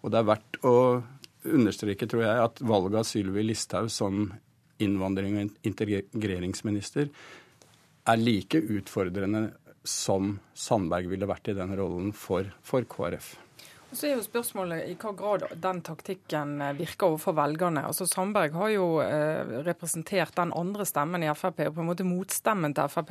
Og 0.00 0.12
det 0.12 0.20
er 0.20 0.30
verdt 0.30 0.60
å 0.66 0.76
understreke, 1.50 2.08
tror 2.08 2.26
jeg, 2.26 2.46
at 2.46 2.62
valget 2.62 3.00
av 3.00 3.08
Sylvi 3.08 3.44
Listhaug 3.48 3.90
som 3.92 4.26
innvandring- 4.80 5.38
og 5.40 5.66
integreringsminister 5.66 7.10
er 8.10 8.20
like 8.20 8.60
utfordrende 8.60 9.50
som 9.84 10.38
Sandberg 10.56 11.08
ville 11.10 11.28
vært 11.28 11.50
i 11.52 11.56
den 11.56 11.74
rollen 11.76 12.12
for, 12.16 12.48
for 12.62 12.84
KrF. 12.88 13.34
Så 13.90 14.06
er 14.06 14.12
jo 14.14 14.22
spørsmålet 14.22 14.84
i 14.86 14.92
hva 14.94 15.10
grad 15.18 15.44
den 15.58 15.80
taktikken 15.82 16.60
eh, 16.62 16.76
virker 16.78 17.08
overfor 17.08 17.34
velgerne. 17.34 17.82
Altså 17.88 18.06
Sandberg 18.06 18.54
har 18.54 18.70
jo 18.70 18.84
eh, 19.02 19.56
representert 19.66 20.36
den 20.38 20.52
andre 20.54 20.84
stemmen 20.86 21.24
i 21.26 21.30
Frp, 21.34 21.64
og 21.66 21.74
på 21.74 21.82
en 21.82 21.88
måte 21.88 22.06
motstemmen 22.06 22.76
til 22.76 22.86
Frp, 22.92 23.10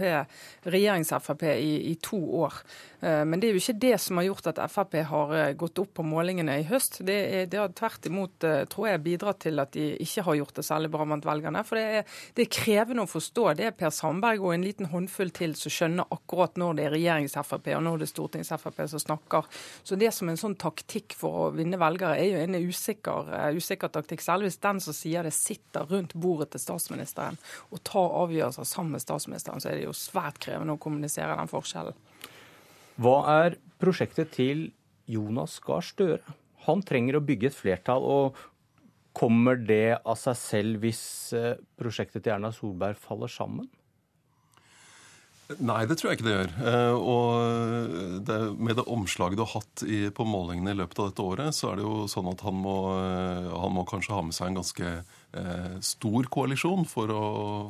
regjerings-Frp, 0.72 1.44
i, 1.52 1.74
i, 1.92 1.98
to 2.00 2.20
år. 2.40 2.62
Eh, 3.02 3.26
men 3.28 3.42
det 3.42 3.50
er 3.50 3.58
jo 3.58 3.64
ikke 3.64 3.76
det 3.84 3.98
som 4.00 4.22
har 4.22 4.30
gjort 4.30 4.48
at 4.54 4.62
Frp 4.72 4.96
har 5.10 5.36
gått 5.60 5.82
opp 5.84 5.92
på 6.00 6.06
målingene 6.08 6.56
i 6.62 6.64
høst. 6.70 7.02
Det, 7.04 7.18
er, 7.28 7.52
det 7.52 7.60
har 7.60 7.76
tvert 7.76 8.08
imot, 8.08 8.48
tror 8.72 8.88
jeg, 8.88 9.04
bidratt 9.04 9.44
til 9.44 9.60
at 9.60 9.76
de 9.76 9.90
ikke 10.00 10.24
har 10.30 10.40
gjort 10.40 10.62
det 10.62 10.68
særlig 10.70 10.94
bra 10.96 11.04
blant 11.04 11.28
velgerne. 11.28 11.66
For 11.68 11.76
det 11.76 12.00
er, 12.00 12.18
det 12.40 12.46
er 12.46 12.54
krevende 12.56 13.04
å 13.04 13.12
forstå. 13.18 13.50
Det 13.60 13.68
er 13.68 13.76
Per 13.76 13.92
Sandberg 13.92 14.48
og 14.48 14.56
en 14.56 14.64
liten 14.64 14.88
håndfull 14.94 15.36
til 15.36 15.60
som 15.60 15.76
skjønner 15.76 16.08
akkurat 16.16 16.56
når 16.56 16.80
det 16.80 16.88
er 16.88 16.96
regjerings-Frp 16.96 17.70
og 17.76 17.86
når 17.90 18.00
det 18.00 18.08
er 18.08 18.14
stortings-Frp 18.16 18.82
som 18.96 19.06
snakker. 19.10 19.52
Så 19.84 20.00
det 20.00 20.16
som 20.16 20.32
en 20.32 20.40
sånn 20.40 20.56
taktikk 20.56 20.69
for 21.18 21.38
å 21.42 21.46
vinne 21.56 21.80
velgere, 21.80 22.18
er 22.20 22.34
jo 22.34 22.42
en 22.44 22.58
usikker, 22.70 23.32
uh, 23.32 23.50
usikker 23.56 23.92
taktikk. 23.94 24.22
Særlig 24.24 24.50
hvis 24.50 24.62
den 24.64 24.82
som 24.84 24.96
sier 24.96 25.24
det, 25.24 25.34
sitter 25.36 25.88
rundt 25.90 26.14
bordet 26.14 26.52
til 26.54 26.64
statsministeren 26.64 27.40
og 27.70 27.84
tar 27.88 28.16
avgjørelser 28.24 28.68
sammen 28.68 28.98
med 28.98 29.04
statsministeren, 29.04 29.62
så 29.62 29.72
er 29.72 29.80
det 29.80 29.88
jo 29.88 29.96
svært 29.96 30.40
krevende 30.44 30.76
å 30.76 30.82
kommunisere 30.82 31.38
den 31.40 31.52
forskjellen. 31.52 31.98
Hva 33.00 33.18
er 33.46 33.58
prosjektet 33.80 34.34
til 34.36 34.70
Jonas 35.10 35.58
Gahr 35.64 35.86
Støre? 35.86 36.38
Han 36.68 36.84
trenger 36.86 37.18
å 37.18 37.24
bygge 37.26 37.50
et 37.50 37.56
flertall. 37.58 38.04
og 38.04 38.40
Kommer 39.16 39.58
det 39.58 40.00
av 40.04 40.18
seg 40.20 40.38
selv 40.38 40.84
hvis 40.84 41.02
eh, 41.36 41.58
prosjektet 41.80 42.24
til 42.24 42.36
Erna 42.36 42.52
Solberg 42.54 43.00
faller 43.00 43.32
sammen? 43.32 43.68
Nei, 45.58 45.80
det 45.90 45.96
tror 45.98 46.12
jeg 46.12 46.20
ikke 46.20 46.26
det 46.28 46.34
gjør. 46.36 46.52
Eh, 46.70 46.96
og 47.10 48.20
det, 48.22 48.36
med 48.62 48.78
det 48.78 48.84
omslaget 48.86 49.40
du 49.40 49.42
har 49.42 49.56
hatt 49.56 49.82
i, 49.82 50.02
på 50.14 50.26
målingene 50.30 50.76
i 50.76 50.78
løpet 50.78 51.00
av 51.02 51.08
dette 51.10 51.24
året, 51.26 51.56
så 51.58 51.72
er 51.72 51.80
det 51.80 51.88
jo 51.88 52.04
sånn 52.12 52.28
at 52.30 52.44
han 52.46 52.60
må, 52.62 52.76
eh, 52.94 53.48
han 53.50 53.74
må 53.74 53.82
kanskje 53.90 54.14
ha 54.14 54.22
med 54.28 54.38
seg 54.38 54.52
en 54.52 54.60
ganske 54.60 54.92
eh, 54.94 55.72
stor 55.82 56.30
koalisjon 56.30 56.86
for 56.86 57.10
å 57.10 57.24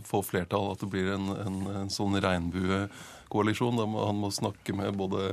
få 0.03 0.19
flertall. 0.27 0.73
At 0.73 0.83
det 0.83 0.89
blir 0.91 1.13
en, 1.13 1.31
en, 1.31 1.61
en 1.85 1.93
sånn 1.93 2.19
regnbuekoalisjon. 2.19 3.79
Han 3.95 4.19
må 4.25 4.31
snakke 4.35 4.75
med 4.75 4.99
både 4.99 5.29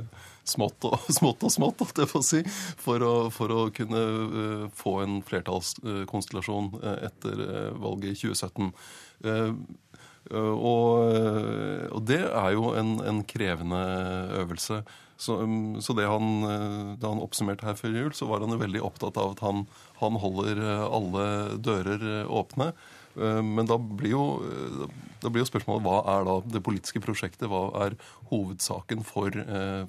smått 0.47 0.87
og 0.87 1.03
smått, 1.19 1.43
og 1.43 1.51
smått 1.51 1.83
at 1.83 1.99
jeg 1.99 2.11
får 2.13 2.23
si, 2.29 2.39
for 2.79 3.03
å, 3.03 3.11
for 3.27 3.51
å 3.51 3.65
kunne 3.75 4.71
få 4.71 5.01
en 5.03 5.19
flertallskonstellasjon 5.27 6.71
etter 6.95 7.43
valget 7.75 8.15
i 8.15 8.21
2017. 8.23 8.71
Eh, 10.31 10.53
og, 10.53 11.13
eh, 11.15 11.85
og, 11.91 12.01
det 12.07 12.21
er 12.25 12.53
jo 12.55 12.71
en, 12.77 12.97
en 13.07 13.23
krevende 13.27 13.81
øvelse. 14.41 14.81
Så, 15.17 15.39
um, 15.41 15.79
så 15.81 15.95
han, 15.97 16.27
eh, 16.45 16.91
da 17.01 17.09
han 17.13 17.23
oppsummerte 17.23 17.65
her 17.65 17.77
før 17.79 17.95
jul, 17.95 18.13
så 18.13 18.27
var 18.29 18.43
han 18.43 18.53
jo 18.53 18.61
veldig 18.61 18.83
opptatt 18.85 19.17
av 19.17 19.33
at 19.33 19.41
han, 19.45 19.65
han 20.01 20.19
holder 20.21 20.61
alle 20.85 21.25
dører 21.57 22.27
åpne. 22.27 22.73
Men 23.17 23.65
da 23.65 23.79
blir, 23.81 24.11
jo, 24.11 24.23
da 25.23 25.31
blir, 25.31 25.41
jo, 25.41 25.47
spørsmålet 25.49 25.81
hva 25.87 25.95
er 26.13 26.27
da 26.27 26.35
det 26.53 26.59
politiske 26.61 27.01
prosjektet? 27.01 27.47
Hva 27.49 27.63
er 27.87 27.95
hovedsaken 28.29 29.01
for, 29.01 29.33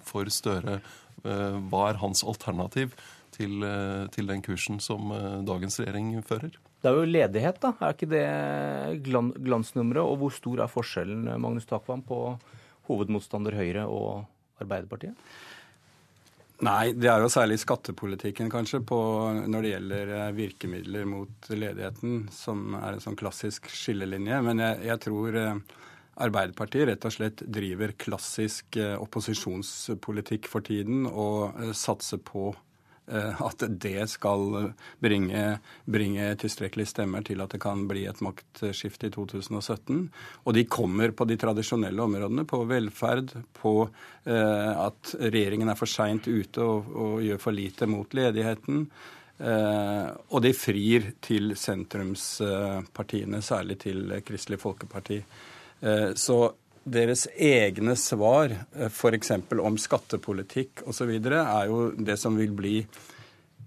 for 0.00 0.32
Støre? 0.32 0.78
Hva 1.20 1.82
er 1.90 2.00
hans 2.00 2.24
alternativ 2.24 2.96
til, 3.36 3.68
til 4.16 4.32
den 4.32 4.40
kursen 4.46 4.80
som 4.80 5.12
dagens 5.44 5.76
regjering 5.82 6.14
fører? 6.24 6.56
Det 6.78 6.90
er 6.90 6.94
jo 6.94 7.10
ledighet, 7.10 7.58
da. 7.62 7.72
Er 7.82 7.94
ikke 7.96 8.10
det 8.12 8.24
glansnummeret? 9.08 10.04
Og 10.04 10.20
hvor 10.20 10.34
stor 10.34 10.62
er 10.62 10.70
forskjellen 10.70 11.26
Magnus 11.42 11.66
Takvam, 11.66 12.04
på 12.06 12.36
hovedmotstander 12.88 13.56
Høyre 13.58 13.86
og 13.90 14.26
Arbeiderpartiet? 14.62 15.16
Nei, 16.66 16.90
det 16.90 17.06
er 17.06 17.22
jo 17.22 17.30
særlig 17.30 17.60
skattepolitikken 17.62 18.48
kanskje 18.50 18.80
på, 18.86 18.96
når 19.46 19.62
det 19.62 19.70
gjelder 19.70 20.08
eh, 20.16 20.30
virkemidler 20.34 21.04
mot 21.06 21.50
ledigheten, 21.52 22.24
som 22.34 22.74
er 22.74 22.96
en 22.96 23.04
sånn 23.04 23.18
klassisk 23.18 23.68
skillelinje. 23.70 24.40
Men 24.42 24.64
jeg, 24.64 24.80
jeg 24.88 25.02
tror 25.04 25.38
eh, 25.38 25.60
Arbeiderpartiet 26.18 26.88
rett 26.90 27.06
og 27.06 27.14
slett 27.14 27.44
driver 27.46 27.94
klassisk 28.02 28.78
eh, 28.80 28.96
opposisjonspolitikk 28.98 30.50
for 30.50 30.66
tiden 30.66 31.06
og 31.06 31.62
satser 31.78 32.18
på 32.26 32.50
at 33.08 33.64
det 33.80 34.04
skal 34.12 34.72
bringe, 35.00 35.44
bringe 35.88 36.28
tilstrekkelige 36.40 36.90
stemmer 36.92 37.24
til 37.26 37.40
at 37.40 37.54
det 37.54 37.60
kan 37.62 37.86
bli 37.88 38.04
et 38.08 38.20
maktskifte 38.24 39.08
i 39.08 39.14
2017. 39.14 40.02
Og 40.44 40.56
de 40.56 40.64
kommer 40.68 41.14
på 41.16 41.26
de 41.28 41.38
tradisjonelle 41.40 42.04
områdene, 42.04 42.44
på 42.48 42.62
velferd, 42.68 43.32
på 43.56 43.74
eh, 44.28 44.72
at 44.86 45.14
regjeringen 45.20 45.72
er 45.72 45.78
for 45.78 45.90
seint 45.90 46.28
ute 46.28 46.64
og, 46.64 46.90
og, 46.92 47.14
gjør 47.24 47.42
for 47.42 47.56
lite 47.56 47.88
mot 47.90 48.18
ledigheten. 48.18 48.84
Og 49.38 50.40
de 50.42 50.50
frir 50.50 51.12
til 51.22 51.52
sentrumspartiene, 51.54 53.38
særlig 53.38 53.76
til 53.84 54.16
Kristelig 54.26 54.58
Folkeparti. 54.58 55.20
Så 56.18 56.38
deres 56.92 57.26
egne 57.34 57.94
svar, 57.98 58.54
f.eks. 58.88 59.32
om 59.60 59.78
skattepolitikk 59.80 60.84
osv., 60.88 61.12
er 61.12 61.68
jo 61.70 61.90
det 61.96 62.18
som 62.20 62.38
vil 62.38 62.54
bli 62.56 62.80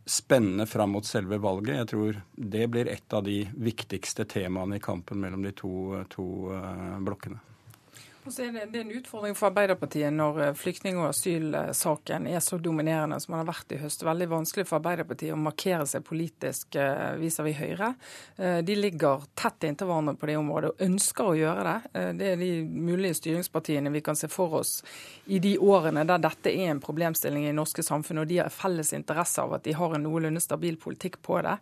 spennende 0.05 0.65
fram 0.65 0.97
mot 0.97 1.05
selve 1.05 1.37
valget. 1.41 1.77
Jeg 1.77 1.89
tror 1.91 2.19
det 2.35 2.67
blir 2.73 2.89
et 2.91 3.13
av 3.13 3.23
de 3.23 3.43
viktigste 3.61 4.25
temaene 4.25 4.79
i 4.79 4.83
kampen 4.83 5.21
mellom 5.21 5.45
de 5.45 5.53
to, 5.55 6.03
to 6.11 6.25
blokkene. 7.05 7.39
Det, 8.23 8.45
er 8.45 8.81
en 8.81 8.91
utfordring 8.91 9.33
for 9.33 9.49
Arbeiderpartiet 9.49 10.13
når 10.13 10.35
eh, 10.43 10.51
flyktning- 10.53 10.99
og 11.01 11.07
asylsaken 11.09 12.27
er 12.29 12.43
så 12.45 12.59
dominerende 12.61 13.17
som 13.19 13.33
den 13.33 13.39
har 13.41 13.47
vært 13.49 13.73
i 13.73 13.79
høst. 13.81 14.03
Veldig 14.05 14.27
vanskelig 14.29 14.67
for 14.69 14.77
Arbeiderpartiet 14.77 15.33
å 15.33 15.39
markere 15.41 15.87
seg 15.89 16.05
politisk 16.05 16.77
eh, 16.77 17.17
vis-à-vis 17.17 17.57
-vis 17.57 17.61
Høyre. 17.61 17.93
Eh, 18.37 18.59
de 18.61 18.75
ligger 18.75 19.25
tett 19.33 19.65
inntil 19.65 19.89
hverandre 19.89 20.13
på 20.21 20.29
det 20.29 20.37
området 20.37 20.69
og 20.69 20.83
ønsker 20.85 21.31
å 21.31 21.35
gjøre 21.35 21.63
det. 21.63 22.13
Det 22.19 22.27
er 22.31 22.35
de 22.37 22.51
mulige 22.63 23.17
styringspartiene 23.17 23.89
vi 23.89 24.01
kan 24.01 24.15
se 24.15 24.27
for 24.27 24.53
oss 24.53 24.83
i 25.25 25.39
de 25.39 25.57
årene 25.57 26.05
der 26.05 26.21
dette 26.21 26.49
er 26.49 26.69
en 26.71 26.79
problemstilling 26.79 27.43
i 27.43 27.47
det 27.49 27.57
norske 27.57 27.83
samfunn, 27.83 28.21
og 28.21 28.27
de 28.27 28.37
har 28.37 28.49
felles 28.49 28.93
interesse 28.93 29.41
av 29.41 29.53
at 29.53 29.63
de 29.63 29.73
har 29.73 29.95
en 29.95 30.03
noenlunde 30.03 30.41
stabil 30.41 30.77
politikk 30.77 31.21
på 31.21 31.41
det. 31.41 31.57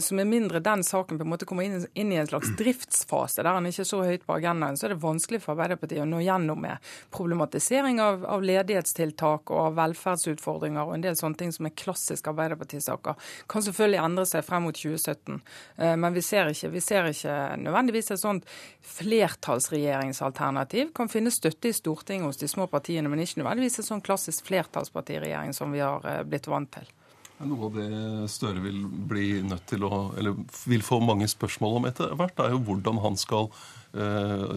Så 0.00 0.14
med 0.14 0.26
mindre 0.26 0.60
den 0.60 0.84
saken 0.84 1.18
på 1.18 1.24
en 1.24 1.30
måte 1.30 1.46
kommer 1.46 1.62
inn, 1.62 1.86
inn 1.94 2.12
i 2.12 2.16
en 2.16 2.26
slags 2.26 2.54
driftsfase 2.56 3.42
der 3.42 3.54
den 3.54 3.66
ikke 3.66 3.82
er 3.82 3.90
så 3.92 4.02
høyt 4.02 4.26
på 4.26 4.34
agendaen, 4.34 4.76
så 4.76 4.86
er 4.86 4.94
det 4.94 5.02
vanskelig 5.02 5.42
for 5.42 5.52
Arbeiderpartiet 5.52 5.87
Arbeiderpartiet 5.88 6.02
å 6.02 6.08
nå 6.08 6.20
gjennom 6.22 6.60
med 6.60 6.78
problematisering 7.14 8.00
av, 8.00 8.24
av, 8.24 8.42
ledighetstiltak 8.42 9.50
og 9.50 9.58
av 9.58 9.76
velferdsutfordringer 9.78 10.86
og 10.86 10.94
en 10.96 11.04
del 11.04 11.16
sånne 11.16 11.38
ting 11.38 11.52
som 11.52 11.66
er 11.66 11.76
klassiske 11.76 12.30
Arbeiderpartisaker. 12.30 13.14
Kan 13.48 13.64
selvfølgelig 13.64 14.02
endre 14.02 14.26
seg 14.26 14.44
frem 14.44 14.66
mot 14.66 14.76
2017, 14.76 15.40
eh, 15.78 15.96
men 15.96 16.14
vi 16.14 16.22
ser 16.22 16.50
ikke, 16.52 16.72
vi 16.74 16.84
ser 16.84 17.08
ikke 17.10 17.38
nødvendigvis 17.62 18.12
et 18.12 18.22
sånt 18.22 18.48
flertallsregjeringsalternativ. 18.98 20.92
Kan 20.96 21.12
finne 21.12 21.32
støtte 21.34 21.70
i 21.70 21.76
Stortinget 21.76 22.28
hos 22.28 22.42
de 22.42 22.48
små 22.50 22.68
partiene, 22.70 23.08
men 23.08 23.22
ikke 23.22 23.42
nødvendigvis 23.42 23.80
en 23.82 23.90
sånn 23.92 24.04
klassisk 24.04 24.48
flertallspartiregjering 24.50 25.56
som 25.56 25.72
vi 25.74 25.84
har 25.84 26.04
eh, 26.06 26.24
blitt 26.28 26.50
vant 26.50 26.72
til. 26.78 26.97
Noe 27.38 27.68
av 27.68 27.76
det 27.78 28.28
Støre 28.32 28.62
vil 28.64 28.80
bli 29.10 29.26
nødt 29.46 29.68
til 29.70 29.84
å, 29.86 30.08
eller 30.18 30.34
vil 30.66 30.82
få 30.82 30.98
mange 31.04 31.28
spørsmål 31.30 31.78
om 31.78 31.90
etter 31.90 32.14
hvert, 32.18 32.40
er 32.42 32.54
jo 32.56 32.64
hvordan 32.66 32.98
han 33.04 33.18
skal 33.20 33.52
Eh, 33.96 34.50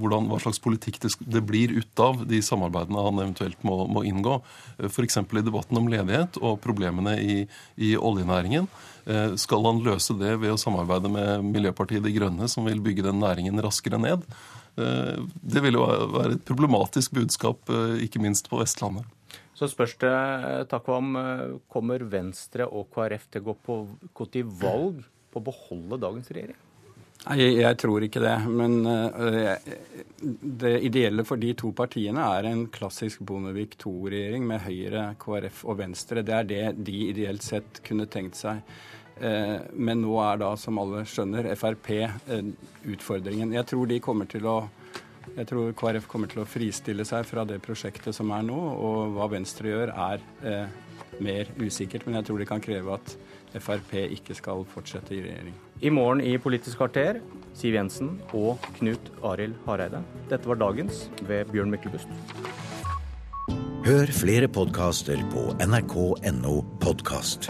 hvordan, 0.00 0.30
hva 0.30 0.38
slags 0.40 0.60
politikk 0.64 0.96
det, 1.04 1.42
blir 1.44 1.74
ut 1.76 2.00
av 2.00 2.22
de 2.28 2.38
samarbeidene 2.40 3.02
han 3.04 3.20
eventuelt 3.20 3.60
må, 3.66 3.82
må 3.90 4.02
inngå. 4.08 4.38
Eh, 4.78 4.88
F.eks. 4.88 5.18
i 5.20 5.42
debatten 5.44 5.76
om 5.80 5.90
ledighet 5.92 6.38
og 6.40 6.56
problemene 6.64 7.18
i, 7.20 7.42
i 7.76 7.92
oljenæringen. 8.00 8.68
Eh, 9.04 9.34
skal 9.40 9.68
han 9.68 9.82
løse 9.84 10.16
det 10.16 10.38
ved 10.40 10.54
å 10.54 10.60
samarbeide 10.60 11.12
med 11.12 11.50
Miljøpartiet 11.50 12.06
De 12.06 12.14
Grønne, 12.16 12.48
som 12.48 12.64
vil 12.68 12.80
bygge 12.84 13.04
den 13.10 13.20
næringen 13.20 13.60
raskere 13.64 14.00
ned? 14.00 14.24
Det 14.78 15.58
vil 15.58 15.74
jo 15.74 15.88
være 16.14 16.36
et 16.36 16.42
problematisk 16.46 17.16
budskap, 17.16 17.66
ikke 17.98 18.20
minst 18.22 18.46
på 18.46 18.60
Vestlandet. 18.60 19.08
Så 19.58 19.66
spørs 19.66 19.96
det, 19.98 20.78
om, 20.94 21.18
kommer 21.66 22.04
Venstre 22.06 22.68
og 22.70 22.92
KrF 22.94 23.26
til 23.32 23.42
å 23.42 23.48
gå, 23.48 23.54
på, 23.66 23.78
gå 24.14 24.26
til 24.30 24.50
valg 24.60 25.00
på 25.32 25.40
å 25.40 25.46
beholde 25.48 25.98
dagens 25.98 26.30
regjering? 26.30 26.60
Jeg, 27.18 27.56
jeg, 27.58 27.76
tror 27.82 28.04
ikke 28.06 28.22
det. 28.22 28.36
Men 28.46 28.76
uh, 28.86 29.56
det 30.62 30.76
ideelle 30.86 31.24
for 31.26 31.42
de 31.42 31.50
to 31.58 31.72
partiene 31.74 32.22
er 32.38 32.46
en 32.52 32.68
klassisk 32.70 33.24
Bondevik 33.26 33.74
II-regjering 33.80 34.46
med 34.46 34.62
Høyre, 34.62 35.08
KrF 35.18 35.64
og 35.66 35.80
Venstre. 35.82 36.22
Det 36.22 36.36
er 36.36 36.46
det 36.46 36.62
de 36.86 37.00
ideelt 37.08 37.42
sett 37.42 37.82
kunne 37.86 38.06
tenkt 38.06 38.38
seg. 38.38 38.62
Men 39.18 39.98
nå 39.98 40.12
er 40.22 40.36
da, 40.38 40.52
som 40.54 40.76
alle 40.78 41.00
skjønner, 41.10 41.48
Frp 41.58 41.88
utfordringen. 42.86 43.50
Jeg 43.56 43.66
tror 43.66 43.88
de 43.90 43.96
kommer 43.98 44.28
til 44.30 44.46
å 44.46 44.60
jeg 45.36 45.48
tror 45.50 45.72
KrF 45.78 46.08
kommer 46.10 46.30
til 46.30 46.42
å 46.42 46.48
fristille 46.48 47.04
seg 47.08 47.26
fra 47.28 47.44
det 47.48 47.60
prosjektet 47.64 48.16
som 48.16 48.30
er 48.34 48.44
nå, 48.46 48.58
og 48.58 49.16
hva 49.16 49.28
Venstre 49.32 49.72
gjør, 49.72 49.92
er 49.92 50.68
mer 51.24 51.50
usikkert. 51.58 52.06
Men 52.06 52.20
jeg 52.20 52.28
tror 52.28 52.42
de 52.42 52.48
kan 52.48 52.62
kreve 52.64 52.94
at 52.98 53.16
Frp 53.58 53.94
ikke 54.04 54.36
skal 54.36 54.64
fortsette 54.68 55.14
i 55.16 55.22
regjering. 55.24 55.56
I 55.80 55.92
morgen 55.94 56.20
i 56.24 56.36
Politisk 56.42 56.80
kvarter, 56.80 57.20
Siv 57.58 57.78
Jensen 57.78 58.16
og 58.36 58.62
Knut 58.78 59.12
Arild 59.24 59.56
Hareide. 59.66 60.02
Dette 60.30 60.50
var 60.50 60.60
dagens 60.60 61.06
ved 61.28 61.50
Bjørn 61.54 61.72
Myklebust. 61.72 62.12
Hør 63.88 64.10
flere 64.12 64.50
podkaster 64.52 65.22
på 65.32 65.48
nrk.no 65.64 66.60
podkast. 66.82 67.48